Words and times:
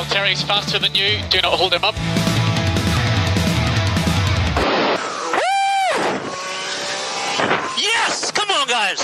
Valtteri's 0.00 0.42
faster 0.42 0.78
than 0.78 0.94
you. 0.94 1.18
Do 1.28 1.42
not 1.42 1.58
hold 1.58 1.74
him 1.74 1.84
up. 1.84 1.94
Yes! 7.76 8.30
Come 8.30 8.50
on, 8.50 8.66
guys! 8.66 8.98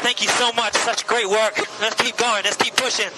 Thank 0.00 0.22
you 0.22 0.28
so 0.28 0.52
much. 0.52 0.74
Such 0.74 1.08
great 1.08 1.28
work. 1.28 1.58
Let's 1.80 2.00
keep 2.00 2.16
going. 2.16 2.44
Let's 2.44 2.56
keep 2.56 2.76
pushing. 2.76 3.10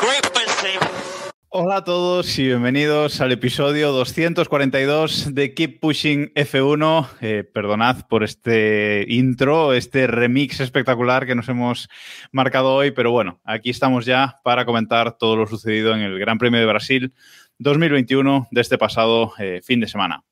Great 0.00 0.28
wins, 0.34 0.56
team. 0.60 1.25
Hola 1.58 1.76
a 1.76 1.84
todos 1.84 2.38
y 2.38 2.48
bienvenidos 2.48 3.22
al 3.22 3.32
episodio 3.32 3.90
242 3.90 5.34
de 5.34 5.54
Keep 5.54 5.80
Pushing 5.80 6.34
F1. 6.34 7.08
Eh, 7.22 7.44
perdonad 7.44 8.06
por 8.08 8.24
este 8.24 9.06
intro, 9.08 9.72
este 9.72 10.06
remix 10.06 10.60
espectacular 10.60 11.24
que 11.24 11.34
nos 11.34 11.48
hemos 11.48 11.88
marcado 12.30 12.74
hoy, 12.74 12.90
pero 12.90 13.10
bueno, 13.10 13.40
aquí 13.42 13.70
estamos 13.70 14.04
ya 14.04 14.36
para 14.44 14.66
comentar 14.66 15.16
todo 15.16 15.34
lo 15.34 15.46
sucedido 15.46 15.94
en 15.94 16.02
el 16.02 16.18
Gran 16.18 16.36
Premio 16.36 16.60
de 16.60 16.66
Brasil 16.66 17.14
2021 17.56 18.48
de 18.50 18.60
este 18.60 18.76
pasado 18.76 19.32
eh, 19.38 19.62
fin 19.64 19.80
de 19.80 19.88
semana. 19.88 20.24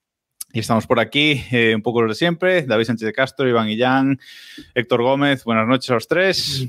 Y 0.52 0.58
estamos 0.58 0.86
por 0.86 1.00
aquí, 1.00 1.42
eh, 1.50 1.72
un 1.74 1.80
poco 1.80 2.02
los 2.02 2.10
de 2.10 2.16
siempre, 2.16 2.66
David 2.66 2.84
Sánchez 2.84 3.06
de 3.06 3.12
Castro, 3.14 3.48
Iván 3.48 3.70
Illán, 3.70 4.20
Héctor 4.74 5.00
Gómez, 5.00 5.42
buenas 5.44 5.66
noches 5.66 5.90
a 5.90 5.94
los 5.94 6.06
tres. 6.06 6.66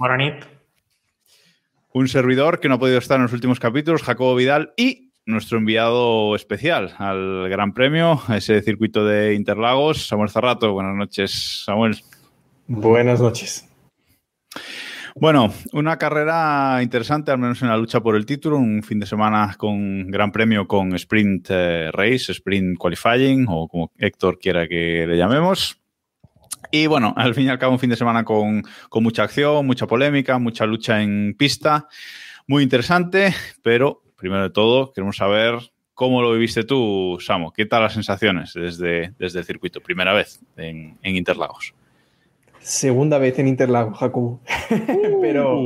Un 1.96 2.10
servidor 2.10 2.60
que 2.60 2.68
no 2.68 2.76
ha 2.76 2.80
podido 2.80 2.98
estar 2.98 3.16
en 3.16 3.24
los 3.24 3.32
últimos 3.32 3.62
capítulos, 3.62 4.04
Jacobo 4.04 4.36
Vidal, 4.36 4.74
y 4.76 5.14
nuestro 5.26 5.58
enviado 5.58 6.36
especial 6.36 6.94
al 6.98 7.48
Gran 7.48 7.74
Premio, 7.74 8.22
a 8.28 8.36
ese 8.36 8.62
circuito 8.62 9.06
de 9.06 9.34
Interlagos, 9.34 10.06
Samuel 10.06 10.30
Zarrato. 10.30 10.73
Buenas 10.73 10.94
noches, 10.94 11.64
Samuel. 11.64 11.96
Buenas 12.68 13.22
noches. 13.22 13.70
Bueno, 15.16 15.54
una 15.72 15.98
carrera 15.98 16.84
interesante, 16.84 17.32
al 17.32 17.38
menos 17.38 17.62
en 17.62 17.70
la 17.70 17.78
lucha 17.78 18.02
por 18.02 18.18
el 18.18 18.26
título, 18.26 18.58
un 18.58 18.84
fin 18.84 19.00
de 19.00 19.06
semana 19.06 19.56
con 19.58 20.12
Gran 20.12 20.34
Premio 20.34 20.68
con 20.68 20.94
Sprint 20.96 21.48
eh, 21.50 21.92
Race, 21.94 22.34
Sprint 22.34 22.78
Qualifying, 22.78 23.46
o 23.48 23.70
como 23.70 23.94
Héctor 23.98 24.38
quiera 24.38 24.68
que 24.68 25.08
le 25.08 25.16
llamemos. 25.16 25.82
Y 26.71 26.88
bueno, 26.88 27.13
al 27.16 27.33
fin 27.35 27.45
y 27.45 27.49
al 27.49 27.59
cabo 27.59 27.73
un 27.73 27.80
fin 27.80 27.89
de 27.89 27.95
semana 27.95 28.23
con, 28.23 28.63
con, 28.89 29.03
mucha 29.03 29.23
acción, 29.23 29.66
mucha 29.66 29.88
polémica, 29.88 30.38
mucha 30.39 30.66
lucha 30.66 31.02
en 31.02 31.35
pista. 31.38 31.88
Muy 32.47 32.63
interesante, 32.63 33.33
pero 33.61 34.02
primero 34.16 34.44
de 34.44 34.49
todo 34.49 34.91
queremos 34.93 35.17
saber 35.17 35.55
cómo 35.93 36.21
lo 36.21 36.33
viviste 36.33 36.63
tú, 36.63 37.17
Samo. 37.19 37.52
¿Qué 37.52 37.66
tal 37.66 37.83
las 37.83 37.93
sensaciones 37.93 38.53
desde, 38.53 39.13
desde 39.17 39.39
el 39.39 39.45
circuito? 39.45 39.81
Primera 39.81 40.13
vez 40.13 40.39
en, 40.58 40.97
en 41.02 41.16
Interlagos. 41.16 41.73
Segunda 42.59 43.17
vez 43.17 43.38
en 43.39 43.47
Interlagos, 43.47 43.97
Jacobo. 43.97 44.39
Uh. 45.08 45.21
pero 45.21 45.59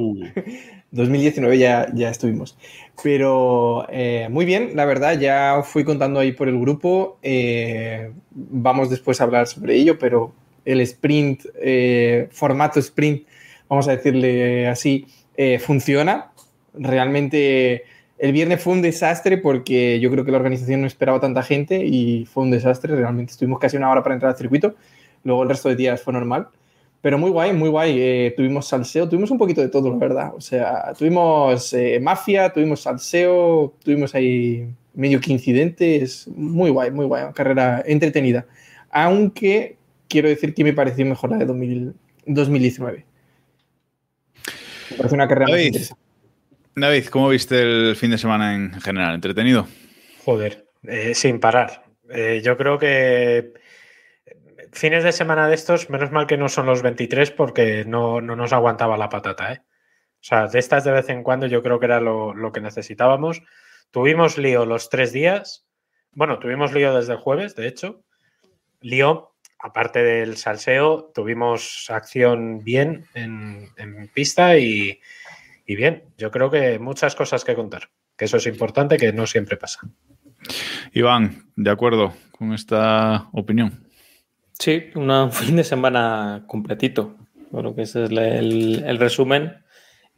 2019 0.92 1.58
ya, 1.58 1.88
ya 1.94 2.10
estuvimos. 2.10 2.58
Pero 3.02 3.86
eh, 3.90 4.28
muy 4.30 4.46
bien, 4.46 4.72
la 4.76 4.86
verdad, 4.86 5.18
ya 5.20 5.62
fui 5.64 5.84
contando 5.84 6.20
ahí 6.20 6.32
por 6.32 6.48
el 6.48 6.60
grupo. 6.60 7.18
Eh, 7.22 8.12
vamos 8.32 8.90
después 8.90 9.22
a 9.22 9.26
hablar 9.26 9.48
sobre 9.48 9.76
ello, 9.76 9.98
pero 9.98 10.34
el 10.66 10.82
sprint, 10.82 11.46
eh, 11.62 12.28
formato 12.32 12.80
sprint, 12.80 13.28
vamos 13.68 13.88
a 13.88 13.92
decirle 13.92 14.68
así, 14.68 15.08
eh, 15.38 15.60
funciona. 15.60 16.32
Realmente 16.74 17.84
el 18.18 18.34
viernes 18.34 18.62
fue 18.62 18.74
un 18.74 18.82
desastre 18.82 19.38
porque 19.38 20.00
yo 20.02 20.12
creo 20.12 20.26
que 20.26 20.32
la 20.32 20.38
organización 20.38 20.82
no 20.82 20.88
esperaba 20.88 21.22
tanta 21.22 21.42
gente 21.42 21.86
y 21.86 22.26
fue 22.26 22.44
un 22.44 22.52
desastre. 22.52 22.96
Realmente 22.96 23.32
estuvimos 23.32 23.60
casi 23.60 23.78
una 23.78 23.90
hora 23.90 24.04
para 24.04 24.16
entrar 24.16 24.32
al 24.32 24.38
circuito. 24.38 24.76
Luego 25.24 25.44
el 25.44 25.50
resto 25.50 25.70
de 25.70 25.76
días 25.76 26.02
fue 26.02 26.14
normal. 26.14 26.50
Pero 27.02 27.18
muy 27.18 27.30
guay, 27.30 27.54
muy 27.54 27.70
guay. 27.70 27.96
Eh, 27.98 28.34
tuvimos 28.36 28.68
salseo, 28.68 29.08
tuvimos 29.08 29.32
un 29.32 29.38
poquito 29.38 29.62
de 29.62 29.70
todo, 29.70 29.90
la 29.90 29.96
verdad. 29.96 30.34
O 30.36 30.42
sea, 30.42 30.94
tuvimos 30.98 31.72
eh, 31.74 32.00
mafia, 32.02 32.52
tuvimos 32.52 32.82
salseo, 32.82 33.74
tuvimos 33.84 34.14
ahí 34.16 34.68
medio 34.94 35.22
que 35.22 35.32
incidentes. 35.32 36.28
Muy 36.28 36.70
guay, 36.70 36.92
muy 36.92 37.06
guay. 37.06 37.24
Carrera 37.34 37.82
entretenida. 37.86 38.46
Aunque 38.92 39.78
quiero 40.10 40.28
decir 40.28 40.54
que 40.54 40.64
me 40.64 40.74
pareció 40.74 41.06
mejor 41.06 41.32
la 41.32 41.38
de 41.38 41.46
2000, 41.46 41.94
2019. 42.26 43.06
Me 44.92 44.98
parece 44.98 45.16
una 45.16 45.28
carrera 45.28 45.52
David. 45.52 45.78
David, 46.76 47.06
¿cómo 47.06 47.30
viste 47.30 47.62
el 47.62 47.96
fin 47.96 48.12
de 48.12 48.18
semana 48.18 48.56
en 48.56 48.74
general? 48.82 49.16
¿Entretenido? 49.16 49.68
Joder, 50.26 50.66
eh, 50.84 51.14
sin 51.14 51.40
parar. 51.40 51.84
Eh, 52.10 52.42
yo 52.44 52.58
creo 52.58 52.80
que 52.80 53.54
fines 54.72 55.04
de 55.04 55.12
semana 55.12 55.48
de 55.48 55.56
estos, 55.56 55.90
menos 55.90 56.12
mal 56.12 56.28
que 56.28 56.38
no 56.38 56.50
son 56.50 56.66
los 56.66 56.82
23 56.82 57.32
porque 57.32 57.86
no, 57.86 58.22
no 58.22 58.36
nos 58.36 58.54
aguantaba 58.54 58.98
la 58.98 59.10
patata. 59.10 59.54
¿eh? 59.54 59.62
O 59.62 60.22
sea, 60.22 60.48
de 60.48 60.60
estas 60.60 60.84
de 60.84 60.92
vez 60.92 61.10
en 61.10 61.24
cuando 61.24 61.48
yo 61.48 61.62
creo 61.62 61.80
que 61.80 61.86
era 61.86 62.00
lo, 62.00 62.34
lo 62.34 62.52
que 62.52 62.62
necesitábamos. 62.62 63.42
Tuvimos 63.92 64.38
lío 64.38 64.66
los 64.66 64.90
tres 64.90 65.12
días. 65.12 65.68
Bueno, 66.12 66.40
tuvimos 66.40 66.74
lío 66.74 66.96
desde 66.96 67.14
el 67.14 67.20
jueves, 67.20 67.56
de 67.56 67.68
hecho. 67.68 68.04
Lío 68.82 69.32
aparte 69.60 70.04
del 70.04 70.38
salseo, 70.38 71.12
tuvimos 71.14 71.88
acción 71.90 72.64
bien 72.64 73.06
en, 73.14 73.70
en 73.78 74.08
pista 74.08 74.58
y, 74.58 75.00
y, 75.66 75.76
bien. 75.76 76.04
Yo 76.18 76.32
creo 76.32 76.50
que 76.50 76.80
muchas 76.80 77.16
cosas 77.16 77.44
que 77.44 77.56
contar, 77.56 77.90
que 78.18 78.26
eso 78.26 78.38
es 78.38 78.48
importante, 78.48 78.98
que 78.98 79.12
no 79.12 79.28
siempre 79.28 79.58
pasa. 79.58 79.80
Iván, 80.94 81.52
de 81.56 81.70
acuerdo 81.70 82.14
con 82.32 82.54
esta 82.54 83.28
opinión. 83.34 83.86
Sí, 84.58 84.86
una, 84.96 85.26
un 85.26 85.32
fin 85.34 85.56
de 85.56 85.64
semana 85.64 86.44
completito. 86.48 87.16
Creo 87.52 87.76
que 87.76 87.82
ese 87.82 88.06
es 88.06 88.12
el, 88.12 88.84
el 88.86 88.98
resumen. 88.98 89.58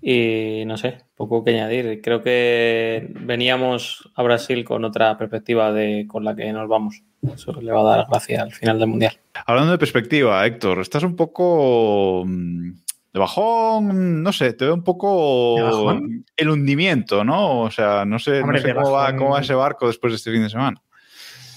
Y 0.01 0.63
no 0.65 0.77
sé, 0.77 0.97
poco 1.15 1.43
que 1.43 1.51
añadir. 1.51 2.01
Creo 2.01 2.23
que 2.23 3.07
veníamos 3.19 4.11
a 4.15 4.23
Brasil 4.23 4.63
con 4.65 4.83
otra 4.83 5.17
perspectiva 5.17 5.71
de 5.71 6.07
con 6.07 6.23
la 6.23 6.35
que 6.35 6.51
nos 6.51 6.67
vamos. 6.67 7.03
Eso 7.33 7.53
le 7.61 7.71
va 7.71 7.81
a 7.81 7.97
dar 7.97 8.07
gracia 8.09 8.41
al 8.41 8.51
final 8.51 8.79
del 8.79 8.87
Mundial. 8.87 9.13
Hablando 9.45 9.71
de 9.71 9.77
perspectiva, 9.77 10.45
Héctor, 10.45 10.79
estás 10.79 11.03
un 11.03 11.15
poco 11.15 12.23
mm, 12.25 12.71
de 13.13 13.19
bajón, 13.19 14.23
no 14.23 14.33
sé, 14.33 14.53
te 14.53 14.65
veo 14.65 14.73
un 14.73 14.83
poco 14.83 15.91
el 16.35 16.49
hundimiento, 16.49 17.23
¿no? 17.23 17.61
O 17.61 17.71
sea, 17.71 18.03
no 18.03 18.17
sé, 18.17 18.41
Hombre, 18.41 18.61
no 18.61 18.67
sé 18.67 18.73
cómo, 18.73 18.91
va, 18.91 19.15
cómo, 19.15 19.29
va, 19.31 19.41
ese 19.41 19.53
barco 19.53 19.87
después 19.87 20.13
de 20.13 20.17
este 20.17 20.31
fin 20.31 20.43
de 20.43 20.49
semana. 20.49 20.81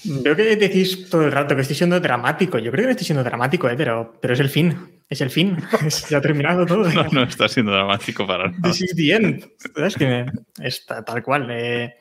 Veo 0.04 0.36
que 0.36 0.56
decís 0.56 1.08
todo 1.08 1.24
el 1.24 1.32
rato 1.32 1.54
que 1.54 1.62
estoy 1.62 1.76
siendo 1.76 1.98
dramático. 1.98 2.58
Yo 2.58 2.70
creo 2.70 2.82
que 2.82 2.88
no 2.88 2.90
estoy 2.90 3.06
siendo 3.06 3.24
dramático, 3.24 3.70
¿eh? 3.70 3.74
pero, 3.74 4.18
pero 4.20 4.34
es 4.34 4.40
el 4.40 4.50
fin. 4.50 4.76
Es 5.08 5.20
el 5.20 5.30
fin. 5.30 5.56
Es, 5.86 6.08
ya 6.08 6.18
ha 6.18 6.20
terminado 6.20 6.66
todo. 6.66 6.88
no, 6.92 7.04
no 7.04 7.22
está 7.24 7.48
siendo 7.48 7.72
dramático 7.72 8.26
para 8.26 8.50
nada. 8.50 8.62
This 8.62 8.82
is 8.82 8.96
the 8.96 9.12
end. 9.12 9.46
Es 9.76 9.96
que 9.96 10.26
está 10.60 11.04
tal 11.04 11.22
cual. 11.22 11.48
Eh, 11.50 11.94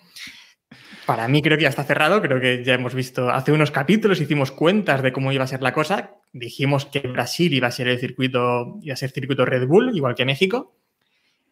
para 1.05 1.27
mí 1.27 1.41
creo 1.41 1.57
que 1.57 1.63
ya 1.63 1.69
está 1.69 1.83
cerrado, 1.83 2.21
creo 2.21 2.39
que 2.39 2.63
ya 2.63 2.75
hemos 2.75 2.93
visto, 2.93 3.29
hace 3.29 3.51
unos 3.51 3.71
capítulos 3.71 4.21
hicimos 4.21 4.51
cuentas 4.51 5.01
de 5.01 5.11
cómo 5.11 5.31
iba 5.31 5.43
a 5.43 5.47
ser 5.47 5.61
la 5.61 5.73
cosa, 5.73 6.15
dijimos 6.31 6.85
que 6.85 7.01
Brasil 7.01 7.53
iba 7.53 7.67
a 7.67 7.71
ser 7.71 7.87
el 7.89 7.99
circuito, 7.99 8.79
iba 8.81 8.93
a 8.93 8.97
ser 8.97 9.11
circuito 9.11 9.45
Red 9.45 9.67
Bull, 9.67 9.95
igual 9.95 10.15
que 10.15 10.25
México, 10.25 10.77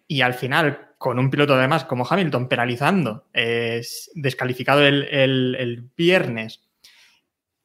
y 0.07 0.21
al 0.21 0.33
final, 0.33 0.93
con 0.97 1.19
un 1.19 1.29
piloto 1.29 1.53
además 1.53 1.85
como 1.85 2.07
Hamilton 2.09 2.47
penalizando, 2.47 3.27
eh, 3.33 3.81
descalificado 4.13 4.85
el, 4.85 5.03
el, 5.03 5.55
el, 5.59 5.89
viernes 5.95 6.61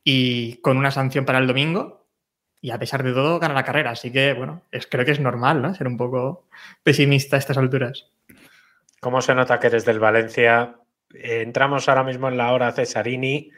y 0.04 0.60
con 0.60 0.76
una 0.76 0.90
sanción 0.90 1.24
para 1.24 1.38
el 1.38 1.46
domingo, 1.46 2.05
y 2.66 2.72
a 2.72 2.80
pesar 2.80 3.04
de 3.04 3.12
todo 3.12 3.38
gana 3.38 3.54
la 3.54 3.62
carrera, 3.62 3.92
así 3.92 4.10
que 4.10 4.32
bueno, 4.32 4.62
es, 4.72 4.88
creo 4.88 5.04
que 5.04 5.12
es 5.12 5.20
normal, 5.20 5.62
¿no? 5.62 5.72
Ser 5.72 5.86
un 5.86 5.96
poco 5.96 6.48
pesimista 6.82 7.36
a 7.36 7.38
estas 7.38 7.58
alturas. 7.58 8.10
¿Cómo 8.98 9.20
se 9.20 9.36
nota 9.36 9.60
que 9.60 9.68
eres 9.68 9.84
del 9.84 10.00
Valencia? 10.00 10.74
entramos 11.14 11.88
ahora 11.88 12.02
mismo 12.02 12.26
en 12.26 12.36
la 12.36 12.52
hora 12.52 12.72
Cesarini. 12.72 13.52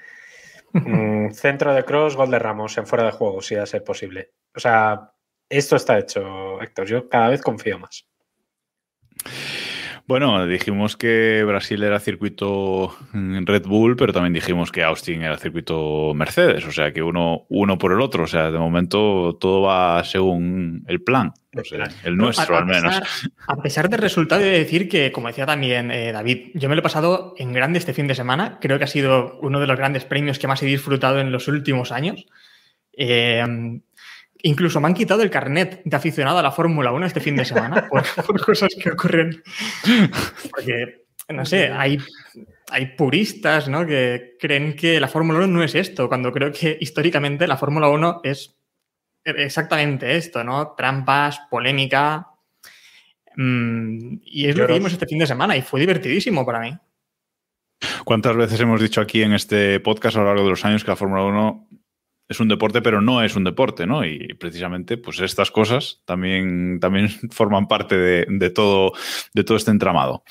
Mm, 0.74 1.30
centro 1.32 1.72
de 1.72 1.86
cross, 1.86 2.16
gol 2.16 2.30
de 2.30 2.38
Ramos 2.38 2.76
en 2.76 2.86
fuera 2.86 3.04
de 3.06 3.12
juego, 3.12 3.40
si 3.40 3.54
va 3.54 3.62
a 3.62 3.66
ser 3.66 3.82
posible. 3.82 4.32
O 4.54 4.60
sea, 4.60 5.12
esto 5.48 5.76
está 5.76 5.98
hecho, 5.98 6.60
Héctor. 6.60 6.86
Yo 6.86 7.08
cada 7.08 7.30
vez 7.30 7.40
confío 7.40 7.78
más. 7.78 8.06
Bueno, 10.08 10.46
dijimos 10.46 10.96
que 10.96 11.44
Brasil 11.44 11.82
era 11.82 12.00
circuito 12.00 12.96
Red 13.12 13.66
Bull, 13.66 13.94
pero 13.94 14.14
también 14.14 14.32
dijimos 14.32 14.72
que 14.72 14.82
Austin 14.82 15.20
era 15.20 15.36
circuito 15.36 16.14
Mercedes, 16.14 16.64
o 16.64 16.72
sea 16.72 16.94
que 16.94 17.02
uno, 17.02 17.44
uno 17.50 17.76
por 17.76 17.92
el 17.92 18.00
otro, 18.00 18.24
o 18.24 18.26
sea, 18.26 18.50
de 18.50 18.56
momento 18.56 19.36
todo 19.38 19.60
va 19.60 20.02
según 20.04 20.82
el 20.88 21.02
plan, 21.02 21.34
o 21.54 21.62
sea, 21.62 21.90
el 22.04 22.16
nuestro 22.16 22.56
a, 22.56 22.60
al 22.60 22.64
menos. 22.64 23.00
Pesar, 23.00 23.30
a 23.48 23.56
pesar 23.56 23.90
del 23.90 24.00
resultado, 24.00 24.40
he 24.40 24.46
de 24.46 24.58
decir 24.60 24.88
que, 24.88 25.12
como 25.12 25.28
decía 25.28 25.44
también 25.44 25.90
eh, 25.90 26.10
David, 26.10 26.52
yo 26.54 26.70
me 26.70 26.74
lo 26.74 26.80
he 26.80 26.82
pasado 26.82 27.34
en 27.36 27.52
grande 27.52 27.78
este 27.78 27.92
fin 27.92 28.06
de 28.06 28.14
semana, 28.14 28.56
creo 28.62 28.78
que 28.78 28.84
ha 28.84 28.88
sido 28.88 29.38
uno 29.42 29.60
de 29.60 29.66
los 29.66 29.76
grandes 29.76 30.06
premios 30.06 30.38
que 30.38 30.48
más 30.48 30.62
he 30.62 30.66
disfrutado 30.66 31.20
en 31.20 31.32
los 31.32 31.48
últimos 31.48 31.92
años. 31.92 32.24
Eh, 32.96 33.44
Incluso 34.42 34.80
me 34.80 34.88
han 34.88 34.94
quitado 34.94 35.22
el 35.22 35.30
carnet 35.30 35.82
de 35.84 35.96
aficionado 35.96 36.38
a 36.38 36.42
la 36.42 36.52
Fórmula 36.52 36.92
1 36.92 37.06
este 37.06 37.20
fin 37.20 37.36
de 37.36 37.44
semana 37.44 37.86
por, 37.90 38.04
por, 38.24 38.40
cosas 38.44 38.70
que 38.80 38.90
ocurren. 38.90 39.42
Porque, 40.50 41.06
no 41.28 41.44
sé, 41.44 41.72
hay, 41.72 41.98
hay 42.70 42.86
puristas 42.96 43.68
¿no? 43.68 43.86
que 43.86 44.36
creen 44.38 44.76
que 44.76 45.00
la 45.00 45.08
Fórmula 45.08 45.38
1 45.40 45.48
no 45.48 45.62
es 45.62 45.74
esto, 45.74 46.08
cuando 46.08 46.32
creo 46.32 46.52
que 46.52 46.78
históricamente 46.80 47.46
la 47.46 47.56
Fórmula 47.56 47.88
1 47.88 48.20
es 48.22 48.54
exactamente 49.24 50.16
esto, 50.16 50.44
¿no? 50.44 50.74
Trampas, 50.76 51.40
polémica. 51.50 52.28
Mmm, 53.36 54.18
y 54.24 54.48
es 54.48 54.56
lo 54.56 54.66
que 54.66 54.74
vimos 54.74 54.92
este 54.92 55.06
fin 55.06 55.18
de 55.18 55.26
semana 55.26 55.56
y 55.56 55.62
fue 55.62 55.80
divertidísimo 55.80 56.46
para 56.46 56.60
mí. 56.60 56.76
¿Cuántas 58.04 58.36
veces 58.36 58.60
hemos 58.60 58.80
dicho 58.80 59.00
aquí 59.00 59.22
en 59.22 59.32
este 59.32 59.80
podcast 59.80 60.16
a 60.16 60.20
lo 60.20 60.26
largo 60.26 60.44
de 60.44 60.50
los 60.50 60.64
años 60.64 60.82
que 60.82 60.90
la 60.90 60.96
Fórmula 60.96 61.24
1 61.24 61.68
es 62.28 62.40
un 62.40 62.48
deporte, 62.48 62.82
pero 62.82 63.00
no 63.00 63.22
es 63.22 63.36
un 63.36 63.44
deporte, 63.44 63.86
¿no? 63.86 64.04
Y 64.04 64.34
precisamente, 64.34 64.98
pues 64.98 65.18
estas 65.20 65.50
cosas 65.50 66.02
también, 66.04 66.78
también 66.78 67.08
forman 67.30 67.66
parte 67.66 67.96
de, 67.96 68.26
de 68.28 68.50
todo, 68.50 68.92
de 69.32 69.44
todo 69.44 69.56
este 69.56 69.70
entramado. 69.70 70.24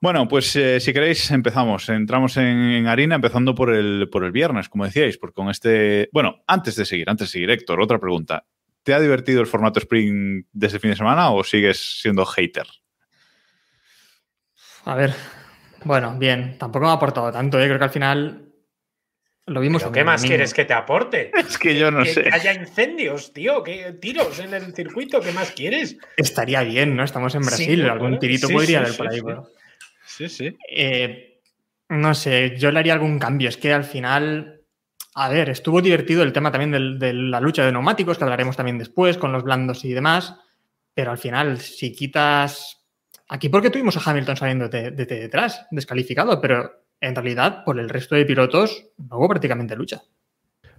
Bueno, 0.00 0.28
pues 0.28 0.54
eh, 0.56 0.78
si 0.78 0.92
queréis, 0.92 1.30
empezamos. 1.30 1.88
Entramos 1.88 2.36
en, 2.36 2.86
harina, 2.86 3.14
empezando 3.14 3.54
por 3.54 3.72
el, 3.72 4.08
por 4.10 4.24
el 4.24 4.32
viernes, 4.32 4.68
como 4.68 4.84
decíais, 4.84 5.16
porque 5.16 5.34
con 5.34 5.48
este. 5.48 6.10
Bueno, 6.12 6.42
antes 6.46 6.76
de 6.76 6.84
seguir, 6.84 7.08
antes 7.08 7.28
de 7.28 7.32
seguir, 7.32 7.50
Héctor, 7.50 7.80
otra 7.80 7.98
pregunta. 7.98 8.44
¿Te 8.82 8.92
ha 8.92 9.00
divertido 9.00 9.40
el 9.40 9.46
formato 9.46 9.78
Spring 9.78 10.44
de 10.52 10.66
este 10.66 10.80
fin 10.80 10.90
de 10.90 10.96
semana 10.96 11.30
o 11.30 11.44
sigues 11.44 12.00
siendo 12.00 12.26
hater? 12.26 12.66
A 14.84 14.96
ver, 14.96 15.14
bueno, 15.84 16.16
bien, 16.18 16.58
tampoco 16.58 16.86
me 16.86 16.90
ha 16.90 16.94
aportado 16.94 17.30
tanto, 17.30 17.60
¿eh? 17.60 17.66
creo 17.66 17.78
que 17.78 17.84
al 17.84 17.90
final 17.90 18.51
lo 19.46 19.60
vimos. 19.60 19.82
¿Pero 19.82 19.92
¿Qué 19.92 20.04
más 20.04 20.22
quieres 20.22 20.54
que 20.54 20.64
te 20.64 20.72
aporte? 20.74 21.30
Es 21.36 21.58
que 21.58 21.76
yo 21.78 21.90
no 21.90 22.02
que, 22.04 22.14
sé. 22.14 22.22
Que 22.24 22.30
haya 22.34 22.54
incendios, 22.54 23.32
tío, 23.32 23.62
que 23.62 23.92
tiros 24.00 24.38
en 24.38 24.54
el 24.54 24.74
circuito, 24.74 25.20
¿qué 25.20 25.32
más 25.32 25.50
quieres? 25.52 25.96
Estaría 26.16 26.62
bien, 26.62 26.94
¿no? 26.96 27.04
Estamos 27.04 27.34
en 27.34 27.42
Brasil, 27.42 27.80
Sí, 27.82 27.88
algún 27.88 28.18
tirito 28.18 28.46
sí, 28.46 28.52
podría 28.54 28.78
sí, 28.78 28.84
haber 28.84 28.90
sí, 28.92 28.98
por 28.98 29.08
ahí. 29.08 29.16
sí. 29.18 29.22
pero- 29.24 29.48
Sí, 30.06 30.28
sí. 30.28 30.56
Eh, 30.70 31.40
no 31.88 32.14
sé, 32.14 32.54
yo 32.58 32.70
le 32.70 32.78
haría 32.80 32.92
algún 32.92 33.18
cambio. 33.18 33.48
Es 33.48 33.56
que 33.56 33.72
al 33.72 33.84
final, 33.84 34.60
a 35.14 35.28
ver, 35.28 35.48
estuvo 35.48 35.80
divertido 35.80 36.22
el 36.22 36.32
tema 36.32 36.50
también 36.52 36.70
del- 36.70 36.98
de 36.98 37.12
la 37.14 37.40
lucha 37.40 37.64
de 37.64 37.72
neumáticos, 37.72 38.18
que 38.18 38.24
hablaremos 38.24 38.56
también 38.56 38.78
después, 38.78 39.16
con 39.18 39.32
los 39.32 39.42
blandos 39.42 39.84
y 39.84 39.92
demás. 39.92 40.34
Pero 40.94 41.10
al 41.10 41.18
final, 41.18 41.58
si 41.60 41.92
quitas. 41.92 42.78
Aquí, 43.28 43.48
porque 43.48 43.70
tuvimos 43.70 43.96
a 43.96 44.10
Hamilton 44.10 44.36
saliendo 44.36 44.68
de, 44.68 44.90
de- 44.90 45.06
de 45.06 45.20
detrás, 45.20 45.66
descalificado, 45.70 46.38
pero 46.40 46.81
en 47.02 47.14
realidad, 47.14 47.64
por 47.64 47.78
el 47.78 47.88
resto 47.88 48.14
de 48.14 48.24
pilotos, 48.24 48.86
no 48.96 49.18
hubo 49.18 49.28
prácticamente 49.28 49.76
lucha. 49.76 50.02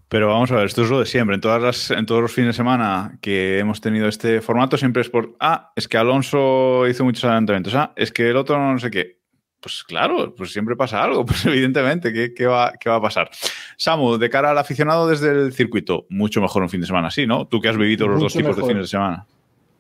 Pero 0.08 0.28
vamos 0.28 0.52
a 0.52 0.56
ver, 0.56 0.66
esto 0.66 0.84
es 0.84 0.90
lo 0.90 1.00
de 1.00 1.06
siempre. 1.06 1.36
En, 1.36 1.42
todas 1.42 1.62
las, 1.62 1.92
en 1.92 2.06
todos 2.06 2.22
los 2.22 2.32
fines 2.32 2.50
de 2.50 2.54
semana 2.54 3.18
que 3.22 3.60
hemos 3.60 3.82
tenido 3.82 4.08
este 4.08 4.42
formato, 4.42 4.78
siempre 4.78 5.02
es 5.02 5.10
por, 5.10 5.36
ah, 5.40 5.72
es 5.76 5.88
que 5.88 5.98
Alonso 5.98 6.88
hizo 6.88 7.04
muchos 7.04 7.24
adelantamientos, 7.26 7.76
ah, 7.76 7.94
es 7.96 8.12
que 8.12 8.30
el 8.30 8.38
otro 8.38 8.58
no 8.58 8.80
sé 8.80 8.90
qué. 8.90 9.20
Pues 9.60 9.84
claro, 9.84 10.36
pues 10.36 10.52
siempre 10.52 10.76
pasa 10.76 11.04
algo, 11.04 11.26
pues 11.26 11.46
evidentemente, 11.46 12.14
¿qué, 12.14 12.34
qué 12.34 12.46
va, 12.46 12.74
qué 12.80 12.90
va 12.90 12.98
a 12.98 13.02
pasar? 13.02 13.30
Samu, 13.78 14.18
de 14.18 14.30
cara 14.30 14.52
al 14.52 14.58
aficionado 14.58 15.08
desde 15.08 15.32
el 15.32 15.54
circuito, 15.54 16.06
mucho 16.10 16.42
mejor 16.42 16.64
un 16.64 16.70
fin 16.70 16.82
de 16.82 16.88
semana, 16.88 17.12
sí, 17.12 17.26
¿no? 17.26 17.48
Tú 17.48 17.60
que 17.60 17.70
has 17.70 17.78
vivido 17.78 18.08
los 18.08 18.22
dos 18.22 18.34
tipos 18.34 18.56
mejor. 18.56 18.64
de 18.64 18.70
fines 18.70 18.84
de 18.84 18.90
semana. 18.90 19.26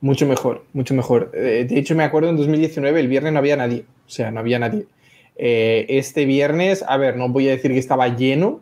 Mucho 0.01 0.25
mejor, 0.25 0.65
mucho 0.73 0.93
mejor. 0.93 1.31
Eh, 1.33 1.65
de 1.69 1.79
hecho, 1.79 1.95
me 1.95 2.03
acuerdo 2.03 2.29
en 2.29 2.35
2019, 2.35 2.99
el 2.99 3.07
viernes 3.07 3.31
no 3.31 3.39
había 3.39 3.55
nadie. 3.55 3.85
O 4.05 4.09
sea, 4.09 4.31
no 4.31 4.41
había 4.41 4.59
nadie. 4.59 4.85
Eh, 5.35 5.85
este 5.89 6.25
viernes, 6.25 6.83
a 6.87 6.97
ver, 6.97 7.17
no 7.17 7.29
voy 7.29 7.47
a 7.47 7.51
decir 7.51 7.71
que 7.71 7.79
estaba 7.79 8.07
lleno, 8.09 8.61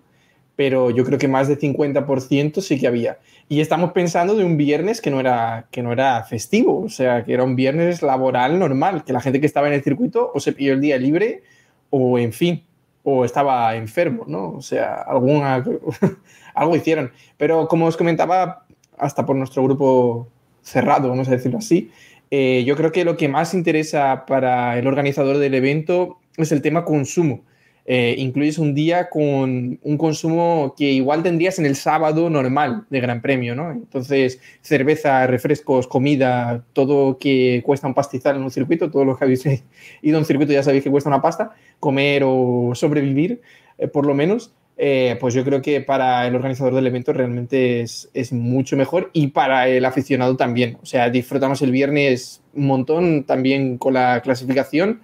pero 0.56 0.91
yo 0.91 1.03
creo 1.06 1.18
que 1.18 1.27
más 1.27 1.47
de 1.47 1.57
50% 1.57 2.62
sí 2.62 2.79
que 2.79 2.88
había. 2.88 3.18
Y 3.50 3.62
estamos 3.62 3.94
pensando 3.94 4.35
de 4.35 4.45
un 4.45 4.57
viernes 4.57 5.01
que 5.01 5.09
no, 5.09 5.19
era, 5.19 5.68
que 5.71 5.81
no 5.81 5.91
era 5.91 6.23
festivo, 6.23 6.81
o 6.81 6.89
sea, 6.89 7.23
que 7.23 7.33
era 7.33 7.44
un 7.44 7.56
viernes 7.56 8.01
laboral 8.01 8.59
normal, 8.59 9.03
que 9.03 9.12
la 9.12 9.21
gente 9.21 9.39
que 9.39 9.47
estaba 9.47 9.68
en 9.68 9.73
el 9.73 9.83
circuito 9.83 10.31
o 10.33 10.39
se 10.39 10.53
pilló 10.53 10.73
el 10.73 10.81
día 10.81 10.97
libre 10.97 11.44
o, 11.89 12.19
en 12.19 12.31
fin, 12.31 12.63
o 13.03 13.25
estaba 13.25 13.75
enfermo, 13.75 14.25
¿no? 14.27 14.51
O 14.51 14.62
sea, 14.62 15.01
alguna, 15.01 15.63
algo 16.53 16.75
hicieron. 16.75 17.12
Pero 17.38 17.68
como 17.68 17.88
os 17.88 17.97
comentaba, 17.97 18.65
hasta 18.97 19.25
por 19.25 19.35
nuestro 19.35 19.63
grupo 19.63 20.27
cerrado, 20.62 21.09
vamos 21.09 21.27
a 21.27 21.31
decirlo 21.31 21.57
así, 21.57 21.91
eh, 22.29 22.63
yo 22.65 22.77
creo 22.77 22.91
que 22.91 23.03
lo 23.03 23.18
que 23.18 23.27
más 23.27 23.53
interesa 23.53 24.25
para 24.25 24.77
el 24.77 24.88
organizador 24.88 25.38
del 25.38 25.56
evento 25.56 26.20
es 26.38 26.51
el 26.51 26.62
tema 26.62 26.86
consumo. 26.86 27.44
Eh, 27.86 28.16
incluyes 28.19 28.60
un 28.60 28.75
día 28.75 29.10
con 29.10 29.80
un 29.81 29.98
consumo 29.98 30.75
que 30.78 30.92
igual 30.92 31.24
tendrías 31.24 31.57
en 31.57 31.66
el 31.66 31.75
sábado 31.75 32.30
normal 32.30 32.86
de 32.92 33.01
Gran 33.01 33.22
Premio, 33.22 33.56
¿no? 33.56 33.72
Entonces, 33.72 34.39
cerveza, 34.62 35.25
refrescos, 35.25 35.88
comida, 35.88 36.63
todo 36.74 37.18
que 37.18 37.63
cuesta 37.66 37.88
un 37.88 37.95
pastizal 37.95 38.36
en 38.36 38.44
un 38.44 38.51
circuito, 38.51 38.92
todos 38.92 39.06
los 39.06 39.18
que 39.18 39.24
habéis 39.24 39.45
ido 40.01 40.18
a 40.18 40.19
un 40.19 40.25
circuito 40.25 40.54
ya 40.54 40.63
sabéis 40.63 40.83
que 40.83 40.92
cuesta 40.92 41.10
una 41.10 41.22
pasta, 41.22 41.56
comer 41.80 42.24
o 42.25 42.72
sobrevivir, 42.75 43.42
eh, 43.80 43.88
por 43.88 44.06
lo 44.06 44.13
menos, 44.13 44.54
eh, 44.78 45.18
pues 45.19 45.33
yo 45.33 45.44
creo 45.44 45.62
que 45.62 45.81
para 45.81 46.25
el 46.28 46.36
organizador 46.36 46.74
del 46.75 46.88
evento 46.88 47.13
realmente 47.13 47.81
es, 47.81 48.10
es 48.13 48.31
mucho 48.31 48.78
mejor 48.78 49.10
y 49.13 49.28
para 49.28 49.68
el 49.68 49.86
aficionado 49.86 50.38
también. 50.38 50.78
O 50.81 50.86
sea, 50.86 51.10
disfrutamos 51.10 51.62
el 51.62 51.72
viernes 51.72 52.42
un 52.54 52.68
montón 52.68 53.24
también 53.24 53.78
con 53.78 53.94
la 53.95 54.22
clasificación, 54.22 55.01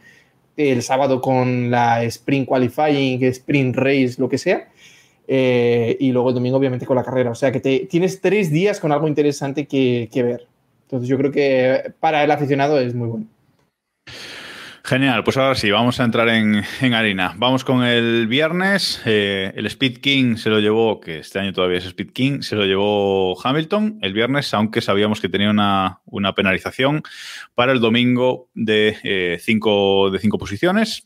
el 0.58 0.82
sábado 0.84 1.22
con 1.22 1.72
la 1.72 2.04
Sprint 2.04 2.48
Qualifying, 2.48 3.24
Sprint 3.24 3.76
Race, 3.78 4.16
lo 4.18 4.28
que 4.30 4.38
sea. 4.38 4.70
eh, 5.28 5.98
y 6.00 6.12
luego 6.12 6.30
el 6.30 6.36
domingo, 6.36 6.58
obviamente, 6.58 6.86
con 6.86 6.96
la 6.96 7.04
carrera. 7.04 7.32
O 7.32 7.36
sea 7.36 7.52
que 7.52 7.60
te, 7.60 7.88
tienes 7.90 8.22
tres 8.22 8.50
días 8.52 8.80
con 8.80 8.92
algo 8.92 9.08
interesante 9.08 9.68
que, 9.68 10.10
que 10.12 10.24
ver. 10.24 10.48
Entonces, 10.84 11.10
yo 11.10 11.18
creo 11.18 11.32
que 11.32 11.94
para 12.00 12.24
el 12.24 12.32
aficionado 12.32 12.80
es 12.80 12.96
muy 12.96 13.08
bueno. 13.08 13.26
Genial, 14.88 15.26
pues 15.26 15.36
ahora 15.36 15.54
sí, 15.56 15.70
vamos 15.70 16.00
a 16.00 16.06
entrar 16.06 16.30
en, 16.30 16.64
en 16.80 16.94
harina. 16.94 17.34
Vamos 17.36 17.66
con 17.66 17.84
el 17.84 18.26
viernes. 18.28 19.02
eh, 19.06 19.52
el 19.54 19.66
Speed 19.66 19.98
King 19.98 20.38
se 20.38 20.50
lo 20.50 20.62
llevó, 20.62 21.02
que 21.02 21.20
este 21.20 21.40
año 21.40 21.52
todavía 21.52 21.80
es 21.80 21.86
Speed 21.88 22.12
King, 22.12 22.40
se 22.40 22.56
lo 22.56 22.64
llevó 22.64 23.38
Hamilton 23.46 24.00
el 24.02 24.14
viernes, 24.14 24.54
aunque 24.54 24.80
sabíamos 24.80 25.20
que 25.20 25.28
tenía 25.28 25.50
una, 25.50 26.00
una 26.06 26.34
penalización 26.34 27.04
para 27.54 27.74
el 27.74 27.82
domingo 27.82 28.50
de, 28.54 28.96
eh, 29.04 29.38
cinco, 29.42 30.10
de 30.10 30.20
cinco 30.20 30.38
posiciones. 30.38 31.06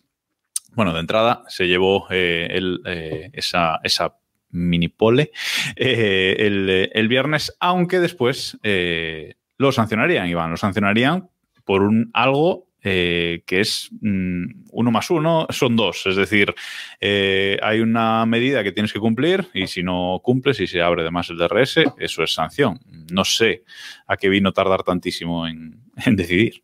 Bueno, 0.76 0.94
de 0.94 1.00
entrada 1.00 1.42
se 1.48 1.68
llevó 1.68 2.06
eh, 2.12 2.62
eh, 2.86 3.32
esa, 3.34 3.80
esa 3.84 4.16
mini 4.52 4.90
pole 4.90 5.32
eh, 5.76 6.36
el, 6.38 6.92
el 6.94 7.08
viernes, 7.08 7.58
aunque 7.60 8.00
después 8.00 8.60
eh, 8.62 9.34
lo 9.58 9.72
sancionarían, 9.72 10.28
Iván, 10.28 10.52
lo 10.52 10.58
sancionarían 10.58 11.32
por 11.66 11.82
un 11.82 12.12
algo 12.14 12.68
eh, 12.84 13.44
que 13.46 13.62
es 13.62 13.90
mm, 14.02 14.64
uno 14.72 14.92
más 14.92 15.10
uno 15.12 15.46
son 15.50 15.76
dos. 15.76 16.06
Es 16.08 16.16
decir, 16.16 16.54
eh, 17.00 17.58
hay 17.62 17.80
una 17.80 18.26
medida 18.26 18.64
que 18.64 18.72
tienes 18.72 18.92
que 18.92 19.00
cumplir 19.00 19.48
y 19.54 19.68
si 19.68 19.84
no 19.84 20.20
cumples 20.24 20.60
y 20.60 20.68
se 20.68 20.82
abre 20.82 21.02
además 21.02 21.30
el 21.30 21.38
DRS, 21.38 21.78
eso 21.98 22.24
es 22.24 22.34
sanción. 22.34 22.80
No 23.12 23.24
sé 23.24 23.64
a 24.08 24.18
qué 24.18 24.30
vino 24.30 24.52
tardar 24.52 24.84
tantísimo 24.84 25.48
en, 25.48 25.82
decidir. 26.16 26.64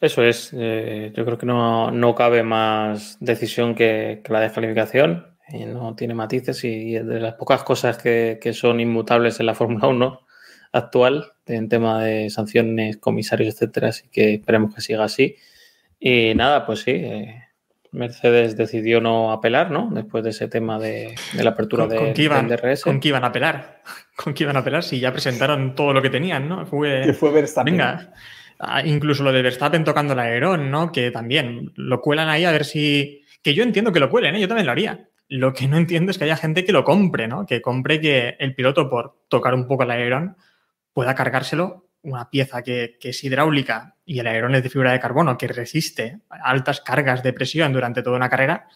Eso 0.00 0.22
es. 0.22 0.52
eh, 0.54 1.12
yo 1.14 1.24
creo 1.24 1.38
que 1.38 1.46
no, 1.46 1.90
no 1.90 2.14
cabe 2.14 2.42
más 2.42 3.18
decisión 3.20 3.74
que, 3.74 4.22
la 4.28 4.40
descalificación. 4.40 5.26
eh, 5.52 5.66
no 5.66 5.94
tiene 5.96 6.14
matices 6.14 6.62
y 6.64 6.96
es 6.96 7.06
de 7.06 7.20
las 7.20 7.34
pocas 7.34 7.64
cosas 7.64 7.98
que, 7.98 8.38
que 8.40 8.52
son 8.52 8.80
inmutables 8.80 9.40
en 9.40 9.46
la 9.46 9.54
Fórmula 9.54 9.88
1 9.88 10.27
actual 10.78 11.32
en 11.46 11.68
tema 11.68 12.02
de 12.02 12.30
sanciones, 12.30 12.96
comisarios, 12.98 13.54
etcétera. 13.54 13.88
Así 13.88 14.08
que 14.10 14.34
esperemos 14.34 14.74
que 14.74 14.80
siga 14.80 15.04
así. 15.04 15.36
Y 16.00 16.34
nada, 16.34 16.66
pues 16.66 16.80
sí. 16.80 16.92
eh, 16.92 17.44
Mercedes 17.90 18.56
decidió 18.56 19.00
no 19.00 19.32
apelar, 19.32 19.70
¿no? 19.70 19.88
Después 19.92 20.22
de 20.22 20.30
ese 20.30 20.46
tema 20.48 20.78
de, 20.78 21.14
de 21.32 21.44
la 21.44 21.50
apertura 21.50 21.84
¿Con, 21.84 21.90
de, 21.90 21.96
con 21.96 22.12
qué 22.14 22.22
iban, 22.22 22.48
del 22.48 22.58
DRS. 22.60 22.82
¿Con 22.84 23.00
qué 23.00 23.08
iban 23.08 23.24
a 23.24 23.28
apelar? 23.28 23.82
¿Con 24.16 24.34
qué 24.34 24.44
iban 24.44 24.56
a 24.56 24.60
apelar 24.60 24.82
si 24.82 25.00
ya 25.00 25.12
presentaron 25.12 25.74
todo 25.74 25.92
lo 25.92 26.02
que 26.02 26.10
tenían, 26.10 26.48
¿no? 26.48 26.66
Fue, 26.66 27.02
Que 27.04 27.12
fue 27.14 27.30
Verstappen. 27.32 27.74
Venga, 27.74 28.12
Ah, 28.60 28.82
incluso 28.84 29.22
lo 29.22 29.30
de 29.32 29.40
Verstappen 29.40 29.84
tocando 29.84 30.14
el 30.14 30.18
alerón, 30.18 30.70
¿no? 30.70 30.90
Que 30.90 31.12
también 31.12 31.70
lo 31.76 32.00
cuelan 32.00 32.28
ahí 32.28 32.44
a 32.44 32.50
ver 32.50 32.64
si. 32.64 33.22
Que 33.40 33.54
yo 33.54 33.62
entiendo 33.62 33.92
que 33.92 34.00
lo 34.00 34.10
cuelen, 34.10 34.34
¿eh? 34.34 34.40
yo 34.40 34.48
también 34.48 34.66
lo 34.66 34.72
haría. 34.72 35.08
Lo 35.28 35.52
que 35.52 35.68
no 35.68 35.76
entiendo 35.76 36.10
es 36.10 36.18
que 36.18 36.24
haya 36.24 36.36
gente 36.36 36.64
que 36.64 36.72
lo 36.72 36.82
compre, 36.82 37.28
¿no? 37.28 37.46
Que 37.46 37.62
compre 37.62 38.00
que 38.00 38.34
el 38.40 38.56
piloto, 38.56 38.90
por 38.90 39.14
tocar 39.28 39.54
un 39.54 39.68
poco 39.68 39.84
el 39.84 39.92
alerón, 39.92 40.36
pueda 40.98 41.14
cargárselo 41.14 41.92
una 42.02 42.28
pieza 42.28 42.64
que, 42.64 42.96
que 43.00 43.10
es 43.10 43.22
hidráulica 43.22 43.94
y 44.04 44.18
el 44.18 44.26
alerón 44.26 44.56
es 44.56 44.64
de 44.64 44.68
fibra 44.68 44.90
de 44.90 44.98
carbono 44.98 45.38
que 45.38 45.46
resiste 45.46 46.22
altas 46.28 46.80
cargas 46.80 47.22
de 47.22 47.32
presión 47.32 47.72
durante 47.72 48.02
toda 48.02 48.16
una 48.16 48.28
carrera, 48.28 48.66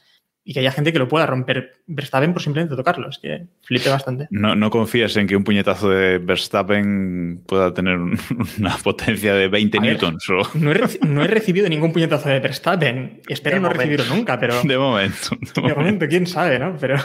y 0.45 0.53
que 0.55 0.61
haya 0.61 0.73
gente 0.73 0.93
que 0.93 0.99
lo 0.99 1.07
pueda 1.07 1.25
romper 1.27 1.75
Verstappen 1.87 2.33
por 2.33 2.43
simplemente 2.43 2.75
tocarlo. 2.75 3.09
Es 3.09 3.19
que 3.19 3.47
flipe 3.63 3.89
bastante. 3.91 4.27
No, 4.31 4.57
no 4.57 4.71
confías 4.71 5.17
en 5.17 5.27
que 5.29 5.37
un 5.37 5.45
puñetazo 5.45 5.89
de 5.91 6.19
Verstappen 6.19 7.43
pueda 7.47 7.73
tener 7.73 7.97
un- 7.97 8.19
una 8.59 8.77
potencia 8.79 9.35
de 9.35 9.49
20 9.49 9.79
A 9.79 9.81
ver, 9.81 9.91
newtons 9.93 10.29
o 10.31 10.43
No 10.59 10.73
he, 10.73 10.81
no 11.07 11.23
he 11.23 11.29
recibido 11.29 11.69
ningún 11.69 11.93
puñetazo 11.93 12.29
de 12.29 12.41
Verstappen. 12.41 13.21
Espero 13.29 13.57
De 13.57 13.61
no 13.61 13.69
momento. 13.69 13.83
recibirlo 13.83 14.15
nunca, 14.17 14.39
pero 14.41 14.61
de 14.65 14.79
momento. 14.79 15.29
de 15.63 15.75
momento, 15.75 16.09
quién 16.09 16.27
sabe, 16.27 16.59
¿no? 16.59 16.77
Pero 16.81 16.97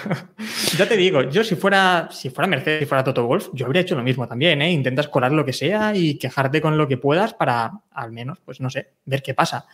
ya 0.78 0.88
te 0.88 0.98
digo, 0.98 1.24
yo 1.30 1.44
si 1.44 1.56
fuera, 1.56 2.10
si 2.12 2.30
fuera 2.30 2.48
Mercedes, 2.48 2.80
si 2.80 2.86
fuera 2.86 3.04
Toto 3.04 3.26
Wolf, 3.28 3.50
yo 3.54 3.66
habría 3.66 3.82
hecho 3.84 3.96
lo 3.96 4.04
mismo 4.04 4.28
también, 4.28 4.62
¿eh? 4.62 4.72
Intentas 4.72 5.08
colar 5.10 5.32
lo 5.32 5.46
que 5.46 5.54
sea 5.54 5.96
y 5.96 6.18
quejarte 6.18 6.60
con 6.62 6.78
lo 6.78 6.88
que 6.88 6.98
puedas 6.98 7.34
para, 7.34 7.72
al 7.92 8.12
menos, 8.12 8.40
pues 8.44 8.60
no 8.62 8.70
sé, 8.70 8.90
ver 9.06 9.22
qué 9.22 9.34
pasa. 9.34 9.66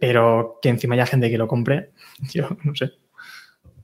Pero 0.00 0.58
que 0.62 0.68
encima 0.70 0.94
haya 0.94 1.06
gente 1.06 1.30
que 1.30 1.38
lo 1.38 1.46
compre, 1.46 1.90
yo 2.32 2.48
no 2.64 2.74
sé. 2.74 2.92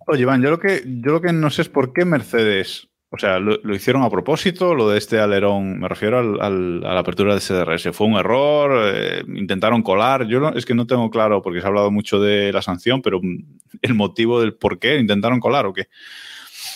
Oye, 0.09 0.23
Iván, 0.23 0.43
yo 0.43 0.51
lo 0.51 0.59
que, 0.59 0.83
yo 0.87 1.13
lo 1.13 1.21
que 1.21 1.33
no 1.33 1.51
sé 1.51 1.63
es 1.63 1.69
por 1.69 1.93
qué 1.93 2.05
Mercedes, 2.05 2.89
o 3.11 3.19
sea, 3.19 3.39
lo, 3.41 3.57
lo 3.63 3.75
hicieron 3.75 4.03
a 4.03 4.11
propósito, 4.11 4.75
lo 4.75 4.89
de 4.89 4.99
este 4.99 5.19
alerón, 5.19 5.81
me 5.81 5.89
refiero 5.89 6.19
al- 6.19 6.41
al- 6.41 6.85
a 6.87 6.95
la 6.95 7.01
apertura 7.01 7.35
de 7.35 7.41
CDRS, 7.41 7.93
fue 7.93 8.07
un 8.07 8.15
error, 8.15 8.93
Eh, 8.95 9.23
intentaron 9.35 9.83
colar, 9.83 10.27
yo 10.27 10.39
no- 10.41 10.51
es 10.55 10.65
que 10.65 10.75
no 10.75 10.87
tengo 10.87 11.11
claro, 11.11 11.43
porque 11.43 11.61
se 11.61 11.67
ha 11.67 11.69
hablado 11.69 11.91
mucho 11.91 12.21
de 12.21 12.53
la 12.53 12.63
sanción, 12.63 13.03
pero 13.03 13.21
mm, 13.21 13.59
el 13.83 13.95
motivo 13.95 14.41
del 14.41 14.55
por 14.55 14.79
qué 14.79 14.97
intentaron 14.97 15.41
colar 15.41 15.67
o 15.67 15.73
qué. 15.73 15.89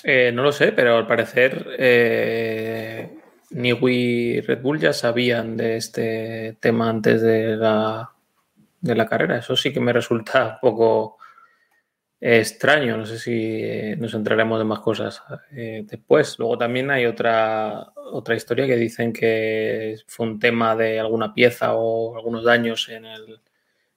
Eh, 0.02 0.32
no 0.34 0.42
lo 0.42 0.50
sé, 0.52 0.72
pero 0.72 0.96
al 0.96 1.06
parecer 1.06 1.66
eh, 1.78 3.10
Newey 3.50 3.96
y 3.96 4.40
Red 4.40 4.60
Bull 4.62 4.78
ya 4.80 4.92
sabían 4.92 5.56
de 5.56 5.76
este 5.76 6.56
tema 6.60 6.88
antes 6.90 7.20
de 7.22 7.56
la, 7.56 8.10
de 8.80 8.94
la 8.94 9.06
carrera. 9.06 9.38
Eso 9.38 9.56
sí 9.56 9.72
que 9.72 9.80
me 9.80 9.92
resulta 9.92 10.54
un 10.54 10.60
poco 10.60 11.18
extraño. 12.20 12.96
No 12.96 13.06
sé 13.06 13.18
si 13.18 13.62
eh, 13.62 13.96
nos 13.98 14.14
entraremos 14.14 14.58
de 14.58 14.64
más 14.64 14.80
cosas 14.80 15.22
eh, 15.52 15.84
después. 15.86 16.38
Luego 16.38 16.58
también 16.58 16.90
hay 16.90 17.06
otra, 17.06 17.92
otra 17.94 18.34
historia 18.34 18.66
que 18.66 18.76
dicen 18.76 19.12
que 19.12 19.96
fue 20.06 20.26
un 20.26 20.38
tema 20.38 20.76
de 20.76 21.00
alguna 21.00 21.32
pieza 21.32 21.74
o 21.74 22.16
algunos 22.16 22.44
daños 22.44 22.88
en 22.88 23.06
el 23.06 23.40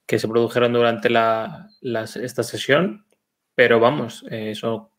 que 0.06 0.18
se 0.18 0.28
produjeron 0.28 0.72
durante 0.72 1.10
la, 1.10 1.68
esta 1.82 2.42
sesión. 2.42 3.04
Pero 3.54 3.78
vamos, 3.78 4.24
eh, 4.30 4.50
eso 4.50 4.90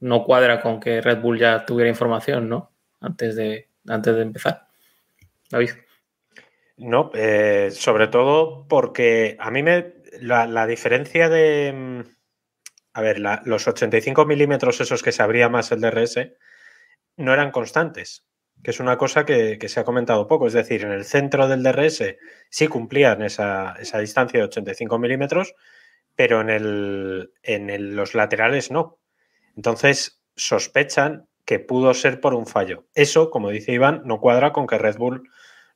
no 0.00 0.24
cuadra 0.24 0.60
con 0.60 0.78
que 0.78 1.00
Red 1.00 1.20
Bull 1.20 1.38
ya 1.38 1.64
tuviera 1.64 1.88
información, 1.88 2.48
¿no? 2.48 2.70
Antes 3.00 3.34
de, 3.34 3.68
antes 3.86 4.14
de 4.14 4.22
empezar. 4.22 4.66
David. 5.50 5.70
No, 6.76 7.10
eh, 7.14 7.70
sobre 7.70 8.08
todo 8.08 8.66
porque 8.68 9.36
a 9.38 9.50
mí 9.50 9.62
me. 9.62 9.94
La, 10.20 10.46
la 10.46 10.66
diferencia 10.66 11.28
de. 11.28 11.72
mm, 11.72 12.00
A 12.94 13.02
ver, 13.02 13.18
la- 13.20 13.42
los 13.46 13.68
85 13.68 14.26
milímetros, 14.26 14.80
esos 14.80 15.02
que 15.02 15.12
se 15.12 15.22
abría 15.22 15.48
más 15.48 15.72
el 15.72 15.80
DRS, 15.80 16.36
no 17.18 17.32
eran 17.34 17.50
constantes, 17.52 18.26
que 18.64 18.70
es 18.72 18.80
una 18.80 18.98
cosa 18.98 19.24
que, 19.26 19.58
que 19.58 19.68
se 19.70 19.80
ha 19.80 19.84
comentado 19.84 20.28
poco. 20.28 20.46
Es 20.48 20.54
decir, 20.54 20.82
en 20.84 20.92
el 20.92 21.04
centro 21.04 21.48
del 21.48 21.62
DRS 21.64 22.18
sí 22.50 22.68
cumplían 22.68 23.22
esa, 23.22 23.74
esa 23.80 23.98
distancia 24.00 24.40
de 24.40 24.46
85 24.46 24.98
milímetros, 24.98 25.54
pero 26.16 26.40
en, 26.42 26.50
el, 26.50 27.32
en 27.42 27.70
el- 27.70 27.96
los 27.96 28.14
laterales 28.14 28.70
no. 28.70 28.98
Entonces 29.56 30.22
sospechan 30.36 31.28
que 31.46 31.58
pudo 31.60 31.94
ser 31.94 32.20
por 32.20 32.34
un 32.34 32.46
fallo. 32.46 32.86
Eso, 32.94 33.30
como 33.30 33.50
dice 33.50 33.72
Iván, 33.72 34.02
no 34.04 34.20
cuadra 34.20 34.52
con 34.52 34.66
que 34.66 34.78
Red 34.78 34.96
Bull 34.98 35.28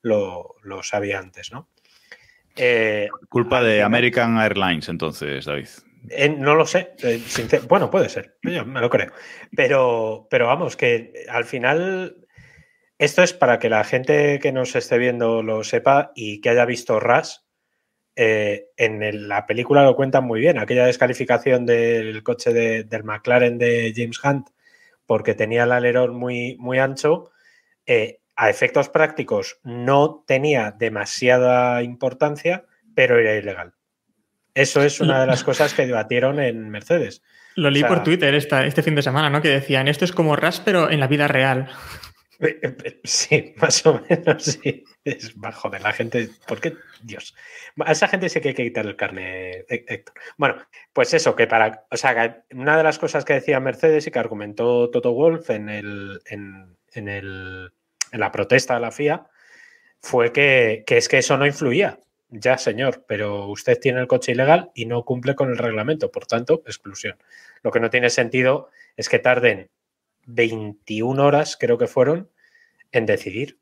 lo, 0.02 0.54
lo 0.62 0.82
sabía 0.82 1.18
antes, 1.18 1.52
¿no? 1.52 1.68
Eh, 2.56 3.08
Culpa 3.28 3.62
de 3.62 3.82
American 3.82 4.38
Airlines, 4.38 4.88
entonces, 4.88 5.44
David. 5.44 5.68
eh, 6.10 6.28
no 6.28 6.54
lo 6.54 6.66
sé. 6.66 6.92
eh, 7.02 7.20
bueno, 7.68 7.90
puede 7.90 8.08
ser. 8.08 8.36
Yo 8.42 8.64
me 8.64 8.80
lo 8.80 8.90
creo. 8.90 9.12
Pero, 9.54 10.26
pero 10.30 10.46
vamos, 10.46 10.76
que 10.76 11.12
al 11.28 11.44
final 11.44 12.26
esto 12.98 13.22
es 13.22 13.32
para 13.32 13.58
que 13.60 13.68
la 13.68 13.84
gente 13.84 14.40
que 14.40 14.50
nos 14.52 14.74
esté 14.74 14.98
viendo 14.98 15.42
lo 15.42 15.62
sepa 15.62 16.10
y 16.16 16.40
que 16.40 16.50
haya 16.50 16.64
visto 16.64 16.98
Rush. 17.00 17.36
eh, 18.20 18.70
en 18.76 19.00
el- 19.04 19.28
la 19.28 19.46
película 19.46 19.84
lo 19.84 19.94
cuentan 19.94 20.24
muy 20.24 20.40
bien. 20.40 20.58
Aquella 20.58 20.86
descalificación 20.86 21.64
del 21.64 22.24
coche 22.24 22.52
de- 22.52 22.82
del 22.82 23.04
McLaren 23.04 23.58
de 23.58 23.92
James 23.94 24.18
Hunt 24.24 24.48
porque 25.06 25.34
tenía 25.36 25.62
el 25.62 25.70
alerón 25.70 26.16
muy, 26.16 26.56
muy 26.58 26.80
ancho. 26.80 27.30
eh, 27.86 28.17
a 28.40 28.48
efectos 28.50 28.88
prácticos 28.88 29.58
no 29.64 30.22
tenía 30.26 30.70
demasiada 30.70 31.82
importancia, 31.82 32.64
pero 32.94 33.18
era 33.18 33.34
ilegal. 33.34 33.74
Eso 34.54 34.82
es 34.82 35.00
una 35.00 35.20
de 35.20 35.26
las 35.26 35.42
cosas 35.42 35.74
que 35.74 35.86
debatieron 35.86 36.38
en 36.40 36.68
Mercedes. 36.70 37.22
Lo 37.56 37.68
leí 37.70 37.82
O 37.82 37.86
sea- 37.86 37.94
por 37.96 38.04
Twitter 38.04 38.34
esta- 38.36 38.64
este 38.64 38.82
fin 38.84 38.94
de 38.94 39.02
semana, 39.02 39.28
¿no? 39.28 39.42
Que 39.42 39.48
decían, 39.48 39.88
esto 39.88 40.04
es 40.04 40.12
como 40.12 40.36
RAS, 40.36 40.60
pero 40.60 40.88
en 40.90 41.00
la 41.00 41.08
vida 41.08 41.26
real. 41.26 41.68
Sí, 43.04 43.54
más 43.56 43.84
o 43.86 44.00
menos, 44.08 44.44
sí. 44.44 44.84
Es 45.04 45.34
bajo 45.34 45.68
de 45.70 45.80
la 45.80 45.92
gente. 45.92 46.28
¿Por 46.46 46.60
qué? 46.60 46.74
Dios. 47.02 47.34
A 47.84 47.90
esa 47.92 48.06
gente 48.08 48.28
sí 48.28 48.40
que 48.40 48.48
hay 48.50 48.54
que 48.54 48.64
quitar 48.64 48.86
el 48.86 48.94
carne, 48.96 49.64
Hé- 49.68 49.84
Héctor. 49.88 50.14
Bueno, 50.36 50.56
pues 50.92 51.12
eso, 51.14 51.34
que 51.34 51.46
para. 51.48 51.86
O 51.90 51.96
sea, 51.96 52.44
una 52.52 52.76
de 52.76 52.84
las 52.84 52.98
cosas 53.00 53.24
que 53.24 53.32
decía 53.34 53.58
Mercedes 53.58 54.06
y 54.06 54.10
que 54.12 54.18
argumentó 54.20 54.88
Toto 54.90 55.12
Wolf 55.12 55.50
en, 55.50 55.68
el, 55.68 56.20
en, 56.26 56.76
en 56.92 57.08
el, 57.08 57.72
la 58.12 58.32
protesta 58.32 58.74
de 58.74 58.80
la 58.80 58.90
FIA 58.90 59.26
fue 60.00 60.32
que, 60.32 60.84
es 60.86 61.08
que 61.08 61.18
eso 61.18 61.36
no 61.36 61.46
influía. 61.46 62.00
Ya, 62.30 62.58
señor, 62.58 63.04
pero 63.08 63.46
usted 63.46 63.78
tiene 63.80 64.00
el 64.00 64.06
coche 64.06 64.32
ilegal 64.32 64.70
y 64.74 64.84
no 64.84 65.04
cumple 65.04 65.34
con 65.34 65.50
el 65.50 65.56
reglamento, 65.56 66.10
por 66.10 66.26
tanto, 66.26 66.62
exclusión. 66.66 67.16
Lo 67.62 67.70
que 67.70 67.80
no 67.80 67.88
tiene 67.88 68.10
sentido 68.10 68.68
es 68.96 69.08
que 69.08 69.18
tarden 69.18 69.70
21 70.26 71.24
horas, 71.24 71.56
creo 71.58 71.78
que 71.78 71.86
fueron, 71.86 72.30
en 72.92 73.06
decidir. 73.06 73.58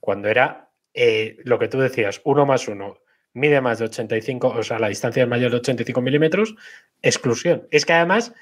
Cuando 0.00 0.28
era 0.28 0.68
eh, 0.92 1.38
lo 1.44 1.58
que 1.58 1.68
tú 1.68 1.78
decías, 1.80 2.20
uno 2.24 2.44
más 2.44 2.68
uno, 2.68 2.98
mide 3.32 3.60
más 3.62 3.78
de 3.78 3.86
85, 3.86 4.48
o 4.48 4.62
sea, 4.62 4.78
la 4.78 4.88
distancia 4.88 5.22
es 5.22 5.28
mayor 5.28 5.50
de 5.50 5.58
85 5.58 6.00
milímetros, 6.02 6.56
exclusión. 7.00 7.66
Es 7.70 7.86
que 7.86 7.94
además, 7.94 8.34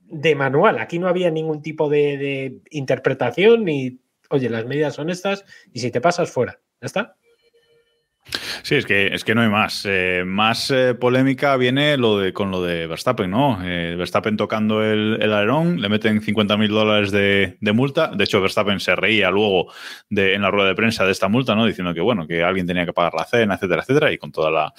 de 0.00 0.36
manual, 0.36 0.78
aquí 0.78 1.00
no 1.00 1.08
había 1.08 1.30
ningún 1.30 1.60
tipo 1.60 1.88
de 1.88 2.60
interpretación 2.70 3.64
ni, 3.64 3.98
oye, 4.32 4.48
las 4.48 4.66
medidas 4.66 4.94
son 4.94 5.10
estas 5.10 5.44
y 5.72 5.80
si 5.80 5.90
te 5.90 6.00
pasas 6.00 6.30
fuera. 6.30 6.60
¿Ya 6.80 6.86
está? 6.86 7.16
Sí, 8.62 8.76
es 8.76 8.86
que, 8.86 9.08
es 9.08 9.24
que 9.24 9.34
no 9.34 9.42
hay 9.42 9.48
más. 9.48 9.84
Eh, 9.88 10.22
más 10.26 10.70
eh, 10.70 10.94
polémica 10.94 11.56
viene 11.56 11.96
lo 11.96 12.18
de, 12.18 12.32
con 12.32 12.50
lo 12.50 12.62
de 12.62 12.86
Verstappen, 12.86 13.30
¿no? 13.30 13.58
Eh, 13.64 13.94
Verstappen 13.96 14.36
tocando 14.36 14.82
el, 14.82 15.18
el 15.20 15.32
alerón, 15.32 15.80
le 15.80 15.88
meten 15.88 16.20
50 16.20 16.56
mil 16.56 16.70
dólares 16.70 17.10
de, 17.10 17.56
multa. 17.72 18.08
De 18.08 18.24
hecho, 18.24 18.40
Verstappen 18.40 18.80
se 18.80 18.94
reía 18.96 19.30
luego 19.30 19.72
de, 20.10 20.34
en 20.34 20.42
la 20.42 20.50
rueda 20.50 20.68
de 20.68 20.74
prensa 20.74 21.04
de 21.04 21.12
esta 21.12 21.28
multa, 21.28 21.54
¿no? 21.54 21.66
Diciendo 21.66 21.94
que, 21.94 22.00
bueno, 22.00 22.26
que 22.26 22.42
alguien 22.42 22.66
tenía 22.66 22.86
que 22.86 22.92
pagar 22.92 23.14
la 23.14 23.24
cena, 23.24 23.54
etcétera, 23.54 23.82
etcétera, 23.82 24.12
y 24.12 24.18
con 24.18 24.32
toda 24.32 24.50
la, 24.50 24.72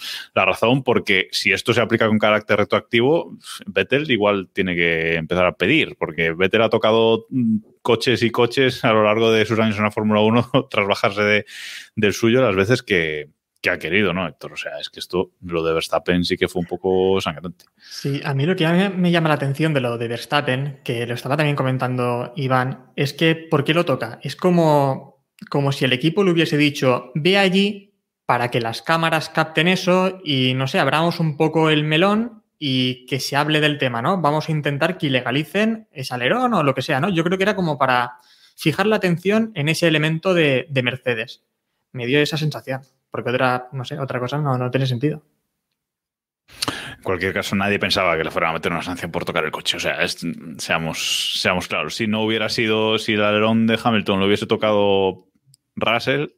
razón, 0.46 0.84
porque 0.84 1.30
si 1.32 1.52
esto 1.52 1.74
se 1.74 1.82
aplica 1.82 2.08
con 2.08 2.20
carácter 2.20 2.58
retroactivo, 2.58 3.38
Vettel 3.66 4.12
igual 4.12 4.50
tiene 4.54 4.76
que 4.76 5.16
empezar 5.16 5.46
a 5.46 5.54
pedir, 5.54 5.96
porque 5.98 6.34
Vettel 6.34 6.62
ha 6.64 6.70
tocado 6.70 7.26
mm, 7.30 7.58
coches 7.82 8.24
y 8.24 8.30
coches 8.30 8.84
a 8.84 8.94
lo 8.94 9.04
largo 9.04 9.32
de 9.32 9.46
sus 9.46 9.60
años 9.60 9.78
en 9.78 9.84
la 9.84 9.92
Fórmula 9.92 10.22
1 10.22 10.52
tras 10.70 10.88
bajarse 10.88 11.22
de, 11.22 11.46
del 11.96 12.14
suyo 12.14 12.42
las 12.42 12.56
veces 12.56 12.84
que, 12.84 13.30
que 13.64 13.70
ha 13.70 13.80
querido, 13.80 14.14
¿no, 14.14 14.28
Héctor? 14.28 14.52
O 14.52 14.58
sea, 14.58 14.78
es 14.78 14.90
que 14.90 15.00
esto, 15.00 15.32
lo 15.42 15.64
de 15.64 15.74
Verstappen 15.74 16.26
sí 16.26 16.36
que 16.36 16.50
fue 16.50 16.60
un 16.60 16.68
poco 16.68 17.22
sangrante. 17.22 17.64
Sí, 17.78 18.20
a 18.26 18.34
mí 18.34 18.46
lo 18.46 18.58
que 18.58 18.68
me 18.68 19.10
llama 19.10 19.30
la 19.30 19.36
atención 19.36 19.74
de 19.74 19.80
lo 19.80 19.98
de 19.98 20.10
Verstappen, 20.10 20.82
que 20.84 21.08
lo 21.08 21.14
estaba 21.14 21.38
también 21.38 21.56
comentando 21.56 22.34
Iván, 22.36 22.92
es 22.98 23.14
que 23.14 23.36
¿por 23.36 23.64
qué 23.64 23.74
lo 23.74 23.86
toca? 23.86 24.20
Es 24.22 24.36
como, 24.36 25.24
como 25.50 25.72
si 25.72 25.86
el 25.86 25.94
equipo 25.94 26.26
le 26.26 26.32
hubiese 26.32 26.58
dicho, 26.58 27.14
ve 27.16 27.38
allí 27.38 27.94
para 28.26 28.52
que 28.52 28.60
las 28.60 28.82
cámaras 28.82 29.30
capten 29.30 29.70
eso 29.70 30.20
y, 30.26 30.56
no 30.56 30.68
sé, 30.68 30.80
abramos 30.80 31.22
un 31.22 31.38
poco 31.38 31.70
el 31.70 31.86
melón 31.86 32.44
y 32.60 33.06
que 33.06 33.22
se 33.22 33.38
hable 33.38 33.62
del 33.62 33.78
tema, 33.78 34.02
¿no? 34.02 34.20
Vamos 34.20 34.50
a 34.50 34.52
intentar 34.52 34.98
que 34.98 35.08
ilegalicen 35.08 35.88
ese 35.90 36.14
alerón 36.14 36.54
o 36.54 36.64
lo 36.64 36.76
que 36.76 36.82
sea, 36.82 37.00
¿no? 37.00 37.08
Yo 37.08 37.24
creo 37.24 37.38
que 37.38 37.46
era 37.46 37.56
como 37.56 37.78
para 37.78 38.18
fijar 38.58 38.88
la 38.88 38.98
atención 38.98 39.54
en 39.56 39.70
ese 39.70 39.88
elemento 39.88 40.34
de 40.34 40.82
Mercedes. 40.84 41.44
Me 41.94 42.06
dio 42.06 42.20
esa 42.20 42.36
sensación, 42.36 42.82
porque 43.14 43.30
otra, 43.30 43.68
no 43.74 43.86
sé, 43.86 44.00
otra 44.00 44.20
cosa 44.20 44.40
no, 44.40 44.58
no 44.58 44.72
tiene 44.72 44.88
sentido. 44.88 45.22
En 46.98 47.04
cualquier 47.04 47.32
caso, 47.34 47.56
nadie 47.56 47.78
pensaba 47.78 48.18
que 48.18 48.24
le 48.24 48.32
fueran 48.32 48.50
a 48.52 48.54
meter 48.54 48.72
una 48.72 48.82
sanción 48.82 49.12
por 49.12 49.24
tocar 49.24 49.44
el 49.46 49.52
coche. 49.52 49.78
O 49.78 49.80
sea, 49.80 50.02
es- 50.02 50.26
seamos, 50.58 51.40
seamos 51.40 51.68
claros. 51.68 51.96
Si 51.96 52.08
no 52.08 52.24
hubiera 52.24 52.50
sido, 52.50 52.98
si 52.98 53.14
el 53.14 53.24
alerón 53.24 53.68
de 53.68 53.78
Hamilton 53.82 54.20
lo 54.20 54.26
hubiese 54.26 54.48
tocado 54.48 55.28
Russell, 55.76 56.30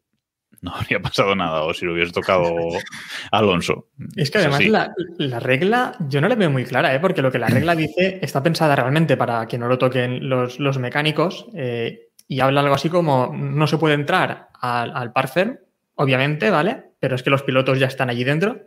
no 0.61 0.75
habría 0.75 0.99
pasado 1.01 1.33
nada. 1.35 1.63
O 1.63 1.73
si 1.73 1.85
lo 1.85 1.93
hubiese 1.93 2.11
tocado 2.11 2.43
Alonso. 3.31 3.87
Es 4.17 4.29
que 4.31 4.39
además 4.39 4.65
la, 4.65 4.93
la 5.17 5.39
regla 5.39 5.95
yo 6.09 6.19
no 6.19 6.27
la 6.27 6.35
veo 6.35 6.49
muy 6.51 6.65
clara, 6.65 6.93
¿eh? 6.93 6.99
porque 6.99 7.21
lo 7.21 7.31
que 7.31 7.39
la 7.39 7.47
regla 7.47 7.73
dice 7.75 8.19
está 8.21 8.43
pensada 8.43 8.75
realmente 8.75 9.15
para 9.15 9.47
que 9.47 9.57
no 9.57 9.67
lo 9.69 9.77
toquen 9.77 10.27
los, 10.27 10.59
los 10.59 10.77
mecánicos 10.77 11.47
eh, 11.55 12.09
y 12.27 12.39
habla 12.41 12.61
algo 12.61 12.73
así 12.75 12.89
como 12.89 13.31
no 13.33 13.65
se 13.67 13.77
puede 13.77 13.93
entrar 13.95 14.49
al, 14.59 14.91
al 14.95 15.13
obviamente, 15.95 16.49
¿vale? 16.49 16.83
Pero 16.99 17.15
es 17.15 17.23
que 17.23 17.29
los 17.29 17.43
pilotos 17.43 17.79
ya 17.79 17.87
están 17.87 18.09
allí 18.09 18.23
dentro. 18.23 18.61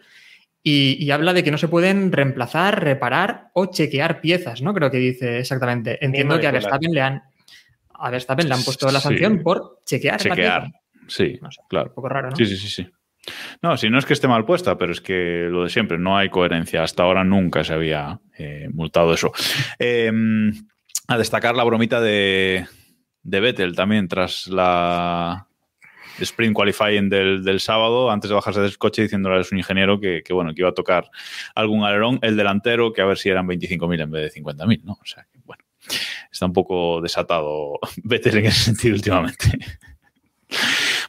Y, 0.63 0.97
y 1.03 1.11
habla 1.13 1.33
de 1.33 1.45
que 1.45 1.51
no 1.51 1.59
se 1.59 1.69
pueden 1.69 2.11
reemplazar, 2.13 2.83
reparar 2.83 3.51
o 3.55 3.67
chequear 3.67 4.21
piezas, 4.21 4.61
¿no? 4.61 4.75
Creo 4.75 4.91
que 4.91 4.99
dice 4.99 5.39
exactamente. 5.39 6.05
Entiendo 6.05 6.39
que 6.41 6.47
a. 6.49 6.51
Verstappen 6.51 6.91
le 6.93 7.01
han, 7.01 7.23
a 7.95 8.11
Verstappen 8.11 8.49
le 8.49 8.55
han 8.55 8.63
puesto 8.65 8.91
la 8.91 8.99
Sí. 9.01 9.09
sanción 9.09 9.43
por 9.43 9.81
chequear, 9.87 10.15
la 10.27 10.35
Chequear. 10.35 10.63
pieza. 10.65 10.79
Sí, 11.07 11.39
No 11.41 11.51
sé, 11.51 11.61
claro. 11.69 11.89
Un 11.91 11.95
poco 11.95 12.09
raro, 12.09 12.31
¿no? 12.31 12.37
Sí, 12.37 12.45
sí, 12.47 12.57
sí, 12.57 12.69
sí. 12.69 12.89
No, 13.63 13.77
si 13.77 13.89
no 13.91 13.99
es 13.99 14.05
que 14.07 14.13
esté 14.15 14.27
mal 14.29 14.45
puesta, 14.45 14.77
pero 14.79 14.93
es 14.93 15.01
que 15.01 15.49
lo 15.51 15.65
de 15.65 15.71
siempre, 15.71 15.99
no 15.99 16.17
hay 16.17 16.29
coherencia. 16.29 16.83
Hasta 16.83 17.03
ahora 17.03 17.25
nunca 17.25 17.63
se 17.65 17.73
había 17.75 18.21
eh, 18.37 18.69
multado 18.73 19.13
eso. 19.15 19.33
Eh, 19.79 20.11
a 21.07 21.17
destacar 21.17 21.55
la 21.57 21.65
bromita 21.65 22.01
de, 22.01 22.67
de 23.23 23.41
Vettel 23.41 23.75
también 23.75 24.09
tras 24.09 24.47
la 24.49 25.47
sprint 26.25 26.55
qualifying 26.55 27.09
del, 27.09 27.45
del 27.45 27.61
sábado, 27.61 28.11
antes 28.11 28.29
de 28.29 28.35
bajarse 28.35 28.61
del 28.61 28.79
coche 28.79 29.03
diciéndole 29.03 29.41
a 29.41 29.45
su 29.45 29.57
ingeniero 29.57 30.01
que, 30.01 30.23
que, 30.25 30.33
bueno, 30.33 30.55
que 30.55 30.63
iba 30.63 30.71
a 30.71 30.75
tocar 30.75 31.11
algún 31.55 31.85
alerón, 31.85 32.19
el 32.23 32.37
delantero, 32.37 32.93
que 32.93 33.03
a 33.03 33.07
ver 33.07 33.19
si 33.19 33.29
eran 33.29 33.47
25.000 33.47 34.03
en 34.03 34.11
vez 34.11 34.35
de 34.35 34.41
50.000, 34.43 34.83
¿no? 34.85 34.93
O 34.93 35.05
sea, 35.05 35.27
que 35.33 35.39
bueno, 35.45 35.65
está 36.31 36.47
un 36.47 36.53
poco 36.53 37.01
desatado 37.01 37.79
Vettel 38.05 38.39
en 38.39 38.47
ese 38.47 38.65
sentido 38.65 38.95
últimamente. 38.95 39.59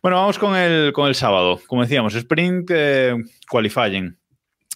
Bueno, 0.01 0.17
vamos 0.17 0.39
con 0.39 0.55
el, 0.55 0.93
con 0.93 1.07
el 1.07 1.15
sábado. 1.15 1.59
Como 1.67 1.81
decíamos, 1.81 2.15
sprint 2.15 2.69
eh, 2.73 3.15
qualifying. 3.49 4.17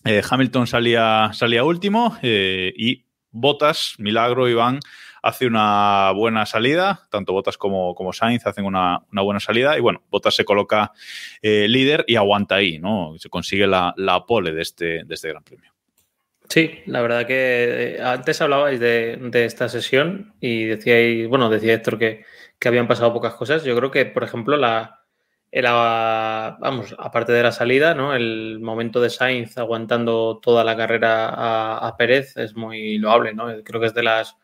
Eh, 0.06 0.22
Hamilton 0.30 0.68
salía, 0.68 1.32
salía 1.34 1.63
último 1.63 2.18
eh, 2.22 2.74
y 2.75 3.06
Bottas, 3.32 3.96
milagro, 3.98 4.48
Iván, 4.50 4.80
hace 5.24 5.48
una 5.48 6.12
buena 6.12 6.46
salida. 6.46 7.08
Tanto 7.10 7.34
Bottas 7.34 7.58
como, 7.58 7.96
como 7.96 8.13
Sainz 8.13 8.46
hacen 8.46 8.65
una, 8.65 9.01
una 9.12 9.22
buena 9.24 9.39
salida. 9.39 9.75
Y 9.77 9.82
bueno, 9.82 10.03
Bottas 10.12 10.36
se 10.36 10.46
coloca 10.46 10.92
eh, 11.42 11.68
líder 11.68 12.06
y 12.08 12.15
aguanta 12.18 12.56
ahí, 12.56 12.77
¿no? 12.77 13.15
Se 13.18 13.30
consigue 13.30 13.65
la, 13.65 13.96
la 13.98 14.25
pole 14.25 14.51
de 14.51 14.62
este, 14.62 15.03
de 15.06 15.13
este 15.15 15.30
Gran 15.30 15.44
Premio. 15.44 15.72
Sí, 16.50 16.82
la 16.86 17.01
verdad 17.01 17.25
que 17.25 17.96
eh, 17.96 18.01
antes 18.03 18.39
hablabais 18.42 18.80
de, 18.80 19.18
de 19.18 19.46
esta 19.46 19.70
sesión 19.70 20.36
y 20.39 20.65
decíais, 20.65 21.27
bueno, 21.27 21.50
decía 21.50 21.74
Héctor 21.74 21.98
que, 21.98 22.25
que 22.60 22.68
habían 22.68 22.88
pasado 22.88 23.12
pocas 23.13 23.34
cosas. 23.34 23.63
Yo 23.63 23.75
creo 23.75 23.89
que, 23.89 24.06
por 24.06 24.24
ejemplo, 24.24 24.58
la, 24.58 25.00
la- 25.51 26.58
vamos, 26.60 26.94
aparte 27.00 27.32
de 27.32 27.44
la 27.44 27.51
salida, 27.53 27.96
¿no? 27.96 28.13
El 28.13 28.60
momento 28.60 29.00
de 29.01 29.10
Sainz 29.10 29.58
aguantando 29.58 30.39
toda 30.44 30.63
la 30.63 30.75
carrera 30.75 31.30
a, 31.30 31.88
a 31.88 31.96
Pérez 31.98 32.36
es 32.38 32.56
muy 32.56 32.98
loable, 32.98 33.34
¿no? 33.34 33.48
Creo 33.63 33.80
que 33.80 33.88
es 33.88 33.94
de 33.94 34.03
las 34.03 34.36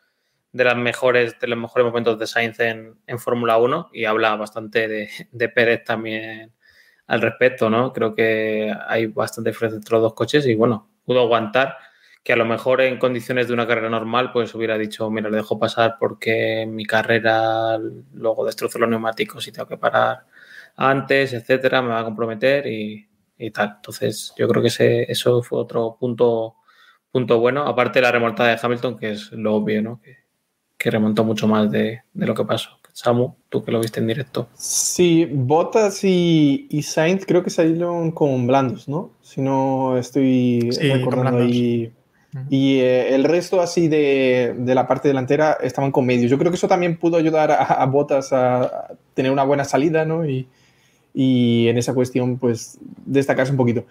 de 0.51 0.63
las 0.63 0.77
mejores, 0.77 1.39
de 1.39 1.47
los 1.47 1.59
mejores 1.59 1.85
momentos 1.85 2.17
de 2.17 2.27
Sainz 2.27 2.59
en, 2.59 2.97
Fórmula 3.19 3.57
1 3.57 3.89
y 3.93 4.05
habla 4.05 4.35
bastante 4.35 4.87
de, 5.31 5.49
Pérez 5.49 5.83
también 5.83 6.53
al 7.07 7.21
respecto, 7.21 7.69
¿no? 7.69 7.93
Creo 7.93 8.15
que 8.15 8.73
hay 8.87 9.07
bastante 9.07 9.51
diferencia 9.51 9.77
entre 9.77 9.93
los 9.93 10.01
dos 10.03 10.13
coches 10.13 10.45
y 10.45 10.55
bueno, 10.55 10.89
pudo 11.05 11.21
aguantar 11.21 11.77
que 12.23 12.33
a 12.33 12.35
lo 12.35 12.45
mejor 12.45 12.81
en 12.81 12.97
condiciones 12.99 13.47
de 13.47 13.53
una 13.53 13.67
carrera 13.67 13.89
normal 13.89 14.31
pues 14.31 14.53
hubiera 14.55 14.77
dicho, 14.77 15.09
mira, 15.09 15.29
le 15.29 15.37
dejo 15.37 15.57
pasar 15.59 15.95
porque 15.99 16.65
mi 16.67 16.85
carrera 16.85 17.77
luego 18.13 18.45
destrozo 18.45 18.79
los 18.79 18.89
neumáticos 18.89 19.47
y 19.47 19.51
tengo 19.51 19.67
que 19.67 19.77
parar 19.77 20.25
antes, 20.75 21.33
etcétera, 21.33 21.81
me 21.81 21.89
va 21.89 21.99
a 21.99 22.05
comprometer 22.05 22.67
y, 22.67 23.09
y 23.37 23.51
tal. 23.51 23.73
Entonces, 23.77 24.33
yo 24.37 24.47
creo 24.47 24.61
que 24.61 24.67
ese, 24.67 25.11
eso 25.11 25.41
fue 25.41 25.59
otro 25.59 25.97
punto, 25.99 26.57
punto 27.11 27.39
bueno, 27.39 27.63
aparte 27.63 27.99
de 27.99 28.03
la 28.03 28.11
remontada 28.11 28.49
de 28.49 28.59
Hamilton, 28.61 28.97
que 28.97 29.11
es 29.11 29.31
lo 29.31 29.55
obvio, 29.55 29.81
¿no? 29.81 30.01
Que 30.79 30.89
remontó 30.89 31.23
mucho 31.23 31.47
más 31.47 31.69
de, 31.69 32.01
de 32.13 32.25
lo 32.25 32.33
que 32.33 32.45
pasó. 32.45 32.69
Samu, 32.91 33.35
tú 33.49 33.63
que 33.63 33.71
lo 33.71 33.79
viste 33.79 33.99
en 33.99 34.07
directo. 34.07 34.47
Sí, 34.55 35.25
Bottas 35.31 36.03
y, 36.03 36.67
y 36.69 36.81
Sainz 36.81 37.25
creo 37.25 37.43
que 37.43 37.49
salieron 37.51 38.11
con 38.11 38.47
blandos, 38.47 38.89
¿no? 38.89 39.11
Si 39.21 39.41
no 39.41 39.97
estoy 39.97 40.69
Sí, 40.71 40.91
recordando 40.91 41.39
ahí. 41.39 41.91
Y 42.49 42.77
eh, 42.79 43.15
el 43.15 43.23
resto 43.23 43.61
así 43.61 43.87
de, 43.87 44.55
de 44.57 44.75
la 44.75 44.87
parte 44.87 45.07
delantera 45.07 45.57
estaban 45.61 45.91
con 45.91 46.05
medios. 46.05 46.29
Yo 46.29 46.37
creo 46.37 46.51
que 46.51 46.57
eso 46.57 46.67
también 46.67 46.97
pudo 46.97 47.17
ayudar 47.17 47.51
a, 47.51 47.63
a 47.63 47.85
Bottas 47.85 48.33
a, 48.33 48.63
a 48.63 48.87
tener 49.13 49.31
una 49.31 49.43
buena 49.43 49.65
salida, 49.65 50.05
¿no? 50.05 50.27
Y, 50.27 50.47
y 51.13 51.67
en 51.67 51.77
esa 51.77 51.93
cuestión, 51.93 52.37
pues, 52.37 52.77
destacarse 53.05 53.51
un 53.51 53.57
poquito. 53.57 53.85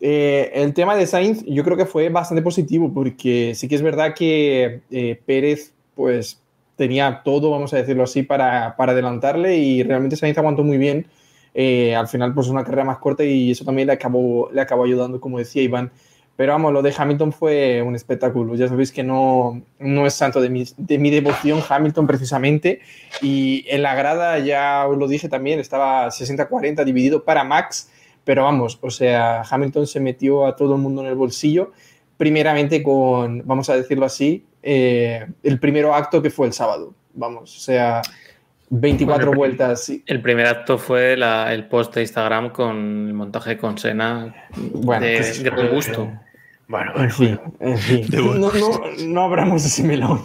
Eh, 0.00 0.50
el 0.54 0.74
tema 0.74 0.96
de 0.96 1.06
Sainz 1.06 1.44
yo 1.46 1.62
creo 1.62 1.76
que 1.76 1.86
fue 1.86 2.08
bastante 2.08 2.42
positivo 2.42 2.92
porque 2.92 3.54
sí 3.54 3.68
que 3.68 3.76
es 3.76 3.82
verdad 3.82 4.14
que 4.14 4.80
eh, 4.90 5.20
Pérez, 5.26 5.72
pues, 5.94 6.40
tenía 6.76 7.22
todo, 7.24 7.50
vamos 7.50 7.72
a 7.74 7.76
decirlo 7.76 8.04
así, 8.04 8.22
para, 8.22 8.76
para 8.76 8.92
adelantarle 8.92 9.56
y 9.56 9.82
realmente 9.82 10.16
Sainz 10.16 10.38
aguantó 10.38 10.64
muy 10.64 10.78
bien. 10.78 11.06
Eh, 11.54 11.94
al 11.94 12.08
final, 12.08 12.34
pues, 12.34 12.48
una 12.48 12.64
carrera 12.64 12.84
más 12.84 12.98
corta 12.98 13.24
y 13.24 13.50
eso 13.50 13.64
también 13.64 13.86
le 13.86 13.94
acabó, 13.94 14.50
le 14.52 14.60
acabó 14.60 14.84
ayudando, 14.84 15.20
como 15.20 15.38
decía 15.38 15.62
Iván. 15.62 15.92
Pero 16.36 16.52
vamos, 16.52 16.72
lo 16.72 16.82
de 16.82 16.94
Hamilton 16.96 17.32
fue 17.32 17.82
un 17.82 17.94
espectáculo. 17.94 18.54
Ya 18.54 18.66
sabéis 18.66 18.90
que 18.90 19.02
no, 19.02 19.62
no 19.78 20.06
es 20.06 20.14
santo 20.14 20.40
de 20.40 20.48
mi, 20.48 20.64
de 20.76 20.98
mi 20.98 21.10
devoción 21.10 21.60
Hamilton 21.68 22.06
precisamente. 22.06 22.80
Y 23.20 23.64
en 23.68 23.82
la 23.82 23.94
grada, 23.94 24.38
ya 24.38 24.86
os 24.88 24.96
lo 24.96 25.08
dije 25.08 25.28
también, 25.28 25.60
estaba 25.60 26.08
60-40 26.08 26.84
dividido 26.84 27.24
para 27.24 27.44
Max. 27.44 27.90
Pero 28.24 28.44
vamos, 28.44 28.78
o 28.80 28.90
sea, 28.90 29.42
Hamilton 29.42 29.86
se 29.86 30.00
metió 30.00 30.46
a 30.46 30.56
todo 30.56 30.76
el 30.76 30.80
mundo 30.80 31.02
en 31.02 31.08
el 31.08 31.16
bolsillo. 31.16 31.72
Primeramente 32.16 32.82
con, 32.82 33.42
vamos 33.44 33.68
a 33.68 33.76
decirlo 33.76 34.06
así, 34.06 34.46
eh, 34.62 35.26
el 35.42 35.58
primero 35.58 35.94
acto 35.94 36.22
que 36.22 36.30
fue 36.30 36.46
el 36.46 36.52
sábado. 36.52 36.94
Vamos, 37.14 37.56
o 37.56 37.60
sea, 37.60 38.00
24 38.70 39.26
Bueno, 39.26 39.38
vueltas. 39.38 39.84
sí. 39.84 40.02
El 40.06 40.22
primer 40.22 40.46
acto 40.46 40.78
fue 40.78 41.16
la- 41.16 41.52
el 41.52 41.66
post 41.68 41.94
de 41.94 42.02
Instagram 42.02 42.50
con 42.50 43.06
el 43.08 43.12
montaje 43.14 43.58
con 43.58 43.76
Sena 43.76 44.34
Bueno, 44.56 45.04
de 45.04 45.16
pues, 45.16 45.42
gran 45.42 45.68
gusto. 45.68 46.10
Bueno, 46.68 46.92
En 46.96 47.10
fin, 47.10 47.40
en 47.60 47.76
fin. 47.76 48.08
De 48.08 48.20
buen 48.22 48.40
No, 48.40 48.50
no, 48.52 48.80
no 49.08 49.22
abramos 49.24 49.62
ese 49.66 49.82
melón. 49.82 50.22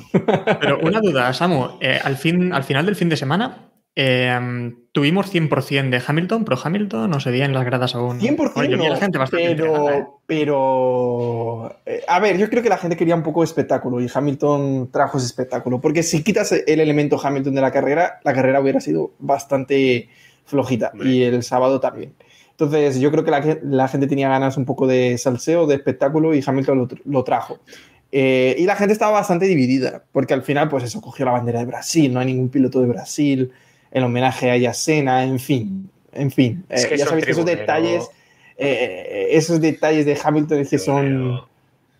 Pero 0.61 0.79
una 0.79 1.01
duda, 1.01 1.33
Samu. 1.33 1.77
eh, 1.81 1.99
al, 2.01 2.15
fin, 2.15 2.53
al 2.53 2.63
final 2.63 2.85
del 2.85 2.95
fin 2.95 3.09
de 3.09 3.17
semana, 3.17 3.69
eh, 3.99 4.73
tuvimos 4.91 5.33
100% 5.33 5.89
de 5.89 6.01
Hamilton, 6.05 6.45
pero 6.45 6.57
Hamilton 6.63 7.09
no 7.09 7.19
se 7.19 7.31
veía 7.31 7.45
en 7.45 7.53
las 7.53 7.65
gradas 7.65 7.95
aún. 7.95 8.19
100% 8.19 8.53
Bueno, 8.53 8.69
yo 8.69 8.77
vi 8.77 8.85
a 8.85 8.89
la 8.89 8.95
no, 8.95 9.01
gente 9.01 9.17
bastante 9.17 9.49
entregada, 9.51 9.97
¿eh? 9.97 10.05
pero, 10.27 11.69
pero 11.77 11.79
eh, 11.85 12.01
a 12.07 12.19
ver, 12.19 12.37
yo 12.37 12.49
creo 12.49 12.61
que 12.61 12.69
la 12.69 12.77
gente 12.77 12.95
quería 12.95 13.15
un 13.15 13.23
poco 13.23 13.41
de 13.41 13.45
espectáculo 13.45 13.99
y 13.99 14.07
Hamilton 14.13 14.89
trajo 14.91 15.17
ese 15.17 15.25
espectáculo, 15.27 15.81
porque 15.81 16.03
si 16.03 16.23
quitas 16.23 16.51
el 16.51 16.79
elemento 16.79 17.19
Hamilton 17.21 17.55
de 17.55 17.61
la 17.61 17.71
carrera, 17.71 18.19
la 18.23 18.33
carrera 18.33 18.59
hubiera 18.61 18.79
sido 18.79 19.11
bastante 19.19 20.09
flojita 20.45 20.91
Hombre. 20.93 21.09
y 21.09 21.23
el 21.23 21.41
sábado 21.43 21.79
también. 21.79 22.13
Entonces 22.51 22.99
yo 22.99 23.11
creo 23.11 23.23
que 23.23 23.31
la, 23.31 23.41
ge- 23.41 23.59
la 23.63 23.87
gente 23.87 24.07
tenía 24.07 24.29
ganas 24.29 24.57
un 24.57 24.65
poco 24.65 24.87
de 24.87 25.17
salseo, 25.17 25.67
de 25.67 25.75
espectáculo 25.75 26.33
y 26.35 26.43
Hamilton 26.45 26.89
lo 27.05 27.23
trajo. 27.23 27.59
Eh, 28.11 28.55
y 28.57 28.65
la 28.65 28.75
gente 28.75 28.93
estaba 28.93 29.11
bastante 29.11 29.45
dividida, 29.47 30.03
porque 30.13 30.33
al 30.33 30.41
final, 30.41 30.69
pues 30.69 30.83
eso, 30.85 31.01
cogió 31.01 31.25
la 31.25 31.31
bandera 31.33 31.59
de 31.59 31.65
Brasil, 31.65 32.13
no 32.13 32.19
hay 32.21 32.27
ningún 32.27 32.47
piloto 32.49 32.79
de 32.79 32.87
Brasil, 32.87 33.51
el 33.91 34.03
homenaje 34.03 34.51
a 34.51 34.57
Yasena, 34.57 35.23
en 35.23 35.39
fin, 35.39 35.89
en 36.13 36.31
fin. 36.31 36.63
Es 36.69 36.85
Eh, 36.85 36.89
que 36.89 36.97
ya 36.97 37.05
son 37.05 37.09
sabéis 37.09 37.25
que 37.25 37.31
esos 37.31 37.45
detalles, 37.45 38.09
eh, 38.57 39.27
esos 39.31 39.61
detalles 39.61 40.05
de 40.05 40.17
Hamilton 40.21 40.59
es 40.59 40.69
que 40.69 40.79
son... 40.79 41.41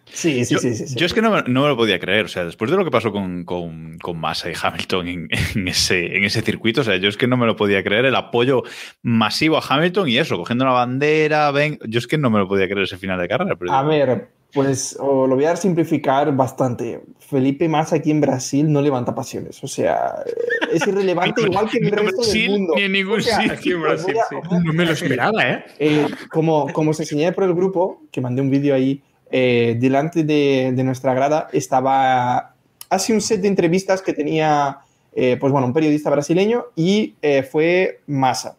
Sí, 0.09 0.45
sí, 0.45 0.53
yo, 0.53 0.59
sí, 0.61 0.73
sí, 0.73 0.87
sí. 0.87 0.95
yo 0.95 1.05
es 1.05 1.13
que 1.13 1.21
no, 1.21 1.29
me- 1.31 1.43
no 1.51 1.63
me 1.63 1.67
lo 1.67 1.75
podía 1.75 1.99
creer. 1.99 2.25
O 2.25 2.27
sea, 2.29 2.45
después 2.45 2.71
de 2.71 2.77
lo 2.77 2.85
que 2.85 2.91
pasó 2.91 3.11
con, 3.11 3.43
con, 3.43 3.97
con 3.99 4.17
Massa 4.17 4.49
y 4.49 4.53
Hamilton 4.59 5.07
en, 5.09 5.27
en 5.55 5.67
ese, 5.67 6.15
en 6.15 6.23
ese 6.23 6.41
circuito, 6.41 6.79
o 6.79 6.83
sea, 6.85 6.95
yo 6.95 7.09
es 7.09 7.17
que 7.17 7.27
no 7.27 7.35
me 7.35 7.45
lo 7.45 7.57
podía 7.57 7.83
creer. 7.83 8.05
El 8.05 8.15
apoyo 8.15 8.63
masivo 9.01 9.57
a 9.57 9.63
Hamilton 9.67 10.07
y 10.07 10.17
eso, 10.17 10.37
cogiendo 10.37 10.63
la 10.63 10.71
bandera, 10.71 11.51
ven. 11.51 11.77
Yo 11.85 11.99
es 11.99 12.07
que 12.07 12.17
no 12.17 12.29
me 12.29 12.39
lo 12.39 12.47
podía 12.47 12.67
creer 12.67 12.83
ese 12.83 12.95
final 12.97 13.19
de 13.19 13.27
carrera. 13.27 13.57
pero- 13.57 13.73
A 13.73 13.83
ver, 13.83 14.29
pues 14.53 14.95
lo 14.97 15.27
voy 15.27 15.43
a 15.45 15.57
simplificar 15.57 16.33
bastante. 16.33 17.01
Felipe 17.29 17.67
Massa 17.67 17.97
aquí 17.97 18.09
en 18.11 18.21
Brasil 18.21 18.71
no 18.71 18.81
levanta 18.81 19.13
pasiones. 19.13 19.61
O 19.63 19.67
sea, 19.67 20.15
eh, 20.25 20.31
es 20.73 20.87
irrelevante 20.87 21.41
igual 21.45 21.69
que 21.69 21.77
en 21.79 21.85
el 21.85 21.91
resto 21.91 22.17
Brasil, 22.17 22.51
del 22.51 22.59
mundo. 22.59 22.73
ni 22.77 22.81
en 22.83 22.91
ningún 22.93 23.19
O 23.19 23.21
sea, 23.21 23.41
sitio. 23.57 23.75
En 23.75 23.81
Brasil, 23.83 24.15
a- 24.17 24.23
sí. 24.29 24.35
No 24.63 24.73
me 24.73 24.85
lo 24.85 24.91
esperaba, 24.93 25.43
¿eh? 25.43 25.65
Eh, 25.79 26.07
como, 26.31 26.67
como 26.71 26.91
os 26.91 26.99
enseñé 26.99 27.31
por 27.33 27.43
el 27.43 27.53
grupo, 27.53 28.01
que 28.11 28.21
mandé 28.21 28.41
un 28.41 28.49
vídeo 28.49 28.73
ahí, 28.73 29.01
eh, 29.29 29.75
delante 29.79 30.23
de, 30.23 30.71
de 30.73 30.83
nuestra 30.85 31.13
grada 31.13 31.49
estaba 31.51 32.53
hace 32.89 33.11
un 33.13 33.19
set 33.19 33.41
de 33.41 33.49
entrevistas 33.49 34.01
que 34.01 34.13
tenía, 34.13 34.77
eh, 35.13 35.35
pues 35.37 35.51
bueno, 35.51 35.67
un 35.67 35.73
periodista 35.73 36.09
brasileño 36.09 36.67
y 36.77 37.15
eh, 37.21 37.43
fue 37.43 37.99
Massa. 38.07 38.57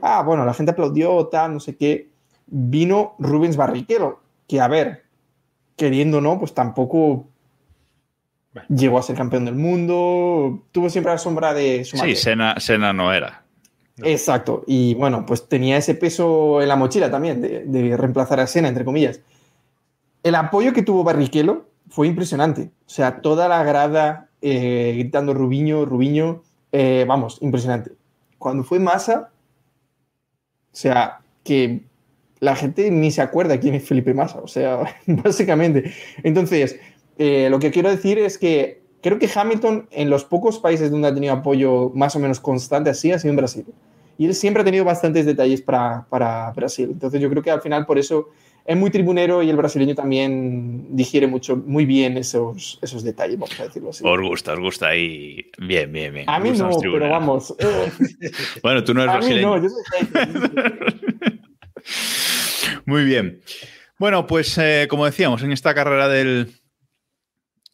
Ah, 0.00 0.22
bueno, 0.22 0.46
la 0.46 0.54
gente 0.54 0.72
aplaudió, 0.72 1.26
tal, 1.26 1.52
no 1.52 1.60
sé 1.60 1.76
qué. 1.76 2.08
Vino 2.46 3.14
Rubens 3.18 3.56
Barrichello, 3.58 4.20
que 4.48 4.60
a 4.60 4.68
ver, 4.68 5.02
queriendo 5.76 6.18
o 6.18 6.20
no, 6.22 6.38
pues 6.38 6.54
tampoco 6.54 7.28
Bueno. 8.54 8.68
llegó 8.68 8.98
a 8.98 9.02
ser 9.02 9.16
campeón 9.16 9.44
del 9.44 9.56
mundo, 9.56 10.62
tuvo 10.72 10.88
siempre 10.88 11.12
la 11.12 11.18
sombra 11.18 11.52
de 11.52 11.84
su 11.84 11.96
Sí, 11.96 11.98
madre. 11.98 12.16
Sena, 12.16 12.60
Sena 12.60 12.92
no 12.92 13.12
era. 13.12 13.44
Exacto. 13.98 14.64
Y 14.66 14.94
bueno, 14.94 15.26
pues 15.26 15.48
tenía 15.48 15.76
ese 15.76 15.94
peso 15.94 16.62
en 16.62 16.68
la 16.68 16.76
mochila 16.76 17.10
también, 17.10 17.42
de, 17.42 17.64
de 17.64 17.96
reemplazar 17.96 18.40
a 18.40 18.46
Sena, 18.46 18.68
entre 18.68 18.84
comillas. 18.84 19.20
El 20.22 20.36
apoyo 20.36 20.72
que 20.72 20.82
tuvo 20.82 21.04
Barrichello 21.04 21.66
fue 21.90 22.06
impresionante. 22.06 22.70
O 22.86 22.90
sea, 22.90 23.20
toda 23.20 23.48
la 23.48 23.62
grada 23.62 24.28
eh, 24.40 24.92
gritando 24.98 25.32
Rubiño, 25.32 25.84
Rubiño, 25.84 26.42
eh, 26.70 27.04
vamos, 27.08 27.38
impresionante. 27.40 27.92
Cuando 28.38 28.62
fue 28.62 28.78
Massa, 28.78 29.30
sea, 30.70 31.20
que 31.44 31.84
la 32.40 32.54
gente 32.54 32.90
ni 32.90 33.10
se 33.10 33.22
acuerda 33.22 33.58
quién 33.58 33.74
es 33.74 33.88
Felipe 33.88 34.12
Massa, 34.12 34.40
o 34.40 34.48
sea, 34.48 34.80
básicamente. 35.06 35.94
Entonces, 36.22 36.78
eh, 37.18 37.48
lo 37.50 37.58
que 37.58 37.70
quiero 37.70 37.90
decir 37.90 38.18
es 38.18 38.38
que 38.38 38.82
creo 39.02 39.18
que 39.18 39.30
Hamilton 39.32 39.88
en 39.90 40.10
los 40.10 40.24
pocos 40.24 40.58
países 40.58 40.90
donde 40.90 41.08
ha 41.08 41.14
tenido 41.14 41.34
apoyo 41.34 41.90
más 41.94 42.16
o 42.16 42.18
menos 42.18 42.40
constante 42.40 42.90
así 42.90 43.12
ha 43.12 43.18
sido 43.18 43.30
en 43.30 43.36
Brasil. 43.36 43.64
Y 44.16 44.26
él 44.26 44.34
siempre 44.34 44.62
ha 44.62 44.64
tenido 44.64 44.84
bastantes 44.84 45.26
detalles 45.26 45.60
para, 45.60 46.06
para 46.08 46.50
Brasil. 46.52 46.90
Entonces 46.92 47.20
yo 47.20 47.28
creo 47.28 47.42
que 47.42 47.50
al 47.50 47.60
final 47.60 47.84
por 47.84 47.98
eso 47.98 48.28
es 48.64 48.76
muy 48.76 48.90
tribunero 48.90 49.42
y 49.42 49.50
el 49.50 49.56
brasileño 49.56 49.94
también 49.94 50.96
digiere 50.96 51.26
mucho, 51.26 51.56
muy 51.56 51.84
bien 51.84 52.16
esos, 52.16 52.78
esos 52.80 53.04
detalles, 53.04 53.38
vamos 53.38 53.60
a 53.60 53.64
decirlo 53.64 53.90
así. 53.90 54.02
Os 54.06 54.20
gusta, 54.22 54.54
os 54.54 54.60
gusta 54.60 54.88
ahí. 54.88 55.50
Bien, 55.58 55.92
bien, 55.92 56.14
bien. 56.14 56.30
A 56.30 56.38
mí 56.40 56.50
no, 56.52 56.70
pero 56.80 57.10
vamos. 57.10 57.54
Eh. 57.58 58.30
bueno, 58.62 58.82
tú 58.82 58.94
no 58.94 59.02
eres 59.02 59.14
a 59.14 59.18
brasileño. 59.18 59.56
Mí 59.56 59.60
no, 59.60 59.62
yo 59.62 59.68
soy 59.68 60.08
Muy 62.86 63.04
bien. 63.04 63.40
Bueno, 63.98 64.26
pues 64.26 64.56
eh, 64.56 64.86
como 64.88 65.04
decíamos, 65.04 65.42
en 65.42 65.52
esta 65.52 65.74
carrera 65.74 66.08
del, 66.08 66.54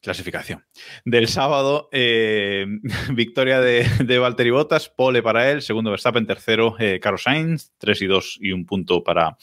clasificación. 0.00 0.64
Del 1.04 1.28
sábado, 1.28 1.88
eh, 1.92 2.66
victoria 3.12 3.60
de, 3.60 3.86
de 4.04 4.18
Valtteri 4.18 4.50
Bottas, 4.50 4.88
pole 4.88 5.22
para 5.22 5.50
él, 5.50 5.62
segundo 5.62 5.90
Verstappen, 5.90 6.26
tercero 6.26 6.74
eh, 6.78 6.98
Carlos 7.00 7.22
Sainz, 7.24 7.72
3 7.78 8.02
y 8.02 8.06
2 8.06 8.38
y 8.40 8.52
un 8.52 8.66
punto 8.66 9.04
para, 9.04 9.36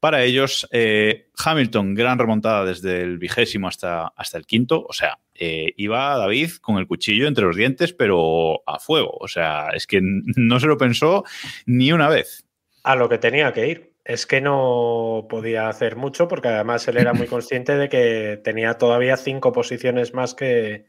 para 0.00 0.22
ellos. 0.22 0.68
Eh, 0.70 1.30
Hamilton, 1.44 1.94
gran 1.94 2.18
remontada 2.18 2.64
desde 2.64 3.02
el 3.02 3.18
vigésimo 3.18 3.68
hasta, 3.68 4.08
hasta 4.08 4.38
el 4.38 4.46
quinto, 4.46 4.84
o 4.88 4.92
sea, 4.92 5.18
iba 5.34 6.16
David 6.18 6.52
con 6.60 6.78
el 6.78 6.86
cuchillo 6.86 7.26
entre 7.26 7.44
los 7.44 7.56
dientes, 7.56 7.92
pero 7.92 8.62
a 8.64 8.78
fuego, 8.78 9.16
o 9.18 9.26
sea, 9.26 9.70
es 9.74 9.88
que 9.88 9.98
no 10.00 10.60
se 10.60 10.68
lo 10.68 10.76
pensó 10.76 11.24
ni 11.66 11.90
una 11.90 12.08
vez. 12.08 12.46
A 12.84 12.94
lo 12.94 13.08
que 13.08 13.18
tenía 13.18 13.52
que 13.52 13.66
ir 13.66 13.91
es 14.04 14.26
que 14.26 14.40
no 14.40 15.26
podía 15.28 15.68
hacer 15.68 15.96
mucho 15.96 16.28
porque 16.28 16.48
además 16.48 16.86
él 16.88 16.96
era 16.96 17.12
muy 17.12 17.26
consciente 17.28 17.76
de 17.76 17.88
que 17.88 18.40
tenía 18.42 18.74
todavía 18.74 19.16
cinco 19.16 19.52
posiciones 19.52 20.14
más 20.14 20.34
que, 20.34 20.86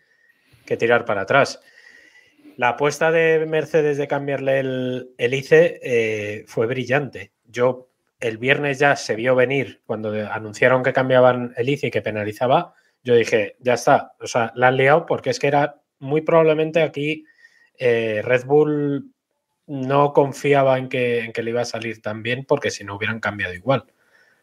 que 0.66 0.78
tirar 0.78 1.06
para 1.06 1.22
atrás. 1.22 1.60
La 2.56 2.70
apuesta 2.70 3.12
de 3.12 3.46
Mercedes 3.48 3.98
de 3.98 4.08
cambiarle 4.08 4.60
el, 4.60 5.10
el 5.18 5.34
ICE 5.34 5.80
eh, 5.82 6.46
fue 6.48 6.68
brillante. 6.68 7.32
Yo 7.46 7.90
el 8.20 8.38
viernes 8.38 8.80
ya 8.80 8.96
se 8.96 9.16
vio 9.16 9.36
venir 9.36 9.82
cuando 9.86 10.12
anunciaron 10.32 10.84
que 10.84 10.94
cambiaban 10.94 11.54
el 11.58 11.70
ICE 11.70 11.88
y 11.88 11.92
que 11.92 12.02
penalizaba. 12.02 12.74
Yo 13.04 13.16
dije, 13.16 13.58
ya 13.60 13.74
está, 13.74 14.14
o 14.22 14.28
sea, 14.28 14.52
la 14.56 14.68
han 14.70 14.78
liado 14.78 15.06
porque 15.06 15.32
es 15.32 15.40
que 15.40 15.48
era 15.48 15.82
muy 16.00 16.22
probablemente 16.22 16.82
aquí 16.82 17.26
eh, 17.78 18.22
Red 18.24 18.46
Bull 18.46 19.13
no 19.68 20.14
confiaba 20.14 20.78
en 20.78 20.90
que, 20.90 21.22
en 21.22 21.34
que 21.34 21.44
le 21.44 21.52
iba 21.52 21.62
a 21.62 21.66
salir 21.66 22.02
tan 22.02 22.24
bien 22.24 22.46
porque 22.46 22.72
si 22.72 22.84
no 22.84 22.96
hubieran 22.96 23.20
cambiado 23.20 23.54
igual. 23.54 23.86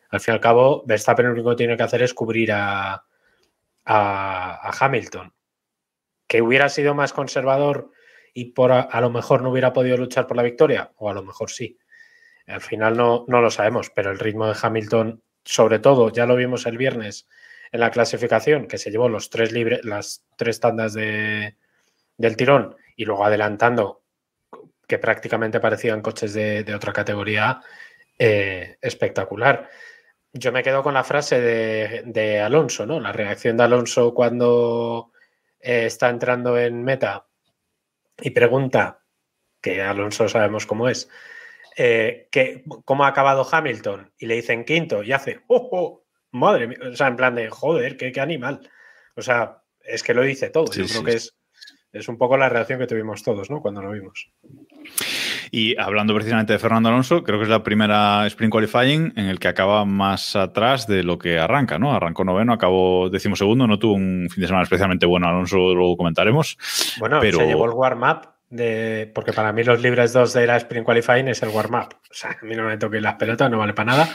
Al 0.08 0.20
fin 0.20 0.32
y 0.32 0.36
al 0.36 0.40
cabo, 0.40 0.82
Verstappen 0.86 1.26
lo 1.26 1.32
único 1.32 1.50
que 1.50 1.56
tiene 1.56 1.76
que 1.76 1.82
hacer 1.82 2.02
es 2.02 2.14
cubrir 2.14 2.52
a, 2.52 3.04
a, 3.84 4.70
Hamilton. 4.80 5.32
Que 6.26 6.42
hubiera 6.42 6.68
sido 6.68 6.94
más 6.94 7.12
conservador 7.12 7.90
y 8.32 8.52
por 8.52 8.72
a, 8.72 9.00
lo 9.00 9.10
mejor 9.10 9.42
no 9.42 9.50
hubiera 9.50 9.72
podido 9.72 9.96
luchar 9.96 10.26
por 10.26 10.36
la 10.36 10.42
victoria, 10.42 10.92
o 10.96 11.10
a 11.10 11.14
lo 11.14 11.22
mejor 11.22 11.50
sí. 11.50 11.78
Al 12.46 12.60
final 12.60 12.96
no, 12.96 13.24
no 13.28 13.40
lo 13.40 13.50
sabemos, 13.50 13.90
pero 13.94 14.10
el 14.10 14.18
ritmo 14.18 14.46
de 14.46 14.56
Hamilton, 14.60 15.22
sobre 15.44 15.78
todo, 15.78 16.10
ya 16.10 16.26
lo 16.26 16.36
vimos 16.36 16.66
el 16.66 16.78
viernes 16.78 17.28
en 17.72 17.80
la 17.80 17.90
clasificación, 17.90 18.66
que 18.66 18.78
se 18.78 18.90
llevó 18.90 19.08
los 19.08 19.30
tres 19.30 19.52
libres, 19.52 19.84
las 19.84 20.24
tres 20.36 20.58
tandas 20.58 20.92
de, 20.92 21.56
del 22.16 22.36
tirón 22.36 22.76
y 22.96 23.04
luego 23.04 23.24
adelantando 23.24 23.99
que 24.90 24.98
prácticamente 24.98 25.60
parecían 25.60 26.02
coches 26.02 26.34
de, 26.34 26.64
de 26.64 26.74
otra 26.74 26.92
categoría 26.92 27.60
eh, 28.18 28.76
espectacular. 28.82 29.70
Yo 30.32 30.50
me 30.50 30.64
quedo 30.64 30.82
con 30.82 30.94
la 30.94 31.04
frase 31.04 31.40
de, 31.40 32.02
de, 32.06 32.40
Alonso, 32.40 32.84
¿no? 32.86 32.98
La 32.98 33.12
reacción 33.12 33.56
de 33.56 33.62
Alonso 33.62 34.12
cuando 34.12 35.12
eh, 35.60 35.86
está 35.86 36.08
entrando 36.08 36.58
en 36.58 36.82
meta 36.82 37.24
y 38.20 38.30
pregunta, 38.30 39.04
que 39.60 39.80
Alonso 39.80 40.28
sabemos 40.28 40.66
cómo 40.66 40.88
es, 40.88 41.08
eh, 41.76 42.26
que, 42.32 42.64
cómo 42.84 43.04
ha 43.04 43.08
acabado 43.08 43.46
Hamilton 43.48 44.12
y 44.18 44.26
le 44.26 44.34
dicen 44.34 44.64
quinto 44.64 45.04
y 45.04 45.12
hace, 45.12 45.42
¡oh, 45.46 45.68
oh! 45.70 46.04
Madre 46.32 46.66
mía, 46.66 46.78
o 46.92 46.96
sea, 46.96 47.06
en 47.06 47.16
plan 47.16 47.36
de, 47.36 47.48
joder, 47.48 47.96
qué, 47.96 48.10
qué 48.10 48.20
animal. 48.20 48.68
O 49.14 49.22
sea, 49.22 49.62
es 49.82 50.02
que 50.02 50.14
lo 50.14 50.22
dice 50.22 50.50
todo. 50.50 50.66
Sí, 50.66 50.80
Yo 50.80 50.86
creo 50.86 51.00
sí. 51.00 51.04
que 51.04 51.12
es, 51.12 51.39
es 51.92 52.08
un 52.08 52.18
poco 52.18 52.36
la 52.36 52.48
reacción 52.48 52.78
que 52.78 52.86
tuvimos 52.86 53.22
todos, 53.22 53.50
¿no? 53.50 53.60
Cuando 53.60 53.82
lo 53.82 53.90
vimos. 53.90 54.30
Y 55.50 55.76
hablando 55.78 56.14
precisamente 56.14 56.52
de 56.52 56.58
Fernando 56.58 56.88
Alonso, 56.88 57.24
creo 57.24 57.38
que 57.38 57.44
es 57.44 57.50
la 57.50 57.64
primera 57.64 58.26
sprint 58.26 58.52
qualifying 58.52 59.12
en 59.16 59.26
el 59.26 59.40
que 59.40 59.48
acaba 59.48 59.84
más 59.84 60.36
atrás 60.36 60.86
de 60.86 61.02
lo 61.02 61.18
que 61.18 61.38
arranca, 61.38 61.78
¿no? 61.78 61.92
Arrancó 61.92 62.24
noveno, 62.24 62.52
acabó 62.52 63.10
decimosegundo, 63.10 63.66
no 63.66 63.78
tuvo 63.78 63.94
un 63.94 64.28
fin 64.30 64.40
de 64.40 64.46
semana 64.46 64.62
especialmente 64.62 65.06
bueno 65.06 65.28
Alonso, 65.28 65.74
luego 65.74 65.96
comentaremos. 65.96 66.56
Bueno, 66.98 67.18
pero... 67.20 67.38
se 67.38 67.46
llevó 67.46 67.64
el 67.64 67.72
warm-up 67.72 68.28
de, 68.50 69.10
porque 69.14 69.32
para 69.32 69.52
mí 69.52 69.62
los 69.62 69.80
libres 69.80 70.12
2 70.12 70.32
de 70.32 70.46
la 70.46 70.56
sprint 70.56 70.84
qualifying 70.84 71.28
es 71.28 71.42
el 71.42 71.50
warm-up. 71.50 71.94
O 72.10 72.14
sea, 72.14 72.36
a 72.40 72.44
mí 72.44 72.54
no 72.54 72.64
me 72.64 72.76
toque 72.78 73.00
las 73.00 73.14
pelotas, 73.14 73.50
no 73.50 73.58
vale 73.58 73.72
para 73.74 73.92
nada. 73.92 74.08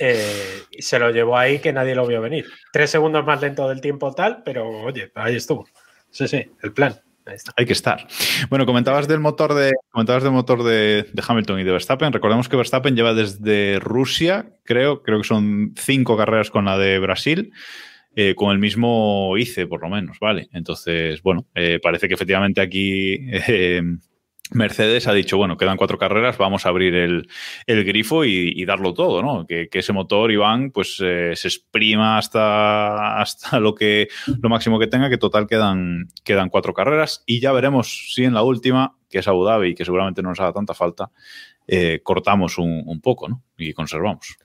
Eh, 0.00 0.64
y 0.70 0.82
se 0.82 0.98
lo 0.98 1.10
llevó 1.10 1.36
ahí 1.36 1.58
que 1.58 1.72
nadie 1.72 1.94
lo 1.94 2.06
vio 2.06 2.20
venir. 2.20 2.46
Tres 2.72 2.90
segundos 2.90 3.24
más 3.24 3.40
lento 3.40 3.68
del 3.68 3.80
tiempo 3.80 4.14
tal, 4.14 4.42
pero 4.44 4.68
oye, 4.68 5.10
ahí 5.14 5.36
estuvo. 5.36 5.66
Sí, 6.10 6.28
sí, 6.28 6.44
el 6.62 6.72
plan. 6.72 7.00
Hay 7.56 7.66
que 7.66 7.74
estar. 7.74 8.06
Bueno, 8.48 8.64
comentabas 8.64 9.06
del 9.06 9.20
motor 9.20 9.52
de 9.52 9.72
comentabas 9.90 10.22
del 10.22 10.32
motor 10.32 10.62
de, 10.62 11.06
de, 11.12 11.22
Hamilton 11.26 11.60
y 11.60 11.64
de 11.64 11.72
Verstappen. 11.72 12.12
Recordemos 12.12 12.48
que 12.48 12.56
Verstappen 12.56 12.96
lleva 12.96 13.12
desde 13.12 13.78
Rusia, 13.80 14.50
creo, 14.64 15.02
creo 15.02 15.18
que 15.18 15.28
son 15.28 15.74
cinco 15.76 16.16
carreras 16.16 16.50
con 16.50 16.64
la 16.64 16.78
de 16.78 16.98
Brasil. 16.98 17.52
Eh, 18.20 18.34
con 18.34 18.50
el 18.50 18.58
mismo 18.58 19.36
ICE, 19.36 19.68
por 19.68 19.80
lo 19.80 19.88
menos, 19.88 20.18
¿vale? 20.18 20.48
Entonces, 20.52 21.22
bueno, 21.22 21.46
eh, 21.54 21.78
parece 21.80 22.08
que 22.08 22.14
efectivamente 22.14 22.60
aquí 22.60 23.16
eh, 23.30 23.80
Mercedes 24.50 25.06
ha 25.06 25.12
dicho, 25.12 25.36
bueno, 25.36 25.56
quedan 25.56 25.76
cuatro 25.76 25.98
carreras, 25.98 26.38
vamos 26.38 26.64
a 26.64 26.70
abrir 26.70 26.94
el, 26.94 27.28
el 27.66 27.84
grifo 27.84 28.24
y, 28.24 28.64
darlo 28.64 28.94
todo, 28.94 29.22
¿no? 29.22 29.46
Que, 29.46 29.68
ese 29.72 29.92
motor, 29.92 30.32
Iván, 30.32 30.70
pues 30.70 30.98
eh, 31.02 31.32
se 31.34 31.48
exprima 31.48 32.18
hasta, 32.18 33.20
hasta 33.20 33.60
lo 33.60 33.74
que 33.74 34.08
lo 34.40 34.48
máximo 34.48 34.78
que 34.78 34.86
tenga, 34.86 35.10
que 35.10 35.18
total 35.18 35.46
quedan, 35.46 36.08
quedan 36.24 36.48
cuatro 36.48 36.74
carreras 36.74 37.22
y 37.26 37.40
ya 37.40 37.52
veremos 37.52 38.12
si 38.14 38.24
en 38.24 38.34
la 38.34 38.42
última, 38.42 38.96
que 39.10 39.18
es 39.18 39.28
Abu 39.28 39.44
Dhabi, 39.44 39.74
que 39.74 39.84
seguramente 39.84 40.22
no 40.22 40.30
nos 40.30 40.40
haga 40.40 40.52
tanta 40.52 40.74
falta, 40.74 41.10
eh, 41.66 42.00
cortamos 42.02 42.58
un, 42.58 43.00
poco, 43.02 43.28
¿no? 43.28 43.42
Y 43.56 43.72
conservamos. 43.74 44.38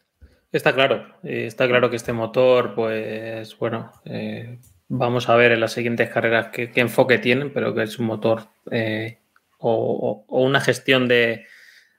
Está 0.51 0.73
claro, 0.73 1.07
está 1.23 1.67
claro 1.67 1.89
que 1.89 1.95
este 1.95 2.13
motor, 2.13 2.75
pues 2.75 3.57
bueno, 3.57 3.91
eh, 4.05 4.59
vamos 4.87 5.29
a 5.29 5.35
ver 5.35 5.51
en 5.53 5.59
las 5.59 5.73
siguientes 5.73 6.09
carreras 6.09 6.49
qué, 6.53 6.69
qué, 6.69 6.81
enfoque 6.81 7.17
tienen, 7.17 7.51
pero 7.51 7.73
que 7.73 7.83
es 7.83 7.97
un 7.97 8.05
motor 8.05 8.49
eh, 8.69 9.17
o, 9.63 10.25
o, 10.27 10.41
una 10.41 10.61
gestión 10.61 11.07
de. 11.07 11.45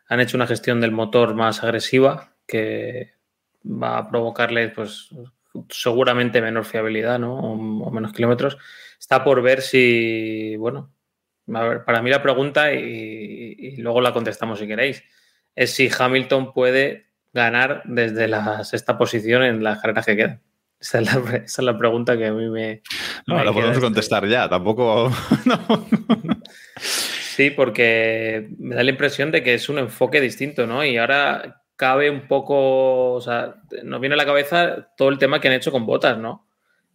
Han 0.08 0.20
hecho 0.20 0.36
una 0.36 0.46
gestión 0.46 0.80
del 0.80 0.92
motor 0.92 1.34
más 1.34 1.62
agresiva 1.64 2.34
que 2.46 3.14
va 3.64 3.98
a 3.98 4.10
provocarle, 4.10 4.68
pues, 4.68 5.08
seguramente 5.70 6.42
menor 6.42 6.66
fiabilidad, 6.66 7.18
¿no? 7.18 7.34
O, 7.34 7.52
o 7.54 7.90
menos 7.90 8.12
kilómetros. 8.12 8.58
Está 8.98 9.24
por 9.24 9.42
ver 9.42 9.62
si, 9.62 10.56
bueno, 10.56 10.92
a 11.52 11.62
ver, 11.64 11.84
para 11.84 12.02
mí 12.02 12.10
la 12.10 12.22
pregunta, 12.22 12.72
y, 12.74 13.56
y 13.58 13.76
luego 13.78 14.00
la 14.00 14.12
contestamos 14.12 14.58
si 14.58 14.66
queréis, 14.66 15.02
es 15.54 15.72
si 15.72 15.90
Hamilton 15.96 16.52
puede 16.52 17.06
ganar 17.32 17.82
desde 17.84 18.28
la 18.28 18.62
sexta 18.64 18.96
posición 18.98 19.42
en 19.42 19.62
las 19.62 19.80
carreras 19.80 20.06
que 20.06 20.16
quedan. 20.16 20.42
Esa 20.80 21.00
es, 21.00 21.06
la, 21.06 21.36
esa 21.36 21.62
es 21.62 21.64
la, 21.64 21.78
pregunta 21.78 22.16
que 22.18 22.26
a 22.26 22.32
mí 22.32 22.48
me. 22.50 22.82
No, 23.26 23.36
me 23.36 23.44
la 23.44 23.52
podemos 23.52 23.78
contestar 23.78 24.26
ya, 24.28 24.48
tampoco. 24.48 25.10
no. 25.46 25.58
Sí, 27.34 27.50
porque 27.50 28.48
me 28.58 28.76
da 28.76 28.84
la 28.84 28.90
impresión 28.90 29.32
de 29.32 29.42
que 29.42 29.54
es 29.54 29.68
un 29.68 29.78
enfoque 29.78 30.20
distinto, 30.20 30.68
¿no? 30.68 30.84
Y 30.84 30.96
ahora 30.98 31.64
cabe 31.74 32.08
un 32.08 32.28
poco. 32.28 33.14
O 33.14 33.20
sea, 33.20 33.56
nos 33.82 34.00
viene 34.00 34.14
a 34.14 34.16
la 34.16 34.24
cabeza 34.24 34.92
todo 34.96 35.08
el 35.08 35.18
tema 35.18 35.40
que 35.40 35.48
han 35.48 35.54
hecho 35.54 35.72
con 35.72 35.84
botas, 35.84 36.16
¿no? 36.16 36.46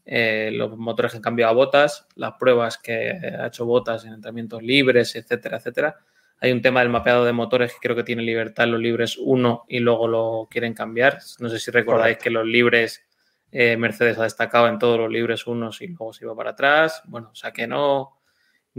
Eh, 0.06 0.52
los 0.54 0.78
motores 0.78 1.12
que 1.12 1.18
han 1.18 1.24
cambiado 1.24 1.52
a 1.52 1.56
botas, 1.56 2.08
las 2.16 2.36
pruebas 2.40 2.78
que 2.78 3.10
ha 3.12 3.48
hecho 3.48 3.66
botas 3.66 4.06
en 4.06 4.14
entrenamientos 4.14 4.64
libres, 4.64 5.14
etcétera, 5.18 5.58
etcétera. 5.58 5.98
Hay 6.40 6.54
un 6.54 6.62
tema 6.62 6.80
del 6.80 6.88
mapeado 6.88 7.26
de 7.26 7.34
motores 7.34 7.74
que 7.74 7.80
creo 7.82 7.98
que 7.98 8.06
tiene 8.06 8.24
libertad 8.24 8.66
los 8.68 8.80
libres 8.80 9.18
1 9.20 9.66
y 9.68 9.80
luego 9.80 10.08
lo 10.08 10.48
quieren 10.50 10.74
cambiar. 10.74 11.20
No 11.40 11.50
sé 11.50 11.60
si 11.60 11.70
recordáis 11.70 12.16
Correcto. 12.16 12.24
que 12.24 12.30
los 12.30 12.46
libres 12.46 13.06
eh, 13.52 13.76
Mercedes 13.76 14.18
ha 14.20 14.24
destacado 14.24 14.70
en 14.70 14.80
todos 14.80 14.98
los 14.98 15.12
libres 15.12 15.46
1 15.46 15.70
y 15.82 15.88
luego 15.88 16.14
se 16.14 16.24
iba 16.24 16.34
para 16.34 16.52
atrás. 16.52 17.02
Bueno, 17.08 17.32
o 17.34 17.36
sea 17.36 17.52
que 17.52 17.68
no, 17.68 18.19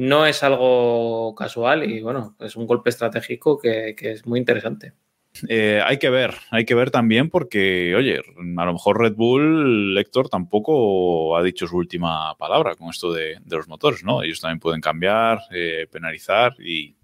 no 0.01 0.27
es 0.27 0.43
algo 0.43 1.35
casual 1.35 1.85
y 1.89 2.01
bueno, 2.01 2.35
es 2.41 2.57
un 2.57 2.67
golpe 2.67 2.91
estratégico 2.91 3.59
que, 3.59 3.95
que 3.97 4.13
es 4.13 4.27
muy 4.27 4.39
interesante. 4.39 4.95
Eh, 5.49 5.81
hay 5.85 5.99
que 5.99 6.11
ver, 6.11 6.35
hay 6.51 6.65
que 6.65 6.75
ver 6.75 6.91
también 6.91 7.31
porque, 7.31 7.95
oye, 7.95 8.19
a 8.19 8.65
lo 8.65 8.73
mejor 8.73 8.99
Red 8.99 9.15
Bull, 9.15 9.97
Héctor, 9.97 10.29
tampoco 10.29 11.37
ha 11.37 11.43
dicho 11.43 11.67
su 11.67 11.77
última 11.77 12.35
palabra 12.37 12.75
con 12.75 12.89
esto 12.89 13.13
de, 13.13 13.37
de 13.45 13.57
los 13.57 13.69
motores, 13.69 14.03
¿no? 14.03 14.23
Ellos 14.23 14.41
también 14.41 14.59
pueden 14.59 14.81
cambiar, 14.81 15.41
eh, 15.53 15.87
penalizar 15.91 16.55
y 16.59 16.97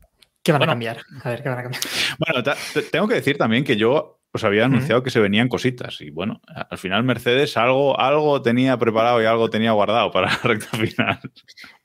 ¿Qué 0.42 0.52
van 0.52 0.60
Bueno. 0.60 0.70
a 0.70 0.74
cambiar? 0.74 0.98
A 1.24 1.30
ver, 1.30 1.42
¿qué 1.42 1.48
van 1.48 1.58
a 1.58 1.62
cambiar? 1.62 1.82
Bueno, 2.18 2.56
tengo 2.90 3.08
que 3.08 3.14
decir 3.14 3.36
también 3.36 3.64
que 3.64 3.76
yo 3.76 4.20
os 4.32 4.44
había 4.44 4.66
anunciado 4.66 5.02
que 5.02 5.10
se 5.10 5.18
venían 5.18 5.48
cositas 5.48 6.00
y 6.00 6.10
bueno, 6.10 6.40
al 6.46 6.78
final 6.78 7.02
Mercedes 7.04 7.56
algo, 7.56 7.98
algo 7.98 8.42
tenía 8.42 8.76
preparado 8.76 9.20
y 9.22 9.24
algo 9.24 9.50
tenía 9.50 9.72
guardado 9.72 10.10
para 10.10 10.28
la 10.30 10.38
recta 10.42 10.76
final. 10.76 11.20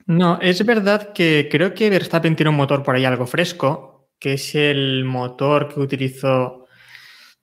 No, 0.07 0.39
es 0.41 0.65
verdad 0.65 1.13
que 1.13 1.47
creo 1.51 1.73
que 1.73 1.89
Verstappen 1.89 2.35
tiene 2.35 2.49
un 2.49 2.55
motor 2.55 2.83
por 2.83 2.95
ahí 2.95 3.05
algo 3.05 3.25
fresco, 3.25 4.09
que 4.19 4.33
es 4.33 4.55
el 4.55 5.05
motor 5.05 5.73
que 5.73 5.79
utilizó. 5.79 6.65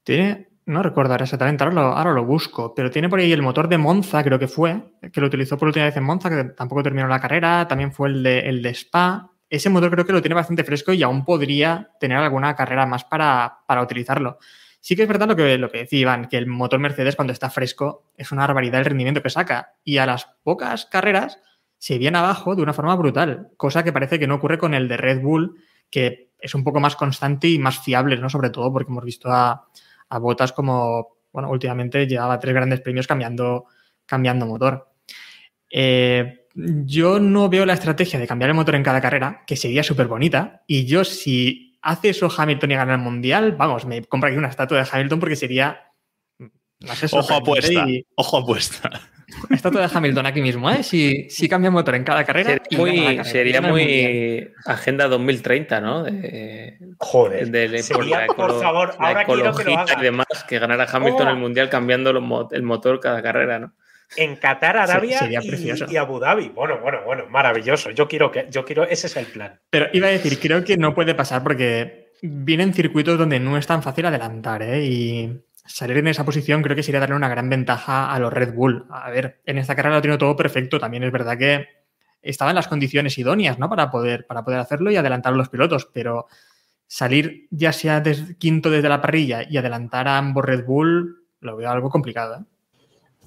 Tiene. 0.03 0.49
No 0.67 0.83
recuerdo 0.83 1.13
ahora 1.13 1.25
exactamente, 1.25 1.65
ahora 1.65 1.75
lo, 1.75 1.81
ahora 1.81 2.13
lo 2.13 2.27
busco, 2.27 2.75
pero 2.75 2.91
tiene 2.91 3.09
por 3.09 3.19
ahí 3.19 3.33
el 3.33 3.41
motor 3.41 3.69
de 3.69 3.79
Monza, 3.79 4.23
creo 4.23 4.39
que 4.39 4.49
fue, 4.49 4.83
que 5.11 5.21
lo 5.23 5.29
utilizó 5.29 5.57
por 5.57 5.69
última 5.69 5.87
vez 5.87 5.97
en 5.97 6.05
Monza, 6.05 6.29
que 6.29 6.45
tampoco 6.51 6.83
terminó 6.83 7.09
la 7.09 7.21
carrera, 7.21 7.67
también 7.67 7.91
fue 7.91 8.11
el 8.11 8.23
de, 8.23 8.41
el 8.41 8.61
de 8.61 8.69
Spa. 8.75 9.31
Ese 9.49 9.71
motor 9.71 9.91
creo 9.91 10.05
que 10.05 10.13
lo 10.13 10.21
tiene 10.21 10.35
bastante 10.35 10.65
fresco 10.65 10.93
y 10.93 11.03
aún 11.03 11.25
podría 11.25 11.91
tener 11.99 12.19
alguna 12.19 12.55
carrera 12.55 12.85
más 12.85 13.03
para, 13.05 13.61
para 13.67 13.81
utilizarlo. 13.81 14.37
Sí 14.81 14.95
que 14.95 15.03
es 15.03 15.09
verdad 15.09 15.29
lo 15.29 15.37
que, 15.37 15.57
lo 15.57 15.71
que 15.71 15.79
decía 15.79 16.01
Iván, 16.01 16.29
que 16.29 16.37
el 16.37 16.47
motor 16.47 16.79
Mercedes 16.79 17.17
cuando 17.17 17.33
está 17.33 17.49
fresco 17.49 18.13
es 18.17 18.31
una 18.31 18.47
barbaridad 18.47 18.81
el 18.81 18.87
rendimiento 18.87 19.23
que 19.23 19.31
saca. 19.31 19.73
Y 19.85 19.97
a 19.97 20.05
las 20.05 20.27
pocas 20.43 20.85
carreras 20.85 21.41
se 21.79 21.99
viene 21.99 22.19
abajo 22.19 22.55
de 22.57 22.63
una 22.63 22.73
forma 22.73 22.97
brutal, 22.97 23.51
cosa 23.57 23.85
que 23.85 23.93
parece 23.93 24.19
que 24.19 24.27
no 24.27 24.35
ocurre 24.37 24.59
con 24.59 24.75
el 24.75 24.89
de 24.89 24.97
Red 24.97 25.21
Bull, 25.23 25.57
que 25.91 26.31
es 26.39 26.55
un 26.55 26.65
poco 26.65 26.81
más 26.81 26.97
constante 26.97 27.49
y 27.49 27.59
más 27.59 27.81
fiable, 27.81 28.17
¿no? 28.17 28.29
Sobre 28.29 28.51
todo 28.51 28.73
porque 28.73 28.91
hemos 28.91 29.05
visto 29.05 29.31
a, 29.31 29.69
a 30.09 30.19
Botas 30.19 30.53
como, 30.53 31.17
bueno, 31.33 31.51
últimamente 31.51 32.07
llevaba 32.07 32.39
tres 32.39 32.55
grandes 32.55 32.81
premios 32.81 33.07
cambiando, 33.07 33.67
cambiando 34.07 34.47
motor. 34.47 34.89
Eh, 35.71 36.47
yo 36.55 37.21
no 37.21 37.49
veo 37.49 37.65
la 37.65 37.75
estrategia 37.75 38.19
de 38.19 38.27
cambiar 38.27 38.51
el 38.51 38.57
motor 38.57 38.75
en 38.75 38.83
cada 38.83 39.01
carrera, 39.01 39.45
que 39.47 39.57
sería 39.57 39.83
súper 39.83 40.09
bonita, 40.09 40.65
y 40.67 40.87
yo 40.87 41.05
si 41.05 41.79
hace 41.83 42.09
eso 42.09 42.29
Hamilton 42.37 42.73
y 42.73 42.75
gana 42.75 42.95
el 42.95 43.01
Mundial, 43.01 43.53
vamos, 43.53 43.87
me 43.87 44.03
compro 44.05 44.29
aquí 44.29 44.37
una 44.37 44.49
estatua 44.49 44.79
de 44.79 44.89
Hamilton 44.91 45.21
porque 45.21 45.37
sería... 45.37 45.93
no 46.39 46.95
sé, 46.95 47.07
Ojo 47.07 47.23
sorprendente 47.23 47.77
apuesta, 47.77 47.89
y- 47.89 48.07
ojo 48.17 48.39
apuesta. 48.39 48.91
Estatua 49.51 49.87
de 49.87 49.91
Hamilton 49.93 50.27
aquí 50.27 50.41
mismo, 50.41 50.71
¿eh? 50.71 50.83
Si, 50.83 51.29
si 51.31 51.49
cambia 51.49 51.71
motor 51.71 51.95
en 51.95 52.05
cada 52.05 52.25
carrera. 52.25 52.61
Y 52.71 52.77
muy, 52.77 53.03
carrera, 53.03 53.25
sería 53.25 53.61
Mundial. 53.61 53.73
muy 53.73 54.51
Agenda 54.67 55.07
2030, 55.09 55.81
¿no? 55.81 56.03
De, 56.05 56.79
Joder. 56.99 57.51
de- 57.51 57.69
por 57.69 57.83
Sería, 57.83 58.27
por 58.27 58.37
ecolo- 58.51 58.61
favor, 58.61 58.95
la 58.99 59.09
ahora 59.09 59.25
quiero 59.25 59.55
que 59.55 59.65
lo 59.65 59.79
haga. 59.79 59.97
y 59.99 60.03
demás, 60.03 60.27
que 60.49 60.59
ganara 60.59 60.87
Hamilton 60.91 61.27
Oh. 61.29 61.31
el 61.31 61.37
Mundial 61.37 61.69
cambiando 61.69 62.13
los 62.13 62.25
el 62.53 62.63
motor 62.63 63.01
cada 63.01 63.23
carrera, 63.23 63.59
¿no? 63.59 63.73
En 64.17 64.37
Qatar, 64.37 64.79
Arabia 64.79 65.19
sería 65.19 65.41
y- 65.43 65.49
precioso. 65.49 65.85
y, 65.91 65.97
Abu 65.99 66.19
Dhabi. 66.19 66.49
Bueno, 66.49 66.79
bueno, 66.81 67.01
bueno, 67.05 67.27
maravilloso. 67.29 67.91
Yo 67.91 68.09
quiero 68.09 68.31
que, 68.33 68.47
yo 68.51 68.65
quiero, 68.65 68.85
ese 68.85 69.07
es 69.09 69.17
el 69.19 69.27
plan. 69.27 69.61
Pero 69.69 69.89
iba 69.93 70.07
a 70.07 70.11
decir, 70.11 70.39
creo 70.41 70.65
que 70.65 70.79
no 70.79 70.95
puede 70.95 71.15
pasar 71.15 71.43
porque 71.43 72.09
vienen 72.23 72.73
circuitos 72.73 73.19
donde 73.19 73.39
no 73.39 73.59
es 73.59 73.67
tan 73.67 73.83
fácil 73.83 74.07
adelantar, 74.07 74.63
¿eh? 74.63 74.83
Y 74.83 75.41
salir 75.69 75.99
en 75.99 76.09
esa 76.09 76.25
posición 76.25 76.63
creo 76.63 76.75
que 76.75 76.83
sería 76.83 77.01
darle 77.01 77.15
una 77.15 77.29
gran 77.29 77.49
ventaja 77.49 78.13
a 78.13 78.19
los 78.19 78.33
Red 78.33 78.55
Bull. 78.55 78.87
A 78.91 79.11
ver, 79.11 79.41
en 79.45 79.59
esta 79.59 79.77
carrera 79.77 79.97
lo 79.97 80.03
tiene 80.03 80.19
todo 80.19 80.35
perfecto. 80.35 80.81
También 80.81 81.05
es 81.05 81.13
verdad 81.13 81.39
que 81.39 81.67
estaban 82.23 82.55
las 82.55 82.69
condiciones 82.69 83.17
idóneas, 83.19 83.59
¿no? 83.59 83.69
Para 83.69 83.91
poder, 83.91 84.27
para 84.27 84.45
poder 84.45 84.61
hacerlo 84.61 84.91
y 84.91 84.97
adelantar 84.97 85.33
a 85.33 85.37
los 85.37 85.49
pilotos, 85.49 85.89
pero 85.93 86.27
salir 86.87 87.47
ya 87.51 87.73
sea 87.73 88.03
quinto 88.39 88.71
desde 88.71 88.89
la 88.89 89.01
parrilla 89.01 89.43
y 89.49 89.59
adelantar 89.59 90.09
a 90.09 90.19
ambos 90.19 90.45
Red 90.45 90.65
Bull, 90.65 91.27
lo 91.41 91.57
veo 91.57 91.71
algo 91.71 91.91
complicado, 91.91 92.41
¿eh? 92.41 92.45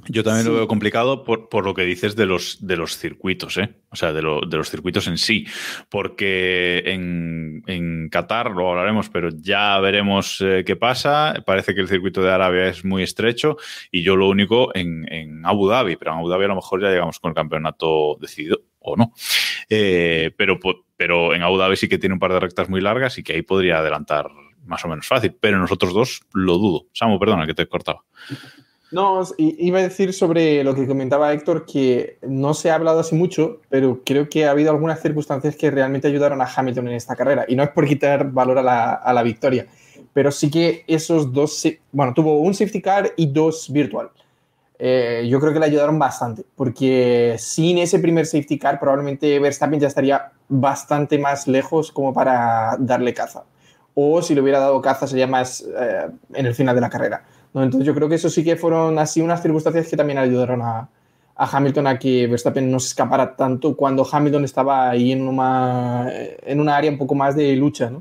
Yo 0.07 0.23
también 0.23 0.43
Sí. 0.45 0.49
lo 0.51 0.55
veo 0.57 0.67
complicado 0.67 1.23
por, 1.23 1.49
por 1.49 1.63
lo 1.65 1.73
que 1.73 1.83
dices 1.83 2.15
de 2.15 2.25
los, 2.25 2.65
de 2.65 2.75
los 2.77 2.97
circuitos, 2.97 3.57
¿eh? 3.57 3.75
O 3.89 3.95
sea, 3.95 4.13
de, 4.13 4.21
lo- 4.21 4.41
de 4.41 4.57
los 4.57 4.69
circuitos 4.69 5.07
en 5.07 5.17
sí. 5.17 5.45
Porque 5.89 6.81
en, 6.87 7.63
en 7.67 8.09
Qatar 8.09 8.51
lo 8.51 8.69
hablaremos, 8.71 9.09
pero 9.09 9.29
ya 9.31 9.79
veremos 9.79 10.41
eh, 10.41 10.63
qué 10.65 10.75
pasa. 10.75 11.33
Parece 11.45 11.75
que 11.75 11.81
el 11.81 11.87
circuito 11.87 12.21
de 12.21 12.31
Arabia 12.31 12.67
es 12.67 12.83
muy 12.85 13.03
estrecho 13.03 13.57
y 13.91 14.01
yo 14.03 14.15
lo 14.15 14.27
único 14.29 14.75
en, 14.75 15.05
en 15.11 15.45
Abu 15.45 15.67
Dhabi, 15.67 15.95
pero 15.97 16.11
en 16.13 16.17
Abu 16.19 16.29
Dhabi 16.29 16.45
a 16.45 16.49
lo 16.49 16.55
mejor 16.55 16.81
ya 16.81 16.89
llegamos 16.89 17.19
con 17.19 17.29
el 17.29 17.35
campeonato 17.35 18.17
decidido 18.19 18.61
o 18.79 18.95
no. 18.95 19.13
Eh, 19.69 20.31
pero, 20.37 20.57
pero 20.97 21.33
en 21.35 21.43
Abu 21.43 21.57
Dhabi 21.57 21.75
sí 21.75 21.87
que 21.87 21.97
tiene 21.97 22.13
un 22.13 22.19
par 22.19 22.33
de 22.33 22.39
rectas 22.39 22.69
muy 22.69 22.81
largas 22.81 23.17
y 23.17 23.23
que 23.23 23.33
ahí 23.33 23.41
podría 23.43 23.77
adelantar 23.79 24.29
más 24.65 24.83
o 24.85 24.87
menos 24.87 25.05
fácil. 25.07 25.35
Pero 25.39 25.57
en 25.57 25.61
nosotros 25.61 25.93
dos 25.93 26.21
lo 26.33 26.57
dudo. 26.57 26.87
Samu, 26.93 27.19
perdona 27.19 27.45
que 27.45 27.53
te 27.53 27.63
he 27.63 27.67
cortado. 27.67 28.05
No, 28.91 29.21
iba 29.37 29.79
a 29.79 29.83
decir 29.83 30.13
sobre 30.13 30.63
lo 30.65 30.75
que 30.75 30.85
comentaba 30.85 31.31
Héctor, 31.31 31.65
que 31.65 32.17
no 32.21 32.53
se 32.53 32.71
ha 32.71 32.75
hablado 32.75 32.99
así 32.99 33.15
mucho, 33.15 33.61
pero 33.69 34.01
creo 34.05 34.27
que 34.27 34.45
ha 34.45 34.51
habido 34.51 34.71
algunas 34.71 35.01
circunstancias 35.01 35.55
que 35.55 35.71
realmente 35.71 36.09
ayudaron 36.09 36.41
a 36.41 36.49
Hamilton 36.53 36.89
en 36.89 36.95
esta 36.95 37.15
carrera. 37.15 37.45
Y 37.47 37.55
no 37.55 37.63
es 37.63 37.69
por 37.69 37.87
quitar 37.87 38.31
valor 38.31 38.57
a 38.57 38.63
la, 38.63 38.93
a 38.93 39.13
la 39.13 39.23
victoria, 39.23 39.67
pero 40.13 40.31
sí 40.31 40.51
que 40.51 40.83
esos 40.87 41.31
dos, 41.31 41.65
bueno, 41.91 42.13
tuvo 42.13 42.39
un 42.39 42.53
safety 42.53 42.81
car 42.81 43.13
y 43.15 43.27
dos 43.27 43.71
virtual. 43.71 44.09
Eh, 44.83 45.27
yo 45.29 45.39
creo 45.39 45.53
que 45.53 45.59
le 45.59 45.67
ayudaron 45.67 45.99
bastante, 45.99 46.43
porque 46.55 47.35
sin 47.37 47.77
ese 47.77 47.99
primer 47.99 48.25
safety 48.25 48.57
car 48.57 48.79
probablemente 48.79 49.37
Verstappen 49.37 49.79
ya 49.79 49.87
estaría 49.87 50.31
bastante 50.49 51.19
más 51.19 51.47
lejos 51.47 51.91
como 51.91 52.11
para 52.11 52.75
darle 52.79 53.13
caza. 53.13 53.43
O 53.93 54.23
si 54.23 54.33
le 54.33 54.41
hubiera 54.41 54.59
dado 54.59 54.81
caza 54.81 55.05
sería 55.05 55.27
más 55.27 55.61
eh, 55.61 56.09
en 56.33 56.45
el 56.47 56.55
final 56.55 56.73
de 56.73 56.81
la 56.81 56.89
carrera. 56.89 57.23
¿No? 57.53 57.63
Entonces 57.63 57.85
yo 57.85 57.93
creo 57.93 58.09
que 58.09 58.15
eso 58.15 58.29
sí 58.29 58.43
que 58.43 58.55
fueron 58.55 58.97
así 58.99 59.21
unas 59.21 59.41
circunstancias 59.41 59.87
que 59.87 59.97
también 59.97 60.19
ayudaron 60.19 60.61
a, 60.61 60.89
a 61.35 61.57
Hamilton 61.57 61.87
a 61.87 61.99
que 61.99 62.27
Verstappen 62.27 62.69
no 62.69 62.79
se 62.79 62.89
escapara 62.89 63.35
tanto 63.35 63.75
cuando 63.75 64.07
Hamilton 64.09 64.45
estaba 64.45 64.89
ahí 64.89 65.11
en 65.11 65.27
una, 65.27 66.07
en 66.11 66.59
una 66.59 66.75
área 66.75 66.91
un 66.91 66.97
poco 66.97 67.15
más 67.15 67.35
de 67.35 67.55
lucha. 67.55 67.91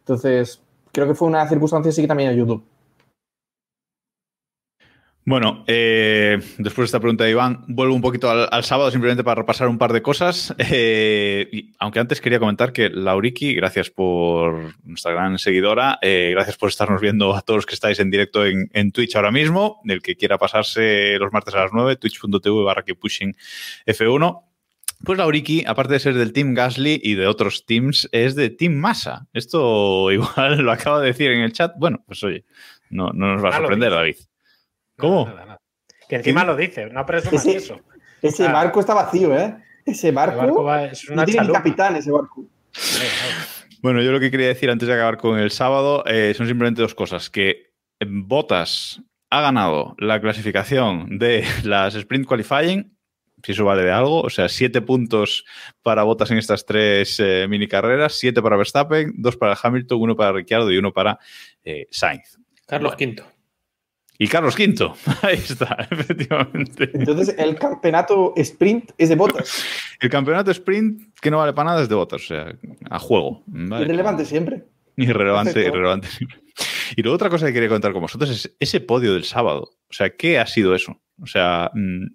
Entonces 0.00 0.60
creo 0.92 1.06
que 1.06 1.14
fue 1.14 1.28
una 1.28 1.48
circunstancia 1.48 1.92
sí 1.92 2.02
que 2.02 2.08
también 2.08 2.30
ayudó. 2.30 2.62
Bueno, 5.26 5.64
eh, 5.66 6.38
después 6.58 6.84
de 6.84 6.84
esta 6.86 6.98
pregunta 6.98 7.24
de 7.24 7.30
Iván, 7.30 7.64
vuelvo 7.68 7.94
un 7.94 8.00
poquito 8.00 8.30
al, 8.30 8.48
al 8.50 8.64
sábado 8.64 8.90
simplemente 8.90 9.22
para 9.22 9.42
repasar 9.42 9.68
un 9.68 9.76
par 9.78 9.92
de 9.92 10.02
cosas. 10.02 10.54
Eh, 10.58 11.48
y 11.52 11.72
aunque 11.78 12.00
antes 12.00 12.20
quería 12.20 12.38
comentar 12.38 12.72
que 12.72 12.88
Lauriki, 12.88 13.54
gracias 13.54 13.90
por 13.90 14.74
nuestra 14.82 15.12
gran 15.12 15.38
seguidora, 15.38 15.98
eh, 16.00 16.30
gracias 16.32 16.56
por 16.56 16.70
estarnos 16.70 17.00
viendo 17.02 17.36
a 17.36 17.42
todos 17.42 17.58
los 17.58 17.66
que 17.66 17.74
estáis 17.74 18.00
en 18.00 18.10
directo 18.10 18.46
en, 18.46 18.70
en 18.72 18.92
Twitch 18.92 19.14
ahora 19.14 19.30
mismo. 19.30 19.80
El 19.84 20.00
que 20.02 20.16
quiera 20.16 20.38
pasarse 20.38 21.16
los 21.18 21.32
martes 21.32 21.54
a 21.54 21.58
las 21.64 21.72
9, 21.72 21.96
twitch.tv 21.96 22.64
barra 22.64 22.82
que 22.82 22.94
pushing 22.94 23.36
F1. 23.86 24.42
Pues 25.04 25.18
Lauriki, 25.18 25.64
aparte 25.66 25.94
de 25.94 26.00
ser 26.00 26.14
del 26.14 26.32
Team 26.32 26.54
Gasly 26.54 27.00
y 27.02 27.14
de 27.14 27.26
otros 27.26 27.64
teams, 27.66 28.08
es 28.12 28.34
de 28.34 28.50
Team 28.50 28.74
Massa. 28.74 29.28
Esto 29.32 30.10
igual 30.12 30.58
lo 30.62 30.72
acaba 30.72 31.00
de 31.00 31.08
decir 31.08 31.30
en 31.30 31.42
el 31.42 31.52
chat. 31.52 31.72
Bueno, 31.78 32.02
pues 32.06 32.22
oye, 32.24 32.44
no, 32.88 33.10
no 33.12 33.34
nos 33.34 33.44
va 33.44 33.48
a 33.50 33.52
Ah, 33.52 33.58
sorprender. 33.58 33.90
David. 33.92 34.16
¿Cómo? 35.00 35.26
Nada, 35.26 35.44
nada. 35.44 35.58
Que 36.08 36.16
encima 36.16 36.44
lo 36.44 36.56
dice, 36.56 36.86
no 36.86 37.04
presumas 37.06 37.46
Ese- 37.46 37.56
eso. 37.58 37.80
Ese 38.22 38.46
Ah. 38.46 38.52
barco 38.52 38.80
está 38.80 38.94
vacío, 38.94 39.34
¿eh? 39.36 39.56
Ese 39.84 40.10
barco, 40.12 40.36
barco 40.38 40.62
va- 40.64 40.84
es 40.86 41.08
no 41.08 41.14
una 41.14 41.24
tiene 41.24 41.46
ni 41.46 41.52
capitán 41.52 41.96
ese 41.96 42.10
barco. 42.10 42.44
Bueno, 43.82 44.02
yo 44.02 44.12
lo 44.12 44.20
que 44.20 44.30
quería 44.30 44.48
decir 44.48 44.70
antes 44.70 44.86
de 44.88 44.94
acabar 44.94 45.16
con 45.16 45.38
el 45.38 45.50
sábado 45.50 46.04
eh, 46.06 46.34
son 46.36 46.46
simplemente 46.46 46.82
dos 46.82 46.94
cosas. 46.94 47.30
Que 47.30 47.72
Botas 48.04 49.02
ha 49.30 49.40
ganado 49.40 49.94
la 49.98 50.20
clasificación 50.20 51.18
de 51.18 51.44
las 51.64 51.94
Sprint 51.94 52.26
Qualifying, 52.26 52.94
si 53.42 53.52
eso 53.52 53.64
vale 53.64 53.82
de 53.82 53.90
algo, 53.92 54.20
o 54.20 54.28
sea, 54.28 54.48
siete 54.50 54.82
puntos 54.82 55.44
para 55.82 56.02
Botas 56.02 56.30
en 56.30 56.36
estas 56.38 56.66
tres 56.66 57.18
eh, 57.20 57.46
mini 57.48 57.66
carreras, 57.68 58.14
siete 58.18 58.42
para 58.42 58.56
Verstappen, 58.56 59.12
dos 59.16 59.36
para 59.38 59.56
Hamilton, 59.60 59.98
uno 60.02 60.16
para 60.16 60.32
Ricciardo 60.32 60.70
y 60.70 60.76
uno 60.76 60.92
para 60.92 61.18
eh, 61.64 61.86
Sainz. 61.90 62.38
Carlos 62.66 62.94
Bueno. 62.98 63.12
V. 63.14 63.39
Y 64.22 64.28
Carlos 64.28 64.54
V, 64.54 64.92
ahí 65.22 65.36
está, 65.36 65.88
efectivamente. 65.90 66.90
Entonces 66.92 67.34
el 67.38 67.56
campeonato 67.56 68.34
sprint 68.36 68.90
es 68.98 69.08
de 69.08 69.16
botas. 69.16 69.64
El 69.98 70.10
campeonato 70.10 70.50
sprint 70.50 71.14
que 71.22 71.30
no 71.30 71.38
vale 71.38 71.54
para 71.54 71.70
nada 71.70 71.82
es 71.82 71.88
de 71.88 71.94
Botas, 71.94 72.24
o 72.24 72.26
sea, 72.26 72.54
a 72.90 72.98
juego. 72.98 73.42
¿vale? 73.46 73.86
Irrelevante 73.86 74.26
siempre. 74.26 74.64
Irrelevante, 74.96 75.54
Perfecto. 75.54 75.74
irrelevante. 75.74 76.08
Y 76.96 77.02
luego 77.02 77.14
otra 77.14 77.30
cosa 77.30 77.46
que 77.46 77.54
quería 77.54 77.70
contar 77.70 77.94
con 77.94 78.02
vosotros 78.02 78.30
es 78.30 78.54
ese 78.60 78.80
podio 78.80 79.14
del 79.14 79.24
sábado. 79.24 79.70
O 79.88 79.92
sea, 79.92 80.10
¿qué 80.10 80.38
ha 80.38 80.46
sido 80.46 80.74
eso? 80.74 81.00
O 81.22 81.26
sea, 81.26 81.70
mm, 81.72 82.06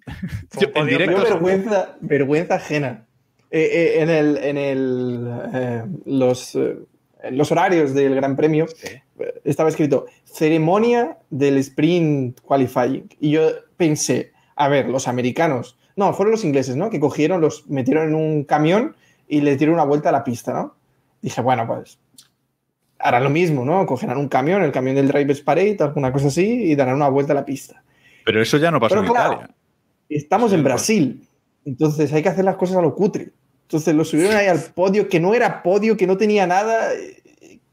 yo 0.60 0.68
en 0.76 0.86
directo... 0.86 1.22
Vergüenza, 1.24 1.96
vergüenza 2.00 2.54
ajena. 2.54 3.08
Eh, 3.50 3.60
eh, 3.62 4.02
en 4.02 4.10
el, 4.10 4.36
en 4.36 4.58
el, 4.58 5.40
eh, 5.54 5.82
los, 6.04 6.54
eh, 6.54 6.76
los 7.32 7.50
horarios 7.50 7.94
del 7.94 8.14
Gran 8.14 8.36
Premio 8.36 8.66
estaba 9.44 9.68
escrito 9.68 10.06
ceremonia 10.24 11.18
del 11.30 11.58
sprint 11.58 12.40
qualifying. 12.40 13.08
Y 13.20 13.30
yo 13.30 13.48
pensé, 13.76 14.32
a 14.56 14.68
ver, 14.68 14.88
los 14.88 15.08
americanos, 15.08 15.78
no, 15.96 16.12
fueron 16.12 16.32
los 16.32 16.44
ingleses, 16.44 16.76
¿no? 16.76 16.90
Que 16.90 17.00
cogieron, 17.00 17.40
los 17.40 17.68
metieron 17.68 18.08
en 18.08 18.14
un 18.14 18.44
camión 18.44 18.96
y 19.28 19.40
le 19.40 19.56
dieron 19.56 19.74
una 19.74 19.84
vuelta 19.84 20.10
a 20.10 20.12
la 20.12 20.24
pista, 20.24 20.52
¿no? 20.52 20.74
Dije, 21.22 21.40
bueno, 21.40 21.66
pues 21.66 21.98
harán 22.98 23.24
lo 23.24 23.30
mismo, 23.30 23.64
¿no? 23.64 23.86
Cogerán 23.86 24.18
un 24.18 24.28
camión, 24.28 24.62
el 24.62 24.72
camión 24.72 24.96
del 24.96 25.08
Drivers 25.08 25.40
Parade, 25.40 25.76
alguna 25.80 26.12
cosa 26.12 26.28
así, 26.28 26.64
y 26.64 26.74
darán 26.74 26.96
una 26.96 27.08
vuelta 27.08 27.32
a 27.32 27.36
la 27.36 27.44
pista. 27.44 27.82
Pero 28.24 28.42
eso 28.42 28.58
ya 28.58 28.70
no 28.70 28.80
pasó 28.80 28.94
Pero 28.94 29.06
en 29.06 29.12
claro, 29.12 29.32
Italia. 29.34 29.54
Estamos 30.08 30.50
Sí, 30.50 30.56
en. 30.56 30.64
Brasil, 30.64 31.28
entonces 31.64 32.12
hay 32.12 32.22
que 32.22 32.28
hacer 32.28 32.44
las 32.44 32.56
cosas 32.56 32.76
a 32.76 32.82
lo 32.82 32.94
cutre. 32.94 33.32
Entonces 33.62 33.94
lo 33.94 34.04
subieron 34.04 34.36
ahí 34.36 34.46
al 34.46 34.60
podio, 34.60 35.08
que 35.08 35.18
no 35.18 35.34
era 35.34 35.62
podio, 35.62 35.96
que 35.96 36.06
no 36.06 36.16
tenía 36.16 36.46
nada. 36.46 36.90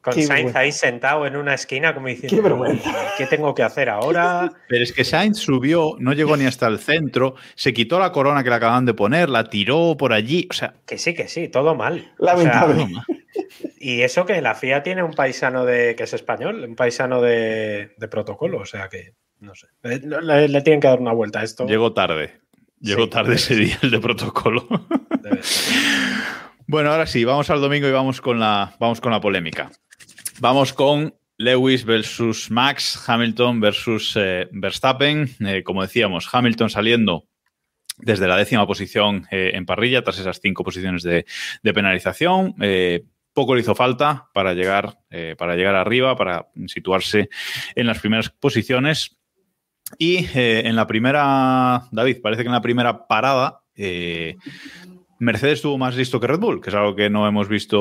Con 0.03 0.13
Qué 0.13 0.23
Sainz 0.23 0.29
vergüenza. 0.53 0.59
ahí 0.59 0.71
sentado 0.73 1.25
en 1.25 1.35
una 1.37 1.53
esquina 1.53 1.93
como 1.95 2.07
diciendo, 2.07 2.35
Qué 2.35 2.41
vergüenza. 2.41 2.91
¿qué 3.17 3.25
tengo 3.25 3.55
que 3.55 3.63
hacer 3.63 3.89
ahora? 3.89 4.51
Pero 4.67 4.83
es 4.83 4.91
que 4.91 5.05
Sainz 5.05 5.37
subió, 5.39 5.95
no 5.97 6.11
llegó 6.13 6.35
ni 6.35 6.45
hasta 6.45 6.67
el 6.67 6.77
centro, 6.79 7.35
se 7.55 7.73
quitó 7.73 7.99
la 7.99 8.11
corona 8.11 8.43
que 8.43 8.49
le 8.49 8.55
acaban 8.57 8.85
de 8.85 8.93
poner, 8.93 9.29
la 9.29 9.45
tiró 9.45 9.95
por 9.97 10.11
allí. 10.11 10.45
O 10.49 10.53
sea, 10.53 10.73
Que 10.85 10.97
sí, 10.97 11.13
que 11.13 11.27
sí, 11.29 11.47
todo 11.47 11.73
mal. 11.73 12.11
O 12.19 12.25
Lamentable. 12.25 12.85
sea, 12.85 13.03
y 13.79 14.01
eso 14.01 14.25
que 14.25 14.41
la 14.41 14.55
FIA 14.55 14.83
tiene 14.83 15.03
un 15.03 15.13
paisano 15.13 15.63
de 15.65 15.95
que 15.95 16.03
es 16.03 16.13
español, 16.13 16.63
un 16.67 16.75
paisano 16.75 17.21
de, 17.21 17.93
de 17.97 18.07
protocolo, 18.09 18.59
o 18.59 18.65
sea 18.65 18.89
que 18.89 19.13
no 19.39 19.55
sé. 19.55 19.67
Le, 19.83 20.47
le- 20.49 20.61
tienen 20.61 20.79
que 20.81 20.87
dar 20.89 20.99
una 20.99 21.13
vuelta 21.13 21.39
a 21.39 21.43
esto. 21.43 21.65
llegó 21.65 21.93
tarde. 21.93 22.39
Llegó 22.79 23.03
Sí, 23.05 23.09
tarde 23.09 23.35
ese 23.35 23.55
día 23.55 23.77
el 23.81 23.91
de 23.91 23.99
protocolo. 23.99 24.67
Debe 25.21 25.41
ser. 25.43 25.73
Bueno, 26.65 26.91
ahora 26.91 27.05
sí, 27.05 27.25
vamos 27.25 27.49
al 27.49 27.59
domingo 27.59 27.87
y 27.89 27.91
vamos 27.91 28.21
con 28.21 28.39
la, 28.39 28.73
vamos 28.79 29.01
con 29.01 29.11
la 29.11 29.19
polémica. 29.19 29.69
Vamos 30.39 30.73
con 30.73 31.15
Lewis 31.37 31.85
versus 31.85 32.49
Max, 32.49 33.07
Hamilton 33.07 33.59
versus 33.59 34.13
eh, 34.15 34.47
Verstappen. 34.51 35.29
Eh, 35.39 35.63
como 35.63 35.81
decíamos, 35.81 36.27
Hamilton 36.31 36.69
saliendo 36.69 37.25
desde 37.97 38.27
la 38.27 38.37
décima 38.37 38.65
posición 38.65 39.27
eh, 39.31 39.51
en 39.53 39.65
parrilla, 39.65 40.03
tras 40.03 40.19
esas 40.19 40.39
cinco 40.41 40.63
posiciones 40.63 41.03
de, 41.03 41.25
penalización. 41.61 42.55
Eh, 42.61 43.03
poco 43.33 43.55
le 43.55 43.61
hizo 43.61 43.75
falta 43.75 44.29
para 44.33 44.53
llegar, 44.53 44.99
para 45.39 45.55
llegar 45.55 45.73
arriba, 45.73 46.15
para 46.15 46.49
situarse 46.67 47.29
en 47.73 47.87
las 47.87 47.97
primeras 47.97 48.29
posiciones. 48.29 49.17
Y 49.97 50.27
en 50.35 50.75
la 50.75 50.85
primera, 50.85 51.87
David, 51.91 52.17
parece 52.21 52.43
que 52.43 52.49
en 52.49 52.53
la 52.53 52.61
primera 52.61 53.07
parada, 53.07 53.63
Mercedes 55.23 55.55
estuvo 55.55 55.77
más 55.77 55.95
listo 55.95 56.19
que 56.19 56.27
Red 56.27 56.39
Bull, 56.39 56.62
que 56.62 56.69
es 56.69 56.75
algo 56.75 56.95
que 56.95 57.09
no 57.09 57.27
hemos 57.27 57.47
visto 57.47 57.77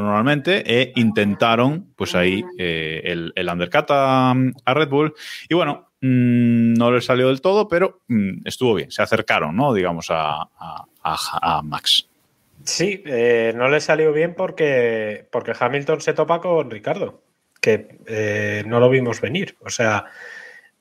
normalmente, 0.00 0.62
e 0.66 0.92
intentaron, 0.96 1.92
pues 1.96 2.14
ahí, 2.14 2.44
eh, 2.58 3.02
el, 3.04 3.32
el 3.34 3.48
undercut 3.48 3.86
a, 3.88 4.34
Red 4.66 4.88
Bull. 4.88 5.14
Y 5.48 5.54
bueno, 5.54 5.90
mm, 6.00 6.74
no 6.74 6.92
les 6.92 7.04
salió 7.04 7.28
del 7.28 7.40
todo, 7.40 7.68
pero 7.68 8.02
mm, 8.08 8.46
estuvo 8.46 8.74
bien. 8.74 8.90
Se 8.90 9.02
acercaron, 9.02 9.56
¿no? 9.56 9.74
Digamos, 9.74 10.06
a, 10.10 10.48
a- 11.02 11.62
Max. 11.62 12.08
Sí, 12.62 13.02
eh, 13.04 13.52
no 13.54 13.68
le 13.68 13.80
salió 13.80 14.12
bien 14.12 14.34
porque, 14.34 15.26
porque 15.30 15.52
Hamilton 15.58 16.00
se 16.00 16.14
topa 16.14 16.40
con 16.40 16.70
Ricardo, 16.70 17.22
que 17.60 17.98
eh, 18.06 18.62
no 18.66 18.80
lo 18.80 18.88
vimos 18.88 19.20
venir. 19.20 19.56
O 19.60 19.68
sea, 19.68 20.06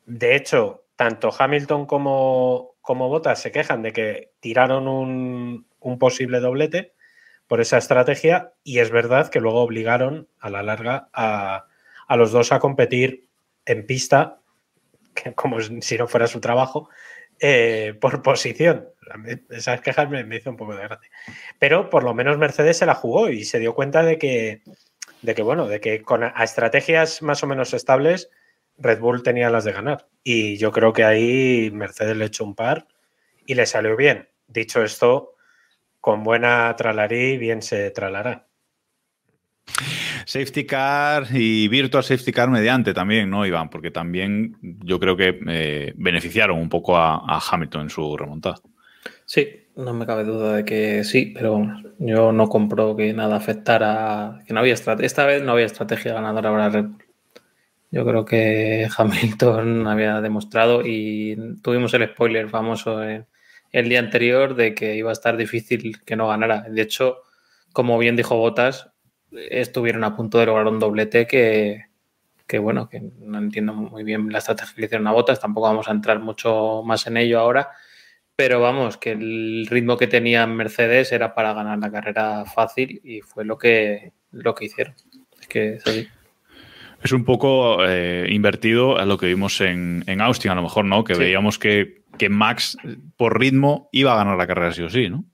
de 0.05 0.35
hecho, 0.35 0.83
tanto 0.95 1.29
Hamilton 1.37 1.85
como, 1.85 2.75
como 2.81 3.21
se 3.35 3.51
quejan 3.51 3.81
de 3.81 3.91
que 3.91 4.31
tiraron 4.39 4.87
un, 4.87 5.65
un 5.83 5.99
posible 5.99 6.39
doblete 6.39 6.93
por 7.47 7.61
esa 7.61 7.77
estrategia 7.77 8.53
y 8.63 8.79
es 8.79 8.89
verdad 8.89 9.29
que 9.29 9.39
luego 9.39 9.61
obligaron 9.61 10.27
a 10.39 10.49
la 10.49 10.63
larga 10.63 11.09
a, 11.13 11.67
a 12.07 12.15
los 12.15 12.31
dos 12.31 12.51
a 12.51 12.59
competir 12.59 13.27
en 13.65 13.85
pista, 13.85 14.39
como 15.35 15.59
si 15.61 15.97
no 15.97 16.07
fuera 16.07 16.27
su 16.27 16.39
trabajo, 16.39 16.89
eh, 17.39 17.95
por 17.99 18.21
posición. 18.21 18.89
Esas 19.49 19.81
quejas 19.81 20.09
me, 20.09 20.23
me 20.23 20.37
hizo 20.37 20.49
un 20.49 20.57
poco 20.57 20.75
de 20.75 20.83
gracia. 20.83 21.09
Pero 21.59 21.89
por 21.89 22.03
lo 22.03 22.13
menos 22.13 22.37
Mercedes 22.37 22.77
se 22.77 22.85
la 22.85 22.95
jugó 22.95 23.29
y 23.29 23.43
se 23.43 23.59
dio 23.59 23.75
cuenta 23.75 24.03
de 24.03 24.17
que, 24.17 24.61
de 25.21 25.35
que 25.35 25.41
bueno, 25.41 25.67
de 25.67 25.79
que 25.79 26.01
con 26.01 26.23
a 26.23 26.43
estrategias 26.43 27.21
más 27.21 27.43
o 27.43 27.47
menos 27.47 27.73
estables, 27.73 28.29
Red 28.77 28.99
Bull 28.99 29.23
tenía 29.23 29.49
las 29.49 29.65
de 29.65 29.73
ganar. 29.73 30.07
Y 30.23 30.57
yo 30.57 30.71
creo 30.71 30.93
que 30.93 31.03
ahí 31.03 31.69
Mercedes 31.71 32.17
le 32.17 32.25
echó 32.25 32.43
un 32.43 32.55
par 32.55 32.87
y 33.45 33.55
le 33.55 33.65
salió 33.65 33.95
bien. 33.95 34.29
Dicho 34.47 34.83
esto, 34.83 35.32
con 36.03 36.21
buena 36.21 36.75
tralarí, 36.75 37.37
bien 37.37 37.61
se 37.61 37.89
tralará. 37.91 38.45
Safety 40.25 40.65
car 40.65 41.27
y 41.31 41.69
virtual 41.69 42.03
safety 42.03 42.33
car 42.33 42.49
mediante 42.49 42.93
también, 42.93 43.29
¿no, 43.29 43.45
Iván? 43.45 43.69
Porque 43.69 43.89
también 43.89 44.57
yo 44.61 44.99
creo 44.99 45.15
que 45.15 45.39
eh, 45.47 45.93
beneficiaron 45.95 46.59
un 46.59 46.67
poco 46.67 46.97
a, 46.97 47.15
a 47.25 47.39
Hamilton 47.39 47.83
en 47.83 47.89
su 47.89 48.17
remontada. 48.17 48.57
Sí, 49.23 49.47
no 49.77 49.93
me 49.93 50.05
cabe 50.05 50.25
duda 50.25 50.57
de 50.57 50.65
que 50.65 51.05
sí, 51.05 51.31
pero 51.33 51.53
vamos, 51.53 51.85
yo 51.99 52.33
no 52.33 52.49
compro 52.49 52.97
que 52.97 53.13
nada 53.13 53.37
afectara, 53.37 54.39
que 54.45 54.53
no 54.53 54.59
había 54.59 54.73
estrategia, 54.73 55.05
esta 55.05 55.25
vez 55.25 55.41
no 55.41 55.53
había 55.53 55.67
estrategia 55.67 56.13
ganadora 56.13 56.51
para 56.51 56.69
Red 56.69 56.83
Bull. 56.83 57.03
Yo 57.91 58.05
creo 58.05 58.25
que 58.25 58.89
Hamilton 58.97 59.87
había 59.87 60.19
demostrado 60.19 60.81
y 60.85 61.37
tuvimos 61.61 61.93
el 61.93 62.09
spoiler 62.09 62.49
famoso 62.49 63.01
en- 63.05 63.25
el 63.73 63.89
día 63.89 63.99
anterior 63.99 64.55
de 64.55 64.73
que 64.73 64.95
iba 64.95 65.09
a 65.09 65.13
estar 65.13 65.35
difícil 65.35 66.01
que 66.05 66.15
no 66.15 66.29
ganara. 66.29 66.61
De 66.61 66.81
hecho, 66.81 67.23
como 67.73 67.97
bien 67.97 68.15
dijo 68.15 68.37
Botas, 68.37 68.91
estuvieron 69.31 70.03
a 70.03 70.15
punto 70.15 70.37
de 70.37 70.45
lograr 70.45 70.67
un 70.67 70.79
doblete 70.79 71.27
que, 71.27 71.87
que 72.47 72.59
bueno, 72.59 72.87
que 72.87 73.01
no 73.01 73.39
entiendo 73.39 73.73
muy 73.73 74.03
bien 74.03 74.31
la 74.31 74.37
estrategia 74.37 74.75
que 74.75 74.85
hicieron 74.85 75.07
a 75.07 75.11
Botas, 75.11 75.39
tampoco 75.39 75.67
vamos 75.67 75.87
a 75.87 75.91
entrar 75.91 76.19
mucho 76.19 76.83
más 76.85 77.07
en 77.07 77.17
ello 77.17 77.39
ahora, 77.39 77.71
pero 78.35 78.61
vamos, 78.61 78.97
que 78.97 79.11
el 79.11 79.67
ritmo 79.69 79.97
que 79.97 80.07
tenía 80.07 80.45
Mercedes 80.45 81.11
era 81.11 81.33
para 81.33 81.53
ganar 81.53 81.79
la 81.79 81.91
carrera 81.91 82.45
fácil 82.45 83.01
y 83.03 83.21
fue 83.21 83.43
lo 83.43 83.57
que, 83.57 84.13
lo 84.31 84.53
que 84.53 84.65
hicieron. 84.65 84.95
Que. 85.49 85.79
Es 87.03 87.11
un 87.11 87.25
poco 87.25 87.83
eh, 87.85 88.27
invertido 88.29 88.97
a 88.97 89.05
lo 89.05 89.17
que 89.17 89.27
vimos 89.27 89.59
en, 89.61 90.03
en 90.07 90.21
Austin, 90.21 90.51
a 90.51 90.55
lo 90.55 90.61
mejor, 90.61 90.85
¿no? 90.85 91.03
Que 91.03 91.15
Sí. 91.15 91.21
veíamos 91.21 91.59
que, 91.59 92.03
que 92.17 92.29
Max, 92.29 92.77
por 93.17 93.39
ritmo, 93.39 93.89
iba 93.91 94.13
a 94.13 94.17
ganar 94.17 94.37
la 94.37 94.47
carrera 94.47 94.71
sí 94.71 94.81
o 94.83 94.89
sí, 94.89 95.09
¿no? 95.09 95.25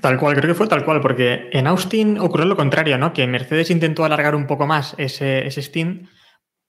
Tal 0.00 0.18
cual, 0.18 0.36
creo 0.36 0.48
que 0.48 0.54
fue 0.54 0.68
tal 0.68 0.84
cual, 0.84 1.00
porque 1.00 1.48
en 1.50 1.66
Austin 1.66 2.18
ocurrió 2.18 2.46
lo 2.46 2.54
contrario, 2.56 2.96
¿no? 2.98 3.12
Que 3.12 3.26
Mercedes 3.26 3.70
intentó 3.70 4.04
alargar 4.04 4.34
un 4.34 4.46
poco 4.46 4.66
más 4.66 4.94
ese, 4.98 5.46
ese 5.46 5.62
stint 5.62 6.06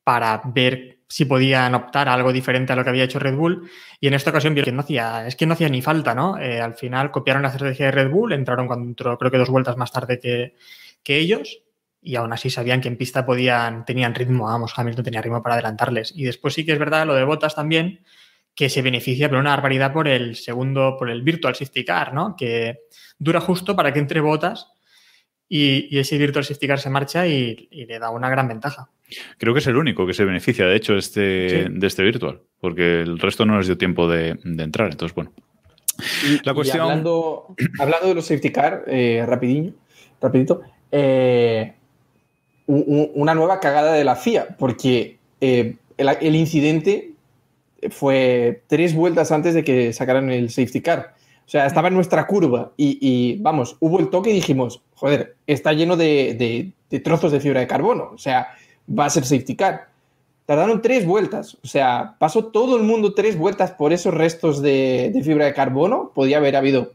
para 0.04 0.42
ver 0.46 1.00
si 1.08 1.26
podían 1.26 1.76
optar 1.76 2.08
a 2.10 2.14
algo 2.14 2.32
diferente 2.34 2.74
a 2.74 2.76
lo 2.76 2.84
que 2.84 2.90
había 2.90 3.04
hecho 3.04 3.20
Red 3.20 3.36
Bull. 3.36 3.70
Y 4.00 4.08
en 4.08 4.14
esta 4.14 4.30
ocasión 4.32 4.54
vieron 4.56 4.66
que 4.66 4.72
no 4.76 4.82
hacía, 4.82 5.28
es 5.28 5.36
que 5.36 5.46
no 5.46 5.54
hacía 5.54 5.70
ni 5.70 5.82
falta, 5.82 6.16
¿no? 6.16 6.38
Eh, 6.40 6.60
al 6.62 6.74
final 6.76 7.12
copiaron 7.12 7.44
la 7.44 7.50
estrategia 7.50 7.88
de 7.88 7.92
Red 7.92 8.10
Bull, 8.10 8.32
entraron 8.34 8.66
cuando 8.66 8.88
entró, 8.88 9.18
creo 9.18 9.30
que 9.30 9.38
dos 9.38 9.50
vueltas 9.50 9.78
más 9.78 9.92
tarde 9.92 10.20
que, 10.20 10.56
que 11.04 11.18
ellos, 11.18 11.62
y 12.06 12.16
aún 12.16 12.32
así 12.32 12.50
sabían 12.50 12.80
que 12.82 12.88
en 12.88 12.98
pista 12.98 13.26
podían, 13.26 13.84
tenían 13.84 14.14
ritmo, 14.16 14.46
vamos, 14.46 14.72
Hamilton 14.78 15.04
tenía 15.04 15.22
ritmo 15.22 15.42
para 15.44 15.56
adelantarles. 15.56 16.14
Y 16.16 16.24
después 16.24 16.54
sí 16.54 16.66
que 16.66 16.72
es 16.74 16.80
verdad 16.80 17.06
lo 17.06 17.16
de 17.16 17.24
Bottas 17.26 17.56
también, 17.56 18.02
que 18.56 18.70
se 18.70 18.82
beneficia 18.82 19.28
por 19.28 19.40
una 19.40 19.50
barbaridad 19.50 19.92
por 19.92 20.08
el 20.08 20.36
segundo, 20.36 20.96
por 20.98 21.10
el 21.10 21.24
Virtual 21.24 21.56
Safety 21.56 21.84
Car, 21.84 22.14
¿no? 22.14 22.36
Que 22.38 22.78
dura 23.20 23.42
justo 23.42 23.76
para 23.76 23.92
que 23.92 24.00
entre 24.00 24.22
botas 24.22 24.68
y, 25.50 25.88
y 25.94 26.00
ese 26.00 26.18
Virtual 26.18 26.46
Safety 26.46 26.68
Car 26.68 26.80
se 26.80 26.90
marcha 26.90 27.28
y, 27.28 27.68
y 27.72 27.86
le 27.86 28.00
da 28.00 28.10
una 28.12 28.30
gran 28.30 28.48
ventaja. 28.48 28.90
Creo 29.38 29.54
que 29.54 29.60
es 29.60 29.68
el 29.68 29.76
único 29.76 30.08
que 30.08 30.14
se 30.14 30.26
beneficia, 30.26 30.66
de 30.68 30.76
hecho, 30.76 30.94
de 30.94 31.00
este, 31.00 31.50
Sí. 31.50 31.66
de 31.70 31.88
este 31.88 32.04
virtual, 32.04 32.42
porque 32.60 33.02
el 33.02 33.20
resto 33.20 33.46
no 33.46 33.58
les 33.58 33.68
dio 33.68 33.78
tiempo 33.78 34.08
de, 34.08 34.40
de 34.44 34.64
entrar. 34.64 34.90
Entonces, 34.92 35.14
bueno. 35.16 35.32
Y- 36.28 36.44
La 36.46 36.52
y 36.52 36.56
cuestión- 36.56 36.82
hablando, 36.82 37.56
hablando 37.80 38.08
de 38.08 38.16
los 38.16 38.26
safety 38.26 38.52
car, 38.52 38.84
eh, 38.88 39.24
rapidinho, 39.28 39.74
rapidito, 40.22 40.62
eh, 40.92 41.74
una 42.68 43.36
nueva 43.36 43.60
cagada 43.60 43.94
de 43.94 44.04
la 44.04 44.16
FIA, 44.16 44.56
porque 44.58 45.18
eh, 45.42 45.76
el, 45.98 46.36
incidente 46.36 47.14
fue 47.92 48.64
tres 48.68 48.96
vueltas 48.96 49.32
antes 49.32 49.54
de 49.54 49.64
que 49.64 49.94
sacaran 49.94 50.32
el 50.32 50.50
safety 50.50 50.82
car. 50.82 51.14
O 51.46 51.50
sea, 51.50 51.68
estaba 51.68 51.90
en 51.90 51.94
nuestra 51.94 52.26
curva 52.26 52.72
y, 52.76 53.38
vamos, 53.42 53.78
hubo 53.80 54.00
el 54.00 54.10
toque 54.10 54.32
y 54.32 54.34
dijimos, 54.34 54.82
joder, 54.96 55.36
está 55.46 55.74
lleno 55.74 55.96
de 55.96 56.74
trozos 57.04 57.32
de 57.32 57.40
fibra 57.40 57.60
de 57.60 57.68
carbono, 57.68 58.12
o 58.14 58.18
sea, 58.18 58.48
va 58.88 59.06
a 59.06 59.10
ser 59.10 59.26
safety 59.26 59.56
car. 59.56 59.90
Tardaron 60.46 60.82
tres 60.82 61.08
vueltas, 61.08 61.58
o 61.64 61.68
sea, 61.68 62.16
pasó 62.20 62.46
todo 62.46 62.78
el 62.78 62.84
mundo 62.84 63.16
tres 63.16 63.38
vueltas 63.38 63.72
por 63.72 63.94
esos 63.94 64.14
restos 64.14 64.62
de, 64.62 65.10
de 65.12 65.24
fibra 65.24 65.46
de 65.46 65.54
carbono. 65.56 66.12
Podía 66.14 66.38
haber 66.38 66.56
habido 66.56 66.94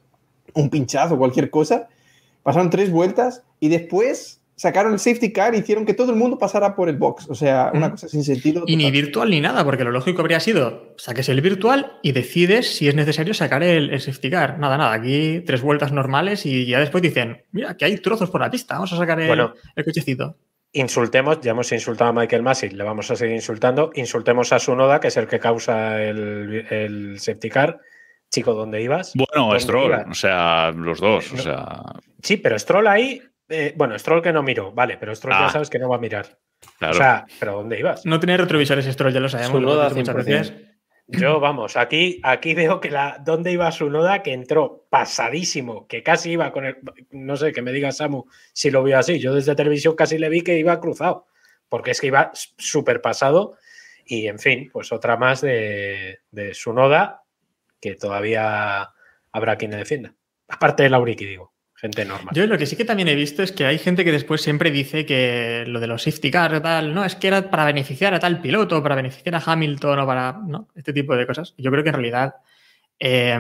un 0.55 0.71
pinchazo 0.71 1.15
o 1.15 1.19
cualquier 1.19 1.51
cosa. 1.51 1.89
Pasaron 2.45 2.71
tres 2.71 2.93
vueltas 2.93 3.43
y 3.59 3.69
después 3.69 4.40
sacaron 4.61 4.93
el 4.93 4.99
safety 4.99 5.33
car 5.33 5.55
y 5.55 5.59
hicieron 5.61 5.87
que 5.87 5.95
todo 5.95 6.11
el 6.13 6.19
mundo 6.19 6.37
pasara 6.37 6.77
por 6.77 6.91
el 6.91 6.97
box. 6.99 7.31
O 7.31 7.35
sea, 7.35 7.71
una 7.73 7.89
Mm. 7.89 7.91
cosa 7.93 8.09
sin 8.09 8.23
sentido. 8.25 8.65
Y 8.67 8.77
ni 8.77 8.91
virtual 8.91 9.31
ni 9.31 9.41
nada, 9.41 9.65
porque 9.65 9.85
lo 9.85 9.91
lógico 9.91 10.21
habría 10.21 10.39
sido 10.39 10.93
saques 10.99 11.31
el 11.31 11.41
virtual 11.41 11.93
y 12.03 12.13
decides 12.13 12.75
si 12.77 12.87
es 12.87 12.95
necesario 12.95 13.33
sacar 13.33 13.63
el, 13.63 13.89
el 13.89 14.01
safety 14.03 14.29
car. 14.29 14.59
Nada, 14.59 14.77
nada, 14.77 14.93
aquí 14.93 15.41
tres 15.47 15.63
vueltas 15.63 15.93
normales 15.93 16.45
y 16.45 16.67
ya 16.67 16.79
después 16.79 17.01
dicen, 17.03 17.43
mira, 17.53 17.75
que 17.79 17.87
hay 17.87 17.97
trozos 17.97 18.29
por 18.29 18.43
la 18.43 18.51
pista, 18.51 18.75
vamos 18.75 18.93
a 18.93 18.99
sacar 18.99 19.19
el, 19.19 19.29
Bueno. 19.29 19.55
el 19.77 19.85
cochecito. 19.85 20.37
Insultemos, 20.73 21.41
ya 21.41 21.53
hemos 21.53 21.73
insultado 21.73 22.11
a 22.11 22.13
Michael 22.13 22.43
Masi, 22.43 22.69
le 22.69 22.85
vamos 22.85 23.11
a 23.11 23.17
seguir 23.17 23.35
insultando. 23.37 23.91
Insultemos 23.95 24.53
a 24.53 24.59
Sunoda, 24.59 25.01
que 25.01 25.09
es 25.09 25.17
el 25.17 25.27
que 25.27 25.39
causa 25.41 26.01
el, 26.03 26.67
el 26.71 27.19
safety 27.19 27.49
car. 27.49 27.81
Chico, 28.31 28.55
¿dónde 28.55 28.81
ibas? 28.81 29.13
Bueno, 29.15 29.47
¿Dónde 29.47 29.61
Stroll, 29.61 29.87
ibas? 29.87 30.07
o 30.09 30.15
sea, 30.15 30.71
los 30.71 31.01
dos. 31.01 31.33
O 31.33 31.37
sea, 31.39 31.83
Sí, 32.23 32.37
pero 32.37 32.57
Stroll 32.59 32.87
ahí. 32.87 33.21
Eh, 33.51 33.75
bueno, 33.77 33.99
Stroll 33.99 34.23
que 34.23 34.33
no 34.33 34.43
miró, 34.43 34.73
vale, 34.73 34.97
pero 34.97 35.15
Stroll 35.15 35.35
Ah. 35.35 35.47
ya 35.47 35.49
sabes 35.51 35.69
que 35.71 35.79
no 35.79 35.89
va 35.89 35.97
a 35.97 36.01
mirar. 36.01 36.39
claro. 36.79 36.95
O 36.95 36.97
sea, 36.97 37.27
¿pero 37.39 37.53
dónde 37.57 37.79
ibas? 37.79 38.05
No 38.07 38.19
tener 38.21 38.41
retrovisores 38.41 38.87
Stroll, 38.87 39.13
ya 39.13 39.21
lo 39.21 39.29
sabemos. 39.29 39.61
Lo 39.61 39.69
muchas 39.75 39.95
100%. 39.95 40.15
veces. 40.25 40.53
Yo, 41.13 41.41
vamos, 41.41 41.77
aquí, 41.77 42.21
aquí 42.23 42.55
veo 42.55 42.81
que 42.81 42.89
la. 42.91 43.19
¿Dónde 43.25 43.51
iba 43.51 43.71
su 43.73 43.91
noda? 43.91 44.23
Que 44.23 44.33
entró 44.33 44.87
pasadísimo, 44.91 45.89
que 45.89 46.05
casi 46.05 46.31
iba 46.33 46.53
con 46.53 46.67
el. 46.67 46.77
No 47.11 47.37
sé, 47.37 47.53
que 47.53 47.63
me 47.63 47.73
diga 47.73 47.91
Samu 47.91 48.27
si 48.53 48.71
lo 48.71 48.85
vio 48.85 48.97
así. 48.97 49.19
Yo 49.19 49.35
desde 49.35 49.57
televisión 49.57 49.97
casi 49.97 50.19
le 50.19 50.29
vi 50.29 50.43
que 50.43 50.57
iba 50.57 50.79
cruzado, 50.81 51.27
porque 51.69 51.91
es 51.91 52.01
que 52.01 52.07
iba 52.07 52.31
súper 52.35 53.01
pasado. 53.01 53.57
Y 54.07 54.29
en 54.29 54.39
fin, 54.39 54.71
pues 54.73 54.93
otra 54.93 55.17
más 55.17 55.41
de, 55.41 56.21
de 56.31 56.55
su 56.55 56.73
noda, 56.73 57.23
que 57.81 57.97
todavía 57.97 58.91
habrá 59.33 59.57
quien 59.57 59.73
le 59.73 59.79
defienda. 59.79 60.15
Aparte 60.49 60.85
de 60.85 60.91
Lauriki, 60.91 61.25
digo 61.27 61.50
gente 61.81 62.05
normal. 62.05 62.35
Yo 62.35 62.47
lo 62.47 62.59
que 62.59 62.67
sí 62.67 62.77
que 62.77 62.85
también 62.85 63.09
he 63.09 63.15
visto 63.15 63.43
es 63.43 63.53
que 63.53 63.65
hay 63.65 63.79
gente 63.79 64.05
que 64.05 64.13
después 64.13 64.43
siempre 64.43 64.71
dice 64.71 65.07
que 65.07 65.65
lo 65.67 65.81
de 65.81 65.87
los 65.87 66.03
safety 66.03 66.31
cars 66.31 66.63
tal, 66.63 66.95
no, 66.95 67.05
es 67.05 67.17
que 67.17 67.29
era 67.29 67.51
para 67.51 67.65
beneficiar 67.65 68.13
a 68.13 68.21
tal 68.21 68.43
piloto, 68.43 68.83
para 68.83 68.95
beneficiar 68.95 69.35
a 69.35 69.43
Hamilton 69.45 70.01
o 70.01 70.07
para, 70.07 70.33
¿no? 70.47 70.69
Este 70.75 70.93
tipo 70.93 71.17
de 71.17 71.27
cosas. 71.27 71.55
Yo 71.57 71.71
creo 71.71 71.83
que 71.83 71.89
en 71.89 71.95
realidad 71.95 72.35
eh, 72.99 73.39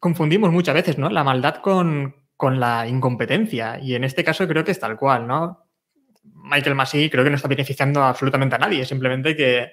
confundimos 0.00 0.50
muchas 0.50 0.74
veces, 0.74 0.96
¿no? 0.96 1.10
La 1.10 1.24
maldad 1.24 1.56
con, 1.56 2.16
con, 2.38 2.58
la 2.58 2.88
incompetencia 2.88 3.78
y 3.80 3.94
en 3.94 4.04
este 4.04 4.24
caso 4.24 4.48
creo 4.48 4.64
que 4.64 4.70
es 4.70 4.80
tal 4.80 4.96
cual, 4.96 5.26
¿no? 5.26 5.66
Michael 6.24 6.74
Massey 6.74 7.10
creo 7.10 7.22
que 7.22 7.30
no 7.30 7.36
está 7.36 7.48
beneficiando 7.48 8.02
absolutamente 8.02 8.56
a 8.56 8.58
nadie, 8.58 8.86
simplemente 8.86 9.36
que, 9.36 9.72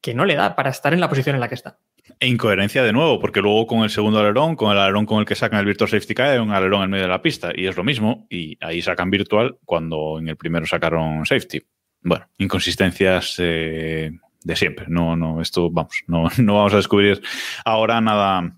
que 0.00 0.12
no 0.12 0.26
le 0.26 0.34
da 0.34 0.54
para 0.54 0.70
estar 0.70 0.92
en 0.92 1.00
la 1.00 1.08
posición 1.08 1.36
en 1.36 1.40
la 1.40 1.48
que 1.48 1.54
está. 1.54 1.78
E 2.18 2.26
incoherencia 2.26 2.82
de 2.82 2.92
nuevo, 2.92 3.20
porque 3.20 3.40
luego 3.40 3.66
con 3.66 3.84
el 3.84 3.90
segundo 3.90 4.18
alerón, 4.18 4.56
con 4.56 4.72
el 4.72 4.78
alerón 4.78 5.06
con 5.06 5.20
el 5.20 5.24
que 5.24 5.36
sacan 5.36 5.60
el 5.60 5.66
Virtual 5.66 5.88
Safety 5.88 6.14
Car, 6.14 6.30
hay 6.30 6.38
un 6.38 6.50
alerón 6.50 6.82
en 6.82 6.90
medio 6.90 7.04
de 7.04 7.08
la 7.08 7.22
pista 7.22 7.52
y 7.54 7.66
es 7.66 7.76
lo 7.76 7.84
mismo. 7.84 8.26
Y 8.28 8.58
ahí 8.60 8.82
sacan 8.82 9.10
virtual 9.10 9.56
cuando 9.64 10.18
en 10.18 10.28
el 10.28 10.36
primero 10.36 10.66
sacaron 10.66 11.24
safety. 11.24 11.60
Bueno, 12.02 12.26
inconsistencias 12.38 13.36
eh, 13.38 14.10
de 14.42 14.56
siempre. 14.56 14.86
No, 14.88 15.16
no, 15.16 15.40
esto, 15.40 15.70
vamos, 15.70 16.02
no, 16.08 16.28
no 16.38 16.54
vamos 16.56 16.72
a 16.72 16.76
descubrir 16.76 17.22
ahora 17.64 18.00
nada, 18.00 18.56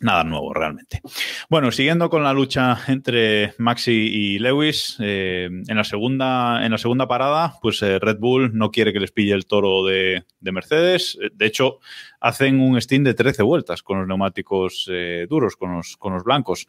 nada 0.00 0.24
nuevo 0.24 0.52
realmente. 0.52 1.00
Bueno, 1.48 1.70
siguiendo 1.70 2.10
con 2.10 2.22
la 2.22 2.32
lucha 2.32 2.78
entre 2.88 3.54
Maxi 3.58 3.92
y 3.92 4.38
Lewis, 4.38 4.96
eh, 5.00 5.48
en, 5.66 5.76
la 5.76 5.84
segunda, 5.84 6.64
en 6.64 6.72
la 6.72 6.78
segunda 6.78 7.08
parada, 7.08 7.54
pues 7.60 7.82
eh, 7.82 7.98
Red 7.98 8.18
Bull 8.18 8.50
no 8.54 8.70
quiere 8.70 8.92
que 8.92 9.00
les 9.00 9.12
pille 9.12 9.32
el 9.32 9.46
toro 9.46 9.84
de, 9.84 10.24
de 10.40 10.52
Mercedes. 10.52 11.18
De 11.32 11.46
hecho, 11.46 11.78
hacen 12.20 12.60
un 12.60 12.80
stint 12.80 13.04
de 13.06 13.14
13 13.14 13.42
vueltas 13.42 13.82
con 13.82 13.98
los 13.98 14.08
neumáticos 14.08 14.88
eh, 14.90 15.26
duros, 15.28 15.56
con 15.56 15.76
los, 15.76 15.96
con 15.96 16.12
los 16.12 16.24
blancos. 16.24 16.66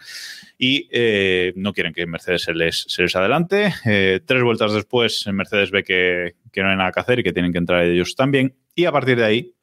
Y 0.57 0.88
eh, 0.91 1.53
no 1.55 1.73
quieren 1.73 1.93
que 1.93 2.05
Mercedes 2.05 2.43
se 2.43 2.53
les, 2.53 2.86
les 2.97 3.15
adelante. 3.15 3.73
Eh, 3.86 4.19
tres 4.25 4.43
vueltas 4.43 4.73
después, 4.73 5.25
Mercedes 5.32 5.71
ve 5.71 5.84
que, 5.84 6.36
que 6.51 6.61
no 6.61 6.69
hay 6.69 6.78
nada 6.78 6.91
que 6.91 6.99
hacer 6.99 7.19
y 7.19 7.23
que 7.23 7.34
tienen 7.34 7.51
que 7.51 7.57
entrar 7.57 7.84
ellos 7.84 8.15
también. 8.15 8.55
Y 8.75 8.86
a 8.86 8.91
partir 8.91 9.17
de 9.17 9.25
ahí, 9.25 9.53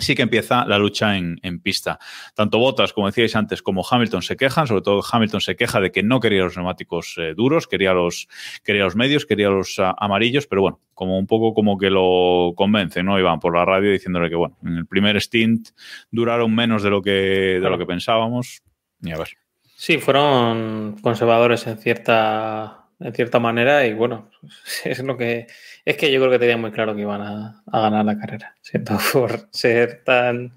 sí 0.00 0.14
que 0.14 0.22
empieza 0.22 0.64
la 0.66 0.78
lucha 0.78 1.16
en, 1.16 1.38
en, 1.42 1.60
pista. 1.60 1.98
Tanto 2.34 2.58
Bottas, 2.58 2.92
como 2.92 3.06
decíais 3.06 3.36
antes, 3.36 3.62
como 3.62 3.84
Hamilton 3.88 4.22
se 4.22 4.36
quejan, 4.36 4.66
sobre 4.66 4.82
todo 4.82 5.02
Hamilton 5.08 5.40
se 5.40 5.56
queja 5.56 5.80
de 5.80 5.92
que 5.92 6.02
no 6.02 6.20
quería 6.20 6.42
los 6.42 6.56
neumáticos 6.56 7.14
eh, 7.18 7.34
duros, 7.34 7.66
quería 7.66 7.92
los, 7.92 8.28
quería 8.64 8.84
los 8.84 8.96
medios, 8.96 9.26
quería 9.26 9.50
los 9.50 9.78
uh, 9.78 9.94
amarillos, 9.96 10.46
pero 10.46 10.62
bueno, 10.62 10.80
como 10.94 11.18
un 11.18 11.26
poco 11.26 11.54
como 11.54 11.78
que 11.78 11.90
lo 11.90 12.52
convence, 12.56 13.02
¿no? 13.02 13.18
Iban 13.18 13.40
por 13.40 13.56
la 13.56 13.64
radio 13.64 13.92
diciéndole 13.92 14.28
que, 14.28 14.36
bueno, 14.36 14.56
en 14.64 14.78
el 14.78 14.86
primer 14.86 15.20
stint 15.20 15.68
duraron 16.10 16.54
menos 16.54 16.82
de 16.82 16.90
lo 16.90 17.02
que, 17.02 17.10
de 17.10 17.70
lo 17.70 17.78
que 17.78 17.86
pensábamos. 17.86 18.62
A 19.06 19.18
ver. 19.18 19.28
Sí, 19.76 19.98
fueron 19.98 20.96
conservadores 21.00 21.66
en 21.66 21.78
cierta, 21.78 22.84
en 23.00 23.14
cierta 23.14 23.38
manera 23.38 23.86
y 23.86 23.94
bueno, 23.94 24.30
es 24.84 25.02
lo 25.02 25.16
que 25.16 25.46
es 25.84 25.96
que 25.96 26.12
yo 26.12 26.20
creo 26.20 26.30
que 26.30 26.38
tenía 26.38 26.56
muy 26.56 26.70
claro 26.70 26.94
que 26.94 27.02
iban 27.02 27.20
a, 27.20 27.62
ganar 27.66 28.04
la 28.04 28.18
carrera. 28.18 28.56
Siento 28.60 28.98
por 29.12 29.48
ser 29.50 30.02
tan, 30.04 30.52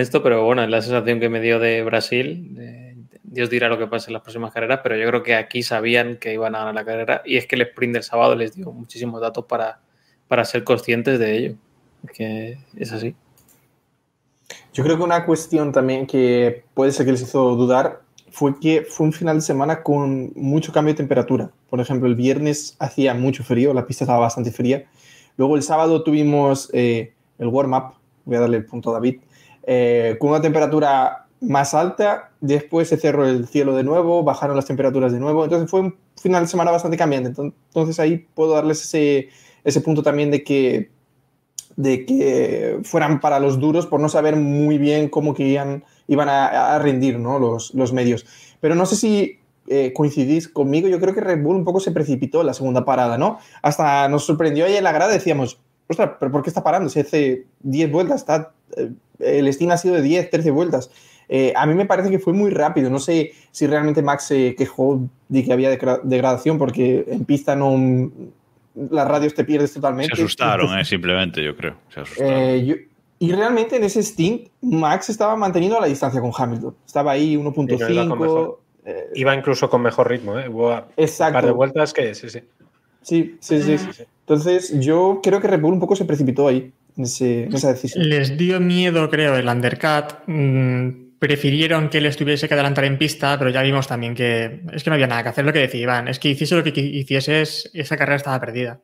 esto, 0.00 0.22
pero 0.22 0.44
bueno, 0.44 0.62
es 0.62 0.70
la 0.70 0.82
sensación 0.82 1.20
que 1.20 1.28
me 1.28 1.40
dio 1.40 1.58
de 1.58 1.82
Brasil. 1.82 3.06
Dios 3.22 3.50
dirá 3.50 3.68
lo 3.68 3.78
que 3.78 3.86
pasa 3.86 4.08
en 4.08 4.14
las 4.14 4.22
próximas 4.22 4.52
carreras, 4.52 4.80
pero 4.82 4.96
yo 4.96 5.06
creo 5.08 5.22
que 5.22 5.34
aquí 5.34 5.62
sabían 5.62 6.16
que 6.16 6.34
iban 6.34 6.54
a 6.54 6.58
ganar 6.58 6.74
la 6.74 6.84
carrera 6.84 7.22
y 7.24 7.36
es 7.36 7.46
que 7.46 7.56
el 7.56 7.62
sprint 7.62 7.94
del 7.94 8.02
sábado 8.02 8.34
les 8.36 8.54
dio 8.54 8.70
muchísimos 8.70 9.20
datos 9.20 9.44
para, 9.46 9.80
para 10.28 10.44
ser 10.44 10.62
conscientes 10.64 11.18
de 11.18 11.36
ello. 11.36 11.56
Que 12.14 12.58
es 12.76 12.92
así. 12.92 13.16
Yo 14.72 14.84
creo 14.84 14.96
que 14.96 15.02
una 15.02 15.24
cuestión 15.24 15.72
también 15.72 16.06
que 16.06 16.64
puede 16.74 16.92
ser 16.92 17.06
que 17.06 17.12
les 17.12 17.22
hizo 17.22 17.56
dudar 17.56 18.03
fue 18.34 18.58
que 18.58 18.82
fue 18.82 19.06
un 19.06 19.12
final 19.12 19.36
de 19.36 19.42
semana 19.42 19.84
con 19.84 20.32
mucho 20.34 20.72
cambio 20.72 20.92
de 20.92 20.96
temperatura. 20.96 21.52
Por 21.70 21.80
ejemplo, 21.80 22.08
el 22.08 22.16
viernes 22.16 22.74
hacía 22.80 23.14
mucho 23.14 23.44
frío, 23.44 23.72
la 23.72 23.86
pista 23.86 24.02
estaba 24.02 24.18
bastante 24.18 24.50
fría. 24.50 24.86
Luego 25.36 25.54
el 25.54 25.62
sábado 25.62 26.02
tuvimos 26.02 26.68
eh, 26.72 27.12
el 27.38 27.46
warm-up, 27.46 27.94
voy 28.24 28.36
a 28.36 28.40
darle 28.40 28.56
el 28.56 28.66
punto 28.66 28.90
a 28.90 28.94
David, 28.94 29.20
eh, 29.62 30.16
con 30.18 30.30
una 30.30 30.40
temperatura 30.40 31.26
más 31.40 31.74
alta. 31.74 32.32
Después 32.40 32.88
se 32.88 32.96
cerró 32.96 33.24
el 33.24 33.46
cielo 33.46 33.76
de 33.76 33.84
nuevo, 33.84 34.24
bajaron 34.24 34.56
las 34.56 34.66
temperaturas 34.66 35.12
de 35.12 35.20
nuevo. 35.20 35.44
Entonces 35.44 35.70
fue 35.70 35.82
un 35.82 35.96
final 36.20 36.42
de 36.42 36.48
semana 36.48 36.72
bastante 36.72 36.96
cambiante. 36.96 37.40
Entonces 37.40 38.00
ahí 38.00 38.26
puedo 38.34 38.54
darles 38.54 38.82
ese, 38.82 39.28
ese 39.62 39.80
punto 39.80 40.02
también 40.02 40.32
de 40.32 40.42
que, 40.42 40.90
de 41.76 42.06
que 42.06 42.78
fueran 42.84 43.20
para 43.20 43.40
los 43.40 43.58
duros 43.58 43.86
por 43.86 44.00
no 44.00 44.08
saber 44.08 44.36
muy 44.36 44.78
bien 44.78 45.08
cómo 45.08 45.34
que 45.34 45.46
iban 45.46 45.84
iban 46.06 46.28
a, 46.28 46.78
rendir 46.78 47.18
¿no? 47.18 47.38
los, 47.38 47.74
los, 47.74 47.92
medios. 47.92 48.26
Pero 48.60 48.74
no 48.74 48.86
sé 48.86 48.96
si 48.96 49.38
eh, 49.68 49.92
coincidís 49.94 50.48
conmigo, 50.48 50.88
yo 50.88 51.00
creo 51.00 51.14
que 51.14 51.20
Red 51.20 51.42
Bull 51.42 51.56
un 51.56 51.64
poco 51.64 51.80
se 51.80 51.92
precipitó 51.92 52.40
en 52.40 52.48
la 52.48 52.54
segunda 52.54 52.84
parada, 52.84 53.16
¿no? 53.16 53.38
Hasta 53.62 54.08
nos 54.08 54.24
sorprendió 54.26 54.66
ahí 54.66 54.76
en 54.76 54.84
la 54.84 54.92
grada, 54.92 55.12
decíamos, 55.12 55.58
ostras, 55.88 56.12
¿pero 56.20 56.30
por 56.30 56.42
qué 56.42 56.50
está 56.50 56.62
parando? 56.62 56.90
Si 56.90 57.00
hace 57.00 57.46
10 57.60 57.90
vueltas, 57.90 58.20
está, 58.20 58.52
eh, 58.76 58.90
el 59.20 59.52
Steam 59.52 59.70
ha 59.70 59.78
sido 59.78 59.94
de 59.94 60.02
10, 60.02 60.30
13 60.30 60.50
vueltas. 60.50 60.90
Eh, 61.28 61.54
a 61.56 61.64
mí 61.64 61.74
me 61.74 61.86
parece 61.86 62.10
que 62.10 62.18
fue 62.18 62.34
muy 62.34 62.50
rápido. 62.50 62.90
No 62.90 62.98
sé 62.98 63.32
si 63.50 63.66
realmente 63.66 64.02
Max 64.02 64.24
se 64.24 64.54
quejó 64.56 65.00
de 65.28 65.42
que 65.42 65.52
había 65.52 65.70
degradación 66.02 66.58
porque 66.58 67.04
en 67.08 67.24
pista 67.24 67.56
no 67.56 68.10
las 68.90 69.08
radios 69.08 69.34
te 69.34 69.44
pierdes 69.44 69.72
totalmente. 69.72 70.14
Se 70.14 70.22
asustaron, 70.22 70.66
Entonces, 70.66 70.88
simplemente, 70.88 71.42
yo 71.42 71.56
creo. 71.56 71.76
Se 71.92 72.00
asustaron. 72.00 72.64
Yo, 72.64 72.74
y 73.18 73.32
realmente 73.32 73.76
en 73.76 73.84
ese 73.84 74.02
stint, 74.02 74.48
Max 74.60 75.08
estaba 75.08 75.36
manteniendo 75.36 75.80
la 75.80 75.86
distancia 75.86 76.20
con 76.20 76.32
Hamilton. 76.36 76.74
Estaba 76.84 77.12
ahí 77.12 77.36
1.5. 77.36 78.58
Eh, 78.86 79.10
iba 79.14 79.34
incluso 79.34 79.70
con 79.70 79.80
mejor 79.80 80.10
ritmo, 80.10 80.38
¿eh? 80.38 80.48
Hubo 80.48 80.74
Exacto. 80.96 81.30
un 81.30 81.40
par 81.40 81.46
de 81.46 81.52
vueltas 81.52 81.92
que 81.92 82.14
sí, 82.14 82.28
sí. 82.28 82.40
Sí, 83.00 83.36
sí, 83.40 83.62
sí. 83.62 83.78
sí. 83.78 84.02
Entonces, 84.20 84.78
yo 84.80 85.20
creo 85.22 85.40
que 85.40 85.48
Red 85.48 85.60
Bull 85.60 85.74
un 85.74 85.80
poco 85.80 85.96
se 85.96 86.04
precipitó 86.04 86.48
ahí, 86.48 86.72
en, 86.96 87.04
ese, 87.04 87.44
en 87.44 87.54
esa 87.54 87.72
decisión. 87.72 88.08
Les 88.08 88.36
dio 88.36 88.60
miedo, 88.60 89.08
creo, 89.08 89.36
el 89.36 89.48
undercut. 89.48 90.16
Mm, 90.26 90.88
prefirieron 91.26 91.88
que 91.88 92.02
les 92.02 92.18
tuviese 92.18 92.48
que 92.48 92.54
adelantar 92.54 92.84
en 92.84 92.98
pista, 92.98 93.38
pero 93.38 93.48
ya 93.48 93.62
vimos 93.62 93.88
también 93.88 94.14
que 94.14 94.60
es 94.72 94.84
que 94.84 94.90
no 94.90 94.94
había 94.94 95.06
nada 95.06 95.22
que 95.22 95.30
hacer 95.30 95.46
lo 95.46 95.54
que 95.54 95.60
decía 95.60 95.80
Iván. 95.80 96.08
Es 96.08 96.18
que 96.18 96.28
hiciese 96.28 96.54
lo 96.54 96.62
que 96.62 96.78
hiciese, 96.78 97.40
esa 97.40 97.96
carrera 97.96 98.16
estaba 98.16 98.38
perdida. 98.38 98.82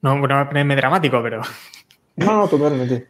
No, 0.00 0.14
no 0.16 0.46
ponerme 0.46 0.76
dramático, 0.76 1.20
pero. 1.22 1.42
No, 2.16 2.36
no, 2.36 2.48
totalmente. 2.48 3.08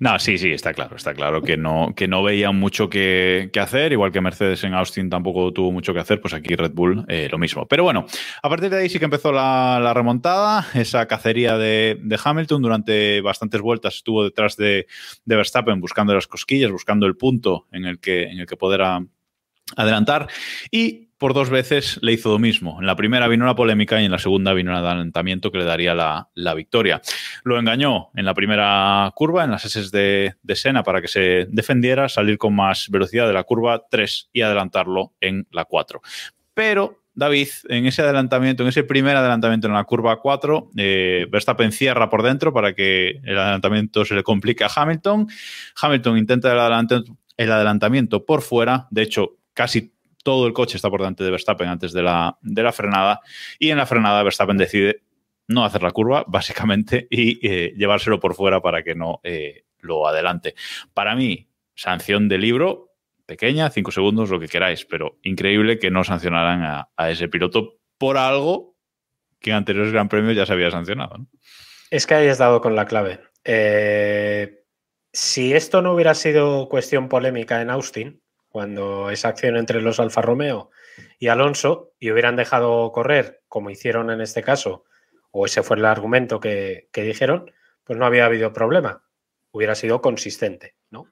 No, 0.00 0.18
sí, 0.18 0.38
sí, 0.38 0.52
está 0.52 0.74
claro, 0.74 0.96
está 0.96 1.14
claro 1.14 1.42
que 1.42 1.56
no, 1.56 1.94
que 1.96 2.08
no 2.08 2.22
veían 2.22 2.56
mucho 2.56 2.88
que, 2.88 3.50
hacer, 3.60 3.92
igual 3.92 4.12
que 4.12 4.20
Mercedes 4.20 4.64
en 4.64 4.74
Austin 4.74 5.10
tampoco 5.10 5.52
tuvo 5.52 5.72
mucho 5.72 5.94
que 5.94 6.00
hacer, 6.00 6.20
pues 6.20 6.34
aquí 6.34 6.54
Red 6.54 6.72
Bull 6.72 7.04
eh, 7.08 7.28
lo 7.30 7.38
mismo. 7.38 7.66
Pero 7.66 7.84
bueno, 7.84 8.06
a 8.42 8.48
partir 8.48 8.70
de 8.70 8.78
ahí 8.78 8.88
sí 8.88 8.98
que 8.98 9.06
empezó 9.06 9.32
la, 9.32 9.80
la 9.82 9.94
remontada, 9.94 10.66
esa 10.74 11.06
cacería 11.06 11.56
de, 11.56 11.98
de, 12.00 12.18
Hamilton 12.22 12.62
durante 12.62 13.20
bastantes 13.20 13.60
vueltas 13.60 13.96
estuvo 13.96 14.24
detrás 14.24 14.56
de, 14.56 14.86
de, 15.24 15.36
Verstappen 15.36 15.80
buscando 15.80 16.14
las 16.14 16.26
cosquillas, 16.26 16.70
buscando 16.70 17.06
el 17.06 17.16
punto 17.16 17.66
en 17.72 17.84
el 17.84 17.98
que, 18.00 18.24
en 18.24 18.38
el 18.40 18.46
que 18.46 18.56
poder 18.56 18.82
adelantar 19.76 20.28
y 20.70 21.03
por 21.18 21.34
dos 21.34 21.50
veces 21.50 21.98
le 22.02 22.12
hizo 22.12 22.30
lo 22.30 22.38
mismo. 22.38 22.78
En 22.80 22.86
la 22.86 22.96
primera 22.96 23.28
vino 23.28 23.46
la 23.46 23.54
polémica 23.54 24.00
y 24.00 24.04
en 24.04 24.10
la 24.10 24.18
segunda 24.18 24.52
vino 24.52 24.70
el 24.70 24.84
adelantamiento 24.84 25.50
que 25.50 25.58
le 25.58 25.64
daría 25.64 25.94
la, 25.94 26.28
la 26.34 26.54
victoria. 26.54 27.00
Lo 27.44 27.58
engañó 27.58 28.10
en 28.14 28.24
la 28.24 28.34
primera 28.34 29.10
curva, 29.14 29.44
en 29.44 29.50
las 29.50 29.64
S 29.64 29.90
de, 29.90 30.34
de 30.42 30.56
Sena, 30.56 30.82
para 30.82 31.00
que 31.00 31.08
se 31.08 31.46
defendiera, 31.50 32.08
salir 32.08 32.38
con 32.38 32.54
más 32.54 32.88
velocidad 32.90 33.26
de 33.26 33.32
la 33.32 33.44
curva 33.44 33.84
3 33.88 34.30
y 34.32 34.42
adelantarlo 34.42 35.12
en 35.20 35.46
la 35.50 35.64
4. 35.64 36.00
Pero 36.52 37.04
David, 37.14 37.48
en 37.68 37.86
ese 37.86 38.02
adelantamiento, 38.02 38.64
en 38.64 38.68
ese 38.68 38.82
primer 38.82 39.16
adelantamiento 39.16 39.68
en 39.68 39.74
la 39.74 39.84
curva 39.84 40.20
4, 40.20 40.70
eh, 40.76 41.26
Verstappen 41.30 41.70
cierra 41.70 42.10
por 42.10 42.22
dentro 42.22 42.52
para 42.52 42.74
que 42.74 43.20
el 43.22 43.38
adelantamiento 43.38 44.04
se 44.04 44.14
le 44.14 44.24
complique 44.24 44.64
a 44.64 44.70
Hamilton. 44.74 45.28
Hamilton 45.80 46.18
intenta 46.18 46.52
el 46.52 46.58
adelantamiento, 46.58 47.16
el 47.36 47.52
adelantamiento 47.52 48.24
por 48.24 48.42
fuera, 48.42 48.88
de 48.90 49.02
hecho, 49.02 49.36
casi 49.52 49.93
todo 50.24 50.48
el 50.48 50.52
coche 50.52 50.76
está 50.76 50.90
por 50.90 51.00
delante 51.00 51.22
de 51.22 51.30
Verstappen 51.30 51.68
antes 51.68 51.92
de 51.92 52.02
la, 52.02 52.36
de 52.40 52.62
la 52.64 52.72
frenada 52.72 53.20
y 53.60 53.70
en 53.70 53.78
la 53.78 53.86
frenada 53.86 54.24
Verstappen 54.24 54.56
decide 54.56 55.02
no 55.46 55.64
hacer 55.64 55.82
la 55.82 55.92
curva, 55.92 56.24
básicamente, 56.28 57.06
y 57.10 57.46
eh, 57.46 57.74
llevárselo 57.76 58.18
por 58.18 58.34
fuera 58.34 58.60
para 58.60 58.82
que 58.82 58.96
no 58.96 59.20
eh, 59.22 59.64
lo 59.78 60.08
adelante. 60.08 60.54
Para 60.92 61.14
mí, 61.14 61.48
sanción 61.74 62.28
de 62.28 62.38
libro, 62.38 62.94
pequeña, 63.26 63.70
cinco 63.70 63.92
segundos, 63.92 64.30
lo 64.30 64.40
que 64.40 64.48
queráis, 64.48 64.84
pero 64.84 65.18
increíble 65.22 65.78
que 65.78 65.90
no 65.90 66.02
sancionaran 66.02 66.86
a, 66.96 67.10
ese 67.10 67.28
piloto 67.28 67.76
por 67.98 68.16
algo 68.16 68.74
que 69.40 69.50
en 69.50 69.56
anteriores 69.56 69.92
Gran 69.92 70.08
Premios 70.08 70.36
ya 70.36 70.46
se 70.46 70.54
había 70.54 70.70
sancionado. 70.70 71.26
Es 71.90 72.06
que 72.06 72.14
ahí 72.14 72.26
dado 72.34 72.60
con 72.60 72.74
la 72.74 72.86
clave. 72.86 73.20
Eh, 73.44 74.64
si 75.12 75.52
esto 75.52 75.82
no 75.82 75.92
hubiera 75.92 76.14
sido 76.14 76.68
cuestión 76.68 77.08
polémica 77.08 77.60
en 77.60 77.70
Austin, 77.70 78.23
cuando 78.54 79.10
esa 79.10 79.30
acción 79.30 79.56
entre 79.56 79.82
los 79.82 79.98
Alfa 79.98 80.22
Romeo 80.22 80.70
y 81.18 81.26
Alonso, 81.26 81.92
y 81.98 82.12
hubieran 82.12 82.36
dejado 82.36 82.92
correr, 82.92 83.42
como 83.48 83.68
hicieron 83.68 84.12
en 84.12 84.20
este 84.20 84.44
caso, 84.44 84.84
o 85.32 85.44
ese 85.44 85.64
fue 85.64 85.76
el 85.76 85.84
argumento 85.84 86.38
que, 86.38 86.88
que 86.92 87.02
dijeron, 87.02 87.50
pues 87.82 87.98
no 87.98 88.06
había 88.06 88.26
habido 88.26 88.52
problema. 88.52 89.02
Hubiera 89.50 89.74
sido 89.74 90.00
consistente, 90.00 90.76
¿no? 90.90 91.10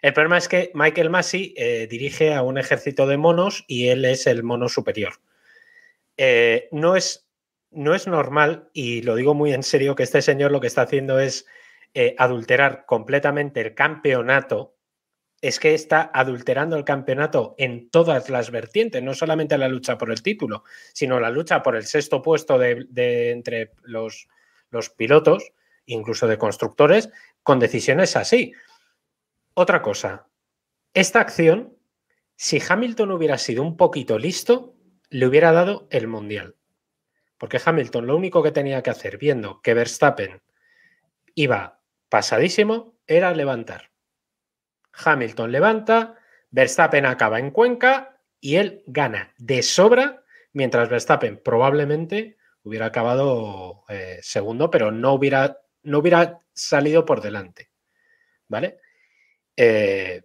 El 0.00 0.14
problema 0.14 0.38
es 0.38 0.48
que 0.48 0.70
Michael 0.72 1.10
Massey 1.10 1.52
eh, 1.54 1.86
dirige 1.86 2.32
a 2.32 2.40
un 2.40 2.56
ejército 2.56 3.06
de 3.06 3.18
monos 3.18 3.62
y 3.68 3.88
él 3.88 4.06
es 4.06 4.26
el 4.26 4.42
mono 4.42 4.70
superior. 4.70 5.20
Eh, 6.16 6.70
no, 6.72 6.96
es, 6.96 7.28
no 7.70 7.94
es 7.94 8.06
normal, 8.06 8.70
y 8.72 9.02
lo 9.02 9.16
digo 9.16 9.34
muy 9.34 9.52
en 9.52 9.64
serio, 9.64 9.94
que 9.94 10.04
este 10.04 10.22
señor 10.22 10.50
lo 10.50 10.62
que 10.62 10.68
está 10.68 10.80
haciendo 10.80 11.20
es 11.20 11.44
eh, 11.92 12.14
adulterar 12.16 12.86
completamente 12.86 13.60
el 13.60 13.74
campeonato. 13.74 14.78
Es 15.40 15.58
que 15.58 15.74
está 15.74 16.10
adulterando 16.12 16.76
el 16.76 16.84
campeonato 16.84 17.54
en 17.56 17.90
todas 17.90 18.28
las 18.28 18.50
vertientes, 18.50 19.02
no 19.02 19.14
solamente 19.14 19.56
la 19.56 19.68
lucha 19.68 19.96
por 19.96 20.10
el 20.10 20.22
título, 20.22 20.64
sino 20.92 21.18
la 21.18 21.30
lucha 21.30 21.62
por 21.62 21.76
el 21.76 21.84
sexto 21.84 22.20
puesto 22.20 22.58
de, 22.58 23.30
entre 23.30 23.72
los, 23.82 24.28
los 24.70 24.90
pilotos, 24.90 25.52
incluso 25.86 26.26
de 26.26 26.38
constructores, 26.38 27.10
con 27.42 27.58
decisiones 27.58 28.16
así. 28.16 28.52
Otra 29.54 29.80
cosa, 29.80 30.28
esta 30.92 31.20
acción, 31.20 31.76
si 32.36 32.60
Hamilton 32.66 33.12
hubiera 33.12 33.38
sido 33.38 33.62
un 33.62 33.76
poquito 33.76 34.18
listo, 34.18 34.74
le 35.08 35.26
hubiera 35.26 35.52
dado 35.52 35.88
el 35.90 36.08
mundial. 36.08 36.56
Porque 37.38 37.60
Hamilton 37.64 38.06
lo 38.06 38.16
único 38.16 38.42
que 38.42 38.52
tenía 38.52 38.82
que 38.82 38.90
hacer, 38.90 39.16
viendo 39.18 39.60
que 39.62 39.74
Verstappen 39.74 40.42
iba 41.34 41.80
pasadísimo, 42.08 42.98
era 43.06 43.32
levantar. 43.34 43.89
Hamilton 44.92 45.52
levanta, 45.52 46.18
Verstappen 46.50 47.06
acaba 47.06 47.38
en 47.38 47.50
Cuenca 47.50 48.18
y 48.40 48.56
él 48.56 48.82
gana 48.86 49.32
de 49.38 49.62
sobra, 49.62 50.24
mientras 50.52 50.88
Verstappen 50.88 51.40
probablemente 51.42 52.36
hubiera 52.62 52.86
acabado 52.86 53.84
eh, 53.88 54.18
segundo, 54.22 54.70
pero 54.70 54.90
no 54.90 55.12
hubiera, 55.12 55.58
no 55.82 55.98
hubiera 55.98 56.40
salido 56.52 57.04
por 57.04 57.20
delante. 57.20 57.70
¿Vale? 58.48 58.78
Eh, 59.56 60.22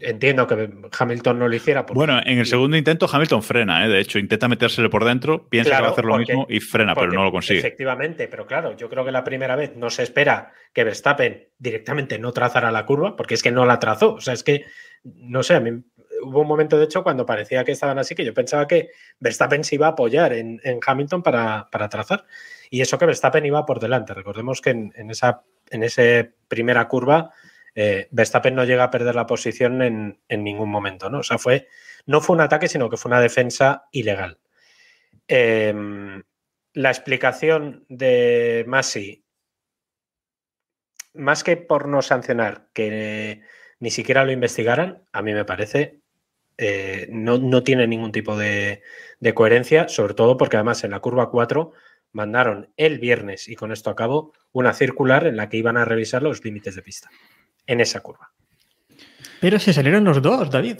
entiendo 0.00 0.46
que 0.46 0.70
Hamilton 0.98 1.38
no 1.38 1.48
lo 1.48 1.54
hiciera. 1.56 1.82
Bueno, 1.82 2.20
en 2.24 2.38
el 2.38 2.46
segundo 2.46 2.76
intento 2.76 3.08
Hamilton 3.10 3.42
frena, 3.42 3.84
¿eh? 3.84 3.88
de 3.88 4.00
hecho, 4.00 4.18
intenta 4.18 4.48
metérsele 4.48 4.88
por 4.88 5.04
dentro, 5.04 5.48
piensa 5.48 5.70
Claro, 5.70 5.80
que 5.80 5.82
va 5.84 5.88
a 5.88 5.92
hacer 5.92 6.04
lo 6.04 6.12
porque- 6.12 6.32
mismo 6.32 6.46
y 6.48 6.60
frena, 6.60 6.94
pero 6.94 7.12
no 7.12 7.24
lo 7.24 7.30
consigue. 7.32 7.58
Efectivamente, 7.60 8.28
pero 8.28 8.46
claro, 8.46 8.76
yo 8.76 8.88
creo 8.88 9.04
que 9.04 9.12
la 9.12 9.24
primera 9.24 9.56
vez 9.56 9.76
no 9.76 9.90
se 9.90 10.02
espera 10.02 10.52
que 10.72 10.84
Verstappen 10.84 11.48
directamente 11.58 12.18
no 12.18 12.32
trazara 12.32 12.70
la 12.70 12.84
curva, 12.86 13.16
porque 13.16 13.34
es 13.34 13.42
que 13.42 13.50
no 13.50 13.64
la 13.64 13.78
trazó. 13.78 14.14
O 14.14 14.20
sea, 14.20 14.34
es 14.34 14.42
que, 14.42 14.64
no 15.04 15.42
sé, 15.42 15.54
a 15.54 15.60
mí 15.60 15.70
hubo 16.22 16.40
un 16.40 16.48
momento, 16.48 16.78
de 16.78 16.84
hecho, 16.84 17.02
cuando 17.02 17.24
parecía 17.26 17.64
que 17.64 17.72
estaban 17.72 17.98
así, 17.98 18.14
que 18.14 18.24
yo 18.24 18.34
pensaba 18.34 18.66
que 18.66 18.88
Verstappen 19.20 19.64
se 19.64 19.76
iba 19.76 19.86
a 19.86 19.90
apoyar 19.90 20.32
en, 20.32 20.60
en 20.64 20.80
Hamilton 20.84 21.22
para, 21.22 21.68
para 21.70 21.88
trazar. 21.88 22.24
Y 22.70 22.80
eso 22.80 22.98
que 22.98 23.06
Verstappen 23.06 23.46
iba 23.46 23.64
por 23.64 23.80
delante. 23.80 24.12
Recordemos 24.14 24.60
que 24.60 24.70
en, 24.70 24.92
en 24.96 25.10
esa 25.10 25.42
en 25.70 25.82
esa 25.82 26.02
primera 26.48 26.86
curva 26.86 27.30
eh, 27.78 28.08
Verstappen 28.10 28.54
no 28.54 28.64
llega 28.64 28.84
a 28.84 28.90
perder 28.90 29.14
la 29.14 29.26
posición 29.26 29.82
en, 29.82 30.18
ningún 30.30 30.70
momento, 30.70 31.10
¿no? 31.10 31.18
O 31.18 31.22
sea, 31.22 31.36
fue, 31.36 31.68
no 32.06 32.22
fue 32.22 32.34
un 32.34 32.40
ataque, 32.40 32.68
sino 32.68 32.88
que 32.88 32.96
fue 32.96 33.10
una 33.10 33.20
defensa 33.20 33.84
ilegal. 33.92 34.38
Em, 35.28 36.22
la 36.72 36.90
explicación 36.90 37.84
de 37.90 38.64
Masi, 38.66 39.26
más 41.12 41.44
que 41.44 41.58
por 41.58 41.86
no 41.86 42.00
sancionar, 42.00 42.68
que 42.72 43.42
ni 43.78 43.90
siquiera 43.90 44.24
lo 44.24 44.32
investigaran, 44.32 45.04
a 45.12 45.20
mí 45.20 45.34
me 45.34 45.44
parece, 45.44 46.00
eh, 46.56 47.08
no, 47.10 47.36
no 47.36 47.62
tiene 47.62 47.86
ningún 47.86 48.12
tipo 48.12 48.38
de, 48.38 48.82
de 49.20 49.34
coherencia, 49.34 49.88
sobre 49.88 50.14
todo 50.14 50.38
porque 50.38 50.56
además 50.56 50.82
en 50.84 50.92
la 50.92 51.00
curva 51.00 51.30
4 51.30 51.72
mandaron 52.12 52.72
el 52.78 52.98
viernes, 52.98 53.48
y 53.48 53.56
con 53.56 53.70
esto 53.72 53.90
acabo, 53.90 54.32
una 54.52 54.72
circular 54.72 55.26
en 55.26 55.36
la 55.36 55.50
que 55.50 55.58
iban 55.58 55.76
a 55.76 55.84
revisar 55.84 56.22
los 56.22 56.42
límites 56.42 56.74
de 56.74 56.82
pista, 56.82 57.10
en 57.66 57.80
esa 57.80 58.00
curva. 58.00 58.30
Pero 59.40 59.58
se 59.58 59.72
salieron 59.72 60.04
los 60.04 60.20
dos, 60.22 60.50
David. 60.50 60.78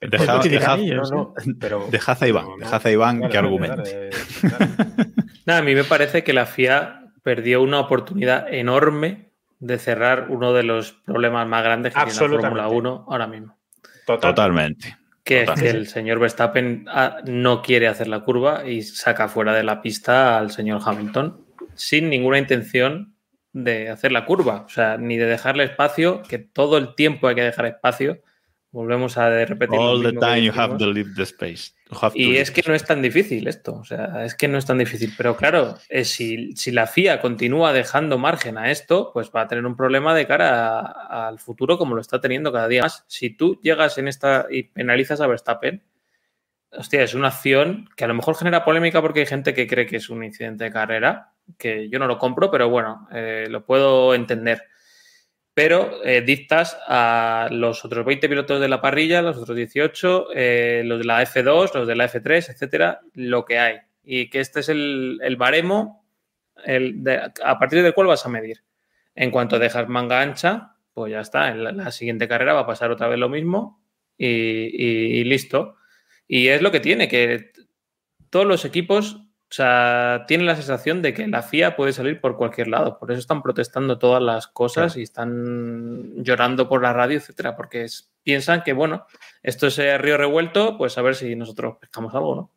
Dejad, 0.00 0.36
Pues, 0.40 0.50
dejad- 0.50 0.78
ellos, 0.80 1.10
no, 1.10 1.34
no, 1.44 1.54
pero- 1.60 1.86
dejad 1.90 2.22
a 2.22 2.28
Iván, 2.28 2.46
no, 2.46 2.56
dejad 2.58 2.86
a 2.86 2.90
Iván 2.90 3.20
Dale, 3.20 3.32
que 3.32 3.38
argumente. 3.38 3.76
dale, 3.76 4.10
dale. 4.96 5.10
Nada, 5.44 5.58
a 5.58 5.62
mí 5.62 5.74
me 5.74 5.84
parece 5.84 6.24
que 6.24 6.32
la 6.32 6.46
FIA 6.46 7.12
perdió 7.22 7.60
una 7.62 7.80
oportunidad 7.80 8.52
enorme 8.52 9.28
de 9.58 9.78
cerrar 9.78 10.26
uno 10.30 10.54
de 10.54 10.62
los 10.62 10.92
problemas 10.92 11.46
más 11.46 11.62
grandes 11.62 11.92
que 11.92 12.00
tiene 12.00 12.12
la. 12.34 12.40
Fórmula 12.40 12.68
1 12.68 13.04
ahora 13.08 13.26
mismo. 13.26 13.58
Total. 14.06 14.30
Totalmente. 14.34 14.96
Que 15.22 15.42
es 15.42 15.50
que 15.50 15.68
el 15.68 15.86
señor 15.86 16.18
Verstappen 16.18 16.86
ah, 16.88 17.18
no 17.26 17.60
quiere 17.60 17.86
hacer 17.86 18.08
la 18.08 18.20
curva 18.20 18.66
y 18.66 18.80
saca 18.82 19.28
fuera 19.28 19.52
de 19.54 19.62
la 19.62 19.82
pista 19.82 20.38
al 20.38 20.50
señor 20.50 20.80
Hamilton 20.84 21.44
sin 21.74 22.08
ninguna 22.08 22.38
intención 22.38 23.14
de 23.52 23.88
hacer 23.90 24.12
la 24.12 24.24
curva, 24.24 24.64
o 24.66 24.68
sea, 24.68 24.96
ni 24.96 25.16
de 25.16 25.26
dejarle 25.26 25.64
espacio, 25.64 26.22
que 26.22 26.38
todo 26.38 26.78
el 26.78 26.94
tiempo 26.94 27.28
hay 27.28 27.34
que 27.34 27.42
dejar 27.42 27.66
espacio. 27.66 28.22
Volvemos 28.72 29.18
a 29.18 29.44
repetir. 29.44 29.78
All 29.78 30.00
the 30.00 30.12
time 30.12 30.42
you 30.42 30.52
have 30.54 30.78
to 30.78 30.86
leave 30.86 31.10
the 31.16 31.24
space. 31.24 31.72
Y 32.14 32.36
es 32.36 32.52
que 32.52 32.62
no 32.66 32.74
es 32.74 32.84
tan 32.84 33.02
difícil 33.02 33.48
esto, 33.48 33.74
o 33.74 33.84
sea, 33.84 34.24
es 34.24 34.36
que 34.36 34.46
no 34.46 34.58
es 34.58 34.66
tan 34.66 34.78
difícil. 34.78 35.12
Pero 35.16 35.36
claro, 35.36 35.76
eh, 35.88 36.04
si, 36.04 36.54
si 36.54 36.70
la 36.70 36.86
FIA 36.86 37.20
continúa 37.20 37.72
dejando 37.72 38.16
margen 38.16 38.58
a 38.58 38.70
esto, 38.70 39.10
pues 39.12 39.32
va 39.34 39.42
a 39.42 39.48
tener 39.48 39.66
un 39.66 39.76
problema 39.76 40.14
de 40.14 40.26
cara 40.26 40.80
al 40.80 41.40
futuro 41.40 41.78
como 41.78 41.96
lo 41.96 42.00
está 42.00 42.20
teniendo 42.20 42.52
cada 42.52 42.68
día 42.68 42.82
más. 42.82 43.04
Si 43.08 43.30
tú 43.30 43.58
llegas 43.60 43.98
en 43.98 44.06
esta 44.06 44.46
y 44.48 44.64
penalizas 44.64 45.20
a 45.20 45.26
Verstappen, 45.26 45.82
hostia, 46.70 47.02
es 47.02 47.14
una 47.14 47.28
acción 47.28 47.88
que 47.96 48.04
a 48.04 48.08
lo 48.08 48.14
mejor 48.14 48.36
genera 48.36 48.64
polémica 48.64 49.02
porque 49.02 49.20
hay 49.20 49.26
gente 49.26 49.52
que 49.52 49.66
cree 49.66 49.86
que 49.86 49.96
es 49.96 50.10
un 50.10 50.22
incidente 50.22 50.64
de 50.64 50.70
carrera, 50.70 51.32
que 51.58 51.88
yo 51.88 51.98
no 51.98 52.06
lo 52.06 52.18
compro, 52.18 52.50
pero 52.50 52.68
bueno, 52.68 53.08
eh, 53.12 53.46
lo 53.48 53.64
puedo 53.64 54.14
entender 54.14 54.62
pero 55.52 56.02
eh, 56.04 56.22
dictas 56.22 56.78
a 56.86 57.48
los 57.50 57.84
otros 57.84 58.06
20 58.06 58.28
pilotos 58.28 58.60
de 58.60 58.68
la 58.68 58.80
parrilla, 58.80 59.20
los 59.20 59.36
otros 59.36 59.56
18, 59.56 60.28
eh, 60.34 60.82
los 60.86 61.00
de 61.00 61.04
la 61.04 61.22
F2, 61.22 61.74
los 61.74 61.86
de 61.86 61.96
la 61.96 62.08
F3, 62.08 62.50
etcétera, 62.50 63.00
lo 63.14 63.44
que 63.44 63.58
hay. 63.58 63.78
Y 64.02 64.30
que 64.30 64.40
este 64.40 64.60
es 64.60 64.70
el, 64.70 65.18
el 65.22 65.36
baremo 65.36 66.06
el 66.64 67.02
a 67.44 67.58
partir 67.58 67.82
del 67.82 67.92
cual 67.92 68.06
vas 68.06 68.24
a 68.24 68.30
medir. 68.30 68.62
En 69.14 69.30
cuanto 69.30 69.58
dejas 69.58 69.86
manga 69.88 70.22
ancha, 70.22 70.76
pues 70.94 71.12
ya 71.12 71.20
está. 71.20 71.48
En 71.48 71.76
la, 71.76 71.90
siguiente 71.90 72.28
carrera 72.28 72.54
va 72.54 72.60
a 72.60 72.66
pasar 72.66 72.90
otra 72.90 73.08
vez 73.08 73.18
lo 73.18 73.28
mismo 73.28 73.82
y 74.16 75.24
listo. 75.24 75.76
Y 76.26 76.48
es 76.48 76.62
lo 76.62 76.70
que 76.70 76.80
tiene, 76.80 77.08
que 77.08 77.50
todos 78.30 78.46
los 78.46 78.64
equipos 78.64 79.20
o 79.50 79.52
sea, 79.52 80.24
tienen 80.28 80.46
la 80.46 80.54
sensación 80.54 81.02
de 81.02 81.12
que 81.12 81.26
la 81.26 81.42
FIA 81.42 81.74
puede 81.74 81.92
salir 81.92 82.20
por 82.20 82.36
cualquier 82.36 82.68
lado. 82.68 82.98
Por 83.00 83.10
eso 83.10 83.18
están 83.18 83.42
protestando 83.42 83.98
todas 83.98 84.22
las 84.22 84.46
cosas 84.46 84.96
y 84.96 85.02
están 85.02 86.22
llorando 86.22 86.68
por 86.68 86.80
la 86.82 86.92
radio, 86.92 87.18
etcétera, 87.18 87.56
porque 87.56 87.82
es- 87.84 88.10
piensan 88.22 88.62
que, 88.62 88.72
bueno, 88.72 89.06
esto 89.42 89.66
es 89.66 89.78
eh, 89.80 89.98
río 89.98 90.16
revuelto, 90.16 90.78
pues 90.78 90.96
a 90.98 91.02
ver 91.02 91.16
si 91.16 91.34
nosotros 91.34 91.78
pescamos 91.80 92.14
algo, 92.14 92.34
¿no? 92.36 92.50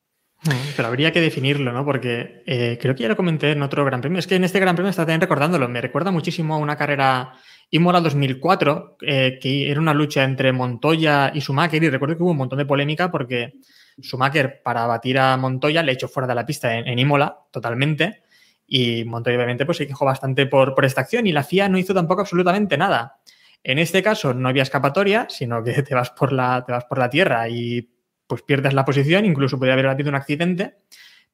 Pero 0.75 0.87
habría 0.89 1.11
que 1.13 1.21
definirlo, 1.21 1.71
¿no? 1.71 1.85
Porque 1.85 2.43
eh, 2.45 2.77
creo 2.81 2.93
que 2.93 3.03
ya 3.03 3.09
lo 3.09 3.15
comenté 3.15 3.51
en 3.53 3.63
otro 3.63 3.85
Gran 3.85 4.01
Premio. 4.01 4.19
Es 4.19 4.27
que 4.27 4.35
en 4.35 4.43
este 4.43 4.59
Gran 4.59 4.75
Premio 4.75 4.89
está 4.89 5.03
también 5.03 5.21
recordándolo. 5.21 5.69
Me 5.69 5.79
recuerda 5.79 6.11
muchísimo 6.11 6.53
a 6.53 6.57
una 6.57 6.75
carrera 6.75 7.31
Imola 7.69 8.01
2004, 8.01 8.97
eh, 9.01 9.39
que 9.41 9.71
era 9.71 9.79
una 9.79 9.93
lucha 9.93 10.23
entre 10.25 10.51
Montoya 10.51 11.31
y 11.33 11.39
Schumacher. 11.39 11.81
Y 11.81 11.89
recuerdo 11.89 12.17
que 12.17 12.23
hubo 12.23 12.31
un 12.31 12.37
montón 12.37 12.59
de 12.59 12.65
polémica 12.65 13.09
porque 13.09 13.53
Schumacher, 14.01 14.61
para 14.63 14.85
batir 14.87 15.19
a 15.19 15.37
Montoya, 15.37 15.83
le 15.83 15.91
echó 15.91 16.07
fuera 16.07 16.27
de 16.27 16.35
la 16.35 16.45
pista 16.45 16.77
en, 16.77 16.87
en 16.87 16.99
Imola 16.99 17.37
totalmente. 17.51 18.23
Y 18.65 19.03
Montoya, 19.05 19.37
obviamente, 19.37 19.65
pues 19.65 19.77
se 19.77 19.87
quejó 19.87 20.05
bastante 20.05 20.45
por, 20.45 20.73
por 20.73 20.85
esta 20.85 21.01
acción. 21.01 21.27
Y 21.27 21.31
la 21.31 21.43
FIA 21.43 21.69
no 21.69 21.77
hizo 21.77 21.93
tampoco 21.93 22.21
absolutamente 22.21 22.77
nada. 22.77 23.19
En 23.63 23.79
este 23.79 24.03
caso 24.03 24.33
no 24.33 24.49
había 24.49 24.63
escapatoria, 24.63 25.27
sino 25.29 25.63
que 25.63 25.83
te 25.83 25.95
vas 25.95 26.11
por 26.11 26.33
la, 26.33 26.63
te 26.65 26.71
vas 26.71 26.85
por 26.85 26.97
la 26.97 27.09
tierra 27.09 27.47
y 27.47 27.89
pues 28.27 28.41
pierdes 28.41 28.73
la 28.73 28.85
posición, 28.85 29.25
incluso 29.25 29.57
podría 29.57 29.73
haber 29.73 29.87
habido 29.87 30.09
un 30.09 30.15
accidente, 30.15 30.77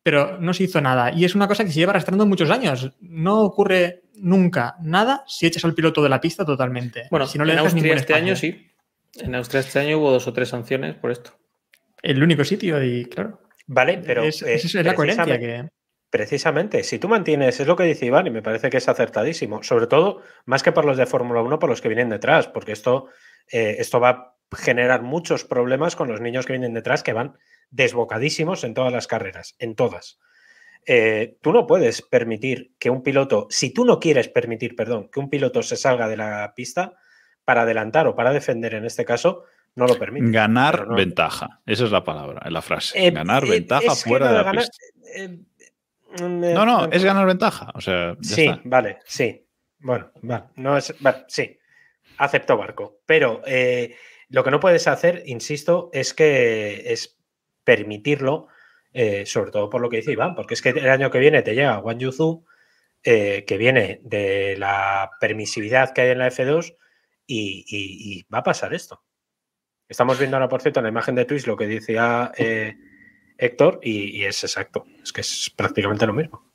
pero 0.03 0.39
no 0.39 0.53
se 0.53 0.63
hizo 0.63 0.81
nada. 0.81 1.11
Y 1.11 1.25
es 1.25 1.35
una 1.35 1.47
cosa 1.47 1.63
que 1.63 1.71
se 1.71 1.79
lleva 1.79 1.91
arrastrando 1.91 2.25
muchos 2.25 2.49
años. 2.49 2.91
No 2.99 3.41
ocurre 3.41 4.03
nunca 4.15 4.75
nada 4.81 5.23
si 5.27 5.47
echas 5.47 5.65
al 5.65 5.73
piloto 5.73 6.03
de 6.03 6.09
la 6.09 6.21
pista 6.21 6.45
totalmente. 6.45 7.07
Bueno, 7.09 7.25
si 7.25 7.37
no 7.37 7.45
le 7.45 7.53
en 7.53 7.59
Austria 7.59 7.95
este 7.95 8.13
año 8.13 8.35
sí. 8.35 8.67
En 9.15 9.33
Austria 9.33 9.61
este 9.61 9.79
año 9.79 9.97
hubo 9.97 10.11
dos 10.11 10.27
o 10.27 10.33
tres 10.33 10.49
sanciones 10.49 10.95
por 10.95 11.11
esto. 11.11 11.31
El 12.01 12.21
único 12.23 12.43
sitio 12.43 12.81
y 12.83 13.05
claro. 13.05 13.41
Vale, 13.67 14.01
pero 14.05 14.23
es, 14.23 14.41
eh, 14.41 14.55
es- 14.55 14.73
la 14.73 14.93
coherencia 14.95 15.39
que... 15.39 15.69
Precisamente, 16.11 16.83
si 16.83 16.97
tú 16.97 17.07
mantienes, 17.07 17.59
es 17.59 17.67
lo 17.67 17.75
que 17.75 17.83
dice 17.83 18.07
Iván 18.07 18.25
y 18.25 18.31
me 18.31 18.41
parece 18.41 18.71
que 18.71 18.77
es 18.77 18.89
acertadísimo, 18.89 19.61
sobre 19.61 19.85
todo 19.85 20.23
más 20.45 20.63
que 20.63 20.71
por 20.71 20.83
los 20.85 20.97
de 20.97 21.05
Fórmula 21.05 21.43
1, 21.43 21.59
por 21.59 21.69
los 21.69 21.81
que 21.81 21.87
vienen 21.87 22.09
detrás, 22.09 22.47
porque 22.47 22.71
esto, 22.71 23.09
eh, 23.51 23.75
esto 23.77 23.99
va 23.99 24.09
a 24.09 24.35
generar 24.57 25.03
muchos 25.03 25.45
problemas 25.45 25.95
con 25.95 26.07
los 26.07 26.19
niños 26.19 26.47
que 26.47 26.53
vienen 26.53 26.73
detrás 26.73 27.03
que 27.03 27.13
van 27.13 27.37
desbocadísimos 27.69 28.63
en 28.63 28.73
todas 28.73 28.91
las 28.91 29.05
carreras, 29.05 29.55
en 29.59 29.75
todas. 29.75 30.17
eh, 30.87 31.37
tú 31.41 31.51
no 31.51 31.67
puedes 31.67 32.01
permitir 32.01 32.71
que 32.79 32.89
un 32.89 33.03
piloto, 33.03 33.45
si 33.51 33.71
tú 33.71 33.85
no 33.85 33.99
quieres 33.99 34.29
permitir, 34.29 34.75
perdón, 34.75 35.09
que 35.11 35.19
un 35.19 35.29
piloto 35.29 35.61
se 35.61 35.75
salga 35.75 36.07
de 36.07 36.17
la 36.17 36.53
pista 36.55 36.93
para 37.45 37.63
adelantar 37.63 38.07
o 38.07 38.15
para 38.15 38.31
defender 38.33 38.73
en 38.73 38.85
este 38.85 39.05
caso, 39.05 39.43
no 39.79 39.87
lo 39.87 39.97
permite. 39.97 40.29
Ganar 40.31 40.87
no- 40.87 40.95
ventaja. 40.95 41.61
Esa 41.65 41.85
es 41.85 41.91
la 41.91 42.03
palabra, 42.03 42.47
la 42.49 42.61
frase. 42.61 43.07
Eh, 43.07 43.11
ganar 43.11 43.43
eh, 43.45 43.49
ventaja 43.49 43.95
fuera 43.95 44.27
de 44.27 44.33
la 44.37 44.43
ganar- 44.43 44.65
pista. 44.65 44.77
eh, 45.15 45.39
No, 46.19 46.65
no, 46.65 46.85
eh, 46.85 46.89
es 46.91 47.03
ganar 47.03 47.25
ventaja. 47.25 47.71
O 47.73 47.81
sea, 47.81 48.15
ya 48.19 48.35
Sí, 48.35 48.45
está. 48.45 48.61
vale, 48.65 48.99
sí. 49.05 49.45
Bueno, 49.79 50.11
vale, 50.21 50.43
no 50.55 50.77
es, 50.77 50.93
vale, 50.99 51.25
sí. 51.27 51.57
Acepto 52.17 52.57
barco. 52.57 52.99
Pero 53.05 53.41
eh, 53.45 53.95
lo 54.29 54.43
que 54.43 54.51
no 54.51 54.59
puedes 54.59 54.87
hacer, 54.87 55.23
insisto, 55.25 55.89
es 55.93 56.13
que 56.13 56.91
es 56.91 57.17
permitirlo, 57.63 58.47
sobre 59.25 59.51
todo 59.51 59.69
por 59.69 59.81
lo 59.81 59.89
que 59.89 59.97
dice 59.97 60.11
Iván, 60.11 60.33
porque 60.35 60.55
es 60.55 60.61
que 60.61 60.69
el 60.69 60.89
año 60.89 61.11
que 61.11 61.19
viene 61.19 61.41
te 61.43 61.53
llega 61.53 61.79
Wang 61.79 61.99
Yuzu, 61.99 62.43
que 63.03 63.55
viene 63.59 64.01
de 64.03 64.55
la 64.57 65.11
permisividad 65.21 65.93
que 65.93 66.01
hay 66.01 66.09
en 66.09 66.17
la 66.19 66.27
F2 66.27 66.75
y, 67.27 67.63
y- 67.67 68.17
y 68.19 68.23
va 68.33 68.39
a 68.39 68.43
pasar 68.43 68.73
esto. 68.73 69.03
Estamos 69.89 70.19
viendo 70.19 70.37
ahora, 70.37 70.47
por 70.47 70.61
cierto, 70.61 70.79
en 70.79 70.83
la 70.83 70.89
imagen 70.89 71.15
de 71.15 71.25
Twitch 71.25 71.47
lo 71.47 71.57
que 71.57 71.67
decía 71.67 72.31
eh, 72.37 72.77
Héctor 73.37 73.79
y, 73.83 74.17
y 74.17 74.23
es 74.23 74.43
exacto. 74.43 74.85
Es 75.03 75.11
que 75.11 75.21
es 75.21 75.51
prácticamente 75.55 76.05
lo 76.05 76.13
mismo. 76.13 76.49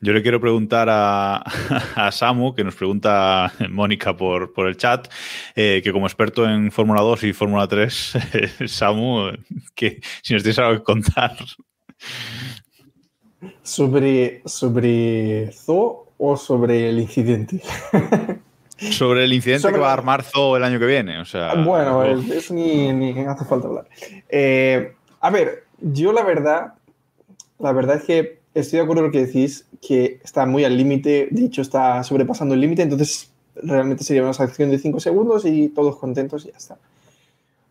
Yo 0.00 0.12
le 0.12 0.22
quiero 0.22 0.40
preguntar 0.40 0.88
a, 0.90 1.36
a 1.96 2.12
Samu, 2.12 2.54
que 2.54 2.64
nos 2.64 2.74
pregunta 2.76 3.52
Mónica 3.70 4.16
por, 4.16 4.52
por 4.52 4.68
el 4.68 4.76
chat, 4.76 5.08
eh, 5.56 5.80
que 5.82 5.92
como 5.92 6.06
experto 6.06 6.48
en 6.48 6.70
Fórmula 6.70 7.00
2 7.00 7.24
y 7.24 7.32
Fórmula 7.32 7.66
3, 7.66 8.12
Samu, 8.66 9.30
que 9.74 10.00
si 10.22 10.34
nos 10.34 10.42
tienes 10.42 10.58
algo 10.58 10.78
que 10.78 10.84
contar. 10.84 11.36
¿Sobre, 13.62 14.42
sobre 14.44 15.50
Zo 15.52 16.12
o 16.18 16.36
sobre 16.36 16.90
el 16.90 17.00
incidente? 17.00 17.62
Sobre 18.78 19.24
el 19.24 19.32
incidente 19.32 19.62
Sobre- 19.62 19.74
que 19.74 19.80
va 19.80 19.90
a 19.90 19.94
armar 19.94 20.22
Zo 20.22 20.56
el 20.56 20.64
año 20.64 20.78
que 20.78 20.86
viene. 20.86 21.18
O 21.20 21.24
sea, 21.24 21.54
Bueno, 21.54 22.04
el- 22.04 22.30
eso 22.32 22.54
ni, 22.54 22.92
ni 22.92 23.10
hace 23.20 23.44
falta 23.44 23.66
hablar. 23.68 23.88
Eh, 24.28 24.92
a 25.20 25.30
ver, 25.30 25.64
yo 25.80 26.12
la 26.12 26.22
verdad, 26.24 26.74
la 27.58 27.72
verdad 27.72 27.96
es 27.96 28.04
que 28.04 28.38
estoy 28.54 28.78
de 28.78 28.82
acuerdo 28.84 29.02
con 29.02 29.06
lo 29.08 29.12
que 29.12 29.26
decís, 29.26 29.66
que 29.80 30.20
está 30.24 30.46
muy 30.46 30.64
al 30.64 30.76
límite, 30.76 31.28
de 31.30 31.44
hecho 31.46 31.62
está 31.62 32.02
sobrepasando 32.04 32.54
el 32.54 32.60
límite, 32.60 32.82
entonces 32.82 33.30
realmente 33.60 34.04
sería 34.04 34.22
una 34.22 34.32
sanción 34.34 34.70
de 34.70 34.78
5 34.78 35.00
segundos 35.00 35.44
y 35.44 35.68
todos 35.68 35.96
contentos 35.96 36.44
y 36.44 36.50
ya 36.52 36.56
está. 36.56 36.76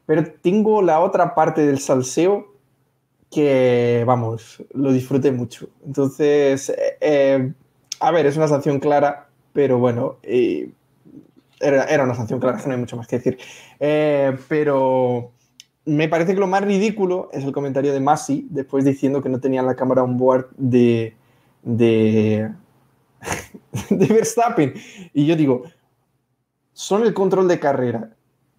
Pero 0.05 0.25
tengo 0.41 0.81
la 0.81 0.99
otra 0.99 1.35
parte 1.35 1.65
del 1.65 1.79
salseo 1.79 2.53
que, 3.31 4.03
vamos, 4.05 4.63
lo 4.73 4.91
disfruté 4.93 5.31
mucho. 5.31 5.67
Entonces, 5.85 6.69
eh, 6.69 6.97
eh, 7.01 7.51
a 7.99 8.11
ver, 8.11 8.25
es 8.25 8.37
una 8.37 8.47
sanción 8.47 8.79
clara, 8.79 9.27
pero 9.53 9.77
bueno, 9.79 10.17
eh, 10.23 10.69
era, 11.59 11.85
era 11.85 12.03
una 12.03 12.15
sanción 12.15 12.39
clara, 12.39 12.59
no 12.65 12.71
hay 12.71 12.79
mucho 12.79 12.97
más 12.97 13.07
que 13.07 13.17
decir. 13.17 13.37
Eh, 13.79 14.37
pero 14.47 15.31
me 15.85 16.09
parece 16.09 16.33
que 16.33 16.39
lo 16.39 16.47
más 16.47 16.63
ridículo 16.63 17.29
es 17.31 17.43
el 17.43 17.51
comentario 17.51 17.93
de 17.93 17.99
Masi, 17.99 18.47
después 18.49 18.83
diciendo 18.83 19.21
que 19.21 19.29
no 19.29 19.39
tenían 19.39 19.65
la 19.65 19.75
cámara 19.75 20.03
on 20.03 20.17
board 20.17 20.49
de, 20.57 21.15
de, 21.63 22.51
de 23.89 24.05
Verstappen. 24.07 24.73
Y 25.13 25.25
yo 25.25 25.35
digo, 25.35 25.63
son 26.73 27.03
el 27.03 27.13
control 27.13 27.47
de 27.47 27.59
carrera. 27.59 28.09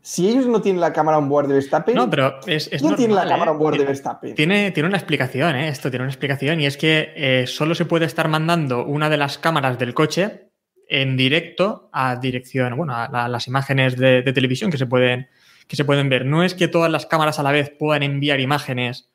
Si 0.00 0.26
ellos 0.26 0.46
no 0.46 0.62
tienen 0.62 0.80
la 0.80 0.92
cámara 0.92 1.18
on 1.18 1.28
board 1.28 1.48
de 1.48 1.54
Verstappen, 1.54 1.94
No, 1.94 2.08
pero 2.08 2.40
es, 2.46 2.70
es 2.72 2.80
¿quién 2.80 2.96
tiene 2.96 3.14
la 3.14 3.24
normal, 3.24 3.28
cámara 3.28 3.50
¿eh? 3.50 3.54
on 3.54 3.58
board 3.58 3.78
de 3.78 3.84
Verstappen? 3.84 4.34
Tiene, 4.34 4.70
tiene 4.70 4.88
una 4.88 4.96
explicación, 4.96 5.54
¿eh? 5.54 5.68
Esto 5.68 5.90
tiene 5.90 6.04
una 6.04 6.12
explicación 6.12 6.60
y 6.60 6.66
es 6.66 6.78
que 6.78 7.12
eh, 7.14 7.46
solo 7.46 7.74
se 7.74 7.84
puede 7.84 8.06
estar 8.06 8.26
mandando 8.28 8.86
una 8.86 9.10
de 9.10 9.18
las 9.18 9.36
cámaras 9.36 9.78
del 9.78 9.92
coche 9.92 10.47
en 10.88 11.16
directo 11.16 11.90
a 11.92 12.16
dirección, 12.16 12.76
bueno, 12.76 12.94
a, 12.94 13.08
la- 13.08 13.28
las 13.28 13.46
imágenes 13.46 13.96
de, 13.96 14.22
de 14.22 14.32
televisión 14.32 14.70
que 14.70 14.78
se, 14.78 14.86
pueden, 14.86 15.28
que 15.66 15.76
se 15.76 15.84
pueden 15.84 16.08
ver. 16.08 16.24
No 16.24 16.42
es 16.42 16.54
que 16.54 16.66
todas 16.68 16.90
las 16.90 17.06
cámaras 17.06 17.38
a 17.38 17.42
la 17.42 17.52
vez 17.52 17.70
puedan 17.70 18.02
enviar 18.02 18.40
imágenes 18.40 19.10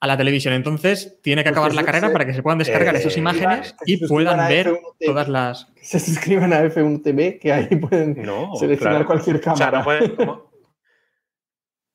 a 0.00 0.06
la 0.06 0.16
televisión. 0.18 0.52
Entonces 0.52 1.18
tiene 1.22 1.42
que 1.42 1.48
acabar 1.48 1.74
la 1.74 1.82
carrera 1.82 2.08
se- 2.08 2.12
para 2.12 2.26
que 2.26 2.34
se 2.34 2.42
puedan 2.42 2.58
descargar 2.58 2.94
eh, 2.94 2.98
esas 2.98 3.16
imágenes 3.16 3.74
y 3.86 4.06
puedan 4.06 4.48
ver 4.48 4.66
F1 4.68 4.80
TV. 4.98 5.06
todas 5.12 5.28
las... 5.28 5.64
Que 5.76 5.84
se 5.86 6.00
suscriban 6.00 6.52
a 6.52 6.62
F1 6.62 7.02
TV, 7.02 7.38
que 7.38 7.52
ahí 7.52 7.74
pueden 7.76 8.20
No, 8.22 8.54
seleccionar 8.56 9.04
claro. 9.04 9.06
cualquier 9.06 9.36
O 9.36 9.40
sea, 9.56 9.70
cámara. 9.70 9.78
no 9.78 9.84
pueden. 9.84 10.16
como- 10.16 10.50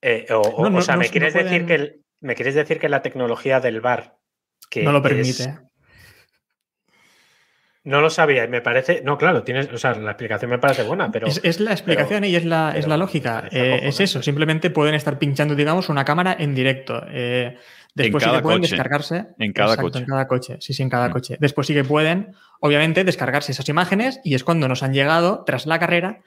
Eh, 0.02 0.26
o, 0.32 0.40
o- 0.40 0.64
No, 0.64 0.70
no, 0.72 0.78
o 0.80 0.82
sea, 0.82 0.98
me 0.98 1.08
quieres 1.10 1.34
decir 1.34 1.66
que 1.66 1.76
el- 1.76 2.02
me 2.22 2.34
quieres 2.36 2.56
decir 2.56 2.80
que 2.80 2.90
la 2.90 3.02
tecnología 3.02 3.60
del 3.60 3.80
bar 3.82 4.18
que 4.70 4.84
no 4.84 4.92
lo 4.92 4.98
es- 5.00 5.04
permite. 5.04 5.69
No 7.90 8.00
lo 8.02 8.10
sabía 8.10 8.46
y 8.46 8.48
me 8.48 8.62
parece. 8.62 9.02
No, 9.04 9.18
claro, 9.18 9.44
tienes. 9.44 9.72
O 9.74 9.78
sea, 9.78 9.94
la 9.96 10.12
explicación 10.12 10.50
me 10.52 10.60
parece 10.60 10.84
buena, 10.84 11.12
pero. 11.12 11.28
es, 11.28 11.42
es 11.44 11.60
la 11.60 11.72
explicación 11.72 12.24
y 12.24 12.36
es 12.36 12.46
la, 12.46 12.74
es 12.78 12.88
la 12.88 12.96
lógica. 12.98 13.50
Eh, 13.52 13.82
es 13.84 14.00
eso, 14.00 14.22
simplemente 14.24 14.70
pueden 14.70 14.96
estar 14.96 15.20
pinchando, 15.20 15.56
digamos, 15.56 15.90
una 15.90 16.06
cámara 16.06 16.36
en 16.40 16.56
directo. 16.56 17.04
Eh, 17.10 17.58
después 17.96 18.24
sí 18.24 18.28
cada 18.30 18.40
que 18.40 18.44
pueden 18.44 18.60
coche. 18.62 18.72
descargarse. 18.76 19.26
En 19.40 19.52
cada 19.52 19.74
Exacto, 19.74 19.82
coche. 19.92 20.00
En 20.00 20.06
cada 20.06 20.28
coche, 20.28 20.58
sí, 20.62 20.74
sí, 20.74 20.84
en 20.84 20.90
cada 20.90 21.10
Mm. 21.10 21.12
coche. 21.12 21.38
Después 21.40 21.68
sí 21.68 21.74
que 21.74 21.84
pueden, 21.84 22.34
obviamente, 22.62 23.04
descargarse 23.04 23.52
esas 23.52 23.68
imágenes 23.68 24.22
y 24.24 24.36
es 24.36 24.44
cuando 24.44 24.68
nos 24.68 24.84
han 24.84 24.94
llegado, 24.94 25.44
tras 25.46 25.66
la 25.66 25.80
carrera, 25.80 26.20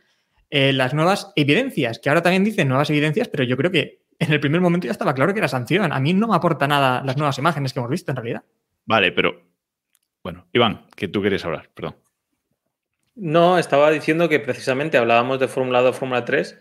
eh, 0.51 0.73
las 0.73 0.93
nuevas 0.93 1.33
evidencias, 1.37 1.99
que 1.99 2.09
ahora 2.11 2.23
también 2.23 2.45
dicen 2.45 2.69
nuevas 2.69 2.91
evidencias, 2.91 3.29
pero 3.29 3.45
yo 3.45 3.57
creo 3.57 3.71
que 3.71 4.03
en 4.19 4.33
el 4.33 4.41
primer 4.41 4.61
momento 4.61 4.87
ya 4.87 4.93
estaba 4.93 5.15
claro 5.15 5.33
que 5.33 5.39
era 5.39 5.49
sanción. 5.49 5.93
A 5.93 5.99
mí 6.01 6.13
no 6.13 6.29
me 6.29 6.35
aporta 6.37 6.69
nada 6.69 7.03
las 7.05 7.17
nuevas 7.17 7.39
imágenes 7.39 7.73
que 7.73 7.79
hemos 7.81 7.91
visto 7.91 8.11
en 8.13 8.17
realidad. 8.17 8.43
Vale, 8.85 9.13
pero. 9.13 9.52
Bueno, 10.23 10.47
Iván, 10.53 10.87
que 10.97 11.09
tú 11.09 11.23
querías 11.23 11.45
hablar, 11.45 11.71
perdón. 11.75 11.97
No, 13.15 13.59
estaba 13.59 13.91
diciendo 13.91 14.29
que 14.29 14.41
precisamente 14.41 14.97
hablábamos 14.97 15.39
de 15.39 15.49
Fórmula 15.49 15.81
2, 15.81 15.97
Fórmula 15.97 16.25
3. 16.25 16.59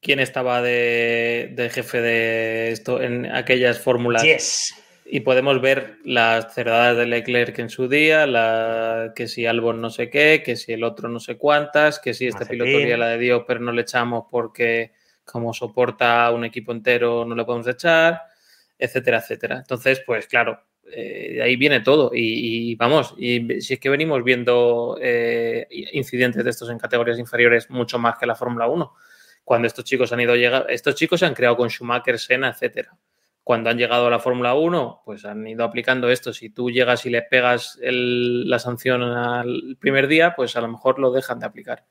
¿Quién 0.00 0.18
estaba 0.20 0.60
de, 0.60 1.52
de 1.54 1.70
jefe 1.70 2.00
de 2.00 2.72
esto 2.72 3.00
en 3.00 3.26
aquellas 3.26 3.80
fórmulas? 3.80 4.24
Yes. 4.24 4.74
Y 5.06 5.20
podemos 5.20 5.60
ver 5.60 5.98
las 6.04 6.52
cerdadas 6.54 6.96
de 6.96 7.06
Leclerc 7.06 7.58
en 7.60 7.70
su 7.70 7.88
día, 7.88 8.26
la, 8.26 9.12
que 9.14 9.28
si 9.28 9.46
Albon 9.46 9.80
no 9.80 9.90
sé 9.90 10.10
qué, 10.10 10.42
que 10.44 10.56
si 10.56 10.72
el 10.72 10.84
otro 10.84 11.08
no 11.08 11.20
sé 11.20 11.36
cuántas, 11.36 12.00
que 12.00 12.14
si 12.14 12.26
este 12.26 12.40
Mazepin. 12.40 12.64
piloto 12.64 12.96
la 12.96 13.08
de 13.08 13.18
Dios, 13.18 13.44
pero 13.46 13.60
no 13.60 13.72
le 13.72 13.82
echamos 13.82 14.24
porque 14.30 14.92
como 15.24 15.52
soporta 15.54 16.30
un 16.32 16.44
equipo 16.44 16.72
entero 16.72 17.24
no 17.24 17.34
le 17.34 17.44
podemos 17.44 17.68
echar, 17.68 18.22
etcétera, 18.78 19.18
etcétera. 19.18 19.58
Entonces, 19.58 20.02
pues 20.04 20.26
claro, 20.26 20.60
eh, 20.90 21.34
de 21.34 21.42
ahí 21.42 21.56
viene 21.56 21.80
todo. 21.80 22.10
Y, 22.14 22.74
vamos, 22.76 23.14
y 23.16 23.60
si 23.60 23.74
es 23.74 23.80
que 23.80 23.90
venimos 23.90 24.22
viendo 24.24 24.98
eh, 25.00 25.66
incidentes 25.92 26.44
de 26.44 26.50
estos 26.50 26.70
en 26.70 26.78
categorías 26.78 27.18
inferiores 27.18 27.70
mucho 27.70 27.98
más 27.98 28.18
que 28.18 28.26
la 28.26 28.34
Fórmula 28.34 28.66
1. 28.66 28.94
Cuando 29.44 29.66
estos 29.66 29.84
chicos 29.84 30.12
han 30.12 30.20
ido 30.20 30.36
llegar, 30.36 30.66
estos 30.68 30.94
chicos 30.94 31.20
se 31.20 31.26
han 31.26 31.34
creado 31.34 31.56
con 31.56 31.68
Schumacher, 31.68 32.18
Senna, 32.18 32.50
etcétera 32.50 32.96
cuando 33.44 33.70
han 33.70 33.78
llegado 33.78 34.06
a 34.06 34.10
la 34.10 34.20
Fórmula 34.20 34.54
1, 34.54 35.02
pues 35.04 35.24
han 35.24 35.46
ido 35.46 35.64
aplicando 35.64 36.08
esto. 36.08 36.32
Si 36.32 36.50
tú 36.50 36.70
llegas 36.70 37.06
y 37.06 37.10
le 37.10 37.22
pegas 37.22 37.78
la 37.82 38.58
sanción 38.58 39.02
al 39.02 39.76
primer 39.80 40.06
día, 40.06 40.34
pues 40.36 40.56
a 40.56 40.60
lo 40.60 40.68
mejor 40.68 40.98
lo 40.98 41.10
dejan 41.10 41.40
de 41.40 41.46
aplicar. 41.46 41.84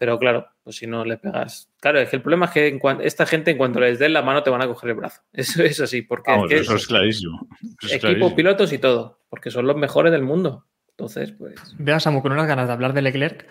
Pero 0.00 0.18
claro, 0.18 0.46
pues 0.64 0.76
si 0.76 0.86
no 0.86 1.04
le 1.04 1.18
pegas. 1.18 1.70
Claro, 1.78 1.98
es 2.00 2.08
que 2.08 2.16
el 2.16 2.22
problema 2.22 2.46
es 2.46 2.52
que 2.52 2.66
en 2.68 2.78
cuan- 2.78 3.02
esta 3.02 3.26
gente, 3.26 3.50
en 3.50 3.58
cuanto 3.58 3.80
les 3.80 3.98
den 3.98 4.14
la 4.14 4.22
mano, 4.22 4.42
te 4.42 4.48
van 4.48 4.62
a 4.62 4.66
coger 4.66 4.88
el 4.90 4.96
brazo. 4.96 5.20
Eso 5.34 5.62
es 5.62 5.78
así, 5.78 6.00
porque 6.00 6.30
Vamos, 6.30 6.50
es 6.50 6.56
que 6.56 6.60
eso 6.62 6.74
es 6.76 6.86
clarísimo. 6.86 7.46
Eso 7.60 7.68
es 7.82 7.92
equipo, 7.92 8.00
clarísimo. 8.00 8.34
pilotos 8.34 8.72
y 8.72 8.78
todo, 8.78 9.20
porque 9.28 9.50
son 9.50 9.66
los 9.66 9.76
mejores 9.76 10.10
del 10.10 10.22
mundo. 10.22 10.64
Entonces, 10.88 11.32
pues. 11.32 11.54
Veo 11.78 11.96
a 11.96 12.00
Samu 12.00 12.22
con 12.22 12.32
unas 12.32 12.46
ganas 12.46 12.66
de 12.66 12.72
hablar 12.72 12.94
de 12.94 13.02
Leclerc, 13.02 13.46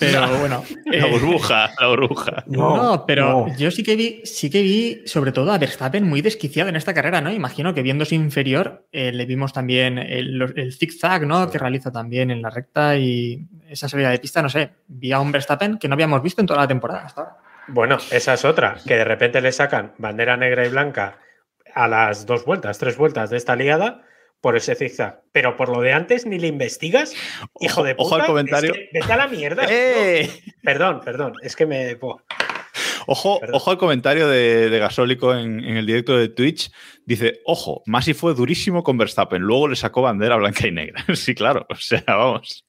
pero 0.00 0.38
bueno. 0.38 0.64
La 0.86 1.06
eh, 1.06 1.10
burbuja, 1.10 1.70
la 1.78 1.88
burbuja. 1.88 2.44
No, 2.46 3.04
pero 3.06 3.46
no. 3.46 3.56
yo 3.56 3.70
sí 3.70 3.82
que 3.82 3.94
vi, 3.94 4.22
sí 4.24 4.50
que 4.50 4.62
vi, 4.62 5.02
sobre 5.06 5.30
todo 5.30 5.52
a 5.52 5.58
Verstappen 5.58 6.08
muy 6.08 6.22
desquiciado 6.22 6.68
en 6.68 6.76
esta 6.76 6.94
carrera, 6.94 7.20
¿no? 7.20 7.30
Imagino 7.30 7.74
que 7.74 7.82
viéndose 7.82 8.14
inferior, 8.14 8.86
eh, 8.90 9.12
le 9.12 9.26
vimos 9.26 9.52
también 9.52 9.98
el, 9.98 10.42
el 10.56 10.72
zig-zag, 10.72 11.26
¿no? 11.26 11.50
Que 11.50 11.58
realiza 11.58 11.92
también 11.92 12.30
en 12.30 12.42
la 12.42 12.50
recta 12.50 12.96
y 12.96 13.46
esa 13.68 13.88
salida 13.88 14.10
de 14.10 14.18
pista, 14.18 14.42
no 14.42 14.48
sé. 14.48 14.70
Vi 14.88 15.12
a 15.12 15.20
un 15.20 15.30
Verstappen 15.30 15.78
que 15.78 15.86
no 15.86 15.94
habíamos 15.94 16.22
visto 16.22 16.40
en 16.40 16.46
toda 16.46 16.60
la 16.60 16.68
temporada 16.68 17.04
hasta 17.04 17.20
ahora. 17.20 17.36
Bueno, 17.68 17.98
esa 18.10 18.34
es 18.34 18.44
otra, 18.44 18.78
que 18.84 18.96
de 18.96 19.04
repente 19.04 19.40
le 19.40 19.52
sacan 19.52 19.92
bandera 19.98 20.36
negra 20.36 20.66
y 20.66 20.70
blanca 20.70 21.18
a 21.72 21.86
las 21.86 22.26
dos 22.26 22.44
vueltas, 22.44 22.78
tres 22.78 22.96
vueltas 22.96 23.30
de 23.30 23.36
esta 23.36 23.54
liada 23.54 24.02
por 24.40 24.56
ese 24.56 24.74
zigzag. 24.74 25.22
Pero 25.32 25.56
por 25.56 25.68
lo 25.68 25.80
de 25.80 25.92
antes 25.92 26.26
ni 26.26 26.38
le 26.38 26.48
investigas, 26.48 27.14
hijo 27.60 27.82
de 27.82 27.94
puta. 27.94 28.06
ojo 28.06 28.14
al 28.16 28.26
comentario. 28.26 28.72
es 28.72 28.78
que 28.78 28.88
vete 28.92 29.12
a 29.12 29.16
la 29.16 29.28
mierda. 29.28 29.66
¡Eh! 29.70 30.28
No, 30.46 30.52
perdón, 30.62 31.00
perdón, 31.04 31.32
es 31.42 31.56
que 31.56 31.66
me. 31.66 31.98
Ojo, 33.06 33.40
Perdón. 33.40 33.56
ojo 33.56 33.70
al 33.70 33.78
comentario 33.78 34.28
de, 34.28 34.70
de 34.70 34.78
Gasólico 34.78 35.34
en, 35.34 35.64
en 35.64 35.76
el 35.76 35.86
directo 35.86 36.16
de 36.16 36.28
Twitch. 36.28 36.70
Dice, 37.04 37.40
ojo, 37.44 37.82
Masi 37.86 38.14
fue 38.14 38.34
durísimo 38.34 38.82
con 38.82 38.98
Verstappen, 38.98 39.42
luego 39.42 39.68
le 39.68 39.76
sacó 39.76 40.02
bandera 40.02 40.36
blanca 40.36 40.66
y 40.66 40.70
negra. 40.70 41.04
sí, 41.14 41.34
claro, 41.34 41.66
o 41.68 41.74
sea, 41.74 42.04
vamos. 42.06 42.66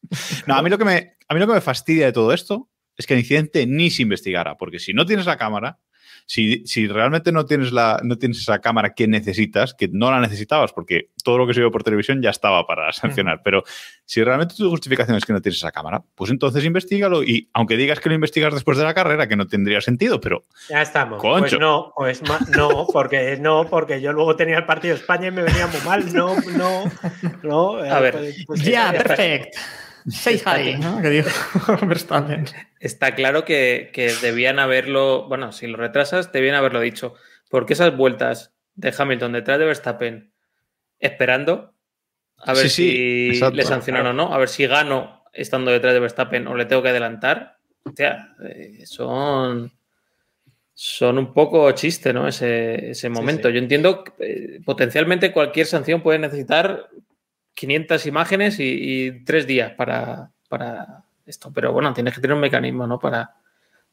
No, 0.48 0.56
a 0.56 0.62
mí, 0.62 0.70
lo 0.70 0.78
que 0.78 0.86
me, 0.86 1.18
a 1.28 1.34
mí 1.34 1.40
lo 1.40 1.48
que 1.48 1.54
me 1.54 1.62
fastidia 1.62 2.08
de 2.08 2.12
todo 2.12 2.34
esto 2.34 2.70
es 2.98 3.06
que 3.06 3.14
el 3.14 3.20
incidente 3.20 3.68
ni 3.68 3.90
se 3.90 4.02
investigara, 4.02 4.58
porque 4.58 4.80
si 4.80 4.94
no 4.94 5.06
tienes 5.06 5.26
la 5.26 5.38
cámara, 5.38 5.80
Si, 6.26 6.66
si 6.66 6.88
realmente 6.88 7.32
no 7.32 7.46
tienes, 7.46 7.72
la, 7.72 8.00
no 8.04 8.18
tienes 8.18 8.40
esa 8.40 8.60
cámara 8.60 8.94
que 8.94 9.08
necesitas, 9.08 9.74
que 9.74 9.90
no 9.92 10.10
la 10.12 10.20
necesitabas, 10.22 10.72
porque 10.74 11.10
todo 11.24 11.38
lo 11.38 11.48
que 11.48 11.54
se 11.54 11.60
vio 11.60 11.72
por 11.72 11.84
televisión 11.84 12.22
ya 12.22 12.30
estaba 12.30 12.66
para 12.66 12.92
sancionar, 12.94 13.42
pero 13.44 13.64
si 14.06 14.24
realmente 14.24 14.56
tu 14.56 14.70
justificación 14.70 15.18
es 15.18 15.26
que 15.26 15.34
no 15.34 15.42
tienes 15.42 15.58
esa 15.58 15.72
cámara, 15.72 16.04
pues 16.16 16.32
entonces 16.32 16.64
investigalo 16.66 17.24
y 17.24 17.50
aunque 17.54 17.78
digas 17.78 18.00
que 18.00 18.10
lo 18.10 18.16
investigas 18.16 18.54
después 18.54 18.78
de 18.78 18.84
la 18.84 18.94
carrera, 18.94 19.28
que 19.28 19.36
no 19.36 19.48
tendría 19.48 19.82
sentido, 19.82 20.20
pero... 20.22 20.44
Ya 20.70 20.82
estamos. 20.82 21.22
Concho. 21.22 21.42
Pues 21.42 21.60
no, 21.60 21.94
pues 21.96 22.22
ma- 22.24 22.40
no, 22.56 22.88
porque 22.92 23.38
no, 23.40 23.66
porque 23.70 24.02
yo 24.02 24.14
luego 24.14 24.36
tenía 24.36 24.58
el 24.58 24.66
partido 24.66 24.96
de 24.96 25.02
España 25.02 25.28
y 25.28 25.32
me 25.32 25.44
venía 25.44 25.68
muy 25.68 25.82
mal. 25.82 26.14
No, 26.14 26.36
no, 26.58 26.84
no. 27.44 27.78
A 27.78 28.00
ver. 28.00 28.14
pues- 28.14 28.44
pues 28.46 28.62
Ya, 28.64 28.92
eso 28.92 29.04
ya 30.06 30.32
está. 30.32 30.54
perfect. 30.54 30.66
Say 30.66 30.74
hi, 30.74 30.78
¿no? 30.78 31.02
Que 31.02 31.10
dijo 31.10 31.30
Verstappen. 31.88 32.46
Está 32.80 33.16
claro 33.16 33.46
que, 33.46 33.92
que 33.94 34.14
debían 34.22 34.60
haberlo, 34.60 35.28
bueno, 35.28 35.52
si 35.52 35.68
lo 35.68 35.78
retrasas, 35.78 36.32
debían 36.32 36.56
haberlo 36.56 36.80
dicho. 36.80 37.16
Porque 37.50 37.74
esas 37.74 37.96
vueltas 37.96 38.54
de 38.76 38.94
Hamilton 38.98 39.34
detrás 39.34 39.60
de 39.60 39.66
Verstappen, 39.66 40.32
esperando 41.00 41.74
a 42.38 42.54
ver 42.54 42.70
Sí, 42.70 42.70
sí, 42.70 42.92
si 42.92 43.30
exacto. 43.30 43.56
le 43.56 43.64
sancionan 43.64 44.08
o 44.08 44.14
no, 44.14 44.34
a 44.34 44.38
ver 44.38 44.50
si 44.50 44.66
gano 44.66 45.24
estando 45.34 45.72
detrás 45.72 45.94
de 45.94 46.00
Verstappen 46.00 46.48
o 46.48 46.56
le 46.56 46.66
tengo 46.66 46.82
que 46.82 46.90
adelantar. 46.90 47.58
Hostia, 47.84 48.36
eh, 48.44 48.84
son, 48.86 49.72
son 50.74 51.18
un 51.18 51.34
poco 51.34 51.72
chiste, 51.72 52.14
¿no? 52.14 52.28
Ese, 52.28 52.92
ese 52.92 53.10
momento. 53.10 53.48
sí. 53.48 53.54
Yo 53.54 53.60
entiendo 53.60 54.04
que 54.04 54.12
eh, 54.20 54.62
potencialmente 54.66 55.32
cualquier 55.32 55.68
sanción 55.68 56.02
puede 56.02 56.20
necesitar 56.20 56.90
500 57.54 58.06
imágenes 58.06 58.60
y, 58.60 58.64
y 58.64 59.24
tres 59.24 59.48
días 59.48 59.74
para, 59.74 60.32
para 60.50 61.04
esto. 61.26 61.52
Pero 61.54 61.74
bueno, 61.74 61.94
tienes 61.94 62.14
que 62.14 62.22
tener 62.22 62.36
un 62.36 62.42
mecanismo, 62.42 62.88
¿no? 62.88 63.00
Para, 63.00 63.36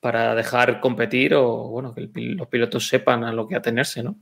para 0.01 0.35
dejar 0.35 0.81
competir 0.81 1.35
o, 1.35 1.69
bueno, 1.69 1.95
que 1.95 2.01
el 2.01 2.37
los 2.37 2.49
pilotos 2.49 2.89
sepan 2.89 3.25
a 3.25 3.33
lo 3.33 3.47
que 3.49 3.57
atenerse, 3.57 4.03
¿no? 4.03 4.17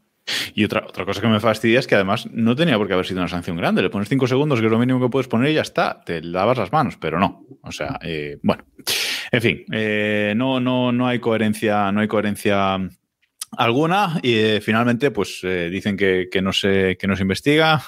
Y 0.55 0.65
otra, 0.65 0.85
otra 0.87 1.05
cosa 1.05 1.21
que 1.21 1.29
me 1.29 1.39
fastidia 1.39 1.79
es 1.79 1.87
que 1.87 1.95
además 1.95 2.29
no 2.33 2.57
tenía 2.57 2.77
por 2.77 2.89
qué 2.89 2.95
haber 2.95 3.07
sido 3.07 3.21
una 3.21 3.29
sanción 3.29 3.57
grande. 3.57 3.83
Le 3.83 3.91
pones 3.91 4.09
5 4.09 4.27
segundos, 4.27 4.59
que 4.59 4.67
es 4.67 4.73
lo 4.73 4.79
mínimo 4.79 5.01
que 5.01 5.11
puedes 5.11 5.29
poner 5.29 5.51
y 5.51 5.55
ya 5.55 5.61
está. 5.61 6.01
Te 6.05 6.21
lavas 6.21 6.59
las 6.59 6.73
manos, 6.73 6.97
pero 7.01 7.21
no. 7.21 7.45
O 7.63 7.71
sea, 7.71 7.99
eh, 8.03 8.39
bueno. 8.43 8.65
En 9.31 9.41
fin, 9.41 9.65
eh, 9.71 10.35
no, 10.37 10.59
no, 10.59 10.91
no 10.91 11.07
hay 11.07 11.21
coherencia, 11.21 11.93
no 11.93 12.01
hay 12.01 12.09
coherencia 12.09 12.77
alguna. 13.57 14.19
Y 14.23 14.35
eh, 14.35 14.61
finalmente, 14.61 15.13
pues 15.13 15.41
eh, 15.45 15.69
dicen 15.71 15.97
que, 15.97 16.29
que 16.31 16.43
no 16.43 16.53
se, 16.53 16.97
que 16.99 17.07
no 17.07 17.15
se 17.15 17.23
investiga. 17.23 17.83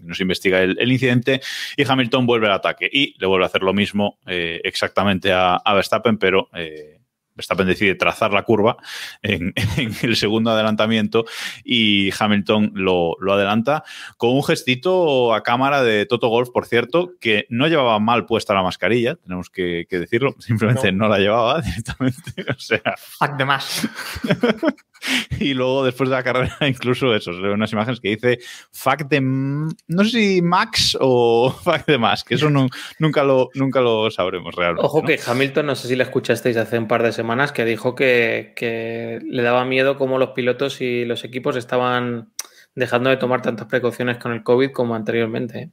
No 0.00 0.14
se 0.14 0.22
investiga 0.22 0.62
el, 0.62 0.76
el 0.78 0.92
incidente 0.92 1.40
y 1.76 1.90
Hamilton 1.90 2.26
vuelve 2.26 2.46
al 2.46 2.54
ataque 2.54 2.88
y 2.92 3.14
le 3.18 3.26
vuelve 3.26 3.44
a 3.44 3.48
hacer 3.48 3.62
lo 3.62 3.74
mismo 3.74 4.18
eh, 4.26 4.60
exactamente 4.64 5.32
a, 5.32 5.56
a 5.56 5.74
Verstappen, 5.74 6.18
pero 6.18 6.48
eh, 6.54 6.98
Verstappen 7.38 7.66
decide 7.68 7.94
trazar 7.94 8.32
la 8.32 8.42
curva 8.42 8.76
en, 9.22 9.54
en 9.76 9.92
el 10.02 10.16
segundo 10.16 10.50
adelantamiento 10.50 11.24
y 11.64 12.10
Hamilton 12.18 12.72
lo, 12.74 13.16
lo 13.20 13.32
adelanta 13.32 13.84
con 14.16 14.30
un 14.30 14.42
gestito 14.42 15.32
a 15.32 15.42
cámara 15.42 15.82
de 15.82 16.04
Toto 16.04 16.28
Golf, 16.28 16.50
por 16.50 16.66
cierto, 16.66 17.12
que 17.20 17.46
no 17.48 17.68
llevaba 17.68 17.98
mal 18.00 18.26
puesta 18.26 18.54
la 18.54 18.62
mascarilla, 18.62 19.14
tenemos 19.14 19.48
que, 19.50 19.86
que 19.88 19.98
decirlo, 19.98 20.34
simplemente 20.40 20.90
no. 20.92 21.08
la 21.08 21.18
llevaba 21.18 21.60
directamente, 21.62 22.44
o 22.50 22.58
sea, 22.58 22.94
Fuck 22.98 23.36
de 23.36 23.44
más. 23.44 23.88
y 25.40 25.54
luego 25.54 25.84
después 25.84 26.08
de 26.10 26.16
la 26.16 26.22
carrera 26.22 26.56
incluso 26.66 27.14
eso, 27.14 27.30
unas 27.30 27.72
imágenes 27.72 28.00
que 28.00 28.10
dice 28.10 28.38
fuck 28.72 29.08
de, 29.08 29.20
no 29.20 30.04
sé 30.04 30.10
si 30.10 30.42
Max 30.42 30.96
o 31.00 31.50
fuck 31.64 31.86
de 31.86 31.98
más, 31.98 32.24
que 32.24 32.34
eso 32.34 32.50
no- 32.50 32.68
nunca, 32.98 33.24
lo, 33.24 33.50
nunca 33.54 33.80
lo 33.80 34.10
sabremos 34.10 34.54
realmente. 34.54 34.84
Ojo 34.86 35.00
¿no? 35.02 35.06
que 35.06 35.18
Hamilton, 35.24 35.66
no 35.66 35.74
sé 35.74 35.88
si 35.88 35.96
le 35.96 36.04
escuchasteis 36.04 36.56
hace 36.56 36.78
un 36.78 36.88
par 36.88 37.02
de 37.02 37.12
semanas, 37.12 37.52
que 37.52 37.64
dijo 37.64 37.94
que, 37.94 38.52
que 38.56 39.20
le 39.24 39.42
daba 39.42 39.64
miedo 39.64 39.96
cómo 39.96 40.18
los 40.18 40.30
pilotos 40.30 40.80
y 40.80 41.04
los 41.04 41.24
equipos 41.24 41.56
estaban 41.56 42.30
dejando 42.74 43.10
de 43.10 43.16
tomar 43.16 43.42
tantas 43.42 43.66
precauciones 43.66 44.18
con 44.18 44.32
el 44.32 44.42
COVID 44.42 44.70
como 44.70 44.94
anteriormente. 44.94 45.58
¿eh? 45.58 45.70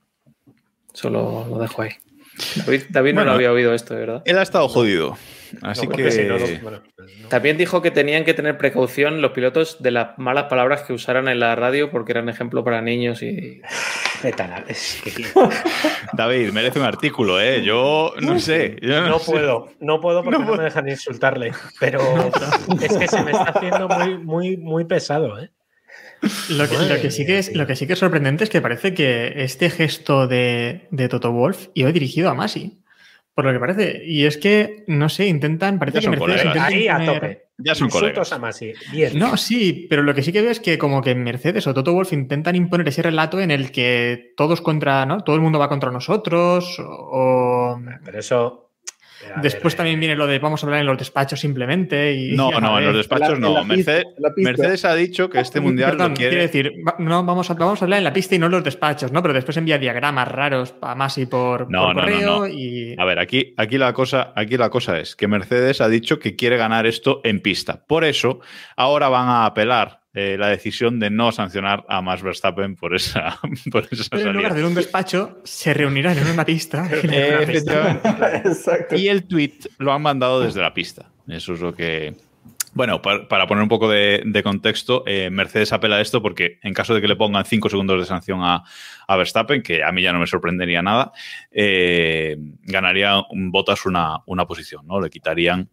Solo 0.94 1.46
lo 1.50 1.60
dejo 1.60 1.82
ahí. 1.84 1.92
David, 2.56 2.84
David 2.90 3.14
no 3.14 3.24
lo 3.24 3.32
había 3.32 3.52
oído 3.52 3.74
esto, 3.74 3.94
de 3.94 4.00
verdad. 4.02 4.22
Él 4.26 4.38
ha 4.38 4.42
estado 4.42 4.68
jodido, 4.68 5.18
así 5.62 5.88
No, 5.88 5.92
que... 5.94 6.04
porque 6.04 6.12
si 6.12 6.24
no, 6.24 6.38
no- 6.40 6.46
bueno, 6.62 6.82
pues 6.96 7.12
no. 7.22 7.28
También 7.30 7.58
dijo 7.58 7.82
que 7.82 7.92
tenían 7.92 8.24
que 8.26 8.34
tener 8.34 8.58
precaución 8.58 9.22
los 9.22 9.32
pilotos 9.32 9.82
de 9.82 9.92
las 9.92 10.18
malas 10.18 10.46
palabras 10.46 10.82
que 10.84 10.94
usaran 10.94 11.28
en 11.28 11.40
la 11.40 11.56
radio 11.56 11.90
porque 11.92 12.12
eran 12.14 12.30
ejemplo 12.30 12.64
para 12.64 12.82
niños 12.82 13.22
y 13.24 13.62
David, 16.14 16.52
merece 16.52 16.80
un 16.80 16.86
artículo, 16.86 17.40
¿eh? 17.40 17.64
Yo 17.64 18.14
no 18.22 18.40
sé. 18.40 18.78
yo 18.82 19.02
no 19.02 19.10
No 19.10 19.20
sé. 19.20 19.32
puedo, 19.32 19.70
no 19.80 20.02
puedo 20.02 20.24
porque 20.24 20.40
No 20.40 20.46
puedo. 20.46 20.58
me 20.58 20.64
dejan 20.66 20.88
insultarle. 20.90 21.52
Pero 21.80 22.00
es 22.82 22.98
que 22.98 23.08
se 23.08 23.24
me 23.24 23.32
está 23.32 23.44
haciendo 23.56 23.88
muy, 23.88 24.18
muy, 24.18 24.58
muy 24.58 24.86
pesado, 24.86 25.40
¿eh? 25.40 25.50
Lo 26.50 26.68
que, 26.68 26.78
lo 26.78 27.00
que 27.02 27.12
sí 27.12 27.26
que 27.26 27.38
es, 27.38 27.54
lo 27.56 27.68
que 27.68 27.76
sí 27.76 27.86
que 27.86 27.94
es 27.94 28.00
sorprendente 28.00 28.44
es 28.46 28.50
que 28.50 28.62
parece 28.62 28.94
que 28.94 29.34
este 29.44 29.70
gesto 29.70 30.28
de, 30.28 30.88
de 30.90 31.10
Toto 31.10 31.32
Wolf 31.32 31.68
iba 31.74 31.92
dirigido 31.92 32.30
a 32.30 32.34
Masi. 32.34 32.80
Por 33.36 33.46
lo 33.46 33.52
que 33.52 33.60
parece. 33.60 34.02
Y 34.06 34.26
es 34.26 34.38
que, 34.38 34.86
no 34.88 35.10
sé, 35.10 35.28
intentan. 35.28 35.78
Parece 35.78 36.00
Ya 36.00 36.02
que 36.10 36.10
Mercedes 36.18 36.42
colegas. 36.44 36.56
intenta 36.56 36.66
Ahí 36.66 36.88
a 36.88 37.06
tope. 37.14 37.46
Ya 37.58 37.76
son 37.76 37.90
colegas. 37.90 38.32
a 38.32 38.40
Masi. 38.40 38.74
Bien. 38.92 39.20
No, 39.20 39.36
sí, 39.36 39.88
pero 39.90 40.04
lo 40.04 40.16
que 40.16 40.24
sí 40.24 40.32
que 40.32 40.42
veo 40.42 40.52
es 40.52 40.60
que 40.62 40.78
como 40.78 41.02
que 41.02 41.16
Mercedes 41.16 41.68
o 41.68 41.74
Toto 41.74 41.94
Wolf 41.94 42.14
intentan 42.14 42.56
imponer 42.56 42.88
ese 42.88 43.02
relato 43.02 43.40
en 43.42 43.52
el 43.52 43.72
que 43.72 44.34
todos 44.38 44.62
contra, 44.62 45.06
¿no? 45.06 45.22
Todo 45.24 45.36
el 45.36 45.42
mundo 45.42 45.60
va 45.60 45.70
contra 45.70 45.92
nosotros 45.92 46.78
o... 46.80 47.78
Pero 48.04 48.20
eso. 48.20 48.65
A 49.36 49.42
Después 49.42 49.74
ver, 49.74 49.78
también 49.78 50.00
viene 50.00 50.16
lo 50.16 50.28
de 50.28 50.40
vamos 50.40 50.64
a 50.64 50.68
hablar 50.68 50.82
en 50.82 50.88
los 50.88 50.98
despachos 50.98 51.40
simplemente 51.40 52.14
y... 52.14 52.32
No, 52.36 52.50
y 52.56 52.62
no, 52.62 52.78
en 52.80 52.86
los 52.86 52.96
despachos 52.98 53.30
la- 53.32 53.40
no. 53.40 53.54
la 53.54 53.64
Mercedes, 53.64 54.06
pista. 54.16 54.32
Mercedes 54.52 54.86
ha 54.86 54.96
dicho 54.96 55.30
que 55.30 55.40
este 55.40 55.60
mundial 55.60 55.92
Perdón, 55.92 56.10
lo 56.10 56.16
quiero 56.16 56.30
quiere. 56.32 56.44
decir, 56.48 56.72
no, 57.00 57.24
vamos 57.24 57.50
a, 57.50 57.54
vamos 57.54 57.82
a 57.82 57.86
hablar 57.86 57.98
en 58.00 58.04
la 58.04 58.14
pista 58.14 58.36
y 58.36 58.40
no 58.40 58.46
en 58.48 58.52
los 58.54 58.64
despachos, 58.64 59.12
¿no? 59.12 59.22
Pero 59.22 59.34
después 59.34 59.58
envía 59.58 59.78
diagramas 59.78 60.28
raros 60.28 60.76
a 60.82 60.96
Masi 60.96 61.26
por, 61.26 61.70
No, 61.72 61.86
por 61.88 61.96
no, 61.96 62.02
no, 62.02 62.02
correo 62.02 62.40
no. 62.40 62.48
y... 62.48 62.96
A 62.98 63.06
ver, 63.06 63.20
aquí, 63.20 63.54
aquí, 63.58 63.78
la 63.78 63.94
cosa, 63.94 64.34
aquí 64.36 64.58
la 64.58 64.70
cosa 64.70 65.00
es 65.00 65.16
que 65.16 65.28
Mercedes 65.28 65.82
ha 65.82 65.90
dicho 65.90 66.20
que 66.20 66.36
quiere 66.36 66.58
ganar 66.58 66.86
esto 66.86 67.22
en 67.24 67.40
pista. 67.42 67.84
Por 67.88 68.04
eso, 68.04 68.40
ahora 68.76 69.10
van 69.10 69.28
a 69.28 69.46
apelar 69.46 70.05
eh, 70.16 70.38
la 70.40 70.48
decisión 70.48 71.00
de 71.00 71.10
no 71.10 71.32
sancionar 71.34 71.86
a 71.90 72.02
Max 72.02 72.24
Verstappen 72.24 72.76
por 72.76 72.96
esa, 72.96 73.38
por 73.72 73.88
esa 73.92 74.06
Pero 74.10 74.30
en 74.30 74.38
lugar 74.38 74.52
salida. 74.52 74.64
de 74.64 74.70
un 74.70 74.76
despacho, 74.76 75.42
se 75.44 75.74
reunirán 75.74 76.18
en 76.18 76.28
una 76.28 76.46
pista. 76.46 76.90
Eh. 77.04 77.62
Exacto. 78.46 78.96
Y 78.96 79.10
el 79.10 79.28
tweet 79.28 79.54
lo 79.78 79.92
han 79.94 80.02
mandado 80.02 80.40
desde 80.40 80.62
la 80.62 80.74
pista. 80.74 81.12
Eso 81.28 81.54
es 81.54 81.60
lo 81.60 81.74
que. 81.76 82.16
Bueno, 82.74 83.02
para, 83.02 83.28
para 83.28 83.48
poner 83.48 83.62
un 83.64 83.70
poco 83.70 83.90
de, 83.90 84.22
de 84.26 84.44
contexto, 84.44 85.04
eh, 85.08 85.30
Mercedes 85.30 85.72
apela 85.72 85.96
a 85.98 86.02
esto 86.02 86.22
porque 86.22 86.60
en 86.62 86.74
caso 86.74 86.94
de 86.94 87.00
que 87.02 87.08
le 87.08 87.16
pongan 87.16 87.46
cinco 87.46 87.70
segundos 87.70 88.00
de 88.00 88.06
sanción 88.06 88.42
a, 88.44 88.64
a 89.08 89.16
Verstappen, 89.18 89.62
que 89.64 89.82
a 89.84 89.92
mí 89.94 90.02
ya 90.02 90.12
no 90.12 90.20
me 90.20 90.28
sorprendería 90.28 90.82
nada, 90.82 91.12
eh, 91.52 92.36
ganaría 92.64 93.22
un 93.30 93.52
Bottas 93.52 93.86
una, 93.86 94.18
una 94.26 94.46
posición, 94.46 94.86
¿no? 94.88 95.00
Le 95.00 95.10
quitarían 95.10 95.70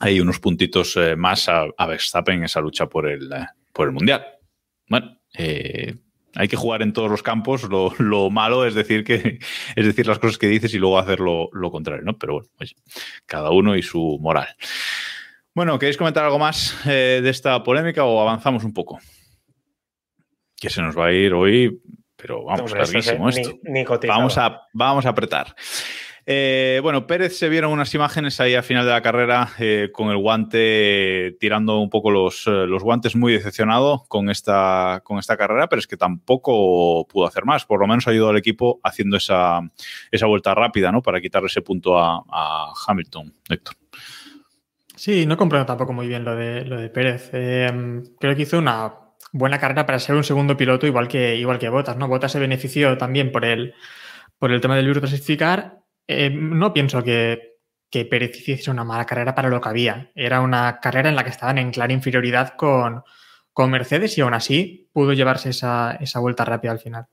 ahí 0.00 0.20
unos 0.20 0.38
puntitos 0.38 0.96
eh, 0.96 1.16
más 1.16 1.48
a, 1.48 1.64
a 1.76 1.86
Verstappen 1.86 2.36
en 2.36 2.44
esa 2.44 2.60
lucha 2.60 2.86
por 2.86 3.08
el, 3.08 3.32
eh, 3.32 3.46
por 3.78 3.86
el 3.86 3.94
Mundial. 3.94 4.26
Bueno, 4.88 5.20
eh, 5.38 5.94
hay 6.34 6.48
que 6.48 6.56
jugar 6.56 6.82
en 6.82 6.92
todos 6.92 7.08
los 7.08 7.22
campos. 7.22 7.62
Lo, 7.62 7.94
lo 7.98 8.28
malo 8.28 8.66
es 8.66 8.74
decir 8.74 9.04
que 9.04 9.38
es 9.76 9.86
decir 9.86 10.04
las 10.08 10.18
cosas 10.18 10.36
que 10.36 10.48
dices 10.48 10.74
y 10.74 10.78
luego 10.78 10.98
hacer 10.98 11.20
lo, 11.20 11.48
lo 11.52 11.70
contrario, 11.70 12.02
¿no? 12.04 12.18
Pero 12.18 12.42
bueno, 12.58 12.72
cada 13.24 13.52
uno 13.52 13.76
y 13.76 13.82
su 13.84 14.18
moral. 14.20 14.48
Bueno, 15.54 15.78
¿queréis 15.78 15.96
comentar 15.96 16.24
algo 16.24 16.40
más 16.40 16.76
eh, 16.88 17.20
de 17.22 17.30
esta 17.30 17.62
polémica 17.62 18.04
o 18.04 18.20
avanzamos 18.20 18.64
un 18.64 18.74
poco? 18.74 18.98
Que 20.56 20.70
se 20.70 20.82
nos 20.82 20.98
va 20.98 21.06
a 21.06 21.12
ir 21.12 21.32
hoy, 21.32 21.80
pero 22.16 22.46
vamos, 22.46 22.72
hombre, 22.72 22.80
larguísimo 22.80 23.28
esto. 23.28 23.60
cotizado. 23.86 24.18
Vamos 24.18 24.38
a, 24.38 24.60
vamos 24.72 25.06
a 25.06 25.10
apretar. 25.10 25.54
Eh, 26.30 26.80
bueno, 26.82 27.06
Pérez 27.06 27.38
se 27.38 27.48
vieron 27.48 27.72
unas 27.72 27.94
imágenes 27.94 28.38
ahí 28.38 28.54
a 28.54 28.62
final 28.62 28.84
de 28.84 28.90
la 28.92 29.00
carrera 29.00 29.48
eh, 29.58 29.88
con 29.90 30.10
el 30.10 30.18
guante, 30.18 31.34
tirando 31.40 31.78
un 31.78 31.88
poco 31.88 32.10
los, 32.10 32.46
eh, 32.46 32.66
los 32.66 32.82
guantes, 32.82 33.16
muy 33.16 33.32
decepcionado 33.32 34.04
con 34.08 34.28
esta, 34.28 35.00
con 35.04 35.18
esta 35.18 35.38
carrera, 35.38 35.70
pero 35.70 35.80
es 35.80 35.86
que 35.86 35.96
tampoco 35.96 37.08
pudo 37.08 37.26
hacer 37.26 37.46
más. 37.46 37.64
Por 37.64 37.80
lo 37.80 37.86
menos 37.86 38.06
ayudó 38.08 38.28
al 38.28 38.36
equipo 38.36 38.78
haciendo 38.84 39.16
esa, 39.16 39.60
esa 40.10 40.26
vuelta 40.26 40.54
rápida, 40.54 40.92
¿no? 40.92 41.00
Para 41.00 41.18
quitarle 41.22 41.46
ese 41.46 41.62
punto 41.62 41.98
a, 41.98 42.74
Hamilton, 42.86 43.32
Héctor. 43.48 43.76
Sí, 44.94 45.24
no 45.24 45.38
comprendo 45.38 45.64
tampoco 45.64 45.94
muy 45.94 46.08
bien 46.08 46.26
lo 46.26 46.36
de, 46.36 46.62
lo 46.66 46.78
de 46.78 46.90
Pérez. 46.90 47.30
Creo 47.30 48.36
que 48.36 48.42
hizo 48.42 48.58
una 48.58 48.92
buena 49.32 49.58
carrera 49.58 49.86
para 49.86 49.98
ser 49.98 50.14
un 50.14 50.24
segundo 50.24 50.58
piloto, 50.58 50.86
igual 50.86 51.08
que, 51.08 51.36
igual 51.36 51.58
que 51.58 51.70
Bottas, 51.70 51.96
¿no? 51.96 52.06
Bottas 52.06 52.32
se 52.32 52.38
benefició 52.38 52.98
también 52.98 53.32
por 53.32 53.46
el, 53.46 53.72
por 54.38 54.52
el 54.52 54.60
tema 54.60 54.76
del 54.76 54.84
libro 54.84 55.00
clasificar. 55.00 55.87
Eh, 56.08 56.30
no 56.30 56.72
pienso 56.72 57.04
que, 57.04 57.58
que 57.90 58.06
Pérez 58.06 58.36
hiciese 58.36 58.70
una 58.70 58.82
mala 58.82 59.04
carrera 59.04 59.34
para 59.34 59.48
lo 59.48 59.60
que 59.60 59.68
había. 59.68 60.10
Era 60.14 60.40
una 60.40 60.80
carrera 60.80 61.08
en 61.08 61.16
la 61.16 61.22
que 61.22 61.30
estaban 61.30 61.58
en 61.58 61.70
clara 61.70 61.92
inferioridad 61.92 62.54
con, 62.56 63.04
con 63.52 63.70
Mercedes 63.70 64.16
y 64.18 64.22
aún 64.22 64.34
así 64.34 64.88
pudo 64.92 65.12
llevarse 65.12 65.50
esa, 65.50 65.96
esa 66.00 66.18
vuelta 66.18 66.44
rápida 66.44 66.72
al 66.72 66.80
final. 66.80 67.06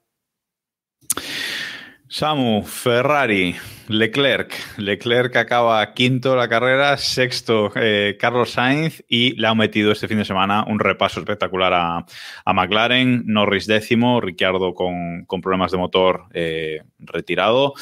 Samu, 2.07 2.63
Ferrari, 2.63 3.55
Leclerc. 3.87 4.77
Leclerc 4.77 5.35
acaba 5.35 5.93
quinto 5.93 6.35
la 6.35 6.47
carrera, 6.47 6.97
sexto 6.97 7.71
eh, 7.75 8.17
Carlos 8.19 8.51
Sainz 8.51 9.03
y 9.07 9.35
le 9.35 9.47
ha 9.47 9.53
metido 9.53 9.91
este 9.91 10.07
fin 10.07 10.17
de 10.17 10.25
semana 10.25 10.65
un 10.67 10.79
repaso 10.79 11.19
espectacular 11.19 11.73
a, 11.73 12.05
a 12.45 12.53
McLaren, 12.53 13.23
Norris 13.27 13.67
décimo, 13.67 14.21
Ricciardo 14.21 14.73
con, 14.73 15.25
con 15.25 15.41
problemas 15.41 15.71
de 15.71 15.77
motor 15.77 16.25
eh, 16.33 16.81
retirado 16.97 17.73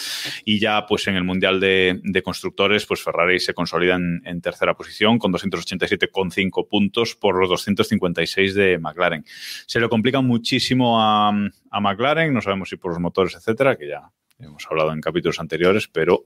y 0.43 0.60
ya 0.60 0.86
pues 0.86 1.08
en 1.08 1.16
el 1.16 1.24
Mundial 1.24 1.60
de, 1.60 2.01
de 2.04 2.22
Constructores 2.22 2.86
pues 2.86 3.01
Ferrari 3.01 3.39
se 3.39 3.54
consolida 3.54 3.95
en, 3.95 4.41
tercera 4.41 4.74
posición 4.74 5.20
con 5.20 5.32
287,5 5.32 6.68
puntos 6.68 7.16
por 7.16 7.39
los 7.39 7.49
256 7.49 8.56
de 8.56 8.78
McLaren. 8.78 9.24
Se 9.66 9.80
le 9.80 9.88
complica 9.88 10.20
muchísimo 10.20 11.01
a, 11.01 11.30
a 11.30 11.80
McLaren, 11.80 12.34
no 12.34 12.41
sabemos 12.41 12.68
si 12.68 12.76
por 12.76 12.91
los 12.91 12.99
motores, 12.99 13.36
etcétera, 13.36 13.78
que 13.78 13.88
ya 13.88 14.12
hemos 14.40 14.66
hablado 14.70 14.92
en 14.94 15.02
capítulos 15.02 15.40
anteriores, 15.40 15.88
pero 15.88 16.26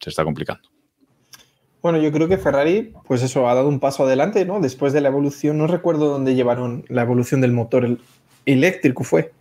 se 0.00 0.10
está 0.10 0.24
complicando. 0.24 0.68
Bueno, 1.84 1.98
yo 1.98 2.10
creo 2.12 2.28
que 2.28 2.38
Ferrari, 2.38 2.94
pues 3.06 3.22
eso, 3.22 3.46
ha 3.46 3.54
dado 3.54 3.68
un 3.68 3.78
paso 3.78 4.04
adelante, 4.04 4.46
¿no? 4.46 4.58
Después 4.58 4.94
de 4.94 5.02
la 5.02 5.08
evolución, 5.08 5.58
no 5.58 5.66
recuerdo 5.66 6.08
dónde 6.08 6.34
llevaron 6.34 6.84
la 6.88 7.02
evolución 7.02 7.42
del 7.42 7.52
motor 7.52 7.84
el 7.84 8.00
eléctrico, 8.46 9.04
fue, 9.04 9.32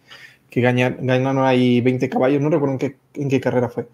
que 0.49 0.59
ganaron 0.59 1.39
ahí 1.39 1.79
20 1.79 2.09
caballos, 2.09 2.41
no 2.41 2.49
recuerdo 2.49 2.77
en 3.13 3.29
qué, 3.29 3.39
carrera 3.39 3.69
fue. 3.69 3.87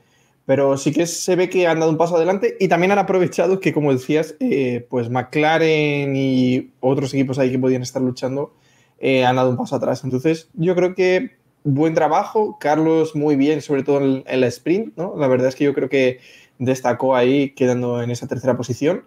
Pero 0.47 0.77
sí 0.77 0.91
que 0.91 1.05
se 1.05 1.35
ve 1.35 1.47
que 1.47 1.67
han 1.67 1.79
dado 1.79 1.91
un 1.91 1.97
paso 1.97 2.15
adelante 2.15 2.57
y 2.59 2.67
también 2.67 2.91
han 2.91 2.97
aprovechado 2.97 3.59
que, 3.59 3.71
como 3.71 3.93
decías, 3.93 4.35
eh, 4.39 4.83
pues 4.89 5.11
McLaren 5.11 6.15
y 6.15 6.71
otros 6.79 7.13
equipos 7.13 7.37
ahí 7.37 7.51
que 7.51 7.59
podían 7.59 7.83
estar 7.83 8.01
luchando 8.01 8.55
eh, 8.97 9.25
han 9.25 9.35
dado 9.35 9.51
un 9.51 9.57
paso 9.57 9.75
atrás. 9.75 10.03
Entonces, 10.03 10.49
yo 10.55 10.75
creo 10.75 10.95
que 10.95 11.37
buen 11.63 11.93
trabajo, 11.93 12.57
Carlos 12.59 13.15
muy 13.15 13.35
bien, 13.35 13.61
sobre 13.61 13.83
todo 13.83 14.01
en, 14.01 14.23
en, 14.25 14.41
la 14.41 14.47
sprint, 14.47 14.95
¿no? 14.97 15.15
La 15.17 15.27
verdad 15.27 15.47
es 15.47 15.55
que 15.55 15.65
yo 15.65 15.73
creo 15.73 15.89
que 15.89 16.19
destacó 16.59 17.15
ahí 17.15 17.51
quedando 17.51 18.01
en 18.01 18.11
esa 18.11 18.27
tercera 18.27 18.55
posición. 18.55 19.03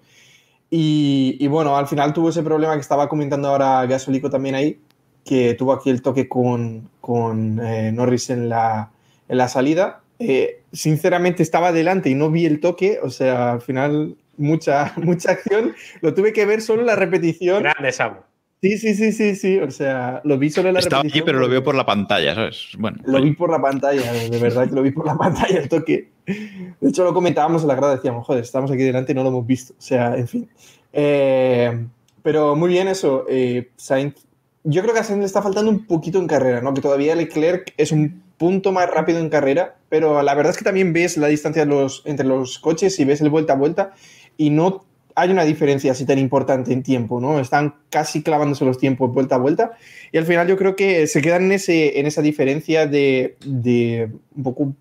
Y, 0.75 1.47
bueno, 1.49 1.77
al 1.77 1.87
final 1.87 2.15
tuvo 2.15 2.31
ese 2.31 2.43
problema 2.43 2.73
que 2.73 2.81
estaba 2.81 3.07
comentando 3.07 3.49
ahora 3.49 3.85
Gasolico 3.85 4.31
también 4.31 4.55
ahí, 4.55 4.81
que 5.23 5.53
tuvo 5.53 5.75
aquí 5.75 5.91
el 5.91 6.01
toque 6.01 6.31
con, 6.31 6.89
con 7.03 7.61
eh, 7.61 7.93
Norris 7.93 8.31
en 8.31 8.49
la, 8.49 8.91
en 9.29 9.37
la 9.37 9.49
salida. 9.49 10.01
Eh, 10.19 10.63
sinceramente 10.73 11.43
estaba 11.43 11.69
adelante 11.69 12.09
y 12.09 12.15
no 12.15 12.31
vi 12.31 12.47
el 12.47 12.61
toque, 12.61 13.01
o 13.03 13.11
sea, 13.11 13.53
al 13.53 13.61
final 13.61 14.17
mucha, 14.39 14.95
mucha 14.97 15.33
acción. 15.33 15.75
Lo 16.01 16.15
tuve 16.15 16.33
que 16.33 16.47
ver 16.47 16.63
solo 16.63 16.81
en 16.81 16.87
la 16.87 16.97
repetición. 16.97 17.63
Grande, 17.63 17.93
Samu. 17.93 18.21
Sí, 18.63 18.79
sí, 18.79 18.95
sí, 18.95 19.11
sí, 19.11 19.35
sí. 19.35 19.59
O 19.59 19.71
sea, 19.73 20.21
lo 20.23 20.39
vi 20.39 20.49
solo 20.49 20.69
en 20.69 20.75
la 20.75 20.81
Estaba 20.81 21.03
aquí, 21.03 21.21
pero 21.23 21.41
lo 21.41 21.49
veo 21.49 21.65
por 21.65 21.75
la 21.75 21.85
pantalla, 21.85 22.35
¿sabes? 22.37 22.69
Bueno. 22.79 22.99
Lo 23.05 23.21
vi 23.21 23.33
por 23.33 23.51
la 23.51 23.61
pantalla, 23.61 24.13
de 24.13 24.39
verdad 24.39 24.69
que 24.69 24.75
lo 24.75 24.83
vi 24.83 24.93
por 24.93 25.05
la 25.05 25.17
pantalla 25.19 25.59
el 25.59 25.69
toque. 25.69 26.11
De 26.25 26.89
hecho, 26.89 27.03
lo 27.03 27.13
comentábamos 27.13 27.63
en 27.63 27.69
la 27.69 27.75
grada, 27.75 27.97
decíamos, 27.97 28.25
joder, 28.25 28.45
estamos 28.45 28.71
aquí 28.71 28.85
delante 28.85 29.11
y 29.11 29.15
no 29.17 29.25
lo 29.25 29.31
hemos 29.31 29.47
visto. 29.47 29.75
O 29.77 29.83
sea, 29.83 30.17
en 30.17 30.29
fin. 30.29 30.49
Eh, 30.93 31.87
pero 32.23 32.55
muy 32.55 32.69
bien 32.69 32.87
eso. 32.87 33.25
Eh, 33.29 33.71
Sainz, 33.77 34.15
yo 34.63 34.83
creo 34.83 34.95
que 34.95 35.01
a 35.01 35.05
Sainz 35.05 35.19
le 35.19 35.27
está 35.27 35.43
faltando 35.43 35.69
un 35.69 35.85
poquito 35.85 36.21
en 36.21 36.29
carrera, 36.29 36.61
¿no? 36.61 36.73
Que 36.73 36.81
todavía 36.81 37.17
Leclerc 37.17 37.75
es 37.77 37.91
un 37.91 38.23
punto 38.39 38.71
más 38.71 38.89
rápido 38.89 39.19
en 39.19 39.29
carrera, 39.29 39.77
pero 39.89 40.23
la 40.23 40.35
verdad 40.35 40.51
es 40.51 40.59
que 40.59 40.65
también 40.65 40.93
ves 40.93 41.17
la 41.17 41.27
distancia 41.27 41.65
los, 41.65 42.03
entre 42.05 42.27
los 42.27 42.61
coches 42.61 42.99
y 43.01 43.05
ves 43.05 43.21
el 43.21 43.31
vuelta 43.31 43.55
a 43.55 43.57
vuelta 43.57 43.93
y 44.37 44.51
no 44.51 44.85
hay 45.15 45.31
una 45.31 45.45
diferencia 45.45 45.93
así 45.93 46.07
tan 46.07 46.19
importante 46.19 46.73
en 46.73 46.83
tiempo, 46.83 47.21
¿no? 47.21 47.41
Están 47.41 47.75
casi 47.91 48.23
clavándose 48.23 48.65
los 48.65 48.79
tiempos 48.79 49.13
vuelta 49.13 49.37
a 49.37 49.39
vuelta 49.39 49.73
y 50.11 50.19
al 50.19 50.25
final 50.25 50.49
yo 50.49 50.57
creo 50.57 50.77
que 50.77 51.07
se 51.07 51.23
quedan 51.23 51.45
en, 51.45 51.53
ese, 51.53 51.99
en 52.01 52.07
esa 52.07 52.23
diferencia 52.23 52.87
de, 52.87 53.37
de 53.45 54.11
un 54.35 54.43
poco 54.43 54.75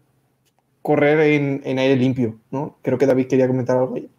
correr 0.81 1.19
en, 1.19 1.61
en, 1.63 1.79
aire 1.79 1.95
limpio, 1.95 2.39
¿no? 2.49 2.77
Creo 2.81 2.97
que 2.97 3.05
David 3.05 3.27
quería 3.27 3.47
comentar 3.47 3.77
algo 3.77 3.95
ahí. 3.95 4.09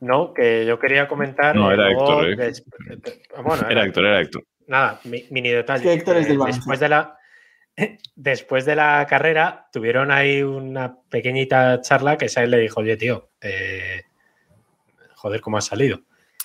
No, 0.00 0.34
que 0.34 0.66
yo 0.66 0.78
quería 0.78 1.08
comentar. 1.08 1.56
No, 1.56 1.70
era 1.72 1.90
Héctor. 1.90 2.28
¿eh? 2.28 2.36
Des... 2.36 2.64
Bueno, 3.42 3.62
era, 3.62 3.70
era, 3.70 3.84
Héctor, 3.84 4.04
era 4.04 4.20
Héctor. 4.20 4.44
Nada, 4.66 5.00
mini 5.04 5.50
detalle. 5.50 5.78
Es 5.78 5.82
que 5.82 5.92
Héctor 5.94 6.16
es 6.18 6.28
del 6.28 6.38
Después 6.38 6.80
de 6.80 6.88
la, 6.88 7.16
después 8.14 8.64
de 8.64 8.76
la 8.76 9.06
carrera 9.08 9.68
tuvieron 9.72 10.10
ahí 10.10 10.42
una 10.42 10.98
pequeñita 11.10 11.80
charla 11.82 12.16
que 12.16 12.28
Sainz 12.28 12.50
le 12.50 12.58
dijo, 12.58 12.80
oye, 12.80 12.96
tío, 12.96 13.30
eh, 13.40 14.02
joder, 15.14 15.40
¿cómo 15.40 15.58
has 15.58 15.66
salido? 15.66 16.00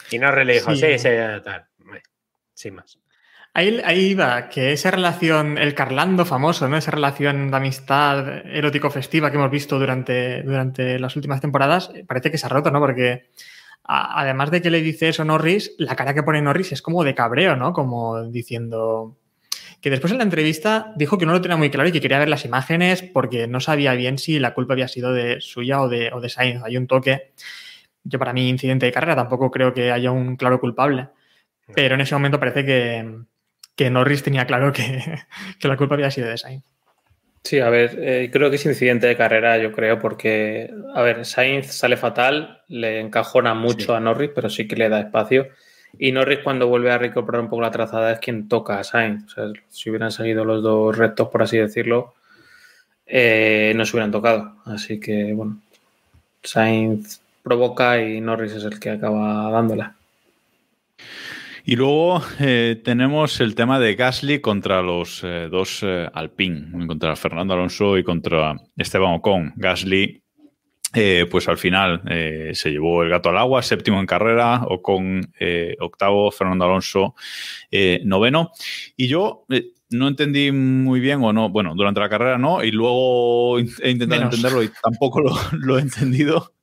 Y 0.10 0.20
Norris 0.20 0.46
le 0.46 0.54
dijo, 0.54 0.76
sí, 0.76 0.82
sí, 0.82 1.00
sí 1.00 1.10
tal, 1.44 1.68
sin 2.54 2.76
más. 2.76 3.00
Ahí, 3.54 3.82
ahí 3.84 4.14
va, 4.14 4.48
que 4.48 4.72
esa 4.72 4.92
relación, 4.92 5.58
el 5.58 5.76
Carlando 5.76 6.26
famoso, 6.26 6.70
¿no? 6.70 6.78
Esa 6.78 6.92
relación 6.92 7.52
de 7.52 7.58
amistad 7.58 8.46
erótico-festiva 8.48 9.30
que 9.30 9.36
hemos 9.36 9.52
visto 9.52 9.78
durante, 9.78 10.42
durante 10.44 10.98
las 11.00 11.18
últimas 11.18 11.42
temporadas, 11.42 11.92
parece 12.08 12.32
que 12.32 12.38
se 12.38 12.46
ha 12.46 12.50
roto, 12.50 12.72
¿no? 12.72 12.80
Porque 12.80 13.30
a, 13.84 14.22
además 14.22 14.52
de 14.52 14.62
que 14.62 14.70
le 14.70 14.82
dice 14.82 15.10
eso 15.10 15.26
Norris, 15.26 15.76
la 15.80 15.98
cara 15.98 16.14
que 16.14 16.24
pone 16.24 16.42
Norris 16.42 16.72
es 16.72 16.82
como 16.82 17.04
de 17.04 17.14
cabreo, 17.14 17.58
¿no? 17.58 17.74
Como 17.74 18.24
diciendo, 18.24 19.18
que 19.82 19.90
después 19.90 20.12
en 20.12 20.20
la 20.20 20.24
entrevista 20.24 20.94
dijo 20.96 21.18
que 21.18 21.26
no 21.26 21.34
lo 21.34 21.42
tenía 21.42 21.58
muy 21.58 21.72
claro 21.72 21.90
y 21.90 21.92
que 21.92 22.02
quería 22.02 22.20
ver 22.20 22.30
las 22.30 22.46
imágenes 22.46 23.02
porque 23.02 23.48
no 23.48 23.60
sabía 23.60 23.94
bien 23.94 24.20
si 24.20 24.40
la 24.40 24.54
culpa 24.54 24.74
había 24.74 24.88
sido 24.88 25.12
de 25.12 25.42
suya 25.42 25.82
o 25.82 25.90
de, 25.90 26.12
o 26.14 26.22
de 26.22 26.30
Sainz. 26.30 26.64
Hay 26.64 26.78
un 26.78 26.86
toque. 26.86 27.32
Yo 28.04 28.20
para 28.20 28.32
mí, 28.32 28.48
incidente 28.48 28.86
de 28.86 28.92
carrera, 28.92 29.16
tampoco 29.16 29.50
creo 29.50 29.74
que 29.74 29.92
haya 29.92 30.12
un 30.12 30.36
claro 30.36 30.60
culpable. 30.60 31.10
Pero 31.74 31.96
en 31.96 32.02
ese 32.02 32.14
momento 32.14 32.40
parece 32.40 32.64
que, 32.64 33.22
que 33.76 33.90
Norris 33.90 34.24
tenía 34.24 34.46
claro 34.46 34.72
que, 34.72 35.02
que, 35.60 35.68
la 35.68 35.78
culpa 35.78 35.96
había 35.96 36.12
sido 36.12 36.28
de 36.28 36.38
Sainz. 36.38 36.64
Sí, 37.44 37.60
a 37.60 37.70
ver, 37.70 37.98
eh, 38.00 38.30
creo 38.32 38.52
que 38.52 38.58
es 38.58 38.66
incidente 38.68 39.08
de 39.08 39.18
carrera, 39.18 39.58
yo 39.58 39.72
creo, 39.72 39.98
porque, 39.98 40.72
a 40.94 41.02
ver, 41.02 41.26
Sainz 41.26 41.72
sale 41.74 41.98
fatal, 41.98 42.62
le 42.68 43.00
encajona 43.00 43.56
mucho 43.56 43.88
sí. 43.88 43.92
a 43.94 44.00
Norris, 44.00 44.30
pero 44.36 44.48
sí 44.48 44.68
que 44.68 44.76
le 44.76 44.90
da 44.90 45.00
espacio. 45.00 45.48
Y 45.98 46.12
Norris 46.12 46.40
cuando 46.40 46.68
vuelve 46.68 46.92
a 46.92 46.98
recuperar 46.98 47.42
un 47.42 47.50
poco 47.50 47.62
la 47.62 47.72
trazada 47.72 48.14
es 48.14 48.20
quien 48.20 48.48
toca 48.48 48.80
a 48.80 48.84
Sainz. 48.84 49.26
O 49.26 49.30
sea, 49.30 49.46
si 49.70 49.90
hubieran 49.90 50.12
seguido 50.12 50.46
los 50.46 50.64
dos 50.64 50.98
rectos, 50.98 51.30
por 51.30 51.44
así 51.44 51.58
decirlo, 51.58 52.14
eh, 53.06 53.74
no 53.76 53.86
se 53.86 53.96
hubieran 53.96 54.12
tocado. 54.12 54.56
Así 54.66 55.00
que, 55.00 55.34
bueno, 55.34 55.60
Sainz 56.44 57.22
provoca 57.44 58.02
y 58.02 58.22
Norris 58.22 58.54
es 58.54 58.64
el 58.64 58.80
que 58.80 58.92
acaba 58.92 59.52
dándola. 59.52 59.96
Y 61.64 61.76
luego 61.76 62.24
eh, 62.40 62.82
tenemos 62.84 63.40
el 63.40 63.54
tema 63.54 63.80
de 63.80 63.96
Gasly 63.96 64.40
contra 64.40 64.82
los 64.82 65.24
eh, 65.24 65.48
dos 65.52 65.82
eh, 65.84 66.10
Alpine, 66.12 66.88
contra 66.88 67.16
Fernando 67.16 67.54
Alonso 67.54 67.98
y 67.98 68.04
contra 68.04 68.56
Esteban 68.76 69.14
Ocon. 69.14 69.54
Gasly 69.58 70.24
eh, 70.94 71.26
pues 71.30 71.48
al 71.48 71.58
final 71.58 72.02
eh, 72.10 72.52
se 72.54 72.70
llevó 72.70 73.04
el 73.04 73.10
gato 73.10 73.30
al 73.30 73.38
agua, 73.38 73.62
séptimo 73.62 74.00
en 74.00 74.06
carrera, 74.06 74.64
o 74.68 74.82
con 74.82 75.32
eh, 75.40 75.76
octavo, 75.80 76.32
Fernando 76.32 76.66
Alonso 76.66 77.16
noveno. 78.04 78.52
Y 78.98 79.08
yo 79.08 79.46
no 79.92 80.08
entendí 80.08 80.52
muy 80.52 81.00
bien 81.00 81.22
o 81.22 81.34
no, 81.34 81.50
bueno, 81.50 81.74
durante 81.76 82.00
la 82.00 82.10
carrera 82.10 82.38
no, 82.38 82.64
y 82.64 82.72
luego 82.72 83.60
he 83.60 83.92
intentado 83.92 84.22
Menos. 84.22 84.36
entenderlo 84.36 84.64
y 84.64 84.72
tampoco 84.82 85.22
lo, 85.22 85.32
lo, 85.52 85.78
he 85.78 85.82
entendido. 85.82 86.54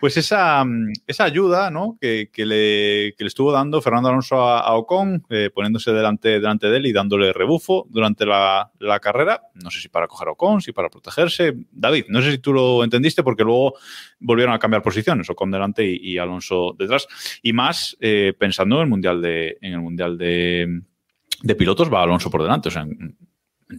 Pues 0.00 0.16
esa, 0.16 0.64
esa 1.06 1.24
ayuda 1.24 1.70
¿no? 1.70 1.96
que, 2.00 2.30
que, 2.32 2.44
le, 2.44 3.14
que, 3.16 3.24
le, 3.24 3.28
estuvo 3.28 3.50
dando 3.50 3.80
Fernando 3.80 4.08
Alonso 4.10 4.42
a, 4.42 4.60
a 4.60 4.74
Ocon, 4.74 5.24
eh, 5.30 5.50
poniéndose 5.52 5.92
delante, 5.92 6.40
delante 6.40 6.68
de 6.68 6.76
él 6.76 6.86
y 6.86 6.92
dándole 6.92 7.32
rebufo 7.32 7.86
durante 7.88 8.26
la, 8.26 8.70
la, 8.78 9.00
carrera, 9.00 9.42
no 9.54 9.70
sé 9.70 9.80
si 9.80 9.88
para 9.88 10.06
coger 10.06 10.28
a 10.28 10.32
Ocon, 10.32 10.60
si 10.60 10.72
para 10.72 10.88
protegerse. 10.88 11.54
David, 11.72 12.04
no 12.08 12.20
sé 12.20 12.32
si 12.32 12.38
tú 12.38 12.52
lo 12.52 12.84
entendiste 12.84 13.22
porque 13.22 13.44
luego 13.44 13.74
volvieron 14.20 14.54
a 14.54 14.58
cambiar 14.58 14.82
posiciones, 14.82 15.30
Ocon 15.30 15.50
delante 15.50 15.84
y, 15.84 16.12
y 16.12 16.18
Alonso 16.18 16.76
detrás, 16.78 17.08
y 17.42 17.52
más 17.52 17.96
eh, 18.00 18.34
pensando 18.38 18.76
en 18.76 18.82
el 18.82 18.88
Mundial 18.88 19.22
de, 19.22 19.56
en 19.60 19.72
el 19.72 19.80
mundial 19.80 20.18
de 20.18 20.82
de 21.42 21.54
pilotos 21.54 21.92
va 21.92 22.02
Alonso 22.02 22.30
por 22.30 22.42
delante. 22.42 22.68
O 22.68 22.70
sea, 22.70 22.82
en, 22.82 23.16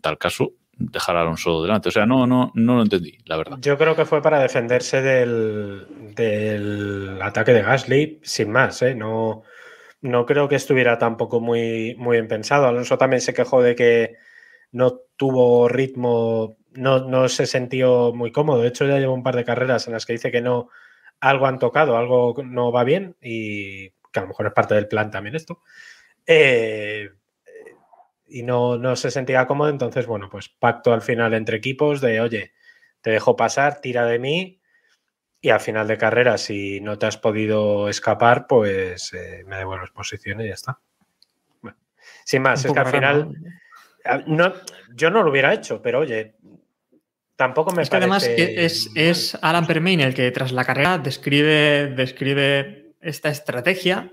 tal 0.02 0.18
caso, 0.18 0.54
dejar 0.74 1.18
a 1.18 1.22
Alonso 1.22 1.62
delante. 1.62 1.90
O 1.90 1.92
sea, 1.92 2.06
no, 2.06 2.28
no, 2.28 2.52
no 2.56 2.76
lo 2.76 2.82
entendí, 2.84 3.18
la 3.26 3.38
verdad. 3.38 3.58
Yo 3.62 3.78
creo 3.78 3.96
que 3.96 4.06
fue 4.06 4.22
para 4.22 4.40
defenderse 4.40 5.02
del, 5.02 5.88
del 6.16 7.20
ataque 7.22 7.54
de 7.54 7.62
Gasly, 7.62 8.20
sin 8.24 8.52
más, 8.52 8.82
¿eh? 8.82 8.96
No, 8.96 9.44
no 10.02 10.26
creo 10.26 10.48
que 10.48 10.56
estuviera 10.56 10.98
tampoco 10.98 11.40
muy, 11.42 11.96
muy 11.98 12.18
bien 12.18 12.28
pensado. 12.28 12.68
Alonso 12.68 12.98
también 12.98 13.22
se 13.22 13.34
quejó 13.34 13.62
de 13.62 13.76
que 13.76 14.16
no 14.72 15.00
tuvo 15.18 15.68
ritmo, 15.68 16.58
no, 16.72 17.08
no 17.08 17.28
se 17.28 17.46
sintió 17.46 18.14
muy 18.14 18.32
cómodo. 18.32 18.62
De 18.62 18.70
hecho, 18.70 18.86
ya 18.86 19.00
lleva 19.00 19.14
un 19.14 19.24
par 19.24 19.36
de 19.36 19.46
carreras 19.46 19.88
en 19.88 19.94
las 19.94 20.06
que 20.06 20.14
dice 20.14 20.32
que 20.32 20.42
no, 20.42 20.70
algo 21.20 21.48
han 21.48 21.60
tocado, 21.60 21.98
algo 21.98 22.36
no 22.44 22.72
va 22.72 22.84
bien 22.84 23.16
y 23.22 23.90
que 24.12 24.20
a 24.20 24.22
lo 24.22 24.30
mejor 24.30 24.48
es 24.48 24.54
parte 24.54 24.76
del 24.76 24.88
plan 24.88 25.12
también 25.12 25.36
esto. 25.36 25.62
Eh, 26.26 27.10
y 28.30 28.44
no, 28.44 28.78
no, 28.78 28.96
se 28.96 29.12
sentía 29.12 29.46
cómodo, 29.48 29.70
entonces, 29.70 30.06
bueno, 30.06 30.30
pues 30.30 30.50
pacto 30.50 30.94
al 30.94 31.02
final 31.02 31.34
entre 31.34 31.58
equipos 31.58 32.02
de, 32.02 32.22
oye, 32.22 32.54
te 33.02 33.12
dejo 33.12 33.36
pasar, 33.36 33.82
tira 33.82 34.06
de 34.06 34.20
mí 34.20 34.62
y 35.42 35.50
al 35.50 35.60
final 35.60 35.88
de 35.88 35.98
carrera, 35.98 36.38
si 36.38 36.82
no 36.82 36.98
te 37.00 37.06
has 37.06 37.18
podido 37.18 37.90
escapar, 37.90 38.46
pues 38.48 39.14
eh, 39.14 39.44
me 39.48 39.58
devuelves 39.58 39.92
posición 39.92 40.42
y 40.42 40.48
ya 40.48 40.54
está. 40.54 40.80
Bueno, 41.62 41.78
sin 42.26 42.42
más, 42.42 42.64
es 42.66 42.72
que 42.72 42.80
al 42.80 42.86
final, 42.88 43.34
No, 44.28 44.54
yo 44.96 45.10
no 45.10 45.24
lo 45.24 45.30
hubiera 45.32 45.54
hecho, 45.54 45.82
pero 45.82 46.00
oye, 46.00 46.36
tampoco 47.36 47.72
me 47.72 47.84
Es 47.84 47.90
que 47.90 47.98
además 47.98 48.24
parece- 48.26 48.66
es, 48.66 48.90
es 48.96 49.38
Alan 49.42 49.68
Permain 49.68 50.02
el 50.02 50.14
que 50.14 50.30
tras 50.32 50.52
la 50.52 50.66
carrera 50.66 50.98
describe, 50.98 51.88
describe 51.96 52.94
esta 53.02 53.30
estrategia. 53.30 54.12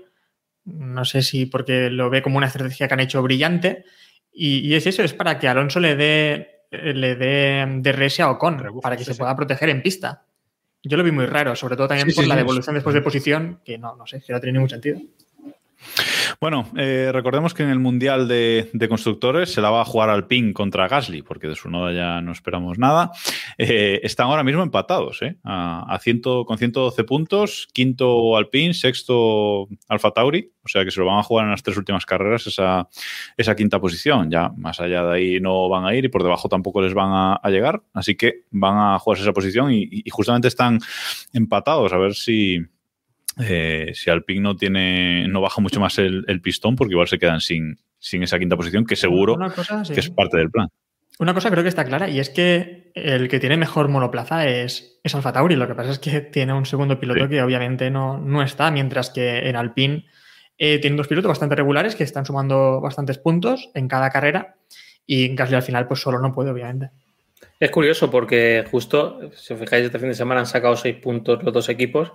No 0.67 1.05
sé 1.05 1.21
si 1.21 1.45
porque 1.45 1.89
lo 1.89 2.09
ve 2.09 2.21
como 2.21 2.37
una 2.37 2.47
estrategia 2.47 2.87
que 2.87 2.93
han 2.93 2.99
hecho 2.99 3.21
brillante. 3.21 3.85
Y, 4.31 4.59
y 4.59 4.75
es 4.75 4.85
eso, 4.85 5.01
es 5.01 5.13
para 5.13 5.39
que 5.39 5.47
Alonso 5.47 5.79
le 5.79 5.95
dé 5.95 6.57
le 6.71 7.15
dé 7.15 7.65
DRS 7.79 8.19
a 8.19 8.31
Ocon, 8.31 8.59
Rebufo, 8.59 8.81
para 8.81 8.95
que 8.95 9.03
sí, 9.03 9.11
se 9.11 9.13
sí. 9.13 9.19
pueda 9.19 9.35
proteger 9.35 9.69
en 9.69 9.81
pista. 9.81 10.23
Yo 10.83 10.97
lo 10.97 11.03
vi 11.03 11.11
muy 11.11 11.25
raro, 11.25 11.55
sobre 11.55 11.75
todo 11.75 11.87
también 11.87 12.09
Sí, 12.09 12.15
por 12.15 12.27
la 12.27 12.35
devolución 12.35 12.75
después 12.75 12.93
de 12.93 13.01
posición, 13.01 13.61
que 13.63 13.77
no, 13.77 13.95
no 13.95 14.05
sé, 14.05 14.21
que 14.25 14.33
no 14.33 14.39
tiene 14.39 14.53
ningún 14.53 14.69
sentido. 14.69 14.99
Bueno, 16.39 16.69
eh, 16.77 17.09
recordemos 17.11 17.55
que 17.55 17.63
en 17.63 17.69
el 17.69 17.79
Mundial 17.79 18.27
de, 18.27 18.69
Constructores 18.87 19.51
se 19.51 19.59
la 19.59 19.71
va 19.71 19.81
a 19.81 19.85
jugar 19.85 20.11
Alpine 20.11 20.53
contra 20.53 20.87
Gasly, 20.87 21.23
porque 21.23 21.47
de 21.47 21.55
su 21.55 21.67
noda 21.67 21.91
ya 21.93 22.21
no 22.21 22.31
esperamos 22.31 22.77
nada. 22.77 23.11
Eh, 23.57 23.99
están 24.03 24.27
ahora 24.27 24.43
mismo 24.43 24.61
empatados, 24.61 25.23
¿eh? 25.23 25.37
A, 25.43 25.91
a 25.91 25.97
ciento- 25.99 26.45
con 26.45 26.59
112 26.59 27.03
puntos, 27.05 27.67
quinto 27.73 28.37
Alpine, 28.37 28.75
sexto 28.75 29.67
Alfa 29.87 30.11
Tauri, 30.11 30.51
o 30.63 30.67
sea 30.67 30.85
que 30.85 30.91
se 30.91 30.99
lo 30.99 31.07
van 31.07 31.17
a 31.17 31.23
jugar 31.23 31.45
en 31.45 31.51
las 31.51 31.63
tres 31.63 31.75
últimas 31.75 32.05
carreras 32.05 32.45
esa, 32.45 32.87
esa 33.35 33.55
quinta 33.55 33.79
posición. 33.79 34.29
Ya 34.29 34.49
más 34.55 34.79
allá 34.79 35.03
de 35.05 35.15
ahí 35.15 35.39
no 35.39 35.67
van 35.69 35.85
a 35.85 35.95
ir 35.95 36.05
y 36.05 36.09
por 36.09 36.21
debajo 36.21 36.49
tampoco 36.49 36.81
les 36.81 36.93
van 36.93 37.09
a, 37.11 37.49
llegar, 37.49 37.81
así 37.93 38.15
que 38.15 38.43
van 38.51 38.77
a 38.77 38.99
jugarse 38.99 39.23
esa 39.23 39.33
posición 39.33 39.71
y 39.71 40.03
justamente 40.11 40.49
están 40.49 40.79
empatados, 41.33 41.93
a 41.93 41.97
ver 41.97 42.13
si 42.13 42.59
eh, 43.39 43.91
si 43.93 44.09
Alpine 44.09 44.41
no 44.41 44.55
tiene, 44.55 45.27
no 45.27 45.41
baja 45.41 45.61
mucho 45.61 45.79
más 45.79 45.97
el, 45.99 46.25
el 46.27 46.41
pistón, 46.41 46.75
porque 46.75 46.93
igual 46.93 47.07
se 47.07 47.19
quedan 47.19 47.41
sin, 47.41 47.77
sin 47.99 48.23
esa 48.23 48.39
quinta 48.39 48.55
posición, 48.55 48.85
que 48.85 48.95
seguro 48.95 49.33
Una 49.35 49.49
cosa, 49.51 49.85
sí. 49.85 49.93
que 49.93 49.99
es 49.99 50.09
parte 50.09 50.37
del 50.37 50.49
plan. 50.49 50.67
Una 51.19 51.33
cosa 51.33 51.49
creo 51.49 51.63
que 51.63 51.69
está 51.69 51.83
clara 51.83 52.09
y 52.09 52.19
es 52.19 52.29
que 52.29 52.91
el 52.93 53.27
que 53.27 53.39
tiene 53.39 53.57
mejor 53.57 53.87
monoplaza 53.87 54.47
es, 54.47 54.99
es 55.03 55.15
Alfa 55.15 55.33
Tauri. 55.33 55.55
Lo 55.55 55.67
que 55.67 55.73
pasa 55.73 55.89
es 55.91 55.97
que 55.99 56.21
tiene 56.21 56.53
un 56.53 56.65
segundo 56.67 56.99
piloto 56.99 57.23
Sí. 57.23 57.29
que 57.29 57.41
obviamente 57.41 57.89
no, 57.89 58.19
no 58.19 58.43
está, 58.43 58.69
mientras 58.69 59.09
que 59.09 59.49
en 59.49 59.55
Alpine 59.55 60.05
eh, 60.59 60.77
tienen 60.79 60.95
dos 60.97 61.07
pilotos 61.07 61.29
bastante 61.29 61.55
regulares 61.55 61.95
que 61.95 62.03
están 62.03 62.25
sumando 62.25 62.81
bastantes 62.81 63.17
puntos 63.17 63.71
en 63.73 63.87
cada 63.87 64.11
carrera 64.11 64.57
y 65.07 65.33
Gasly 65.35 65.55
al 65.55 65.63
final 65.63 65.87
pues 65.87 66.01
solo 66.01 66.19
no 66.19 66.31
puede, 66.33 66.51
obviamente. 66.51 66.91
Es 67.59 67.71
curioso 67.71 68.11
porque 68.11 68.63
justo, 68.69 69.31
si 69.33 69.53
os 69.53 69.59
fijáis, 69.59 69.85
este 69.85 69.97
fin 69.97 70.09
de 70.09 70.13
semana 70.15 70.41
han 70.41 70.45
sacado 70.47 70.75
seis 70.75 70.97
puntos 70.97 71.41
los 71.41 71.53
dos 71.53 71.69
equipos, 71.69 72.11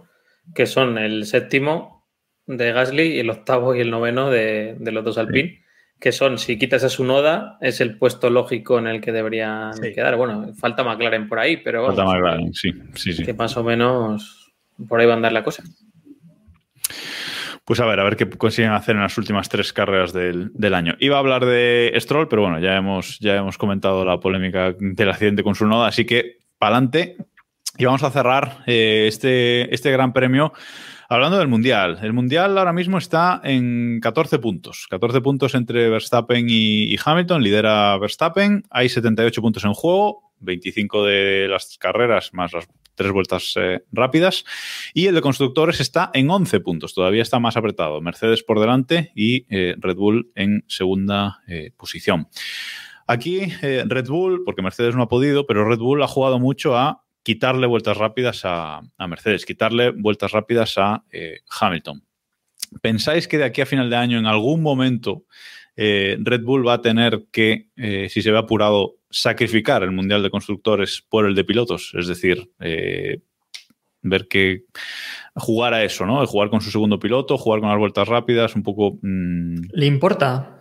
que 0.55 0.66
son 0.66 0.99
el 0.99 1.26
séptimo 1.26 2.07
de 2.47 2.72
Gasly 2.72 3.14
y 3.16 3.20
el 3.20 3.30
octavo 3.30 3.74
y 3.74 3.80
el 3.80 3.90
noveno 3.90 4.30
de, 4.30 4.76
de 4.78 4.93
los 4.93 5.05
dos 5.05 5.18
Alpine, 5.18 5.61
que 6.01 6.11
son, 6.12 6.38
si 6.38 6.59
quitas 6.59 6.82
a 6.84 6.88
su 6.88 7.05
noda, 7.05 7.59
es 7.61 7.80
el 7.80 7.97
puesto 7.97 8.28
lógico 8.28 8.78
en 8.78 8.88
el 8.88 9.01
que 9.01 9.12
deberían 9.12 9.74
Sí. 9.74 9.93
quedar. 9.95 10.16
Bueno, 10.16 10.53
falta 10.55 10.82
McLaren 10.82 11.28
por 11.28 11.38
ahí, 11.38 11.59
pero 11.59 11.86
Falta 11.86 12.03
vamos, 12.03 12.14
McLaren, 12.16 12.53
sí, 12.55 12.72
sí, 12.95 13.12
sí. 13.12 13.24
que 13.24 13.34
más 13.34 13.57
o 13.57 13.62
menos 13.62 14.53
por 14.88 15.01
ahí 15.01 15.07
va 15.07 15.12
a 15.12 15.16
andar 15.16 15.32
la 15.32 15.45
cosa. 15.45 15.62
Pues 17.64 17.78
a 17.78 17.86
ver, 17.86 18.01
a 18.01 18.05
ver 18.05 18.16
qué 18.16 18.28
consiguen 18.28 18.72
hacer 18.72 18.97
en 18.97 19.03
las 19.03 19.16
últimas 19.16 19.49
tres 19.49 19.72
carreras 19.72 20.12
del, 20.12 20.51
del 20.55 20.74
año. 20.74 20.95
Iba 20.99 21.16
a 21.16 21.20
hablar 21.20 21.47
de 21.47 21.93
Stroll, 21.97 22.26
pero 22.28 22.43
bueno, 22.43 22.59
ya 22.59 22.76
hemos, 22.76 23.20
ya 23.20 23.36
hemos 23.36 23.57
comentado 23.57 24.05
la 24.05 24.18
polémica 24.18 24.74
del 24.78 25.09
accidente 25.09 25.45
con 25.45 25.55
su 25.55 25.66
noda, 25.66 25.86
así 25.86 26.05
que 26.05 26.38
para 26.59 26.76
adelante. 26.76 27.16
Y 27.79 27.87
vamos 27.87 28.03
a 28.03 28.11
cerrar 28.11 28.59
eh, 28.66 29.07
este, 29.09 29.75
este 29.75 29.91
gran 29.91 30.12
premio 30.12 30.53
hablando 31.09 31.39
del 31.39 31.49
Mundial. 31.49 31.99
El 32.03 32.12
Mundial 32.12 32.59
ahora 32.59 32.75
mismo 32.75 32.99
está 32.99 33.41
en 33.45 33.99
14 34.01 34.39
puntos. 34.41 34.87
14 34.91 35.23
puntos 35.23 35.55
entre 35.55 35.89
Verstappen 35.89 36.47
y, 36.51 36.95
Hamilton. 37.03 37.43
Lidera 37.43 37.97
Verstappen. 37.97 38.64
Hay 38.70 38.91
78 38.91 39.41
puntos 39.41 39.64
en 39.64 39.73
juego. 39.73 40.33
25 40.41 41.05
de 41.07 41.47
las 41.49 41.79
carreras 41.79 42.35
más 42.35 42.53
las 42.53 42.68
tres 42.95 43.11
vueltas 43.11 43.55
eh, 43.57 43.83
rápidas. 43.91 44.45
Y 44.93 45.07
el 45.07 45.14
de 45.14 45.23
constructores 45.23 45.81
está 45.81 46.11
en 46.12 46.29
11 46.29 46.61
puntos. 46.61 46.93
Todavía 46.93 47.23
está 47.23 47.39
más 47.39 47.57
apretado. 47.57 48.03
Mercedes 48.03 48.43
por 48.43 48.61
delante 48.61 49.12
y 49.14 49.47
eh, 49.49 49.77
Red 49.79 49.97
Bull 49.97 50.31
en 50.35 50.64
segunda 50.68 51.41
posición. 51.79 52.29
Aquí 53.07 53.47
Red 53.61 54.09
Bull, 54.09 54.43
porque 54.45 54.62
Mercedes 54.62 54.95
no 54.95 55.03
ha 55.03 55.09
podido, 55.09 55.47
pero 55.47 55.68
Red 55.68 55.79
Bull 55.79 56.03
ha 56.03 56.09
jugado 56.09 56.39
mucho 56.39 56.77
a 56.77 57.02
quitarle 57.23 57.66
vueltas 57.66 57.97
rápidas 57.97 58.43
a, 58.45 58.81
a 58.97 59.07
Mercedes, 59.07 59.45
quitarle 59.45 59.91
vueltas 59.91 60.33
rápidas 60.33 60.77
a 60.79 61.05
eh, 61.11 61.41
Hamilton. 61.61 62.03
¿Pensáis 62.81 63.29
que 63.29 63.39
de 63.39 63.45
aquí 63.45 63.61
a 63.61 63.66
final 63.66 63.91
de 63.91 63.97
año, 63.97 64.18
en 64.18 64.27
algún 64.27 64.62
momento, 64.62 65.25
eh, 65.77 66.16
Red 66.20 66.43
Bull 66.43 66.66
va 66.66 66.75
a 66.75 66.83
tener 66.83 67.27
que, 67.31 67.68
eh, 67.77 68.09
si 68.09 68.23
se 68.23 68.31
ve 68.31 68.39
apurado, 68.39 68.97
sacrificar 69.11 69.83
el 69.83 69.93
Mundial 69.93 70.23
de 70.23 70.31
Constructores 70.31 71.05
por 71.09 71.27
el 71.27 71.35
de 71.35 71.45
pilotos? 71.45 71.93
Es 71.99 72.07
decir, 72.07 72.51
eh, 72.61 73.20
ver 74.01 74.27
que 74.27 74.64
jugar 75.35 75.75
a 75.75 75.85
eso, 75.85 76.07
¿no? 76.07 76.27
Jugar 76.27 76.51
con 76.51 76.61
su 76.61 76.70
segundo 76.70 76.99
piloto, 76.99 77.39
jugar 77.39 77.61
con 77.61 77.68
las 77.68 77.79
vueltas 77.79 78.09
rápidas, 78.09 78.57
un 78.57 78.62
poco... 78.62 78.99
mmm, 79.03 79.57
¿Le 79.73 79.87
importa? 79.87 80.59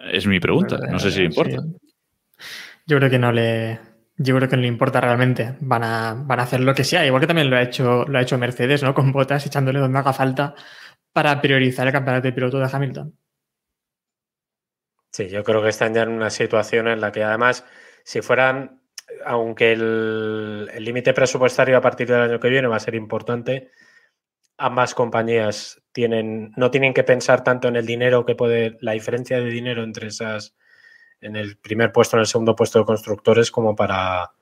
es 0.00 0.26
mi 0.26 0.40
pregunta, 0.40 0.78
no 0.90 0.98
sé 0.98 1.10
si 1.10 1.20
le 1.20 1.26
importa. 1.26 1.62
Sí. 1.62 2.46
Yo 2.86 2.96
creo 2.98 3.10
que 3.10 3.18
no 3.18 3.32
le. 3.32 3.78
Yo 4.22 4.36
creo 4.36 4.50
que 4.50 4.56
no 4.56 4.60
le 4.60 4.68
importa 4.68 5.00
realmente. 5.00 5.56
Van 5.60 5.82
a, 5.82 6.14
van 6.14 6.40
a 6.40 6.42
hacer 6.42 6.60
lo 6.60 6.74
que 6.74 6.84
sea. 6.84 7.06
Igual 7.06 7.22
que 7.22 7.26
también 7.26 7.48
lo 7.48 7.56
ha 7.56 7.62
hecho, 7.62 8.04
lo 8.04 8.18
ha 8.18 8.20
hecho 8.20 8.36
Mercedes, 8.36 8.82
¿no? 8.82 8.92
Con 8.94 9.12
botas, 9.12 9.46
echándole 9.46 9.78
donde 9.78 9.98
haga 9.98 10.12
falta 10.12 10.54
para 11.10 11.40
priorizar 11.40 11.86
el 11.86 11.92
campeonato 11.94 12.28
de 12.28 12.32
piloto 12.34 12.58
de 12.58 12.68
Hamilton. 12.70 13.16
Sí, 15.10 15.28
yo 15.30 15.42
creo 15.42 15.62
que 15.62 15.70
están 15.70 15.94
ya 15.94 16.02
en 16.02 16.10
una 16.10 16.28
situación 16.28 16.88
en 16.88 17.00
la 17.00 17.10
que 17.10 17.24
además, 17.24 17.64
si 18.04 18.20
fueran, 18.20 18.82
aunque 19.24 19.72
el 19.72 20.84
límite 20.84 21.14
presupuestario 21.14 21.78
a 21.78 21.80
partir 21.80 22.06
del 22.06 22.20
año 22.20 22.38
que 22.38 22.50
viene 22.50 22.68
va 22.68 22.76
a 22.76 22.80
ser 22.80 22.94
importante, 22.94 23.70
ambas 24.58 24.94
compañías 24.94 25.82
tienen, 25.92 26.52
no 26.56 26.70
tienen 26.70 26.92
que 26.92 27.04
pensar 27.04 27.42
tanto 27.42 27.68
en 27.68 27.76
el 27.76 27.86
dinero 27.86 28.26
que 28.26 28.34
puede, 28.34 28.76
la 28.82 28.92
diferencia 28.92 29.40
de 29.40 29.46
dinero 29.46 29.82
entre 29.82 30.08
esas, 30.08 30.54
en 31.20 31.36
el 31.36 31.56
primer 31.56 31.92
puesto, 31.92 32.16
en 32.16 32.20
el 32.20 32.26
segundo 32.26 32.56
puesto 32.56 32.78
de 32.78 32.84
constructores, 32.84 33.50
como 33.50 33.76
para, 33.76 34.32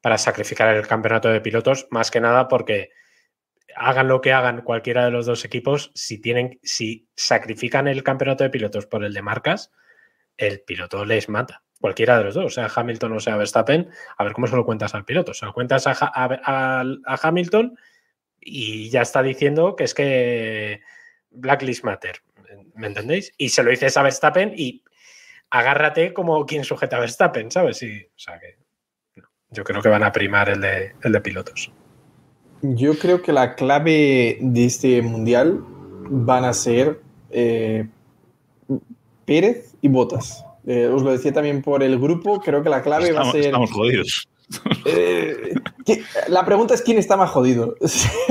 para 0.00 0.18
sacrificar 0.18 0.74
el 0.74 0.86
campeonato 0.86 1.28
de 1.28 1.40
pilotos, 1.40 1.86
más 1.90 2.10
que 2.10 2.20
nada 2.20 2.48
porque 2.48 2.90
hagan 3.76 4.08
lo 4.08 4.20
que 4.20 4.32
hagan 4.32 4.62
cualquiera 4.62 5.04
de 5.04 5.10
los 5.10 5.26
dos 5.26 5.44
equipos, 5.44 5.90
si 5.94 6.18
tienen, 6.20 6.58
si 6.62 7.08
sacrifican 7.14 7.88
el 7.88 8.02
campeonato 8.02 8.44
de 8.44 8.50
pilotos 8.50 8.86
por 8.86 9.04
el 9.04 9.14
de 9.14 9.22
marcas, 9.22 9.72
el 10.36 10.60
piloto 10.60 11.04
les 11.04 11.28
mata. 11.28 11.62
Cualquiera 11.80 12.18
de 12.18 12.24
los 12.24 12.34
dos, 12.34 12.54
sea 12.54 12.68
Hamilton 12.74 13.12
o 13.12 13.20
sea 13.20 13.36
Verstappen, 13.36 13.88
a 14.16 14.24
ver 14.24 14.32
cómo 14.32 14.48
se 14.48 14.56
lo 14.56 14.64
cuentas 14.64 14.94
al 14.94 15.04
piloto. 15.04 15.32
Se 15.32 15.46
lo 15.46 15.52
cuentas 15.52 15.86
a, 15.86 15.92
a, 15.92 16.80
a, 16.82 17.18
Hamilton 17.22 17.78
y 18.40 18.90
ya 18.90 19.02
está 19.02 19.22
diciendo 19.22 19.76
que 19.76 19.84
es 19.84 19.94
que 19.94 20.80
Blacklist 21.30 21.84
Matter. 21.84 22.22
¿Me 22.74 22.88
entendéis? 22.88 23.32
Y 23.36 23.50
se 23.50 23.62
lo 23.62 23.70
dices 23.70 23.96
a 23.96 24.02
Verstappen 24.02 24.52
y 24.56 24.82
agárrate 25.50 26.12
como 26.12 26.44
quien 26.46 26.64
sujeta 26.64 26.96
a 26.96 27.00
Verstappen, 27.00 27.50
¿sabes? 27.50 27.82
Y, 27.82 28.02
o 28.02 28.18
sea 28.18 28.38
que 28.38 28.56
yo 29.50 29.64
creo 29.64 29.80
que 29.80 29.88
van 29.88 30.02
a 30.02 30.12
primar 30.12 30.48
el 30.48 30.60
de, 30.60 30.92
el 31.02 31.12
de 31.12 31.20
pilotos. 31.20 31.72
Yo 32.60 32.98
creo 32.98 33.22
que 33.22 33.32
la 33.32 33.54
clave 33.54 34.38
de 34.40 34.64
este 34.64 35.00
mundial 35.00 35.60
van 36.10 36.44
a 36.44 36.52
ser 36.52 37.00
eh, 37.30 37.86
Pérez 39.24 39.74
y 39.80 39.88
Botas. 39.88 40.44
Eh, 40.66 40.86
os 40.86 41.02
lo 41.02 41.12
decía 41.12 41.32
también 41.32 41.62
por 41.62 41.82
el 41.82 41.98
grupo, 41.98 42.40
creo 42.40 42.62
que 42.62 42.68
la 42.68 42.82
clave 42.82 43.08
estamos, 43.08 43.28
va 43.28 43.30
a 43.30 43.32
ser... 43.32 43.44
Estamos 43.46 43.70
jodidos. 43.70 44.28
Eh, 44.86 45.54
la 46.28 46.44
pregunta 46.44 46.74
es 46.74 46.82
quién 46.82 46.98
está 46.98 47.16
más 47.16 47.30
jodido, 47.30 47.74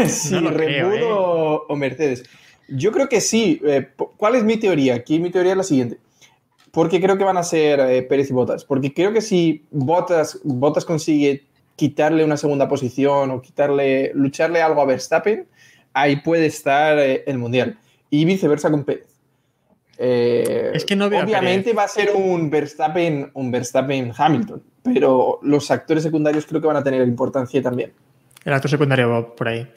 si 0.08 0.42
No 0.42 0.50
Red 0.50 0.94
eh. 0.94 1.04
o, 1.04 1.66
o 1.68 1.76
Mercedes. 1.76 2.24
Yo 2.68 2.92
creo 2.92 3.08
que 3.08 3.22
sí. 3.22 3.62
Eh, 3.66 3.90
¿Cuál 4.18 4.36
es 4.36 4.44
mi 4.44 4.58
teoría? 4.58 4.96
Aquí 4.96 5.20
mi 5.20 5.30
teoría 5.30 5.52
es 5.54 5.58
la 5.58 5.64
siguiente. 5.64 5.98
Porque 6.78 7.02
creo 7.02 7.18
que 7.18 7.24
van 7.24 7.38
a 7.38 7.44
ser 7.44 7.80
eh, 7.80 8.04
Pérez 8.04 8.30
y 8.30 8.34
Botas. 8.34 8.64
Porque 8.64 8.94
creo 8.94 9.12
que 9.12 9.22
si 9.22 9.66
Botas, 9.72 10.40
Botas 10.44 10.86
consigue 10.86 11.46
quitarle 11.76 12.24
una 12.24 12.38
segunda 12.38 12.68
posición 12.68 13.32
o 13.32 13.42
quitarle, 13.42 14.12
lucharle 14.14 14.62
algo 14.62 14.82
a 14.82 14.86
Verstappen, 14.86 15.48
ahí 15.94 16.18
puede 16.18 16.46
estar 16.46 17.00
eh, 17.00 17.24
el 17.26 17.40
mundial. 17.40 17.80
Y 18.12 18.26
viceversa 18.26 18.70
con 18.70 18.84
Pérez. 18.84 19.08
Eh, 19.98 20.72
Es 20.76 20.86
que 20.86 20.96
no 20.96 21.10
veo 21.10 21.22
a 21.22 21.24
obviamente 21.24 21.74
va 21.74 21.84
a 21.86 21.88
ser 21.88 22.12
un 22.16 22.52
Verstappen, 22.52 23.32
un 23.34 23.50
Verstappen 23.52 24.12
Hamilton, 24.16 24.62
pero 24.84 25.40
los 25.42 25.72
actores 25.72 26.04
secundarios 26.04 26.46
creo 26.46 26.62
que 26.62 26.68
van 26.68 26.78
a 26.78 26.84
tener 26.84 27.02
importancia 27.08 27.60
también. 27.64 27.92
El 28.46 28.54
actor 28.54 28.70
secundario 28.70 29.10
va 29.10 29.36
por 29.36 29.48
ahí. 29.48 29.68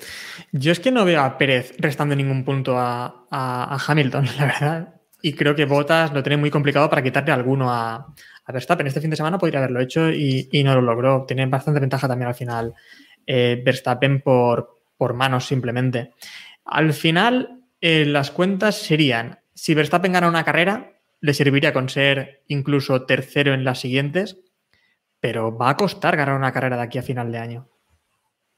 Yo 0.53 0.71
es 0.73 0.79
que 0.81 0.91
no 0.91 1.07
veo 1.07 1.23
a 1.23 1.39
Pérez 1.39 1.75
restando 1.79 2.15
ningún 2.15 2.45
punto 2.45 2.77
a, 2.79 3.25
a- 3.31 3.75
a 3.75 3.79
Hamilton, 3.89 4.27
la 4.39 4.45
verdad. 4.45 4.95
Y 5.23 5.35
creo 5.35 5.55
que 5.55 5.65
Botas 5.65 6.13
lo 6.13 6.23
tiene 6.23 6.37
muy 6.37 6.51
complicado 6.51 6.89
para 6.89 7.03
quitarle 7.03 7.33
alguno 7.33 7.73
a, 7.73 8.15
Verstappen. 8.47 8.87
Este 8.87 9.01
fin 9.01 9.11
de 9.11 9.17
semana 9.17 9.39
podría 9.39 9.61
haberlo 9.61 9.81
hecho 9.81 10.11
y, 10.11 10.49
no 10.65 10.75
lo 10.75 10.83
logró. 10.83 11.25
Tiene 11.27 11.47
bastante 11.47 11.79
ventaja 11.79 12.09
también 12.09 12.29
al 12.29 12.35
final 12.35 12.75
eh, 13.27 13.63
Verstappen 13.65 14.23
por, 14.23 14.81
por 14.97 15.15
manos 15.15 15.47
simplemente. 15.47 16.11
Al 16.65 16.93
final, 16.93 17.63
eh, 17.81 18.05
las 18.05 18.31
cuentas 18.31 18.77
serían, 18.77 19.41
si 19.55 19.75
Verstappen 19.75 20.13
gana 20.13 20.29
una 20.29 20.45
carrera, 20.45 21.01
le 21.21 21.35
serviría 21.35 21.73
con 21.73 21.89
ser 21.89 22.43
incluso 22.49 23.07
tercero 23.07 23.55
en 23.55 23.65
las 23.65 23.81
siguientes, 23.81 24.39
pero 25.21 25.57
va 25.57 25.71
a 25.71 25.77
costar 25.77 26.17
ganar 26.17 26.37
una 26.37 26.53
carrera 26.53 26.77
de 26.77 26.83
aquí 26.83 26.99
a 26.99 27.03
final 27.03 27.31
de 27.31 27.39
año. 27.39 27.69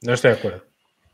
No 0.01 0.15
estoy 0.15 0.33
de 0.33 0.39
acuerdo. 0.39 0.72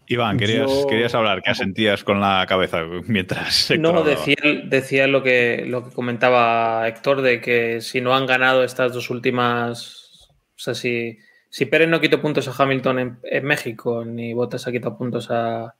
Iván, 0.08 0.38
querías, 0.38 0.70
Yo- 0.70 0.86
querías 0.88 1.14
hablar, 1.14 1.42
que 1.42 1.50
asentías 1.50 2.02
con 2.04 2.20
la 2.20 2.44
cabeza 2.48 2.82
mientras. 3.06 3.70
Héctor 3.70 3.94
No, 3.94 4.02
decía, 4.02 4.36
decía 4.64 5.06
lo, 5.06 5.22
que, 5.22 5.64
lo 5.66 5.84
que 5.88 5.94
comentaba 5.94 6.86
Héctor, 6.88 7.20
de 7.22 7.40
que 7.40 7.80
si 7.80 8.00
no 8.00 8.14
han 8.14 8.26
ganado 8.26 8.64
estas 8.64 8.92
dos 8.92 9.10
últimas. 9.10 10.30
O 10.56 10.60
sea, 10.60 10.74
si, 10.74 11.18
si 11.50 11.66
Pérez 11.66 11.88
no 11.88 12.00
quitó 12.00 12.20
puntos 12.20 12.48
a 12.48 12.62
Hamilton 12.62 12.98
en, 12.98 13.18
en 13.22 13.44
México, 13.44 14.04
ni 14.04 14.32
Bottas 14.34 14.66
ha 14.66 14.72
quitado 14.72 14.96
puntos 14.98 15.30
a, 15.30 15.74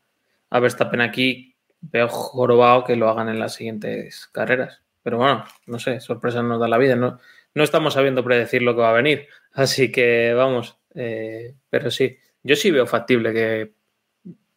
a 0.51 0.61
Verstappen 0.61 1.01
aquí, 1.01 1.55
veo 1.81 2.09
jorobado 2.09 2.85
que 2.85 2.97
lo 2.97 3.09
hagan 3.09 3.29
en 3.29 3.39
las 3.41 3.55
siguientes 3.55 4.29
carreras. 4.33 4.83
Pero 5.03 5.17
bueno, 5.17 5.45
no 5.67 5.79
sé, 5.79 6.01
sorpresa 6.01 6.43
nos 6.43 6.61
da 6.61 6.69
la 6.69 6.77
vida. 6.79 6.95
No, 6.97 7.19
no 7.55 7.65
estamos 7.65 7.95
sabiendo 7.95 8.23
predecir 8.23 8.63
lo 8.63 8.75
que 8.75 8.83
va 8.83 8.91
a 8.91 8.95
venir. 8.95 9.27
Así 9.53 9.91
que 9.91 10.35
vamos. 10.35 10.77
eh, 10.95 11.55
pero 11.71 11.91
sí, 11.91 12.17
yo 12.43 12.55
sí 12.57 12.71
veo 12.71 12.87
factible 12.87 13.33
que, 13.33 13.73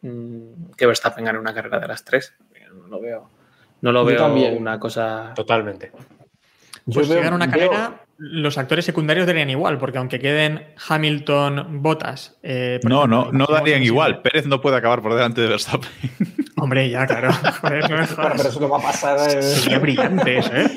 mm, 0.02 0.72
que 0.78 0.86
Verstappen 0.86 1.26
gane 1.26 1.40
una 1.40 1.54
carrera 1.54 1.80
de 1.80 1.88
las 1.88 2.04
tres. 2.04 2.34
No 2.76 2.88
lo 2.88 3.02
veo. 3.02 3.30
No 3.82 3.92
lo 3.92 4.02
Yo 4.02 4.06
veo 4.06 4.18
también. 4.18 4.58
una 4.58 4.80
cosa. 4.80 5.34
Totalmente. 5.36 5.92
Yo 6.86 6.94
Pues 6.96 7.08
si 7.08 7.14
gana 7.16 7.36
una 7.36 7.48
veo- 7.48 7.70
carrera, 7.70 8.02
los 8.18 8.58
actores 8.58 8.86
secundarios 8.86 9.26
darían 9.28 9.50
igual, 9.50 9.78
porque 9.78 9.98
aunque 9.98 10.20
queden 10.20 10.68
Hamilton, 10.90 11.82
Bottas. 11.82 12.38
eh, 12.44 12.80
No, 12.84 13.00
ejemplo, 13.00 13.26
no, 13.26 13.32
no 13.32 13.46
darían 13.48 13.82
igual. 13.84 14.22
Pérez 14.22 14.46
no 14.48 14.62
puede 14.62 14.78
acabar 14.78 15.02
por 15.02 15.14
delante 15.16 15.42
de 15.42 15.48
Verstappen. 15.48 15.90
Hombre, 16.58 16.90
ya, 16.90 17.08
claro. 17.08 17.32
Joder, 17.62 17.82
no 17.82 17.88
pero 18.38 18.50
eso 18.50 18.60
no 18.60 18.70
va 18.70 18.78
a 18.78 18.82
pasar. 18.82 19.18
eh. 19.38 19.42
Sería 19.42 19.80
brillante 19.80 20.38
eso, 20.38 20.54
¿eh? 20.56 20.68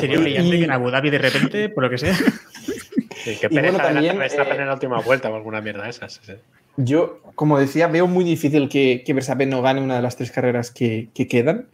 Sería 0.00 0.18
brillante 0.18 0.58
que 0.58 0.64
en 0.64 0.70
Abu 0.70 0.90
Dhabi 0.90 1.10
de 1.10 1.18
repente, 1.18 1.68
por 1.68 1.84
lo 1.84 1.90
que 1.90 1.98
sea. 1.98 2.14
Sí, 2.14 3.36
que 3.38 3.48
Pérez 3.50 3.72
bueno, 3.72 3.78
también, 3.88 4.18
Verstappen 4.18 4.56
eh, 4.56 4.60
en 4.62 4.66
la 4.68 4.74
última 4.74 5.00
vuelta 5.00 5.28
o 5.28 5.36
alguna 5.36 5.60
mierda 5.60 5.84
de 5.84 5.90
esas. 5.90 6.14
sí, 6.14 6.20
sí. 6.24 6.32
Yo, 6.80 7.18
como 7.34 7.58
decía, 7.58 7.88
veo 7.88 8.06
muy 8.06 8.24
difícil 8.24 8.68
que, 8.68 9.02
que 9.04 9.12
Verstappen 9.12 9.50
no 9.50 9.62
gane 9.62 9.82
una 9.82 9.96
de 9.96 10.02
las 10.02 10.16
tres 10.16 10.30
carreras 10.30 10.70
que, 10.70 11.08
que 11.12 11.26
quedan. 11.26 11.66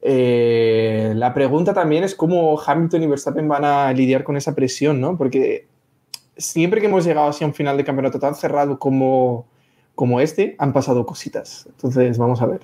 Eh, 0.00 1.12
la 1.16 1.34
pregunta 1.34 1.74
también 1.74 2.02
es 2.02 2.14
cómo 2.14 2.58
Hamilton 2.58 3.02
y 3.02 3.06
Verstappen 3.08 3.46
van 3.46 3.66
a 3.66 3.92
lidiar 3.92 4.24
con 4.24 4.38
esa 4.38 4.54
presión, 4.54 5.02
¿no? 5.02 5.18
Porque 5.18 5.66
siempre 6.38 6.80
que 6.80 6.86
hemos 6.86 7.04
llegado 7.04 7.28
hacia 7.28 7.46
un 7.46 7.52
final 7.52 7.76
de 7.76 7.84
campeonato 7.84 8.18
tan 8.18 8.34
cerrado 8.34 8.78
como, 8.78 9.46
como 9.94 10.18
este, 10.20 10.56
han 10.58 10.72
pasado 10.72 11.04
cositas. 11.04 11.66
Entonces, 11.66 12.16
vamos 12.16 12.40
a 12.40 12.46
ver. 12.46 12.60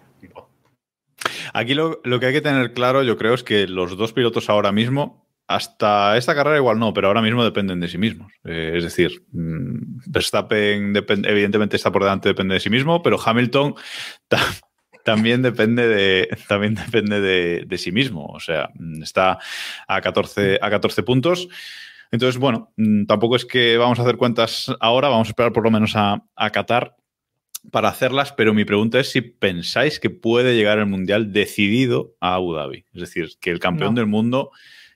Aquí 1.53 1.75
lo, 1.75 2.01
lo 2.03 2.19
que 2.19 2.27
hay 2.27 2.33
que 2.33 2.41
tener 2.41 2.73
claro, 2.73 3.03
yo 3.03 3.19
creo, 3.19 3.35
es 3.35 3.45
que 3.45 3.67
los 3.67 3.97
dos 3.99 4.13
pilotos 4.15 4.49
ahora 4.49 4.73
mismo, 4.73 5.24
hasta 5.47 6.17
esta 6.17 6.35
carrera 6.35 6.57
igual 6.57 6.79
no, 6.79 6.95
pero 6.95 7.09
ahora 7.09 7.23
mismo 7.23 7.45
dependen 7.45 7.81
de 7.81 7.89
sí 7.89 7.99
mismos. 7.99 8.33
Eh, 8.45 8.73
es 8.77 8.85
decir, 8.85 9.25
mm, 9.33 10.01
Verstappen 10.07 10.95
evidentemente 11.25 11.77
está 11.77 11.93
por 11.93 12.03
delante, 12.03 12.29
depende 12.31 12.55
de 12.55 12.61
sí 12.61 12.71
mismo, 12.71 13.03
pero 13.03 13.19
Hamilton 13.23 13.75
ta- 14.29 14.39
también 15.05 15.43
depende 15.43 15.87
de, 15.87 16.29
también 16.49 16.75
depende 16.75 17.21
de, 17.21 17.65
de 17.67 17.79
sí 17.79 17.93
mismo. 17.93 18.27
O 18.27 18.41
sea, 18.41 18.71
mm, 18.75 19.03
está 19.03 19.39
a 19.87 20.01
14, 20.01 20.59
a 20.63 20.71
14 20.71 21.03
puntos. 21.03 21.49
Entonces, 22.11 22.39
bueno, 22.39 22.73
mm, 22.77 23.05
tampoco 23.07 23.37
es 23.37 23.45
que 23.45 23.77
vamos 23.77 23.99
a 23.99 24.03
hacer 24.03 24.17
cuentas 24.17 24.73
ahora, 24.81 25.09
vamos 25.09 25.29
a 25.29 25.31
esperar 25.31 25.53
por 25.53 25.65
lo 25.65 25.71
menos 25.71 25.95
a, 25.97 26.23
a 26.37 26.51
Qatar 26.51 26.97
para 27.71 27.89
hacerlas, 27.89 28.33
pero 28.33 28.53
mi 28.55 28.65
pregunta 28.65 29.01
es 29.01 29.11
si 29.11 29.21
pensáis 29.23 29.99
que 29.99 30.11
puede 30.11 30.55
llegar 30.55 30.79
el 30.79 30.87
Mundial 30.87 31.33
decidido 31.33 32.15
a 32.21 32.35
Abu 32.35 32.55
Dhabi. 32.55 32.85
Es 32.95 33.01
decir, 33.01 33.31
que 33.41 33.51
el 33.51 33.59
campeón 33.59 33.95
No. 33.95 34.01
del 34.01 34.07
mundo 34.07 34.51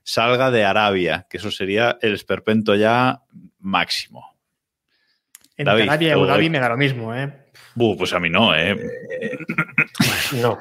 salga 0.09 0.51
de 0.51 0.65
Arabia, 0.65 1.27
que 1.29 1.37
eso 1.37 1.51
sería 1.51 1.99
el 2.01 2.15
esperpento 2.15 2.75
ya 2.75 3.25
máximo. 3.59 4.25
Entre 5.55 5.71
David, 5.71 5.89
Arabia 5.89 6.09
y 6.09 6.11
Abu 6.13 6.21
todo 6.23 6.33
Dhabi 6.33 6.49
me 6.49 6.61
da 6.61 6.71
lo 6.71 6.79
mismo, 6.79 7.15
¿eh? 7.15 7.31
Buh, 7.75 7.95
pues 7.95 8.15
a 8.15 8.21
mí 8.21 8.31
no, 8.31 8.55
¿eh? 8.57 8.75
No, 10.41 10.59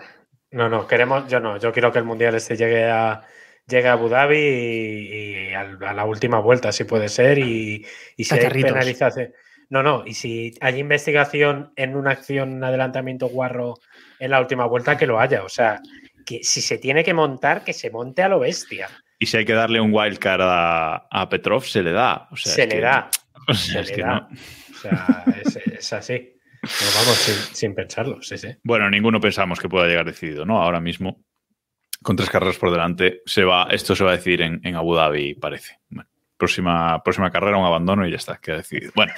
no, 0.51 0.67
no. 0.67 0.85
Queremos, 0.85 1.29
yo 1.29 1.39
no. 1.39 1.57
Yo 1.59 1.71
quiero 1.71 1.93
que 1.93 1.99
el 1.99 2.05
mundial 2.05 2.35
este 2.35 2.57
llegue 2.57 2.89
a 2.89 3.23
llegue 3.65 3.87
a 3.87 3.93
Abu 3.93 4.09
Dhabi 4.09 4.37
y, 4.37 5.53
a 5.53 5.93
la 5.93 6.05
última 6.05 6.39
vuelta, 6.39 6.73
si 6.73 6.83
puede 6.83 7.07
ser, 7.07 7.37
y, 7.37 7.85
y 8.17 8.23
si 8.25 8.35
hay 8.35 8.49
penalización. 8.49 9.33
No, 9.69 9.81
no, 9.81 10.03
y 10.05 10.13
si 10.13 10.55
hay 10.59 10.77
investigación 10.79 11.71
en 11.77 11.95
una 11.95 12.11
acción, 12.11 12.53
un 12.53 12.63
adelantamiento 12.65 13.27
guarro 13.29 13.75
en 14.19 14.31
la 14.31 14.41
última 14.41 14.65
vuelta, 14.65 14.97
que 14.97 15.07
lo 15.07 15.21
haya. 15.21 15.43
O 15.43 15.49
sea, 15.49 15.79
que 16.25 16.43
si 16.43 16.61
se 16.61 16.77
tiene 16.77 17.03
que 17.05 17.13
montar, 17.13 17.63
que 17.63 17.73
se 17.73 17.89
monte 17.89 18.23
a 18.23 18.29
lo 18.29 18.39
bestia. 18.39 18.89
Y 19.19 19.25
si 19.25 19.37
hay 19.37 19.45
que 19.45 19.53
darle 19.53 19.79
un 19.81 19.91
wildcard 19.93 20.41
a, 20.43 21.07
a 21.09 21.29
Petrov, 21.29 21.63
se 21.65 21.81
le 21.83 21.91
da. 21.91 22.27
O 22.31 22.37
sea, 22.37 22.53
se 22.53 22.67
le 22.67 22.75
que- 22.75 22.81
da. 22.81 23.09
o 23.47 23.53
sea, 23.53 23.73
Se 23.73 23.79
es 23.81 23.89
le 23.89 23.95
que 23.95 24.01
da. 24.01 24.07
no. 24.19 24.27
O 24.29 24.79
sea, 24.79 25.23
es, 25.43 25.55
es 25.57 25.93
así. 25.93 26.33
Nos 26.61 26.95
vamos 26.95 27.15
sin, 27.17 27.55
sin 27.55 27.75
pensarlo, 27.75 28.21
sí, 28.21 28.37
sí. 28.37 28.49
Bueno, 28.63 28.89
ninguno 28.89 29.19
pensamos 29.19 29.59
que 29.59 29.69
pueda 29.69 29.87
llegar 29.87 30.05
decidido, 30.05 30.45
¿no? 30.45 30.61
Ahora 30.61 30.79
mismo, 30.79 31.23
con 32.03 32.15
tres 32.15 32.29
carreras 32.29 32.57
por 32.57 32.71
delante, 32.71 33.21
se 33.25 33.43
va, 33.43 33.67
esto 33.71 33.95
se 33.95 34.03
va 34.03 34.11
a 34.11 34.17
decidir 34.17 34.41
en, 34.41 34.59
en 34.63 34.75
Abu 34.75 34.93
Dhabi, 34.95 35.33
parece. 35.35 35.79
Bueno, 35.89 36.09
próxima, 36.35 37.01
próxima 37.03 37.31
carrera, 37.31 37.57
un 37.57 37.65
abandono 37.65 38.05
y 38.07 38.11
ya 38.11 38.17
está, 38.17 38.37
queda 38.37 38.57
decidido. 38.57 38.91
Bueno, 38.95 39.13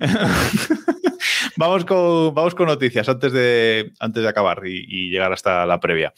vamos, 1.56 1.84
con, 1.84 2.34
vamos 2.34 2.54
con 2.54 2.66
noticias 2.66 3.08
antes 3.08 3.32
de, 3.32 3.92
antes 4.00 4.22
de 4.22 4.28
acabar 4.28 4.62
y, 4.66 4.84
y 4.88 5.10
llegar 5.10 5.32
hasta 5.32 5.66
la 5.66 5.80
previa. 5.80 6.12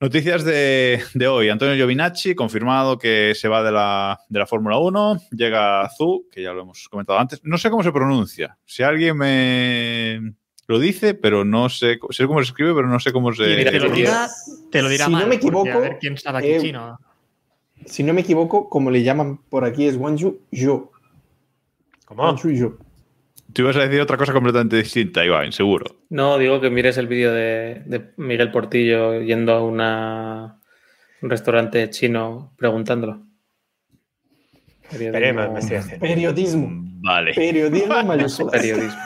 Noticias 0.00 0.44
de, 0.44 1.02
de 1.14 1.26
hoy. 1.26 1.48
Antonio 1.48 1.74
Giovinacci, 1.74 2.36
confirmado 2.36 2.98
que 2.98 3.34
se 3.34 3.48
va 3.48 3.64
de 3.64 3.72
la, 3.72 4.20
de 4.28 4.38
la 4.38 4.46
Fórmula 4.46 4.78
1. 4.78 5.22
Llega 5.32 5.90
Zu, 5.90 6.26
que 6.30 6.40
ya 6.40 6.52
lo 6.52 6.62
hemos 6.62 6.88
comentado 6.88 7.18
antes. 7.18 7.40
No 7.42 7.58
sé 7.58 7.68
cómo 7.68 7.82
se 7.82 7.90
pronuncia. 7.90 8.56
Si 8.64 8.84
alguien 8.84 9.16
me 9.16 10.34
lo 10.68 10.78
dice, 10.78 11.14
pero 11.14 11.44
no 11.44 11.68
sé, 11.68 11.98
sé 12.10 12.26
cómo 12.28 12.38
se 12.40 12.50
escribe, 12.50 12.74
pero 12.74 12.86
no 12.86 13.00
sé 13.00 13.12
cómo 13.12 13.32
se... 13.32 13.60
Y 13.60 13.64
te 13.64 13.80
lo 13.80 13.90
dirá, 13.90 14.28
te 14.70 14.82
lo 14.82 14.88
dirá 14.88 15.06
Si 15.06 15.12
no 15.12 15.26
me 15.26 15.34
equivoco, 15.34 15.68
a 15.68 15.78
ver 15.78 15.98
quién 15.98 16.16
sabe 16.16 16.38
aquí 16.38 16.48
eh, 16.48 16.60
chino. 16.60 16.96
Si 17.84 18.04
no 18.04 18.14
me 18.14 18.20
equivoco, 18.20 18.68
como 18.68 18.92
le 18.92 19.02
llaman 19.02 19.38
por 19.48 19.64
aquí, 19.64 19.86
es 19.86 19.96
Wanju 19.96 20.42
Yo. 20.52 20.92
¿Cómo? 22.04 22.22
Wanju 22.22 22.50
Yo. 22.50 22.78
Tú 23.52 23.62
ibas 23.62 23.76
a 23.76 23.80
decir 23.80 24.00
otra 24.00 24.16
cosa 24.16 24.32
completamente 24.32 24.76
distinta, 24.76 25.24
Iván, 25.24 25.52
seguro. 25.52 25.86
No, 26.10 26.38
digo 26.38 26.60
que 26.60 26.70
mires 26.70 26.98
el 26.98 27.06
vídeo 27.06 27.32
de, 27.32 27.82
de 27.86 28.12
Miguel 28.16 28.50
Portillo 28.50 29.20
yendo 29.22 29.52
a 29.54 29.64
una, 29.64 30.60
un 31.22 31.30
restaurante 31.30 31.88
chino 31.90 32.52
preguntándolo. 32.56 33.22
Investigación. 35.48 36.00
Periodismo. 36.00 36.68
Vale. 37.00 37.34
Periodismo. 37.34 38.50
Periodismo. 38.50 38.98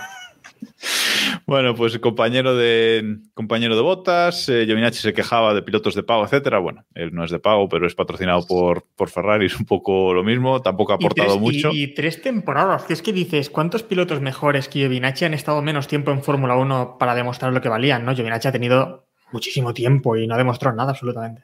Bueno, 1.52 1.74
pues 1.74 1.98
compañero 1.98 2.56
de 2.56 3.18
compañero 3.34 3.76
de 3.76 3.82
botas, 3.82 4.48
eh, 4.48 4.64
Giovinacci 4.64 5.00
se 5.02 5.12
quejaba 5.12 5.52
de 5.52 5.60
pilotos 5.60 5.94
de 5.94 6.02
pago, 6.02 6.24
etcétera. 6.24 6.58
Bueno, 6.60 6.86
él 6.94 7.12
no 7.12 7.24
es 7.24 7.30
de 7.30 7.40
pago, 7.40 7.68
pero 7.68 7.86
es 7.86 7.94
patrocinado 7.94 8.46
por, 8.46 8.86
por 8.96 9.10
Ferrari, 9.10 9.44
es 9.44 9.60
un 9.60 9.66
poco 9.66 10.14
lo 10.14 10.24
mismo, 10.24 10.62
tampoco 10.62 10.94
ha 10.94 10.96
Y 10.98 11.04
aportado 11.04 11.28
tres, 11.32 11.40
mucho. 11.42 11.70
y- 11.74 11.82
y 11.82 11.94
tres 11.94 12.22
temporadas. 12.22 12.84
Que 12.84 12.94
es 12.94 13.02
que 13.02 13.12
dices, 13.12 13.50
¿cuántos 13.50 13.82
pilotos 13.82 14.22
mejores 14.22 14.66
que 14.66 14.78
Giovinacci 14.78 15.26
han 15.26 15.34
estado 15.34 15.60
menos 15.60 15.88
tiempo 15.88 16.10
en 16.10 16.22
Fórmula 16.22 16.56
1 16.56 16.96
para 16.98 17.14
demostrar 17.14 17.52
lo 17.52 17.60
que 17.60 17.68
valían? 17.68 18.06
¿no? 18.06 18.14
Giovinacci 18.14 18.48
ha 18.48 18.52
tenido 18.52 19.08
muchísimo 19.30 19.74
tiempo 19.74 20.16
y 20.16 20.26
no 20.26 20.34
ha 20.36 20.38
demostrado 20.38 20.74
nada 20.74 20.92
absolutamente. 20.92 21.42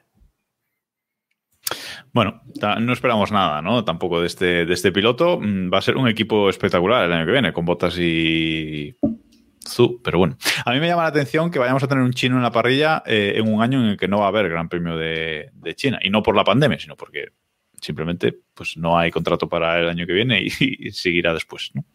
Bueno, 2.13 2.41
no 2.79 2.93
esperamos 2.93 3.31
nada, 3.31 3.61
¿no? 3.61 3.85
Tampoco 3.85 4.21
de 4.21 4.25
este, 4.25 4.65
de 4.65 4.73
este 4.73 4.91
piloto. 4.91 5.39
Mm, 5.39 5.71
Va 5.71 5.77
a 5.77 5.81
ser 5.83 5.97
un 5.97 6.07
equipo 6.07 6.49
espectacular 6.49 7.05
el 7.05 7.13
año 7.13 7.27
que 7.27 7.31
viene, 7.31 7.53
con 7.53 7.65
botas 7.65 7.95
y 7.99 8.95
Pero 10.03 10.17
bueno. 10.17 10.37
A 10.65 10.73
mí 10.73 10.79
me 10.79 10.87
llama 10.87 11.03
la 11.03 11.09
atención 11.09 11.51
que 11.51 11.59
vayamos 11.59 11.83
a 11.83 11.87
tener 11.87 12.03
un 12.03 12.13
chino 12.13 12.37
en 12.37 12.43
la 12.43 12.51
parrilla 12.51 13.03
eh, 13.05 13.33
en 13.35 13.51
un 13.51 13.61
año 13.61 13.79
en 13.79 13.91
el 13.91 13.97
que 13.97 14.07
no 14.07 14.19
va 14.19 14.25
a 14.25 14.29
haber 14.29 14.49
Gran 14.49 14.69
Premio 14.69 14.97
de, 14.97 15.51
China. 15.75 15.99
Y 16.01 16.09
no 16.09 16.23
por 16.23 16.35
la 16.35 16.43
pandemia, 16.43 16.79
sino 16.79 16.95
porque 16.95 17.29
simplemente 17.81 18.37
pues 18.53 18.75
no 18.75 18.97
hay 18.97 19.09
contrato 19.09 19.47
para 19.47 19.79
el 19.79 19.87
año 19.87 20.05
que 20.05 20.13
viene 20.13 20.41
y, 20.41 20.49
seguirá 20.91 21.33
después, 21.33 21.71
¿no? 21.73 21.85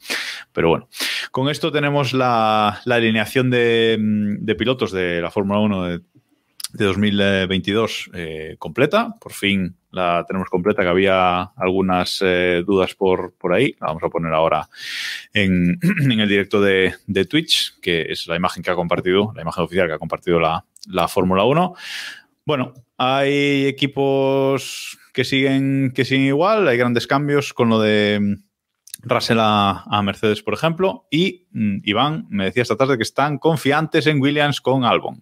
Pero 0.53 0.69
bueno, 0.69 0.89
con 1.31 1.49
esto 1.51 1.71
tenemos 1.71 2.13
la, 2.13 2.81
la 2.85 2.95
alineación 2.95 3.51
de, 3.51 3.97
mm, 4.01 4.47
pilotos 4.57 4.93
de 4.93 5.21
la 5.21 5.31
Fórmula 5.31 5.61
1 5.61 5.85
de, 5.85 6.01
de 6.75 6.85
2022 6.85 8.11
eh, 8.15 8.57
completa. 8.59 9.17
Por 9.21 9.33
fin 9.33 9.77
la 9.95 10.25
tenemos 10.27 10.49
completa, 10.49 10.83
que 10.83 10.89
había 10.89 11.43
algunas 11.57 12.19
eh, 12.23 12.63
dudas 12.67 12.95
por, 12.95 13.35
por 13.39 13.55
ahí. 13.55 13.75
La 13.81 13.87
vamos 13.89 14.03
a 14.03 14.09
poner 14.09 14.33
ahora 14.33 14.69
en, 15.33 15.79
en 16.11 16.21
el 16.21 16.29
directo 16.29 16.61
de, 16.61 16.95
de 17.07 17.25
Twitch, 17.25 17.79
que 17.81 18.03
es 18.11 18.27
la 18.27 18.37
imagen 18.37 18.63
que 18.63 18.71
ha 18.71 18.75
compartido, 18.75 19.33
la 19.35 19.43
imagen 19.43 19.65
oficial 19.65 19.87
que 19.87 19.95
ha 19.95 19.99
compartido 19.99 20.41
la, 20.41 20.65
la 20.89 21.09
Fórmula 21.09 21.45
1. 21.45 21.75
Bueno, 22.45 22.75
hay 22.99 23.67
equipos 23.67 24.99
que 25.13 25.25
siguen, 25.25 25.93
que 25.95 26.05
siguen 26.05 26.27
igual, 26.27 26.67
hay 26.69 26.77
grandes 26.77 27.07
cambios 27.07 27.55
con 27.55 27.69
lo 27.69 27.81
de 27.81 28.19
mm, 28.21 29.09
Russell 29.09 29.39
a, 29.41 29.85
a 29.87 30.03
Mercedes, 30.03 30.43
por 30.43 30.55
ejemplo, 30.55 31.07
y 31.11 31.47
mm, 31.53 31.79
Iván 31.85 32.27
me 32.31 32.45
decía 32.45 32.63
esta 32.63 32.77
tarde 32.77 32.97
que 32.97 33.03
están 33.05 33.39
confiantes 33.39 34.07
en 34.07 34.21
Williams 34.21 34.61
con 34.61 34.85
Albon. 34.85 35.21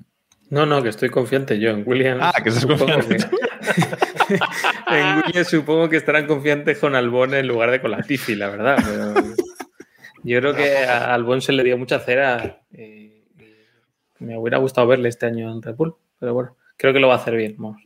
No, 0.51 0.67
no, 0.67 0.83
que 0.83 0.91
estoy 0.91 1.09
confiante 1.09 1.59
yo 1.59 1.71
en 1.71 1.83
Williams. 1.87 2.21
Ah, 2.23 2.43
que 2.43 2.51
estás 2.51 2.67
confiante. 2.79 3.17
que- 3.17 3.52
en 4.89 5.23
Williams 5.27 5.49
supongo 5.49 5.89
que 5.89 5.97
estarán 5.97 6.27
confiantes 6.27 6.79
con 6.79 6.95
Albon 6.95 7.35
en 7.35 7.47
lugar 7.47 7.71
de 7.71 7.81
con 7.81 7.91
la 7.91 8.03
Tifi, 8.03 8.35
la 8.35 8.49
verdad. 8.49 8.79
Pero 8.85 9.15
yo 10.25 10.41
creo 10.41 10.55
que 10.55 10.79
a 10.79 11.15
Albon 11.15 11.41
se 11.41 11.53
le 11.53 11.65
dio 11.65 11.77
mucha 11.79 11.99
cera. 11.99 12.63
y 12.73 13.13
me 14.23 14.39
hubiera 14.39 14.59
gustado 14.59 14.87
verle 14.87 15.09
este 15.09 15.27
año 15.27 15.51
en 15.51 15.61
Red 15.61 15.75
Bull, 15.75 15.97
pero 16.19 16.35
bueno, 16.35 16.57
creo 16.77 16.93
que 16.93 17.01
lo 17.01 17.09
va 17.09 17.15
a 17.15 17.19
hacer 17.19 17.37
bien. 17.37 17.57
Vamos. 17.59 17.83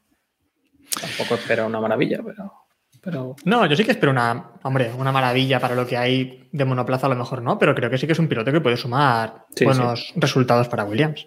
Tampoco 1.00 1.34
espera 1.34 1.66
una 1.66 1.80
maravilla, 1.80 2.20
pero, 2.24 2.52
pero 3.00 3.36
No, 3.44 3.66
yo 3.66 3.76
sí 3.76 3.84
que 3.84 3.90
espero 3.92 4.12
una, 4.12 4.52
hombre, 4.62 4.92
una 4.92 5.12
maravilla 5.12 5.58
para 5.58 5.74
lo 5.74 5.86
que 5.86 5.96
hay 5.96 6.48
de 6.52 6.64
monoplaza, 6.64 7.06
a 7.06 7.10
lo 7.10 7.16
mejor 7.16 7.42
no, 7.42 7.58
pero 7.58 7.74
creo 7.74 7.90
que 7.90 7.98
sí 7.98 8.06
que 8.06 8.12
es 8.12 8.18
un 8.18 8.28
piloto 8.28 8.52
que 8.52 8.60
puede 8.60 8.76
sumar 8.76 9.46
Sí, 9.54 9.64
buenos 9.64 10.12
resultados 10.16 10.68
para 10.68 10.84
Williams. 10.84 11.26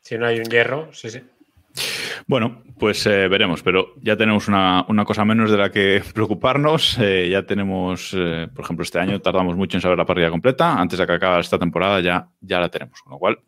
Si 0.00 0.18
no 0.18 0.26
hay 0.26 0.38
un 0.38 0.44
hierro, 0.44 0.92
sí, 0.92 1.10
sí. 1.10 1.22
Bueno, 2.26 2.62
pues 2.78 3.06
eh, 3.06 3.28
veremos, 3.28 3.62
pero 3.62 3.94
ya 4.02 4.16
tenemos 4.16 4.48
una, 4.48 4.84
una 4.88 5.04
cosa 5.04 5.24
menos 5.24 5.50
de 5.50 5.56
la 5.58 5.70
que 5.70 6.02
preocuparnos. 6.14 6.98
Eh, 7.00 7.28
ya 7.30 7.44
tenemos, 7.44 8.12
eh, 8.16 8.48
por 8.54 8.64
ejemplo, 8.64 8.82
este 8.82 8.98
año 8.98 9.20
tardamos 9.20 9.56
mucho 9.56 9.76
en 9.76 9.80
saber 9.80 9.98
la 9.98 10.04
parrilla 10.06 10.30
completa. 10.30 10.74
Antes 10.78 10.98
de 10.98 11.06
que 11.06 11.12
acabe 11.12 11.40
esta 11.40 11.58
temporada 11.58 12.00
ya, 12.00 12.28
ya 12.40 12.60
la 12.60 12.68
tenemos, 12.68 13.00
con 13.02 13.12
lo 13.12 13.18
cual 13.18 13.38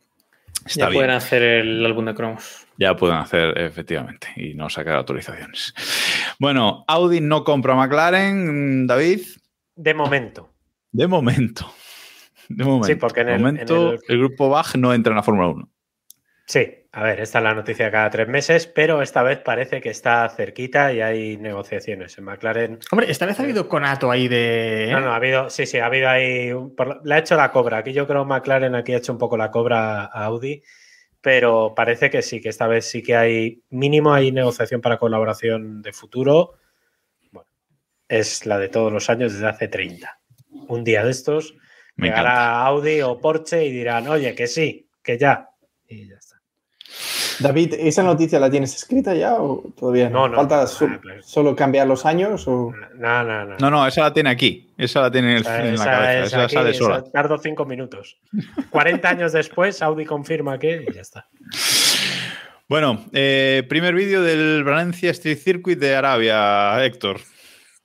está 0.64 0.80
ya 0.80 0.88
bien. 0.88 0.98
pueden 1.00 1.10
hacer 1.10 1.42
el 1.42 1.84
álbum 1.86 2.04
de 2.06 2.14
cromos. 2.14 2.66
Ya 2.78 2.94
pueden 2.94 3.16
hacer, 3.16 3.56
efectivamente, 3.58 4.28
y 4.36 4.54
no 4.54 4.68
sacar 4.68 4.96
autorizaciones. 4.96 5.74
Bueno, 6.38 6.84
Audi 6.88 7.20
no 7.20 7.42
compra 7.44 7.74
McLaren, 7.74 8.86
David, 8.86 9.20
De 9.74 9.94
momento. 9.94 10.50
de 10.92 11.06
momento. 11.06 11.72
De 12.48 12.64
momento. 12.64 12.86
Sí, 12.86 12.94
porque 12.96 13.22
en 13.22 13.28
el- 13.30 13.38
momento 13.40 13.74
en 13.88 13.92
el- 13.94 14.00
el 14.08 14.18
grupo 14.18 14.48
Bach 14.48 14.74
no 14.76 14.92
entra 14.94 15.10
en 15.12 15.16
la 15.16 15.22
Fórmula 15.22 15.48
1. 15.48 15.68
Sí, 16.46 16.64
a 16.98 17.02
ver, 17.02 17.20
esta 17.20 17.40
es 17.40 17.44
la 17.44 17.54
noticia 17.54 17.90
cada 17.90 18.08
tres 18.08 18.26
meses, 18.26 18.66
pero 18.66 19.02
esta 19.02 19.22
vez 19.22 19.38
parece 19.40 19.82
que 19.82 19.90
está 19.90 20.26
cerquita 20.30 20.94
y 20.94 21.02
hay 21.02 21.36
negociaciones. 21.36 22.16
En 22.16 22.24
McLaren. 22.24 22.78
Hombre, 22.90 23.10
esta 23.10 23.26
vez 23.26 23.38
ha 23.38 23.42
habido 23.42 23.68
conato 23.68 24.10
ahí 24.10 24.28
de. 24.28 24.88
No, 24.90 25.00
no, 25.00 25.12
ha 25.12 25.16
habido, 25.16 25.50
sí, 25.50 25.66
sí, 25.66 25.78
ha 25.78 25.84
habido 25.86 26.08
ahí. 26.08 26.52
un- 26.52 26.74
le 27.04 27.14
ha 27.14 27.18
hecho 27.18 27.36
la 27.36 27.52
cobra. 27.52 27.76
Aquí 27.76 27.92
yo 27.92 28.06
creo 28.06 28.24
McLaren 28.24 28.74
aquí 28.74 28.94
ha 28.94 28.96
hecho 28.96 29.12
un 29.12 29.18
poco 29.18 29.36
la 29.36 29.50
cobra 29.50 30.04
a 30.06 30.24
Audi, 30.24 30.62
pero 31.20 31.74
parece 31.76 32.08
que 32.08 32.22
sí, 32.22 32.40
que 32.40 32.48
esta 32.48 32.66
vez 32.66 32.86
sí 32.88 33.02
que 33.02 33.14
hay, 33.14 33.62
mínimo 33.68 34.14
hay 34.14 34.32
negociación 34.32 34.80
para 34.80 34.96
colaboración 34.96 35.82
de 35.82 35.92
futuro. 35.92 36.54
Bueno, 37.30 37.46
es 38.08 38.46
la 38.46 38.56
de 38.58 38.70
todos 38.70 38.90
los 38.90 39.10
años 39.10 39.34
desde 39.34 39.48
hace 39.48 39.68
30. 39.68 40.18
Un 40.68 40.82
día 40.82 41.04
de 41.04 41.10
estos 41.10 41.54
Me 41.96 42.06
llegará 42.08 42.62
Audi 42.62 43.02
o 43.02 43.18
Porsche 43.20 43.66
y 43.66 43.70
dirán, 43.70 44.08
oye, 44.08 44.34
que 44.34 44.46
sí, 44.46 44.88
que 45.02 45.18
ya. 45.18 45.50
Y 45.86 46.08
ya. 46.08 46.15
David, 47.40 47.74
¿esa 47.78 48.02
noticia 48.02 48.38
la 48.40 48.50
tienes 48.50 48.74
escrita 48.74 49.14
ya 49.14 49.34
o 49.34 49.62
todavía 49.78 50.08
no? 50.08 50.20
No, 50.20 50.28
no. 50.28 50.36
¿Falta 50.36 50.66
so- 50.66 50.86
Ah, 50.90 50.98
claro. 51.00 51.22
solo 51.22 51.54
cambiar 51.56 51.86
los 51.86 52.06
años 52.06 52.46
o...? 52.48 52.72
No, 52.96 53.24
no, 53.24 53.44
no. 53.44 53.56
No, 53.58 53.70
no, 53.70 53.86
esa 53.86 54.02
la 54.02 54.12
tiene 54.12 54.30
aquí. 54.30 54.72
Esa 54.78 55.02
la 55.02 55.10
tiene 55.10 55.32
en, 55.32 55.36
el- 55.38 55.42
Esa- 55.42 55.66
en 55.68 55.76
la 55.76 55.84
cabeza. 55.84 56.20
es 56.20 56.26
Esa 56.28 56.42
aquí, 56.44 56.54
sale 56.54 56.70
esa 56.70 56.78
sola. 56.78 57.04
Tardo 57.12 57.38
cinco 57.38 57.64
minutos. 57.66 58.18
40 58.70 59.08
años 59.08 59.32
después, 59.32 59.82
Audi 59.82 60.04
confirma 60.04 60.58
que 60.58 60.84
y 60.88 60.94
ya 60.94 61.00
está. 61.02 61.26
Bueno, 62.68 63.04
eh, 63.12 63.62
primer 63.68 63.94
vídeo 63.94 64.22
del 64.22 64.64
Valencia 64.64 65.10
Street 65.12 65.38
Circuit 65.38 65.78
de 65.78 65.94
Arabia, 65.94 66.84
Héctor. 66.84 67.20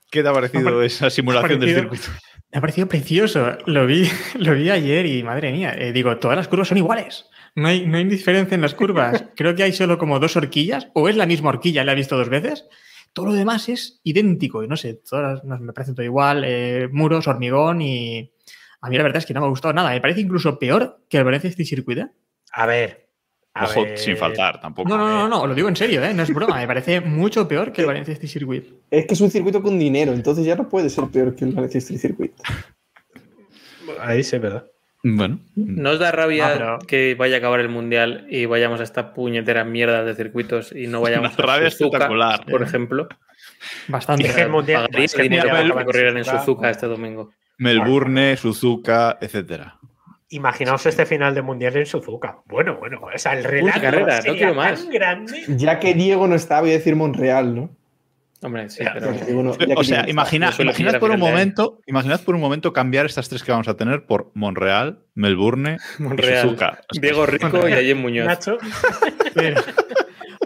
¿Qué 0.09 0.23
te 0.23 0.29
ha 0.29 0.33
parecido 0.33 0.81
esa 0.83 1.09
simulación 1.09 1.59
del 1.59 1.75
circuito? 1.75 2.07
Me 2.51 2.57
ha 2.57 2.61
parecido 2.61 2.87
precioso. 2.87 3.57
Lo 3.67 3.85
vi, 3.85 4.09
lo 4.39 4.53
vi 4.53 4.69
ayer 4.69 5.05
y 5.05 5.23
madre 5.23 5.51
mía, 5.51 5.73
eh, 5.77 5.91
digo, 5.93 6.17
todas 6.17 6.35
las 6.35 6.47
curvas 6.47 6.67
son 6.67 6.77
iguales. 6.79 7.27
No 7.55 7.67
hay, 7.67 7.85
no 7.85 7.97
hay 7.97 8.05
diferencia 8.05 8.55
en 8.55 8.61
las 8.61 8.73
curvas. 8.73 9.25
Creo 9.35 9.55
que 9.55 9.63
hay 9.63 9.73
solo 9.73 9.97
como 9.97 10.19
dos 10.19 10.35
horquillas, 10.37 10.87
o 10.93 11.09
es 11.09 11.15
la 11.15 11.25
misma 11.25 11.49
horquilla, 11.49 11.83
la 11.83 11.91
he 11.91 11.95
visto 11.95 12.17
dos 12.17 12.29
veces. 12.29 12.65
Todo 13.13 13.25
lo 13.27 13.33
demás 13.33 13.67
es 13.67 13.99
idéntico. 14.03 14.63
Y 14.63 14.67
no 14.67 14.77
sé, 14.77 15.01
todas 15.07 15.43
no, 15.43 15.57
me 15.59 15.73
parece 15.73 15.93
todo 15.93 16.03
igual. 16.05 16.43
eh, 16.45 16.87
muros, 16.91 17.27
hormigón 17.27 17.81
y. 17.81 18.31
A 18.83 18.89
mí 18.89 18.97
la 18.97 19.03
verdad 19.03 19.17
es 19.19 19.25
que 19.25 19.33
no 19.33 19.41
me 19.41 19.45
ha 19.45 19.49
gustado 19.49 19.73
nada. 19.73 19.91
Me 19.91 20.01
parece 20.01 20.21
incluso 20.21 20.57
peor 20.57 21.01
que 21.09 21.17
el 21.17 21.23
Valencia 21.23 21.49
Street 21.49 21.67
Circuit. 21.67 21.97
¿eh? 21.99 22.07
A 22.53 22.65
ver. 22.65 23.09
a 23.53 23.65
Ojo, 23.65 23.83
ver. 23.83 23.97
sin 23.97 24.15
faltar 24.17 24.59
tampoco. 24.61 24.87
No, 24.89 24.97
no, 24.97 25.07
no, 25.07 25.27
no, 25.27 25.45
lo 25.45 25.53
digo 25.53 25.67
en 25.67 25.75
serio, 25.75 26.01
¿eh? 26.03 26.13
no 26.13 26.23
es 26.23 26.33
broma. 26.33 26.57
Me 26.57 26.65
parece 26.67 27.01
mucho 27.01 27.47
peor 27.47 27.71
que 27.73 27.81
el 27.81 27.87
Valencia 27.87 28.13
Street 28.13 28.31
Circuit. 28.31 28.65
Es 28.89 29.05
que 29.05 29.13
es 29.13 29.21
un 29.21 29.29
circuito 29.29 29.61
con 29.61 29.77
dinero, 29.77 30.13
entonces 30.13 30.45
ya 30.45 30.55
no 30.55 30.67
puede 30.69 30.89
ser 30.89 31.03
peor 31.09 31.35
que 31.35 31.45
el 31.45 31.51
Valencia 31.51 31.77
Street 31.79 31.99
Circuit. 31.99 32.31
Ahí 33.99 34.23
sí, 34.23 34.37
¿verdad? 34.39 34.65
Bueno, 35.03 35.39
¿No 35.55 35.89
os 35.91 35.99
da 35.99 36.11
rabia 36.11 36.47
Ah, 36.47 36.53
pero- 36.53 36.79
que 36.87 37.15
vaya 37.15 37.35
a 37.35 37.37
acabar 37.39 37.59
el 37.59 37.69
mundial 37.69 38.27
y 38.29 38.45
vayamos 38.45 38.79
a 38.79 38.83
esta 38.83 39.13
puñetera 39.13 39.63
mierda 39.63 40.03
de 40.03 40.13
circuitos 40.15 40.71
y 40.75 40.85
no 40.87 41.01
vayamos 41.01 41.35
Una 41.37 41.45
rabia 41.47 41.67
a 41.67 41.71
Suzuka, 41.71 41.97
espectacular. 41.97 42.45
por 42.45 42.61
ejemplo? 42.61 43.07
Bastante. 43.87 44.27
Es 44.27 44.35
que 44.35 44.41
el 44.41 44.49
mundial- 44.49 44.87
es 44.95 45.13
que 45.15 45.21
el 45.23 45.29
mundial 45.31 45.73
que 45.73 45.79
en 45.79 45.85
corrieran 45.85 46.17
en 46.17 46.25
Suzuka. 46.25 46.69
Este 46.69 46.85
domingo. 46.87 47.31
Melbourne, 47.57 48.37
Suzuka, 48.37 49.17
etcétera. 49.21 49.77
Imaginaos 50.29 50.85
este 50.85 51.05
final 51.05 51.35
de 51.35 51.41
mundial 51.41 51.75
en 51.77 51.85
Suzuka. 51.85 52.37
Bueno, 52.45 52.77
bueno, 52.77 53.01
o 53.01 53.17
sea, 53.17 53.33
el 53.37 53.43
relato 53.43 53.81
carrera, 53.81 54.17
no 54.25 54.33
quiero 54.33 54.47
tan 54.47 54.55
más. 54.55 54.87
grande. 54.89 55.43
Ya 55.49 55.79
que 55.79 55.93
Diego 55.93 56.27
no 56.27 56.35
está, 56.35 56.61
voy 56.61 56.69
a 56.69 56.73
decir 56.73 56.95
Monreal, 56.95 57.53
¿no? 57.55 57.69
Hombre, 58.43 58.69
sí, 58.71 58.83
pero 58.95 59.11
O 59.77 59.83
sea, 59.83 60.09
imagina, 60.09 60.51
imaginad 60.57 60.99
por 60.99 61.11
un 61.11 61.17
de 61.17 61.21
momento, 61.21 61.79
imaginad 61.85 62.21
por 62.21 62.33
un 62.33 62.41
momento 62.41 62.73
cambiar 62.73 63.05
estas 63.05 63.29
tres 63.29 63.43
que 63.43 63.51
vamos 63.51 63.67
a 63.67 63.75
tener 63.77 64.05
por 64.07 64.31
Monreal, 64.33 64.99
Melbourne 65.13 65.77
y 65.99 66.01
Monreal. 66.03 66.41
Suzuka. 66.41 66.81
Diego 66.99 67.25
Rico 67.27 67.67
y 67.69 67.73
Ayen 67.73 67.99
Muñoz. 67.99 68.25
Nacho, 68.25 68.57
Pero, 69.35 69.61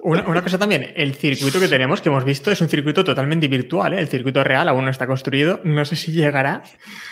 una, 0.04 0.24
una 0.28 0.42
cosa 0.44 0.58
también, 0.60 0.92
el 0.96 1.16
circuito 1.16 1.58
que 1.60 1.70
tenemos, 1.70 2.02
que 2.02 2.10
hemos 2.10 2.26
visto, 2.26 2.52
es 2.52 2.60
un 2.60 2.68
circuito 2.68 3.04
totalmente 3.04 3.48
virtual. 3.48 3.94
¿eh? 3.94 4.00
El 4.02 4.08
circuito 4.10 4.44
real 4.44 4.68
aún 4.68 4.84
no 4.84 4.92
está 4.92 5.08
construido. 5.08 5.62
No 5.64 5.86
sé 5.86 5.96
si 5.96 6.12
llegará. 6.12 6.64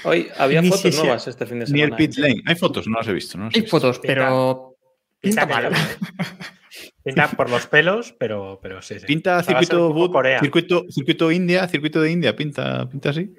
Hoy 0.03 0.27
había 0.37 0.61
Ni 0.61 0.69
fotos 0.69 0.93
si- 0.93 1.01
nuevas 1.01 1.25
este 1.27 1.45
fin 1.45 1.59
de 1.59 1.65
Ni 1.65 1.79
semana. 1.79 1.85
el 1.85 1.95
pit 1.95 2.17
lane. 2.17 2.41
Hay 2.45 2.55
fotos, 2.55 2.87
no 2.87 2.97
las 2.97 3.07
he 3.07 3.13
visto. 3.13 3.37
No 3.37 3.45
las 3.45 3.55
he 3.55 3.57
Hay 3.57 3.61
visto. 3.61 3.79
fotos, 3.79 3.99
pero 4.03 4.75
pinta 5.21 5.47
pinta, 5.47 5.61
mal. 5.61 5.71
pinta 7.03 7.27
por 7.29 7.49
los 7.49 7.67
pelos, 7.67 8.13
pero, 8.17 8.59
pero 8.61 8.81
sí, 8.81 8.99
sí. 8.99 9.05
Pinta 9.05 9.43
circuito, 9.43 9.93
boot, 9.93 10.11
Corea. 10.11 10.39
circuito, 10.39 10.85
circuito 10.89 11.31
India, 11.31 11.67
circuito 11.67 12.01
de 12.01 12.11
India, 12.11 12.35
pinta, 12.35 12.89
pinta 12.89 13.09
así. 13.09 13.33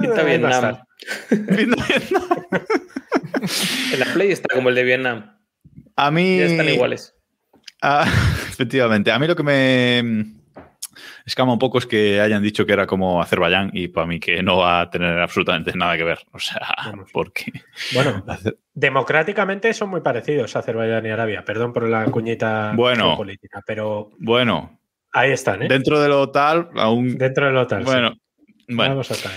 Ahí 0.00 0.06
va 0.08 0.20
a 0.20 0.24
Vietnam. 0.24 0.76
En 3.92 4.00
la 4.00 4.06
Play 4.12 4.32
está 4.32 4.54
como 4.54 4.68
el 4.68 4.74
de 4.74 4.84
Vietnam. 4.84 5.38
A 5.96 6.10
mí. 6.10 6.38
Ya 6.38 6.46
están 6.46 6.68
iguales. 6.68 7.14
Ah, 7.82 8.06
efectivamente. 8.48 9.10
A 9.10 9.18
mí 9.18 9.26
lo 9.26 9.36
que 9.36 9.42
me 9.42 10.34
escama 11.24 11.52
un 11.52 11.58
poco 11.58 11.78
es 11.78 11.86
que 11.86 12.20
hayan 12.20 12.42
dicho 12.42 12.66
que 12.66 12.72
era 12.72 12.86
como 12.86 13.20
Azerbaiyán 13.22 13.70
y 13.72 13.88
para 13.88 14.06
mí 14.06 14.20
que 14.20 14.42
no 14.42 14.58
va 14.58 14.82
a 14.82 14.90
tener 14.90 15.18
absolutamente 15.20 15.72
nada 15.74 15.96
que 15.96 16.04
ver. 16.04 16.18
O 16.32 16.38
sea, 16.38 16.60
Vamos. 16.86 17.10
porque. 17.12 17.52
Bueno, 17.92 18.24
democráticamente 18.74 19.72
son 19.72 19.90
muy 19.90 20.00
parecidos 20.00 20.54
Azerbaiyán 20.56 21.06
y 21.06 21.10
Arabia. 21.10 21.44
Perdón 21.44 21.72
por 21.72 21.88
la 21.88 22.04
cuñita 22.06 22.72
Bueno. 22.74 23.16
política, 23.16 23.62
pero 23.66 24.10
Bueno, 24.18 24.78
ahí 25.12 25.30
están, 25.32 25.62
¿eh? 25.62 25.68
dentro 25.68 26.00
de 26.00 26.08
lo 26.08 26.30
tal, 26.30 26.68
aún. 26.76 27.16
Dentro 27.16 27.46
del 27.46 27.56
hotel. 27.56 27.84
Bueno, 27.84 28.14
bueno. 28.68 28.90
Vamos 28.92 29.10
a 29.10 29.14
estar. 29.14 29.32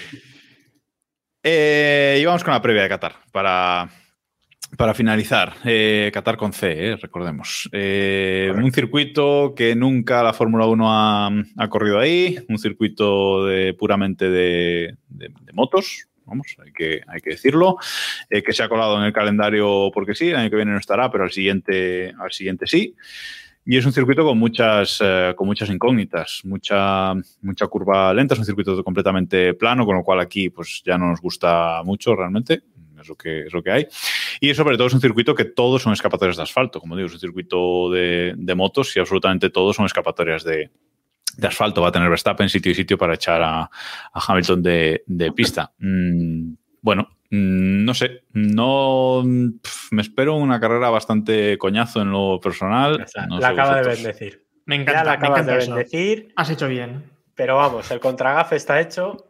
Eh, 1.44 2.18
y 2.22 2.26
vamos 2.26 2.44
con 2.44 2.54
la 2.54 2.62
previa 2.62 2.84
de 2.84 2.90
Qatar 2.90 3.14
para, 3.32 3.88
para 4.76 4.94
finalizar. 4.94 5.54
Eh, 5.64 6.12
Qatar 6.14 6.36
con 6.38 6.52
C, 6.54 6.90
eh, 6.92 6.96
recordemos. 6.98 7.70
Eh, 7.72 8.52
un 8.56 8.72
circuito 8.72 9.54
que 9.56 9.76
nunca 9.76 10.22
la 10.24 10.34
Fórmula 10.34 10.66
1 10.66 10.86
ha, 10.92 11.28
ha 11.58 11.70
corrido 11.70 12.00
ahí, 12.00 12.38
un 12.50 12.58
circuito 12.60 13.46
de, 13.46 13.74
puramente 13.74 14.30
de, 14.30 14.96
de- 15.08 15.30
de 15.42 15.54
motos. 15.54 16.08
Vamos, 16.26 16.58
hay 16.64 16.74
que, 16.74 17.00
hay 17.08 17.22
que 17.22 17.30
decirlo. 17.32 17.78
eh, 18.30 18.44
que 18.44 18.52
se 18.52 18.62
ha 18.62 18.68
colado 18.70 18.98
en 19.00 19.06
el 19.06 19.14
calendario 19.14 19.90
porque 19.94 20.14
sí, 20.14 20.28
el 20.30 20.36
año 20.36 20.50
que 20.50 20.58
viene 20.58 20.72
no 20.74 20.78
estará, 20.80 21.10
pero 21.10 21.24
al 21.24 21.32
siguiente, 21.32 22.14
al 22.20 22.32
siguiente 22.34 22.68
sí. 22.68 22.94
Y 23.66 23.78
es 23.78 23.86
un 23.86 23.92
circuito 23.94 24.24
con 24.26 24.38
muchas, 24.38 25.00
eh, 25.04 25.34
con 25.36 25.46
muchas 25.48 25.70
incógnitas, 25.70 26.42
mucha, 26.46 27.14
mucha 27.42 27.68
curva 27.68 28.14
lenta, 28.14 28.34
es 28.34 28.40
un 28.40 28.46
circuito 28.46 28.82
completamente 28.84 29.54
plano, 29.56 29.86
con 29.86 29.96
lo 29.98 30.04
cual 30.04 30.20
aquí 30.22 30.50
pues 30.50 30.82
ya 30.86 30.98
no 30.98 31.08
nos 31.10 31.20
gusta 31.22 31.82
mucho 31.84 32.16
realmente, 32.16 32.62
es 33.02 33.10
lo 33.10 33.16
que, 33.16 33.42
es 33.48 33.54
lo 33.54 33.62
que 33.64 33.72
hay. 33.72 33.88
Y 34.40 34.54
sobre 34.54 34.78
todo 34.78 34.88
es 34.88 34.94
un 34.94 35.02
circuito 35.02 35.36
que 35.36 35.46
todos 35.46 35.82
son 35.82 35.94
escapatorias 35.94 36.38
de 36.38 36.44
asfalto, 36.44 36.80
como 36.80 36.96
digo, 36.96 37.08
es 37.08 37.14
un 37.14 37.20
circuito 37.20 37.90
de, 37.92 38.34
de 38.38 38.56
motos 38.56 38.96
y 38.96 39.00
absolutamente 39.00 39.50
todos 39.50 39.76
son 39.76 39.86
escapatorias 39.86 40.44
de, 40.44 40.70
de 41.38 41.48
asfalto. 41.48 41.82
Va 41.82 41.90
a 41.90 41.92
tener 41.92 42.10
Verstappen 42.10 42.50
sitio 42.50 42.72
y 42.72 42.76
sitio 42.76 42.98
para 42.98 43.16
echar 43.16 43.42
a, 43.42 43.62
a 43.62 43.70
Hamilton 44.28 44.62
de, 44.64 45.04
de 45.06 45.32
pista. 45.32 45.72
Mm, 45.80 46.54
bueno, 46.82 47.10
mm, 47.32 47.84
no 47.86 47.94
sé, 47.94 48.24
no 48.34 49.24
pf, 49.62 49.88
me 49.96 50.02
espero 50.02 50.36
una 50.36 50.60
carrera 50.60 50.90
bastante 50.90 51.58
coñazo 51.58 52.02
en 52.02 52.12
lo 52.12 52.40
personal. 52.40 53.06
No 53.30 53.40
la 53.40 53.48
sé 53.48 53.54
acaba 53.54 53.82
de 53.82 53.88
bendecir. 53.90 54.46
Me 54.66 54.76
Ya 54.78 54.82
encanta, 54.82 55.04
la 55.06 55.12
acabas 55.14 55.46
de 55.46 55.58
eso. 55.58 55.72
bendecir, 55.76 56.34
Has 56.36 56.50
hecho 56.50 56.68
bien. 56.68 57.04
pero 57.36 57.56
vamos, 57.58 57.90
el 57.92 58.00
contragafe 58.00 58.56
está 58.58 58.80
hecho. 58.82 59.28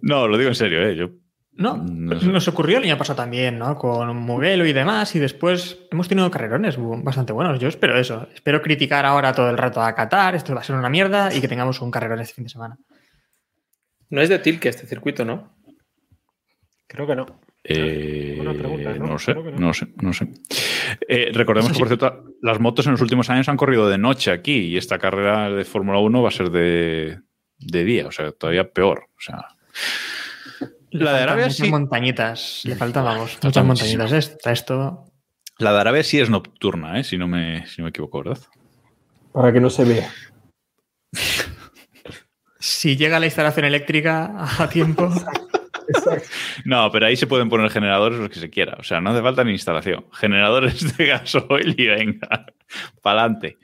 No, 0.00 0.26
lo 0.26 0.36
digo 0.38 0.48
en 0.48 0.54
serio, 0.54 0.82
¿eh? 0.82 0.96
Yo 0.96 1.10
No, 1.56 1.76
No 1.78 2.20
sé. 2.20 2.26
nos 2.26 2.46
ocurrió 2.48 2.78
el 2.78 2.84
año 2.84 2.98
pasado 2.98 3.16
también, 3.16 3.58
¿no? 3.58 3.76
Con 3.76 4.14
Mugello 4.16 4.66
y 4.66 4.72
demás, 4.72 5.14
y 5.16 5.18
después 5.18 5.78
hemos 5.90 6.06
tenido 6.08 6.30
carrerones 6.30 6.76
bastante 6.78 7.32
buenos. 7.32 7.58
Yo 7.58 7.68
espero 7.68 7.98
eso. 7.98 8.28
Espero 8.34 8.60
criticar 8.60 9.06
ahora 9.06 9.32
todo 9.32 9.48
el 9.48 9.56
rato 9.56 9.80
a 9.80 9.94
Qatar, 9.94 10.34
esto 10.34 10.54
va 10.54 10.60
a 10.60 10.64
ser 10.64 10.76
una 10.76 10.90
mierda, 10.90 11.34
y 11.34 11.40
que 11.40 11.48
tengamos 11.48 11.80
un 11.80 11.90
carrerón 11.90 12.20
este 12.20 12.34
fin 12.34 12.44
de 12.44 12.50
semana. 12.50 12.76
No 14.10 14.20
es 14.20 14.28
de 14.28 14.38
Tilke 14.38 14.68
este 14.68 14.86
circuito, 14.86 15.24
¿no? 15.24 15.56
Creo 16.86 17.06
que 17.06 17.16
no. 17.16 17.26
Eh, 17.64 18.38
pregunta, 18.56 18.94
¿no? 18.94 19.06
¿no? 19.06 19.18
sé, 19.18 19.32
Creo 19.32 19.44
que 19.44 19.50
no. 19.52 19.58
no 19.58 19.74
sé, 19.74 19.88
no 20.00 20.12
sé. 20.12 20.28
Eh, 21.08 21.30
recordemos 21.32 21.72
que, 21.72 21.78
por 21.78 21.88
cierto, 21.88 22.24
las 22.42 22.60
motos 22.60 22.86
en 22.86 22.92
los 22.92 23.00
últimos 23.00 23.28
años 23.30 23.48
han 23.48 23.56
corrido 23.56 23.88
de 23.88 23.98
noche 23.98 24.30
aquí 24.30 24.58
y 24.58 24.76
esta 24.76 24.98
carrera 24.98 25.50
de 25.50 25.64
Fórmula 25.64 25.98
1 25.98 26.22
va 26.22 26.28
a 26.28 26.32
ser 26.32 26.50
de, 26.50 27.18
de 27.58 27.84
día, 27.84 28.06
o 28.06 28.12
sea, 28.12 28.30
todavía 28.30 28.70
peor. 28.70 29.08
O 29.16 29.20
sea, 29.20 29.46
La 31.04 31.12
de 31.12 31.22
Arabia 31.22 31.44
muchas 31.44 31.56
sí. 31.56 31.70
montañitas. 31.70 32.60
Le 32.64 32.76
faltan, 32.76 33.04
vamos, 33.04 33.38
muchas 33.42 33.64
montañitas. 33.64 34.12
Esta, 34.12 34.52
esto. 34.52 35.04
la 35.58 35.72
de 35.72 35.80
Arabia 35.80 36.02
sí 36.02 36.20
es 36.20 36.30
nocturna, 36.30 36.98
¿eh? 36.98 37.04
si, 37.04 37.18
no 37.18 37.28
me, 37.28 37.66
si 37.66 37.80
no 37.80 37.84
me 37.84 37.90
equivoco, 37.90 38.22
¿verdad? 38.22 38.38
Para 39.32 39.52
que 39.52 39.60
no 39.60 39.70
se 39.70 39.84
vea. 39.84 40.10
Si 42.58 42.96
llega 42.96 43.20
la 43.20 43.26
instalación 43.26 43.64
eléctrica 43.64 44.32
a 44.58 44.68
tiempo. 44.68 45.08
No, 46.64 46.90
pero 46.90 47.06
ahí 47.06 47.16
se 47.16 47.26
pueden 47.28 47.48
poner 47.48 47.70
generadores 47.70 48.18
los 48.18 48.28
que 48.28 48.40
se 48.40 48.50
quiera. 48.50 48.76
O 48.78 48.82
sea, 48.82 49.00
no 49.00 49.10
hace 49.10 49.22
falta 49.22 49.44
ni 49.44 49.52
instalación. 49.52 50.06
Generadores 50.12 50.96
de 50.96 51.06
gasoil 51.06 51.74
y 51.78 51.86
venga, 51.86 52.46
para 53.02 53.20
adelante. 53.22 53.58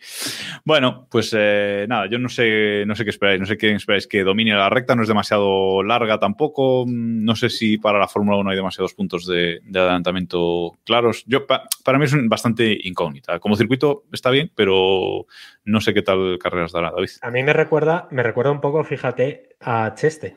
Bueno, 0.64 1.06
pues 1.10 1.34
eh, 1.36 1.86
nada, 1.88 2.06
yo 2.08 2.18
no 2.18 2.28
sé, 2.28 2.84
no 2.86 2.94
sé 2.94 3.04
qué 3.04 3.10
esperáis. 3.10 3.40
No 3.40 3.46
sé 3.46 3.56
qué 3.56 3.72
esperáis 3.72 4.06
que 4.06 4.22
domine 4.22 4.54
la 4.54 4.68
recta. 4.68 4.94
No 4.94 5.02
es 5.02 5.08
demasiado 5.08 5.82
larga 5.82 6.18
tampoco. 6.18 6.84
Mm, 6.86 7.24
No 7.24 7.34
sé 7.36 7.50
si 7.50 7.78
para 7.78 7.98
la 7.98 8.08
Fórmula 8.08 8.36
1 8.38 8.50
hay 8.50 8.56
demasiados 8.56 8.94
puntos 8.94 9.26
de, 9.26 9.60
de 9.64 9.78
adelantamiento 9.80 10.72
claros. 10.84 11.24
Yo, 11.26 11.46
pa- 11.46 11.64
para 11.84 11.98
mí 11.98 12.04
es 12.04 12.14
bastante 12.28 12.78
incógnita. 12.84 13.38
Como 13.40 13.56
circuito 13.56 14.04
está 14.12 14.30
bien, 14.30 14.50
pero 14.54 15.26
no 15.64 15.80
sé 15.80 15.92
qué 15.94 16.02
tal 16.02 16.38
carreras 16.38 16.72
dará, 16.72 16.90
David. 16.90 17.10
A 17.22 17.30
mí 17.30 17.42
me 17.42 17.52
recuerda, 17.52 18.08
me 18.10 18.22
recuerda 18.22 18.50
un 18.52 18.60
poco, 18.60 18.82
fíjate, 18.84 19.56
a 19.60 19.92
Cheste. 19.94 20.36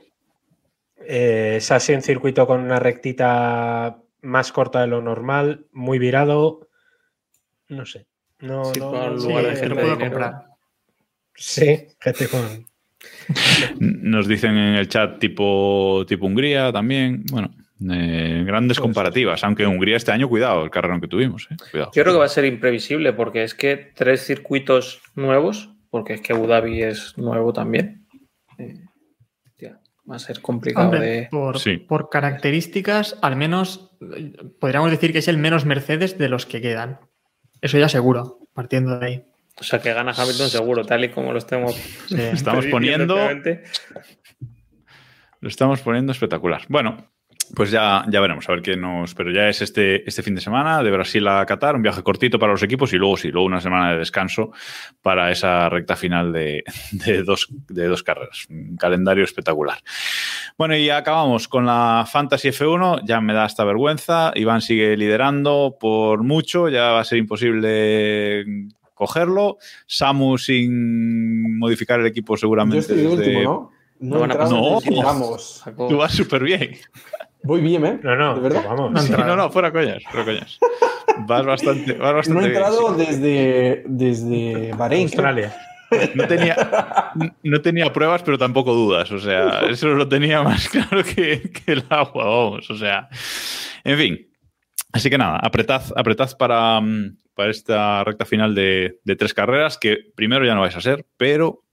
Eh, 1.08 1.56
es 1.58 1.72
así 1.72 1.94
un 1.94 2.02
circuito 2.02 2.48
con 2.48 2.62
una 2.62 2.80
rectita 2.80 3.98
más 4.22 4.52
corta 4.52 4.82
de 4.82 4.88
lo 4.88 5.02
normal, 5.02 5.68
muy 5.72 6.00
virado. 6.00 6.68
No 7.68 7.86
sé. 7.86 8.08
No, 8.46 8.66
Sí, 8.66 8.80
no- 8.80 8.92
para 8.92 9.10
no. 9.12 9.20
Sí, 9.20 9.34
de 9.34 9.42
te 9.44 9.56
gente 9.58 9.76
puedo 9.76 10.00
comprar. 10.00 10.34
Sí, 11.36 11.88
gente 12.00 12.28
con. 12.28 12.66
Nos 13.80 14.28
dicen 14.28 14.58
en 14.58 14.76
el 14.76 14.88
chat 14.88 15.20
tipo, 15.20 16.06
tipo 16.08 16.26
Hungría 16.26 16.72
también. 16.72 17.24
Bueno, 17.32 17.50
eh, 17.92 18.44
grandes 18.46 18.80
comparativas. 18.80 19.44
Aunque 19.44 19.64
en 19.64 19.70
Hungría 19.70 19.98
este 19.98 20.12
año, 20.12 20.30
cuidado, 20.30 20.64
el 20.64 20.70
carrerón 20.70 21.02
que 21.02 21.08
tuvimos. 21.08 21.48
eh, 21.52 21.56
Cuidado. 21.72 21.92
Yo 21.94 22.04
creo 22.04 22.14
que 22.16 22.20
va 22.20 22.26
a 22.26 22.30
ser 22.30 22.46
imprevisible 22.46 23.14
porque 23.14 23.44
es 23.44 23.54
que 23.54 23.76
tres 23.96 24.26
circuitos 24.26 25.02
nuevos, 25.16 25.72
porque 25.90 26.14
es 26.14 26.22
que 26.22 26.34
Abu 26.34 26.48
Dhabi 26.48 26.84
es 26.84 27.18
nuevo 27.18 27.52
también. 27.54 28.08
eh, 28.58 28.82
va 30.10 30.18
a 30.18 30.20
ser 30.20 30.40
complicado 30.40 30.86
Hombre, 30.92 31.00
de. 31.02 31.28
por, 31.32 31.58
Sí. 31.60 31.78
por 31.78 32.10
características, 32.12 33.18
al 33.24 33.36
menos 33.36 33.90
eh, 34.16 34.34
podríamos 34.60 34.92
decir 34.92 35.12
que 35.12 35.18
es 35.18 35.28
el 35.28 35.40
menos 35.40 35.66
Mercedes 35.66 36.18
de 36.20 36.30
los 36.30 36.46
que 36.46 36.62
quedan. 36.62 37.00
Eso 37.66 37.80
ya 37.80 37.90
seguro, 37.90 38.38
partiendo 38.54 39.00
de 39.00 39.06
ahí. 39.08 39.26
O 39.60 39.64
sea, 39.64 39.80
que 39.82 39.92
gana 39.92 40.12
Hamilton 40.16 40.50
seguro, 40.52 40.86
tal 40.86 41.04
y 41.04 41.10
como 41.10 41.32
lo 41.32 41.40
estemos, 41.40 41.74
Sí. 41.74 42.16
Estamos 42.32 42.66
diciendo 42.66 43.16
poniendo, 43.16 43.62
lo 45.40 45.50
estamos 45.50 45.82
poniendo 45.82 46.12
espectacular. 46.12 46.62
Bueno, 46.70 47.12
pues 47.54 47.70
ya, 47.72 48.06
ya 48.10 48.20
veremos, 48.22 48.48
a 48.50 48.54
ver 48.54 48.62
qué 48.62 48.76
nos. 48.78 49.14
Pero 49.14 49.32
ya 49.32 49.48
es 49.50 49.62
este, 49.62 50.08
este 50.08 50.24
fin 50.24 50.36
de 50.36 50.42
semana 50.42 50.82
de 50.82 50.92
Brasil 50.92 51.28
a 51.28 51.46
Qatar, 51.46 51.76
un 51.76 51.82
viaje 51.82 52.02
cortito 52.04 52.40
para 52.40 52.54
los 52.54 52.64
equipos 52.64 52.92
y 52.94 52.98
luego 52.98 53.18
sí, 53.18 53.30
luego 53.30 53.46
una 53.46 53.62
semana 53.62 53.92
de 53.92 54.00
descanso 54.00 54.52
para 55.02 55.32
esa 55.32 55.70
recta 55.70 55.96
final 55.96 56.34
de, 56.34 56.64
de 56.92 57.24
dos, 57.24 57.48
de 57.70 57.86
dos 57.88 58.04
carreras. 58.04 58.48
Un 58.50 58.78
calendario 58.78 59.24
espectacular. 59.24 59.78
Bueno, 60.58 60.76
y 60.76 60.90
acabamos 60.90 61.48
con 61.48 61.66
la 61.66 62.06
Fantasy 62.10 62.50
F1. 62.50 63.02
Ya 63.06 63.22
me 63.22 63.34
da 63.34 63.44
hasta 63.44 63.64
vergüenza. 63.66 64.32
Iván 64.36 64.62
sigue 64.62 64.96
liderando 64.98 65.76
por 65.80 66.24
mucho. 66.24 66.70
Ya 66.70 66.92
va 66.92 67.02
a 67.02 67.04
ser 67.04 67.18
imposible 67.18 68.46
cogerlo. 68.94 69.58
Samu 69.86 70.38
sin 70.38 71.58
modificar 71.60 72.00
el 72.00 72.06
equipo 72.08 72.38
seguramente. 72.38 72.76
Yo 72.78 72.82
estoy 72.82 72.98
de 72.98 73.04
desde- 73.04 73.36
último, 73.38 73.42
¿no? 73.44 73.72
No 73.98 74.28
No. 74.28 74.80
Vamos. 75.04 75.62
Sacó- 75.64 75.88
Tú 75.88 75.98
vas 75.98 76.12
súper 76.14 76.44
bien. 76.44 76.72
Voy 77.46 77.62
bien, 77.62 77.86
¿eh? 77.86 78.00
No, 78.04 78.16
no, 78.16 78.36
¿De 78.36 78.42
verdad? 78.42 78.64
vamos. 78.68 78.92
No 78.92 79.00
Sí, 79.02 79.12
no, 79.12 79.36
no, 79.36 79.50
fuera 79.52 79.72
coñas, 79.72 80.04
fuera 80.10 80.26
coñas. 80.26 80.60
Vas 81.28 81.46
bastante, 81.46 81.94
vas 81.94 82.10
No 82.10 82.16
bastante 82.16 82.40
he 82.46 82.50
bien, 82.50 82.56
entrado 82.62 82.98
sí. 83.00 83.06
desde, 83.06 83.84
desde 83.88 84.74
Bahrein. 84.74 85.04
Australia. 85.04 85.56
No 86.16 86.28
tenía, 86.28 86.56
no 87.44 87.62
tenía 87.62 87.94
pruebas, 87.94 88.24
pero 88.24 88.38
tampoco 88.38 88.74
dudas. 88.74 89.12
O 89.12 89.20
sea, 89.20 89.62
eso 89.70 89.88
lo 89.90 90.08
tenía 90.10 90.42
más 90.42 90.68
claro 90.70 91.04
que, 91.04 91.52
que 91.52 91.72
el 91.74 91.84
agua, 91.90 92.26
vamos. 92.26 92.70
O 92.70 92.76
sea, 92.76 93.08
en 93.84 93.98
fin. 93.98 94.28
Así 94.92 95.10
que 95.10 95.18
nada, 95.18 95.38
apretad, 95.44 95.84
apretad 95.96 96.32
para, 96.38 96.82
mm, 96.82 97.18
para 97.36 97.52
esta 97.52 98.04
recta 98.04 98.26
final 98.26 98.56
de, 98.56 99.00
de 99.04 99.16
tres 99.16 99.34
carreras, 99.34 99.78
que 99.78 99.98
primero 100.16 100.46
ya 100.46 100.56
no 100.56 100.62
vais 100.62 100.76
a 100.76 100.82
ser, 100.82 101.06
pero 101.18 101.65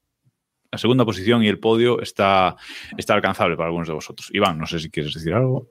la 0.73 0.79
segunda 0.79 1.05
posición 1.05 1.43
y 1.43 1.49
el 1.49 1.59
podio 1.59 2.01
está, 2.01 2.57
está 2.97 3.13
alcanzable 3.15 3.57
para 3.57 3.67
algunos 3.69 3.87
de 3.89 3.95
vosotros. 3.95 4.31
Iván, 4.33 4.59
no 4.59 4.67
sé 4.67 4.79
si 4.81 4.91
quieres 4.91 5.13
decir 5.13 5.35
algo. 5.35 5.69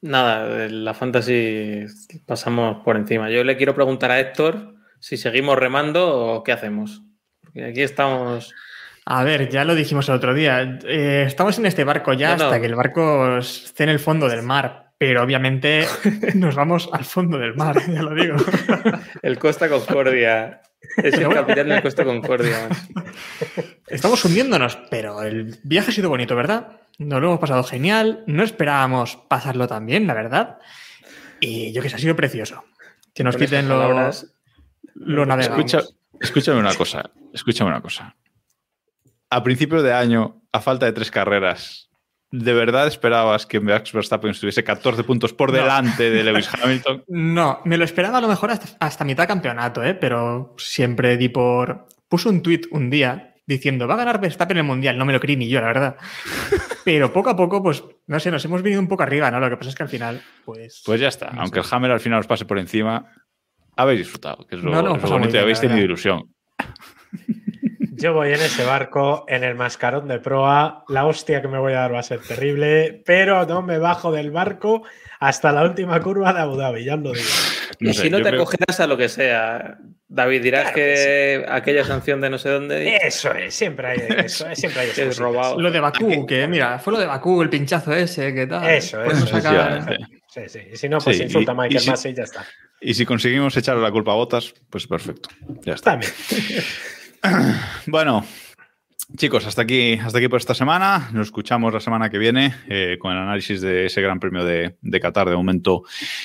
Nada, 0.00 0.68
la 0.68 0.94
fantasy 0.94 1.84
pasamos 2.24 2.84
por 2.84 2.96
encima. 2.96 3.28
Yo 3.30 3.42
le 3.42 3.56
quiero 3.56 3.74
preguntar 3.74 4.12
a 4.12 4.20
Héctor 4.20 4.74
si 5.00 5.16
seguimos 5.16 5.58
remando 5.58 6.08
o 6.16 6.44
qué 6.44 6.52
hacemos. 6.52 7.02
Porque 7.42 7.64
aquí 7.64 7.82
estamos. 7.82 8.54
A 9.06 9.24
ver, 9.24 9.48
ya 9.48 9.64
lo 9.64 9.74
dijimos 9.74 10.08
el 10.08 10.14
otro 10.14 10.34
día. 10.34 10.78
eh, 10.86 11.24
estamos 11.26 11.58
en 11.58 11.66
este 11.66 11.82
barco 11.82 12.12
ya 12.12 12.30
No, 12.30 12.36
no. 12.36 12.44
hasta 12.44 12.60
que 12.60 12.66
el 12.66 12.76
barco 12.76 13.38
esté 13.38 13.84
en 13.84 13.90
el 13.90 13.98
fondo 13.98 14.28
del 14.28 14.42
mar. 14.44 14.92
Pero 14.98 15.22
obviamente 15.22 15.84
nos 16.34 16.54
vamos 16.54 16.88
al 16.92 17.04
fondo 17.04 17.38
del 17.38 17.54
mar, 17.56 17.76
ya 17.92 18.02
lo 18.02 18.14
digo. 18.14 18.36
El 19.22 19.36
Costa 19.40 19.68
Concordia. 19.68 20.60
Es 20.96 21.14
el 21.14 21.28
capitán 21.28 21.68
del 21.70 21.82
Costa 21.82 22.04
Concordia. 22.04 22.68
Estamos 23.90 24.24
hundiéndonos, 24.24 24.78
pero 24.90 25.22
el 25.22 25.58
viaje 25.62 25.90
ha 25.90 25.94
sido 25.94 26.08
bonito, 26.08 26.36
¿verdad? 26.36 26.80
Nos 26.98 27.20
lo 27.20 27.28
hemos 27.28 27.40
pasado 27.40 27.62
genial. 27.64 28.24
No 28.26 28.42
esperábamos 28.42 29.16
pasarlo 29.28 29.66
tan 29.66 29.86
bien, 29.86 30.06
la 30.06 30.14
verdad. 30.14 30.58
Y 31.40 31.72
yo 31.72 31.82
que 31.82 31.88
sé, 31.88 31.96
ha 31.96 31.98
sido 31.98 32.16
precioso. 32.16 32.64
Que 33.14 33.24
nos 33.24 33.36
quiten 33.36 33.68
lo, 33.68 33.76
palabras, 33.78 34.34
navegamos. 34.94 35.40
Escucha, 35.40 35.80
escúchame 36.20 36.60
una 36.60 36.74
cosa. 36.74 37.10
Escúchame 37.32 37.70
una 37.70 37.80
cosa. 37.80 38.16
A 39.30 39.42
principios 39.42 39.82
de 39.82 39.92
año, 39.92 40.42
a 40.52 40.60
falta 40.60 40.86
de 40.86 40.92
tres 40.92 41.10
carreras, 41.10 41.90
¿de 42.30 42.52
verdad 42.52 42.86
esperabas 42.86 43.46
que 43.46 43.60
Max 43.60 43.92
Verstappen 43.92 44.30
estuviese 44.30 44.64
14 44.64 45.04
puntos 45.04 45.32
por 45.32 45.52
No. 45.52 45.58
delante 45.58 46.10
de 46.10 46.24
Lewis 46.24 46.48
Hamilton? 46.52 47.04
No, 47.08 47.60
me 47.64 47.76
lo 47.78 47.84
esperaba 47.84 48.18
a 48.18 48.20
lo 48.20 48.28
mejor 48.28 48.50
hasta, 48.50 48.68
hasta 48.80 49.04
mitad 49.04 49.26
campeonato, 49.28 49.82
¿eh? 49.82 49.94
pero 49.94 50.54
siempre 50.58 51.16
di 51.16 51.28
por. 51.28 51.86
Puso 52.08 52.30
un 52.30 52.42
tuit 52.42 52.66
un 52.70 52.88
día 52.88 53.27
diciendo 53.48 53.88
va 53.88 53.94
a 53.94 53.98
ganar 53.98 54.20
Verstappen 54.20 54.58
el 54.58 54.62
mundial. 54.64 54.96
No 54.96 55.04
me 55.04 55.12
lo 55.12 55.18
creí 55.18 55.36
ni 55.36 55.48
yo, 55.48 55.60
la 55.60 55.66
verdad. 55.68 55.96
Pero 56.84 57.12
poco 57.12 57.30
a 57.30 57.36
poco, 57.36 57.62
pues, 57.62 57.82
no 58.06 58.20
sé, 58.20 58.30
nos 58.30 58.44
hemos 58.44 58.62
venido 58.62 58.80
un 58.80 58.86
poco 58.88 59.02
arriba, 59.02 59.30
¿no? 59.30 59.40
Lo 59.40 59.50
que 59.50 59.56
pasa 59.56 59.70
es 59.70 59.74
que 59.76 59.82
al 59.82 59.88
final, 59.88 60.22
pues. 60.44 60.82
Pues 60.86 61.00
ya 61.00 61.08
está. 61.08 61.30
No 61.30 61.40
Aunque 61.42 61.60
el. 61.60 61.66
Hammer 61.70 61.90
al 61.90 62.00
final 62.00 62.20
os 62.20 62.26
pase 62.26 62.44
por 62.44 62.58
encima, 62.58 63.10
habéis 63.76 63.98
disfrutado, 64.00 64.46
que 64.46 64.56
es 64.56 64.62
lo, 64.62 64.70
No, 64.70 64.82
no, 64.82 64.96
es 64.96 65.02
lo 65.02 65.08
bonito 65.08 65.30
y 65.30 65.32
bien, 65.32 65.42
habéis 65.42 65.60
tenido 65.60 65.80
ilusión. 65.82 66.32
Yo 68.00 68.12
voy 68.12 68.28
en 68.28 68.34
ese 68.40 68.64
barco, 68.64 69.24
en 69.26 69.42
el 69.42 69.56
mascarón 69.56 70.06
de 70.06 70.20
proa. 70.20 70.84
La 70.88 71.04
hostia 71.06 71.42
que 71.42 71.48
me 71.48 71.58
voy 71.58 71.72
a 71.72 71.80
dar 71.80 71.94
va 71.94 71.98
a 71.98 72.02
ser 72.04 72.20
terrible, 72.20 73.02
pero 73.04 73.44
no 73.44 73.60
me 73.62 73.78
bajo 73.78 74.12
del 74.12 74.30
barco 74.30 74.84
hasta 75.18 75.50
la 75.50 75.64
última 75.64 76.00
curva 76.00 76.32
de 76.32 76.38
Abu 76.40 76.56
Dhabi, 76.56 76.84
ya 76.84 76.94
os 76.94 77.00
lo 77.00 77.12
digo. 77.12 77.26
No 77.80 77.90
y 77.90 77.94
sé, 77.94 78.02
si 78.02 78.10
no 78.10 78.18
te 78.18 78.24
creo- 78.28 78.42
acogerás 78.42 78.78
a 78.78 78.86
lo 78.86 78.96
que 78.96 79.08
sea, 79.08 79.78
David, 80.10 80.42
dirás 80.42 80.62
Claro 80.72 80.74
que 80.76 81.44
aquella 81.48 81.84
sanción 81.84 82.20
de 82.22 82.30
no 82.30 82.38
sé 82.38 82.48
dónde 82.48 82.96
Eso 83.02 83.30
es, 83.34 83.54
siempre 83.54 83.88
hay 83.88 83.98
eso, 84.24 84.46
siempre 84.54 84.80
hay 84.82 84.90
es 84.96 85.18
robado. 85.18 85.60
Lo 85.60 85.70
de 85.70 85.80
Bakú, 85.80 86.26
que 86.26 86.46
mira, 86.48 86.78
fue 86.78 86.94
lo 86.94 86.98
de 86.98 87.04
Bakú, 87.06 87.42
el 87.42 87.50
pinchazo 87.50 87.92
ese, 87.92 88.32
que 88.34 88.46
tal. 88.46 88.66
Eso, 88.68 89.02
eso, 89.04 89.26
sacar- 89.26 89.76
efectivamente. 89.76 89.96
Sí, 90.28 90.40
sí. 90.48 90.60
Y 90.72 90.76
si 90.76 90.88
no, 90.88 90.98
pues 90.98 91.16
Sí, 91.18 91.22
insulta 91.24 91.52
y- 91.52 91.54
a 91.54 91.56
Michael 91.58 91.76
y 91.76 91.80
si- 91.80 91.90
Massey 91.90 92.12
y 92.12 92.14
ya 92.14 92.22
está. 92.22 92.46
Y 92.80 92.94
si 92.94 93.04
conseguimos 93.04 93.56
echarle 93.56 93.82
la 93.82 93.90
culpa 93.90 94.12
a 94.12 94.14
Botas, 94.14 94.54
pues 94.70 94.86
perfecto. 94.86 95.28
Ya 95.64 95.74
está. 95.74 95.90
También. 95.92 96.12
Bueno, 97.86 98.24
chicos, 99.16 99.46
hasta 99.46 99.62
aquí, 99.62 99.94
hasta 99.94 100.18
aquí 100.18 100.28
por 100.28 100.38
esta 100.38 100.54
semana. 100.54 101.08
Nos 101.12 101.28
escuchamos 101.28 101.72
la 101.72 101.80
semana 101.80 102.10
que 102.10 102.18
viene 102.18 102.54
eh, 102.68 102.98
con 103.00 103.12
el 103.12 103.18
análisis 103.18 103.60
de 103.60 103.86
ese 103.86 104.00
Gran 104.00 104.20
Premio 104.20 104.44
de, 104.44 104.76
Qatar 105.00 105.28
de 105.28 105.36
momento 105.36 105.82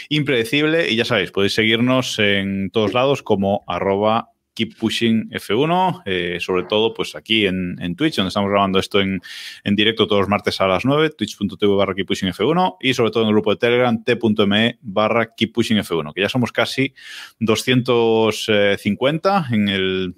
impredecible. 0.10 0.90
Y 0.90 0.96
ya 0.96 1.06
sabéis, 1.06 1.32
podéis 1.32 1.56
seguirnos 1.56 2.20
en 2.20 2.70
todos 2.72 2.94
lados 2.94 3.24
como 3.24 3.64
arroba 3.68 4.30
Keep 4.54 4.78
Pushing 4.78 5.32
F1, 5.32 6.04
eh, 6.06 6.38
sobre 6.40 6.64
todo 6.64 6.94
pues 6.94 7.16
aquí 7.16 7.48
en, 7.48 7.96
Twitch, 7.96 8.18
donde 8.18 8.28
estamos 8.28 8.52
grabando 8.52 8.78
esto 8.78 9.02
en, 9.02 9.20
en, 9.64 9.76
directo 9.76 10.06
todos 10.06 10.20
los 10.22 10.30
martes 10.30 10.62
a 10.62 10.68
las 10.68 10.86
9, 10.86 11.10
twitch.tv 11.18 11.76
barra 11.76 11.96
Keep 11.96 12.08
Pushing 12.08 12.30
F1 12.30 12.78
y 12.80 12.94
sobre 12.94 13.10
todo 13.10 13.24
en 13.24 13.30
el 13.30 13.34
grupo 13.34 13.50
de 13.50 13.58
Telegram 13.58 14.04
t.me 14.04 14.78
barra 14.82 15.34
Keep 15.36 15.54
Pushing 15.54 15.78
F1, 15.78 16.14
que 16.14 16.22
ya 16.22 16.30
somos 16.30 16.52
casi 16.52 16.94
250 17.40 19.48
en 19.52 19.70
el 19.70 20.14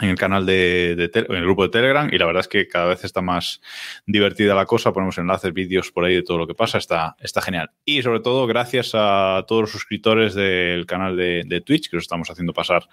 en 0.00 0.10
el 0.10 0.16
canal 0.16 0.44
de, 0.44 0.94
de 0.96 1.10
en 1.14 1.36
el 1.36 1.44
grupo 1.44 1.62
de 1.62 1.70
Telegram 1.70 2.08
y 2.12 2.18
la 2.18 2.26
verdad 2.26 2.40
es 2.40 2.48
que 2.48 2.68
cada 2.68 2.86
vez 2.86 3.04
está 3.04 3.22
más 3.22 3.60
divertida 4.06 4.54
la 4.54 4.66
cosa, 4.66 4.92
ponemos 4.92 5.18
enlaces, 5.18 5.52
vídeos 5.52 5.90
por 5.90 6.04
ahí 6.04 6.14
de 6.14 6.22
todo 6.22 6.38
lo 6.38 6.46
que 6.46 6.54
pasa, 6.54 6.78
está, 6.78 7.16
está 7.20 7.40
genial. 7.40 7.70
Y 7.84 8.02
sobre 8.02 8.20
todo 8.20 8.46
gracias 8.46 8.92
a 8.94 9.44
todos 9.46 9.62
los 9.62 9.70
suscriptores 9.70 10.34
del 10.34 10.86
canal 10.86 11.16
de, 11.16 11.44
de 11.46 11.60
Twitch 11.60 11.90
que 11.90 11.96
os 11.96 12.02
estamos 12.02 12.30
haciendo 12.30 12.52
pasar 12.52 12.86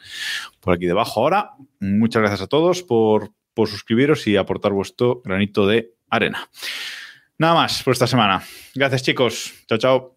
por 0.59 0.73
aquí 0.73 0.85
debajo 0.85 1.21
ahora. 1.21 1.51
Muchas 1.79 2.21
gracias 2.21 2.41
a 2.41 2.47
todos 2.47 2.83
por, 2.83 3.31
por 3.53 3.67
suscribiros 3.67 4.25
y 4.27 4.37
aportar 4.37 4.71
vuestro 4.71 5.21
granito 5.23 5.67
de 5.67 5.93
arena. 6.09 6.49
Nada 7.37 7.55
más 7.55 7.83
por 7.83 7.93
esta 7.93 8.07
semana. 8.07 8.43
Gracias 8.75 9.03
chicos. 9.03 9.53
Chao, 9.67 9.77
chao. 9.77 10.12